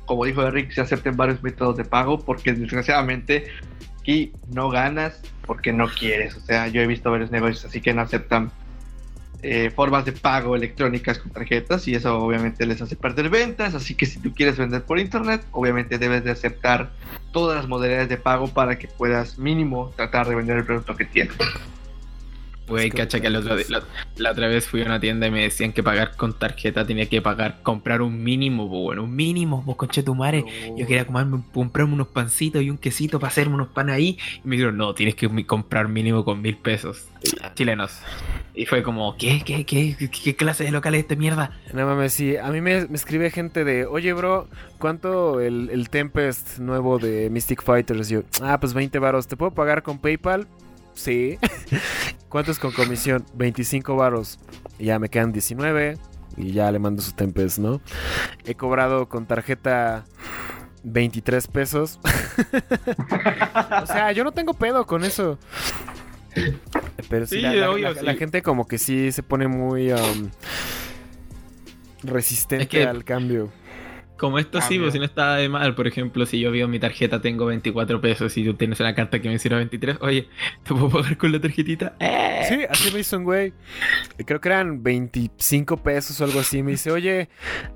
como 0.07 0.25
dijo 0.25 0.43
Eric, 0.47 0.71
se 0.73 0.81
acepten 0.81 1.17
varios 1.17 1.43
métodos 1.43 1.77
de 1.77 1.85
pago 1.85 2.19
porque 2.25 2.53
desgraciadamente 2.53 3.47
aquí 4.01 4.33
no 4.53 4.71
ganas 4.71 5.23
porque 5.47 5.73
no 5.73 5.89
quieres. 5.89 6.37
O 6.37 6.41
sea, 6.41 6.69
yo 6.69 6.81
he 6.81 6.87
visto 6.87 7.11
varios 7.11 7.31
negocios 7.31 7.65
así 7.65 7.81
que 7.81 7.93
no 7.95 8.03
aceptan 8.03 8.51
eh, 9.43 9.71
formas 9.71 10.05
de 10.05 10.13
pago 10.13 10.55
electrónicas 10.55 11.19
con 11.19 11.33
tarjetas 11.33 11.87
y 11.89 11.95
eso 11.95 12.19
obviamente 12.19 12.67
les 12.67 12.81
hace 12.83 12.97
perder 12.97 13.29
ventas. 13.29 13.75
Así 13.75 13.95
que 13.95 14.07
si 14.07 14.19
tú 14.21 14.35
quieres 14.35 14.57
vender 14.57 14.83
por 14.83 14.99
internet, 14.99 15.45
obviamente 15.53 15.99
debes 15.99 16.25
de 16.25 16.31
aceptar 16.31 16.91
todas 17.33 17.57
las 17.57 17.69
modalidades 17.69 18.09
de 18.09 18.17
pago 18.17 18.49
para 18.49 18.79
que 18.79 18.89
puedas 18.89 19.39
mínimo 19.39 19.93
tratar 19.97 20.29
de 20.29 20.35
vender 20.35 20.59
el 20.59 20.65
producto 20.65 20.97
que 20.97 21.05
tienes. 21.05 21.37
Güey, 22.71 22.91
cacha 22.91 23.21
que 23.21 23.29
la, 23.29 23.41
la 24.17 24.31
otra 24.31 24.49
vez 24.49 24.67
fui 24.67 24.83
a 24.83 24.87
una 24.87 25.01
tienda 25.01 25.27
y 25.27 25.31
me 25.31 25.43
decían 25.43 25.73
que 25.73 25.83
pagar 25.83 26.17
con 26.17 26.39
tarjeta 26.39 26.87
tenía 26.87 27.07
que 27.07 27.21
pagar, 27.21 27.63
comprar 27.63 28.01
un 28.01 28.23
mínimo, 28.23 28.69
pues 28.69 28.83
bueno, 28.83 29.05
un 29.05 29.15
mínimo, 29.15 29.63
pues 29.65 29.77
conche 29.77 30.03
tu 30.03 30.15
madre. 30.15 30.45
Yo 30.77 30.87
quería 30.87 31.05
comerme, 31.05 31.43
comprarme 31.53 31.95
unos 31.95 32.09
pancitos 32.09 32.63
y 32.63 32.71
un 32.71 32.79
quesito 32.79 33.19
para 33.19 33.29
hacerme 33.29 33.57
unos 33.57 33.69
panes 33.69 33.97
ahí. 33.97 34.19
Y 34.45 34.49
me 34.49 34.57
dijeron, 34.57 34.77
no, 34.77 34.95
tienes 34.95 35.15
que 35.15 35.29
comprar 35.45 35.89
mínimo 35.89 36.25
con 36.25 36.41
mil 36.41 36.57
pesos 36.57 37.11
chilenos. 37.55 38.01
Y 38.55 38.67
fue 38.67 38.83
como, 38.83 39.17
¿qué, 39.17 39.43
qué, 39.45 39.65
qué, 39.65 39.97
qué, 39.97 40.11
qué 40.11 40.37
clase 40.37 40.65
de 40.65 40.71
local 40.71 40.95
es 40.95 41.03
esta 41.03 41.17
mierda? 41.17 41.59
No 41.73 41.87
mames, 41.87 42.13
sí. 42.13 42.37
A 42.37 42.51
mí 42.51 42.61
me, 42.61 42.87
me 42.87 42.97
escribe 42.97 43.31
gente 43.31 43.65
de, 43.65 43.87
oye, 43.87 44.13
bro, 44.13 44.49
¿cuánto 44.79 45.41
el, 45.41 45.71
el 45.71 45.89
Tempest 45.89 46.59
nuevo 46.59 46.99
de 46.99 47.31
Mystic 47.31 47.63
Fighters? 47.63 48.09
Yo, 48.09 48.23
ah, 48.43 48.59
pues 48.59 48.75
20 48.75 48.99
varos. 48.99 49.29
¿Te 49.29 49.37
puedo 49.37 49.53
pagar 49.53 49.83
con 49.83 49.99
PayPal? 49.99 50.47
Sí. 51.01 51.39
¿Cuánto 52.29 52.51
es 52.53 52.59
con 52.59 52.73
comisión? 52.73 53.25
25 53.35 53.97
varos. 53.97 54.39
Y 54.79 54.85
ya 54.87 54.99
me 54.99 55.09
quedan 55.09 55.33
19. 55.33 55.97
Y 56.37 56.53
ya 56.53 56.71
le 56.71 56.79
mando 56.79 57.03
su 57.03 57.13
Tempest, 57.13 57.59
¿no? 57.59 57.81
He 58.45 58.55
cobrado 58.55 59.09
con 59.09 59.27
tarjeta 59.27 60.05
23 60.85 61.47
pesos. 61.49 61.99
o 63.83 63.87
sea, 63.87 64.13
yo 64.13 64.25
no 64.25 64.33
tengo 64.33 64.55
pedo 64.55 64.87
con 64.87 65.05
eso. 65.05 65.39
Pero 67.09 67.27
sí, 67.27 67.37
Sí, 67.37 67.41
la, 67.43 67.53
la- 67.55 67.71
obvio, 67.71 67.93
la- 68.03 68.15
gente 68.15 68.43
como 68.43 68.69
que 68.69 68.79
sí 68.79 69.11
se 69.11 69.23
pone 69.23 69.49
muy 69.49 69.93
um, 69.93 70.31
resistente 72.03 72.63
Es 72.65 72.69
que- 72.69 72.85
al 72.87 73.05
cambio. 73.05 73.51
Como 74.21 74.39
esto 74.39 74.59
Ah, 74.59 74.61
sí, 74.61 74.79
pues 74.79 74.93
si 74.93 74.99
no 74.99 75.07
está 75.07 75.37
de 75.37 75.49
mal. 75.49 75.75
Por 75.75 75.87
ejemplo, 75.87 76.27
si 76.27 76.39
yo 76.39 76.53
veo 76.53 76.69
mi 76.69 76.79
tarjeta, 76.79 77.23
tengo 77.23 77.47
24 77.47 78.03
pesos 78.03 78.37
y 78.37 78.45
tú 78.45 78.53
tienes 78.53 78.79
una 78.79 78.95
carta 78.95 79.19
que 79.19 79.31
me 79.31 79.37
hiciera 79.37 79.57
23, 79.57 79.97
oye, 80.03 80.29
¿te 80.63 80.75
puedo 80.75 80.91
pagar 80.91 81.17
con 81.17 81.33
la 81.33 81.41
tarjetita? 81.41 81.97
¡Eh! 81.99 82.45
Sí, 82.47 82.67
así 82.69 82.93
me 82.93 83.01
hizo 83.01 83.17
un 83.17 83.25
güey. 83.25 83.55
Creo 84.27 84.39
que 84.39 84.49
eran 84.51 84.83
25 84.83 85.79
pesos 85.79 86.21
o 86.21 86.25
algo 86.25 86.41
así. 86.41 86.63
Me 86.63 86.73
dice, 86.73 86.91
oye, 86.91 87.31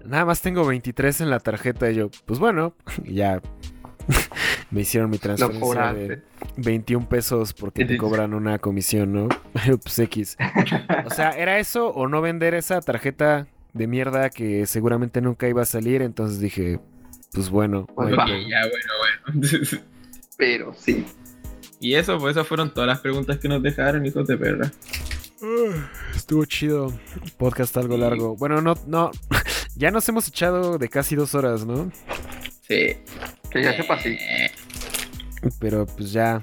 nada 0.05 0.27
más 0.27 0.43
tengo 0.43 0.67
23 0.67 1.23
en 1.23 1.31
la 1.31 1.41
tarjeta. 1.41 1.91
Y 1.91 1.95
yo, 1.95 2.11
pues 2.27 2.39
bueno, 2.39 2.75
ya. 3.05 3.41
me 4.71 4.83
hicieron 4.83 5.09
mi 5.09 5.17
transferencia 5.17 5.95
de 5.95 6.23
21 6.59 7.09
pesos 7.09 7.55
porque 7.55 7.87
te 7.87 7.97
cobran 7.97 8.35
una 8.35 8.59
comisión, 8.59 9.15
¿no? 9.15 9.29
pues 9.83 9.99
X. 9.99 10.37
O 11.07 11.11
sea, 11.11 11.31
¿era 11.31 11.59
eso 11.59 11.89
o 11.89 12.07
no 12.07 12.21
vender 12.21 12.53
esa 12.53 12.83
tarjeta 12.83 13.47
de 13.75 13.87
mierda 13.87 14.31
que 14.31 14.65
seguramente 14.67 15.21
nunca 15.21 15.47
iba 15.49 15.63
a 15.63 15.67
salir? 15.67 16.01
Entonces 16.03 16.41
dije, 16.41 16.81
pues 17.33 17.51
bueno. 17.51 17.87
Pues 17.95 18.09
no 18.09 18.15
Ok, 18.17 18.21
hay 18.23 18.33
va. 18.35 18.39
pedo. 18.39 18.49
ya, 18.49 18.61
bueno, 18.61 19.41
bueno. 19.51 19.85
Pero 20.37 20.75
sí. 20.77 21.05
y 21.81 21.95
eso, 21.95 22.19
pues 22.19 22.33
esas 22.37 22.47
fueron 22.49 22.73
todas 22.75 22.89
las 22.89 23.01
preguntas 23.01 23.39
que 23.39 23.49
nos 23.49 23.63
dejaron, 23.63 24.05
hijos 24.07 24.27
de 24.27 24.37
perra. 24.37 24.71
Estuvo 26.15 26.45
chido. 26.47 26.93
Podcast 27.37 27.77
algo 27.77 27.97
largo. 27.99 28.37
Bueno, 28.37 28.61
no, 28.63 28.75
no. 28.87 29.11
Ya 29.77 29.91
nos 29.91 30.09
hemos 30.09 30.29
echado 30.29 30.79
de 30.79 30.89
casi 30.89 31.17
dos 31.17 31.35
horas, 31.35 31.67
¿no? 31.67 31.91
Sí. 32.61 32.97
Que 33.51 33.61
ya 33.61 33.77
sepa 33.77 34.01
sí. 34.01 34.11
Eh, 34.11 34.53
Pero 35.59 35.85
pues 35.85 36.13
ya, 36.13 36.41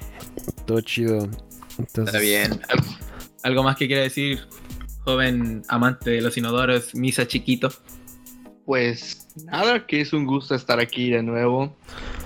todo 0.66 0.82
chido. 0.82 1.30
Entonces, 1.78 2.14
Está 2.14 2.20
bien. 2.20 2.52
¿Al- 2.68 2.84
¿Algo 3.44 3.64
más 3.64 3.78
que 3.78 3.88
quiera 3.88 4.02
decir, 4.02 4.46
joven 5.04 5.64
amante 5.68 6.12
de 6.12 6.22
los 6.22 6.38
inodoros, 6.38 6.96
Misa 6.96 7.28
Chiquito? 7.28 7.72
Pues 8.66 9.28
nada, 9.46 9.86
que 9.86 10.02
es 10.02 10.14
un 10.14 10.26
gusto 10.26 10.56
estar 10.56 10.80
aquí 10.80 11.10
de 11.10 11.24
nuevo. 11.24 11.76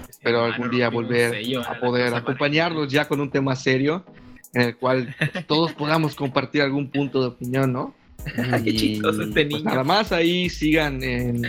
Espero 0.10 0.46
Hermano, 0.46 0.54
algún 0.54 0.72
día 0.72 0.90
volver 0.90 1.46
a 1.68 1.80
poder 1.80 2.14
acompañarlos 2.14 2.92
ya 2.92 3.08
con 3.08 3.20
un 3.22 3.30
tema 3.30 3.56
serio 3.56 4.06
en 4.54 4.62
el 4.62 4.78
cual 4.78 5.16
todos 5.48 5.74
podamos 5.74 6.16
compartir 6.16 6.62
algún 6.62 6.90
punto 6.90 7.22
de 7.22 7.28
opinión, 7.28 7.72
¿no? 7.72 7.94
Qué 8.64 8.76
chistoso 8.76 9.22
este 9.22 9.46
pues 9.46 9.48
niño. 9.48 9.66
nada 9.66 9.84
más 9.84 10.12
ahí 10.12 10.50
sigan 10.50 11.04
en 11.04 11.44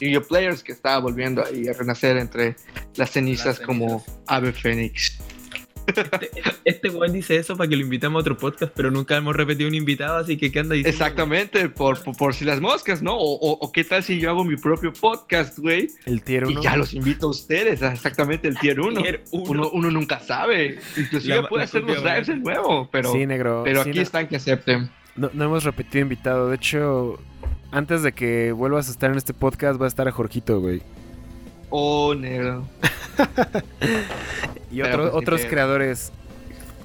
Yu-Gi-Oh! 0.00 0.22
Players 0.22 0.62
que 0.62 0.72
está 0.72 0.98
volviendo 0.98 1.44
ahí 1.44 1.68
a 1.68 1.72
renacer 1.72 2.16
entre 2.16 2.56
las 2.96 3.10
cenizas 3.10 3.58
Las 3.58 3.66
como. 3.66 4.04
Ave 4.26 4.52
Fénix. 4.52 5.18
Este, 5.86 6.30
este 6.64 6.90
weón 6.90 7.12
dice 7.12 7.36
eso 7.36 7.56
para 7.56 7.68
que 7.68 7.76
lo 7.76 7.82
invitemos 7.82 8.18
a 8.18 8.20
otro 8.20 8.36
podcast, 8.36 8.72
pero 8.74 8.90
nunca 8.90 9.16
hemos 9.16 9.34
repetido 9.36 9.68
un 9.68 9.74
invitado, 9.74 10.16
así 10.18 10.36
que 10.36 10.50
¿qué 10.50 10.60
anda 10.60 10.74
diciendo? 10.74 10.90
Exactamente, 10.96 11.68
por, 11.68 12.02
por, 12.02 12.16
por 12.16 12.34
si 12.34 12.44
las 12.44 12.60
moscas, 12.60 13.02
¿no? 13.02 13.14
O, 13.16 13.34
o- 13.34 13.58
o 13.60 13.72
qué 13.72 13.84
tal 13.84 14.02
si 14.02 14.18
yo 14.18 14.30
hago 14.30 14.44
mi 14.44 14.56
propio 14.56 14.92
podcast, 14.92 15.58
güey, 15.58 15.88
el 16.06 16.22
tier 16.22 16.44
y 16.44 16.52
1. 16.52 16.62
ya 16.62 16.76
los 16.76 16.92
invito 16.94 17.26
a 17.26 17.30
ustedes, 17.30 17.82
a 17.82 17.92
exactamente 17.92 18.48
el 18.48 18.58
tier 18.58 18.80
1. 18.80 19.00
Tier 19.02 19.24
uno. 19.32 19.44
Uno, 19.50 19.70
uno 19.70 19.90
nunca 19.90 20.18
sabe. 20.20 20.78
Inclusive 20.96 21.36
La- 21.42 21.48
puede 21.48 21.60
la 21.60 21.64
hacer 21.64 21.82
los 21.84 22.02
lives 22.02 22.26
de 22.26 22.36
nuevo, 22.36 22.88
pero, 22.90 23.12
sí, 23.12 23.26
negro. 23.26 23.62
pero 23.64 23.82
sí, 23.84 23.90
aquí 23.90 23.98
no, 23.98 24.02
están 24.02 24.26
que 24.28 24.36
acepten. 24.36 24.90
no, 25.14 25.30
no 25.32 25.44
hemos 25.44 25.64
repetido 25.64 26.02
invitado. 26.02 26.48
De 26.50 26.56
hecho, 26.56 27.18
antes 27.70 28.02
de 28.02 28.12
que 28.12 28.52
vuelvas 28.52 28.88
a 28.88 28.90
estar 28.90 29.10
en 29.10 29.16
este 29.18 29.34
podcast, 29.34 29.80
va 29.80 29.84
a 29.84 29.88
estar 29.88 30.06
a 30.08 30.12
Jorgito, 30.12 30.60
güey. 30.60 30.82
Oh, 31.70 32.14
negro. 32.14 32.66
Y 34.70 34.82
otro- 34.82 35.02
pues, 35.10 35.14
otros 35.14 35.40
creadores. 35.46 36.12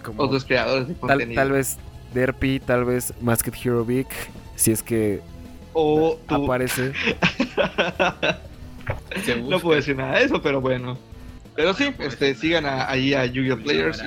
Como 0.04 0.24
Otros 0.24 0.46
creadores 0.46 0.88
de 0.88 0.94
tal, 0.96 1.10
contenido. 1.10 1.42
tal 1.42 1.52
vez 1.52 1.78
Derpy, 2.14 2.60
tal 2.60 2.86
vez 2.86 3.14
Masked 3.22 3.54
Hero 3.64 3.84
Vic. 3.86 4.08
Si 4.56 4.72
es 4.72 4.82
que 4.82 5.20
O 5.74 6.18
tú. 6.28 6.46
aparece. 6.46 6.94
No 9.48 9.60
puedo 9.60 9.76
decir 9.76 9.96
nada 9.96 10.18
de 10.20 10.26
eso, 10.26 10.42
pero 10.42 10.60
bueno. 10.60 10.98
Pero 11.56 11.74
sí, 11.74 11.94
este, 12.00 12.34
sigan 12.36 12.66
a, 12.66 12.90
ahí 12.90 13.14
a 13.14 13.26
Yu-Gi-Oh! 13.26 13.58
Players. 13.58 14.02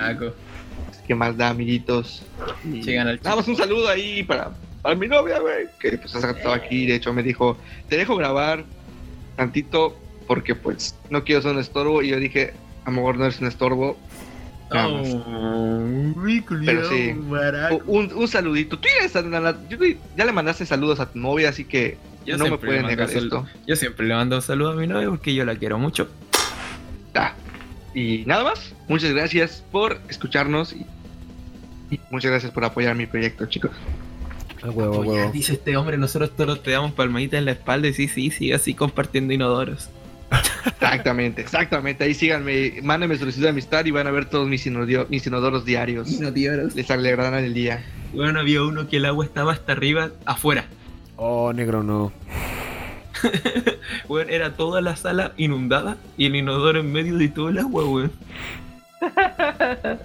¿Qué 1.06 1.14
más 1.14 1.36
da, 1.36 1.50
amiguitos? 1.50 2.22
Y 2.64 2.82
Sigan 2.82 3.06
al 3.08 3.20
Nada 3.22 3.36
más 3.36 3.46
un 3.48 3.56
saludo 3.56 3.88
ahí 3.88 4.22
para, 4.22 4.50
para 4.82 4.94
mi 4.94 5.06
novia, 5.06 5.38
güey, 5.38 5.66
que 5.78 5.96
pues 5.98 6.14
ha 6.16 6.30
estado 6.30 6.52
aquí. 6.54 6.86
De 6.86 6.96
hecho, 6.96 7.12
me 7.12 7.22
dijo, 7.22 7.56
te 7.88 7.96
dejo 7.96 8.16
grabar 8.16 8.64
tantito 9.36 9.96
porque 10.26 10.54
pues 10.54 10.94
no 11.10 11.24
quiero 11.24 11.42
ser 11.42 11.52
un 11.52 11.58
estorbo. 11.60 12.02
Y 12.02 12.08
yo 12.08 12.18
dije, 12.18 12.52
a 12.84 12.90
lo 12.90 12.96
mejor 12.96 13.16
no 13.16 13.24
eres 13.24 13.40
un 13.40 13.46
estorbo. 13.46 13.96
Más. 14.72 14.90
Pero 16.64 16.88
sí. 16.88 17.14
Un, 17.86 18.12
un 18.14 18.28
saludito. 18.28 18.78
Tú 18.78 18.88
ya, 18.88 19.08
ya 20.16 20.24
le 20.24 20.32
mandaste 20.32 20.66
saludos 20.66 20.98
a 21.00 21.10
tu 21.12 21.18
novia, 21.18 21.50
así 21.50 21.64
que 21.64 21.96
Yo 22.26 22.36
no 22.38 22.46
me 22.48 22.58
pueden 22.58 22.86
negar 22.86 23.08
sal- 23.08 23.24
esto. 23.24 23.46
Yo 23.66 23.76
siempre 23.76 24.06
le 24.06 24.14
mando 24.14 24.36
un 24.36 24.42
saludo 24.42 24.72
a 24.72 24.74
mi 24.76 24.86
novia 24.86 25.08
porque 25.10 25.34
yo 25.34 25.44
la 25.44 25.54
quiero 25.54 25.78
mucho. 25.78 26.08
Y 27.94 28.24
nada 28.26 28.42
más. 28.42 28.74
Muchas 28.88 29.12
gracias 29.12 29.62
por 29.70 30.00
escucharnos 30.08 30.72
y, 30.72 30.84
y 31.94 32.00
muchas 32.10 32.32
gracias 32.32 32.50
por 32.52 32.64
apoyar 32.64 32.96
mi 32.96 33.06
proyecto, 33.06 33.46
chicos. 33.46 33.70
A 34.62 34.70
huevo, 34.70 35.00
huevo. 35.00 35.30
Dice 35.30 35.52
este 35.52 35.76
hombre, 35.76 35.96
nosotros 35.96 36.34
todos 36.36 36.60
te 36.62 36.72
damos 36.72 36.92
palmaditas 36.92 37.38
en 37.38 37.44
la 37.44 37.52
espalda 37.52 37.86
y 37.86 37.94
sí, 37.94 38.08
sí, 38.08 38.30
sigue 38.32 38.54
así 38.54 38.74
compartiendo 38.74 39.32
inodoros. 39.32 39.88
Exactamente, 40.66 41.42
exactamente. 41.42 42.04
Ahí 42.04 42.14
síganme, 42.14 42.74
mándenme 42.82 43.16
solicitud 43.16 43.44
de 43.44 43.50
amistad 43.50 43.84
y 43.84 43.90
van 43.90 44.06
a 44.06 44.10
ver 44.10 44.26
todos 44.26 44.48
mis, 44.48 44.66
inodio- 44.66 45.06
mis 45.08 45.26
inodoros 45.26 45.64
diarios. 45.64 46.10
Inodoros. 46.10 46.74
Les 46.74 46.90
alegrarán 46.90 47.44
el 47.44 47.54
día. 47.54 47.84
Bueno, 48.12 48.40
había 48.40 48.62
uno 48.62 48.88
que 48.88 48.98
el 48.98 49.06
agua 49.06 49.24
estaba 49.24 49.52
hasta 49.52 49.72
arriba, 49.72 50.10
afuera. 50.24 50.66
Oh, 51.16 51.52
negro, 51.52 51.82
no. 51.82 52.12
Bueno, 54.08 54.30
era 54.30 54.54
toda 54.56 54.80
la 54.80 54.96
sala 54.96 55.32
inundada 55.36 55.96
y 56.18 56.26
el 56.26 56.36
inodoro 56.36 56.80
en 56.80 56.92
medio 56.92 57.16
de 57.16 57.28
todo 57.28 57.48
el 57.48 57.58
agua, 57.58 57.84
weón. 57.84 58.12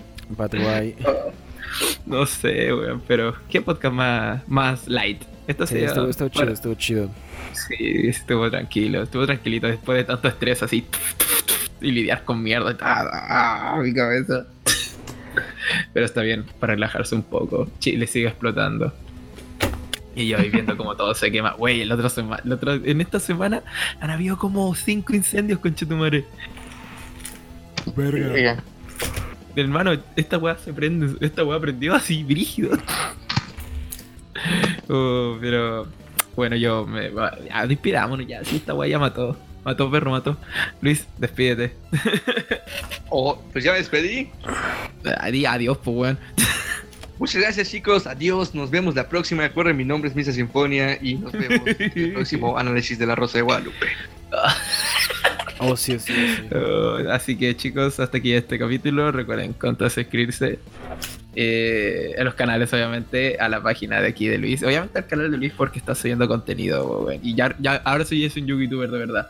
No 2.06 2.26
sé, 2.26 2.73
weón, 2.73 3.01
pero 3.07 3.35
¿qué 3.49 3.61
podcast 3.61 3.93
más, 3.93 4.47
más 4.47 4.88
light? 4.88 5.22
Esto 5.49 5.65
Sí, 5.65 5.80
sí, 5.80 5.84
estuvo, 5.84 6.30
chido, 6.30 6.51
estuvo 6.51 6.73
chido. 6.76 7.09
Sí, 7.53 8.07
estuvo 8.07 8.51
tranquilo, 8.51 9.01
estuvo 9.01 9.26
tranquilito 9.26 9.65
después 9.65 9.97
de 9.97 10.03
tanto 10.03 10.27
estrés 10.27 10.61
así 10.61 10.85
y 11.81 11.91
lidiar 11.91 12.23
con 12.23 12.43
mierda. 12.43 12.77
Ah, 12.81 13.73
ah, 13.73 13.80
mi 13.81 13.91
cabeza. 13.91 14.45
Pero 15.91 16.05
está 16.05 16.21
bien, 16.21 16.45
para 16.59 16.76
relajarse 16.76 17.15
un 17.15 17.23
poco. 17.23 17.67
Chile 17.80 18.05
sigue 18.05 18.27
explotando. 18.27 18.93
Y 20.15 20.27
yo 20.27 20.38
ahí 20.38 20.49
viendo 20.51 20.77
como 20.77 20.95
todo 20.95 21.15
se 21.15 21.31
quema. 21.31 21.53
Güey, 21.53 21.81
el 21.81 21.91
otro 21.91 22.11
el 22.43 22.53
otro- 22.53 22.73
en 22.76 23.01
esta 23.01 23.19
semana 23.19 23.63
han 24.01 24.11
habido 24.11 24.38
como 24.38 24.76
cinco 24.76 25.15
incendios 25.15 25.57
con 25.59 25.73
Chetumare. 25.73 26.26
Verga. 27.95 28.34
Oigan, 28.34 28.61
Hermano, 29.55 29.91
esta 30.15 30.38
weá 30.38 30.55
se 30.57 30.71
prende, 30.73 31.15
esta 31.26 31.43
weá 31.43 31.59
prendió 31.59 31.95
así 31.95 32.23
brígido. 32.23 32.77
Oh, 34.90 35.38
pero 35.40 35.88
bueno, 36.36 36.56
yo 36.56 36.86
me 36.86 37.11
ya 37.48 37.66
despidámonos 37.68 38.28
ya, 38.28 38.44
si 38.44 38.57
esta 38.57 38.74
weá 38.74 38.90
ya 38.90 38.99
mató. 38.99 39.38
Mató 39.64 39.91
perro, 39.91 40.11
mató. 40.11 40.38
Luis, 40.82 41.06
despídete. 41.18 41.74
Oh, 43.11 43.41
pues 43.52 43.64
ya 43.64 43.72
me 43.72 43.80
despedí. 43.80 44.30
Adi- 45.03 45.45
Adiós, 45.48 45.80
pues 45.84 45.98
weón. 45.98 46.20
Muchas 47.18 47.41
gracias, 47.41 47.72
chicos. 47.72 48.06
Adiós. 48.06 48.53
Nos 48.53 48.70
vemos 48.70 48.94
la 48.94 49.10
próxima. 49.10 49.41
Recuerden, 49.48 49.76
mi 49.78 49.84
nombre 49.84 50.10
es 50.11 50.16
Misa 50.16 50.32
Sinfonia 50.32 50.98
y 51.02 51.16
nos 51.16 51.32
vemos 51.32 51.68
en 51.68 51.91
el 51.95 52.14
próximo 52.14 52.56
análisis 52.60 52.99
de 52.99 53.07
la 53.07 53.16
Rosa 53.16 53.40
de 53.40 53.41
Guadalupe. 53.41 53.88
Oh, 55.61 55.76
sí, 55.76 55.99
sí, 55.99 56.14
sí. 56.14 56.56
Oh, 56.56 56.99
así 57.11 57.36
que 57.36 57.53
chicos, 57.57 57.99
hasta 57.99 58.18
aquí 58.20 58.32
este 58.32 58.57
capítulo. 58.57 59.11
Recuerden 59.11 59.52
contra 59.52 59.90
suscribirse 59.90 60.57
eh, 61.35 62.15
a 62.19 62.23
los 62.23 62.34
canales, 62.34 62.72
obviamente, 62.73 63.38
a 63.39 63.47
la 63.49 63.61
página 63.61 64.01
de 64.01 64.07
aquí 64.07 64.27
de 64.27 64.38
Luis. 64.38 64.64
Obviamente 64.64 64.97
al 64.99 65.07
canal 65.07 65.31
de 65.31 65.38
Luis 65.38 65.53
porque 65.56 65.80
está 65.80 65.95
subiendo 65.95 66.27
contenido, 66.27 67.01
weón. 67.06 67.19
Y 67.23 67.35
ya, 67.35 67.56
ya 67.60 67.76
ahora 67.85 68.06
sí 68.06 68.23
es 68.26 68.35
un 68.35 68.47
YouTuber 68.47 68.89
de 68.91 68.97
verdad. 68.99 69.27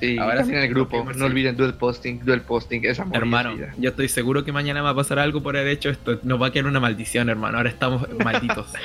Sí, 0.00 0.18
Ahora 0.18 0.44
sí, 0.44 0.50
en 0.50 0.58
el 0.58 0.68
grupo. 0.68 1.06
No 1.14 1.26
olviden 1.26 1.56
duel 1.56 1.74
posting, 1.74 2.24
duel 2.24 2.40
posting, 2.40 2.80
es 2.84 2.98
amor. 2.98 3.12
y 3.14 3.16
es 3.16 3.22
Hermano, 3.22 3.54
vida. 3.54 3.72
yo 3.78 3.90
estoy 3.90 4.08
seguro 4.08 4.44
que 4.44 4.50
mañana 4.50 4.82
va 4.82 4.90
a 4.90 4.94
pasar 4.96 5.20
algo 5.20 5.42
por 5.44 5.56
haber 5.56 5.68
hecho 5.68 5.90
esto. 5.90 6.18
Nos 6.24 6.42
va 6.42 6.48
a 6.48 6.50
quedar 6.52 6.66
una 6.66 6.80
maldición, 6.80 7.28
hermano. 7.28 7.58
Ahora 7.58 7.68
estamos 7.70 8.08
malditos. 8.24 8.66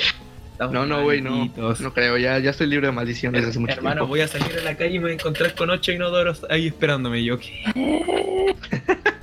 Estamos 0.52 0.74
No, 0.74 0.86
no, 0.88 1.04
güey, 1.04 1.22
no. 1.22 1.32
malditos. 1.32 1.82
No 1.82 1.94
creo, 1.94 2.18
ya, 2.18 2.38
ya 2.40 2.50
estoy 2.50 2.66
libre 2.68 2.88
de 2.88 2.92
maldiciones 2.92 3.46
hace 3.46 3.60
mucho 3.60 3.74
hermano, 3.74 3.96
tiempo. 3.98 4.08
voy 4.08 4.22
a 4.22 4.28
salir 4.28 4.58
a 4.60 4.64
la 4.64 4.76
calle 4.76 4.96
y 4.96 4.98
me 4.98 5.04
voy 5.06 5.12
a 5.12 5.14
encontrar 5.16 5.54
con 5.56 5.70
ocho 5.70 5.92
inodoros 5.92 6.46
ahí 6.50 6.66
esperándome. 6.68 7.24
Yo, 7.24 7.38
¿qué? 7.40 7.64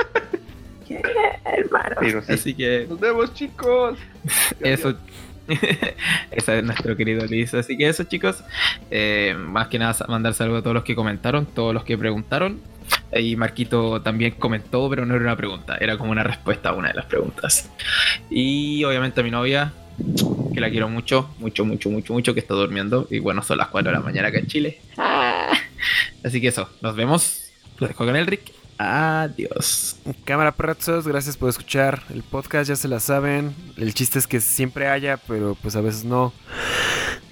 Pero 2.01 2.23
sí. 2.23 2.33
Así 2.33 2.55
que 2.55 2.87
Nos 2.89 3.01
vemos, 3.01 3.35
chicos. 3.35 3.99
eso. 4.61 4.95
Ese 6.31 6.59
es 6.59 6.65
nuestro 6.65 6.97
querido 6.97 7.27
Luis. 7.27 7.53
Así 7.55 7.77
que 7.77 7.89
eso, 7.89 8.05
chicos. 8.05 8.43
Eh, 8.91 9.35
más 9.39 9.69
que 9.69 9.79
nada, 9.79 9.95
mandar 10.09 10.35
saludos 10.35 10.61
a 10.61 10.63
todos 10.63 10.75
los 10.75 10.85
que 10.85 10.95
comentaron, 10.95 11.47
todos 11.47 11.75
los 11.75 11.85
que 11.85 11.99
preguntaron. 11.99 12.61
Y 13.13 13.37
Marquito 13.37 14.01
también 14.03 14.33
comentó, 14.33 14.89
pero 14.91 15.07
no 15.07 15.15
era 15.15 15.25
una 15.25 15.37
pregunta, 15.37 15.77
era 15.81 15.97
como 15.97 16.11
una 16.11 16.25
respuesta 16.25 16.71
a 16.71 16.73
una 16.73 16.89
de 16.89 16.95
las 16.95 17.05
preguntas. 17.05 17.71
Y 18.31 18.83
obviamente 18.85 19.21
a 19.21 19.25
mi 19.25 19.31
novia, 19.31 19.73
que 20.53 20.61
la 20.61 20.71
quiero 20.71 20.89
mucho, 20.89 21.31
mucho, 21.39 21.65
mucho, 21.65 21.91
mucho, 21.91 22.13
mucho, 22.13 22.35
que 22.35 22.41
está 22.41 22.55
durmiendo. 22.55 23.07
Y 23.11 23.21
bueno, 23.21 23.43
son 23.43 23.59
las 23.59 23.69
4 23.69 23.91
de 23.93 23.99
la 23.99 24.03
mañana 24.03 24.29
acá 24.29 24.39
en 24.39 24.47
Chile. 24.47 24.81
Así 26.25 26.41
que 26.41 26.49
eso, 26.49 26.69
nos 26.81 26.97
vemos. 26.97 27.53
Los 27.79 27.91
dejo 27.91 28.05
con 28.05 28.17
el 28.17 28.27
Rick. 28.27 28.54
Adiós. 28.79 29.97
Cámara 30.25 30.53
Pratzos, 30.53 31.07
gracias 31.07 31.37
por 31.37 31.49
escuchar 31.49 32.03
el 32.11 32.23
podcast, 32.23 32.69
ya 32.69 32.77
se 32.77 32.89
la 32.89 33.01
saben. 33.01 33.55
El 33.77 33.95
chiste 33.95 34.19
es 34.19 34.27
que 34.27 34.41
siempre 34.41 34.89
haya, 34.89 35.17
pero 35.17 35.57
pues 35.61 35.77
a 35.77 35.81
veces 35.81 36.05
no. 36.05 36.33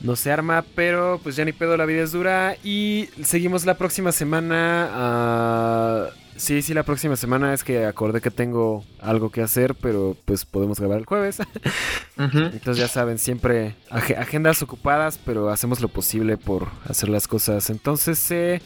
No 0.01 0.17
se 0.17 0.33
arma, 0.33 0.65
pero 0.75 1.21
pues 1.23 1.37
ya 1.37 1.45
ni 1.45 1.53
pedo, 1.53 1.77
la 1.77 1.85
vida 1.85 2.03
es 2.03 2.13
dura. 2.13 2.57
Y 2.65 3.09
seguimos 3.23 3.65
la 3.65 3.75
próxima 3.75 4.13
semana. 4.13 4.89
ah, 4.93 6.07
sí, 6.43 6.61
sí, 6.63 6.75
la 6.75 6.83
próxima 6.83 7.17
semana 7.17 7.55
es 7.55 7.63
que 7.65 7.85
acordé 7.87 8.21
que 8.21 8.31
tengo 8.31 8.85
algo 9.01 9.31
que 9.31 9.43
hacer, 9.43 9.75
pero 9.75 10.17
pues 10.25 10.45
podemos 10.45 10.79
grabar 10.81 10.99
el 10.99 11.07
jueves. 11.07 11.39
Entonces 12.53 12.77
ya 12.77 12.89
saben, 12.89 13.19
siempre 13.19 13.75
ag- 13.91 14.17
agendas 14.19 14.63
ocupadas, 14.63 15.19
pero 15.25 15.49
hacemos 15.51 15.81
lo 15.81 15.89
posible 15.89 16.37
por 16.37 16.69
hacer 16.89 17.09
las 17.09 17.27
cosas. 17.27 17.71
Entonces, 17.71 18.31
eh, 18.31 18.61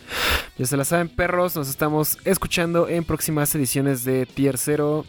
ya 0.59 0.67
se 0.67 0.77
la 0.77 0.85
saben, 0.85 1.09
perros, 1.09 1.55
nos 1.57 1.69
estamos 1.69 2.19
escuchando 2.25 2.89
en 2.89 3.05
próximas 3.05 3.55
ediciones 3.55 4.05
de 4.05 4.27
Tier 4.27 4.59
0. 4.59 5.05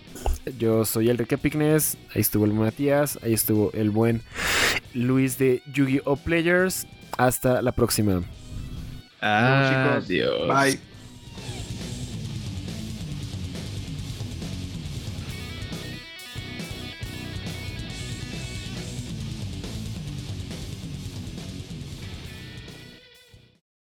Yo 0.57 0.85
soy 0.85 1.09
Enrique 1.09 1.37
Pignes, 1.37 1.97
ahí 2.13 2.21
estuvo 2.21 2.45
el 2.45 2.53
Matías, 2.53 3.17
ahí 3.23 3.33
estuvo 3.33 3.71
el 3.73 3.89
buen 3.89 4.21
Luis 4.93 5.37
de 5.37 5.61
Yu-Gi-Oh! 5.73 6.15
Players. 6.17 6.85
Hasta 7.17 7.61
la 7.61 7.71
próxima. 7.71 8.21
Adiós. 9.19 10.47
Bye. 10.47 10.79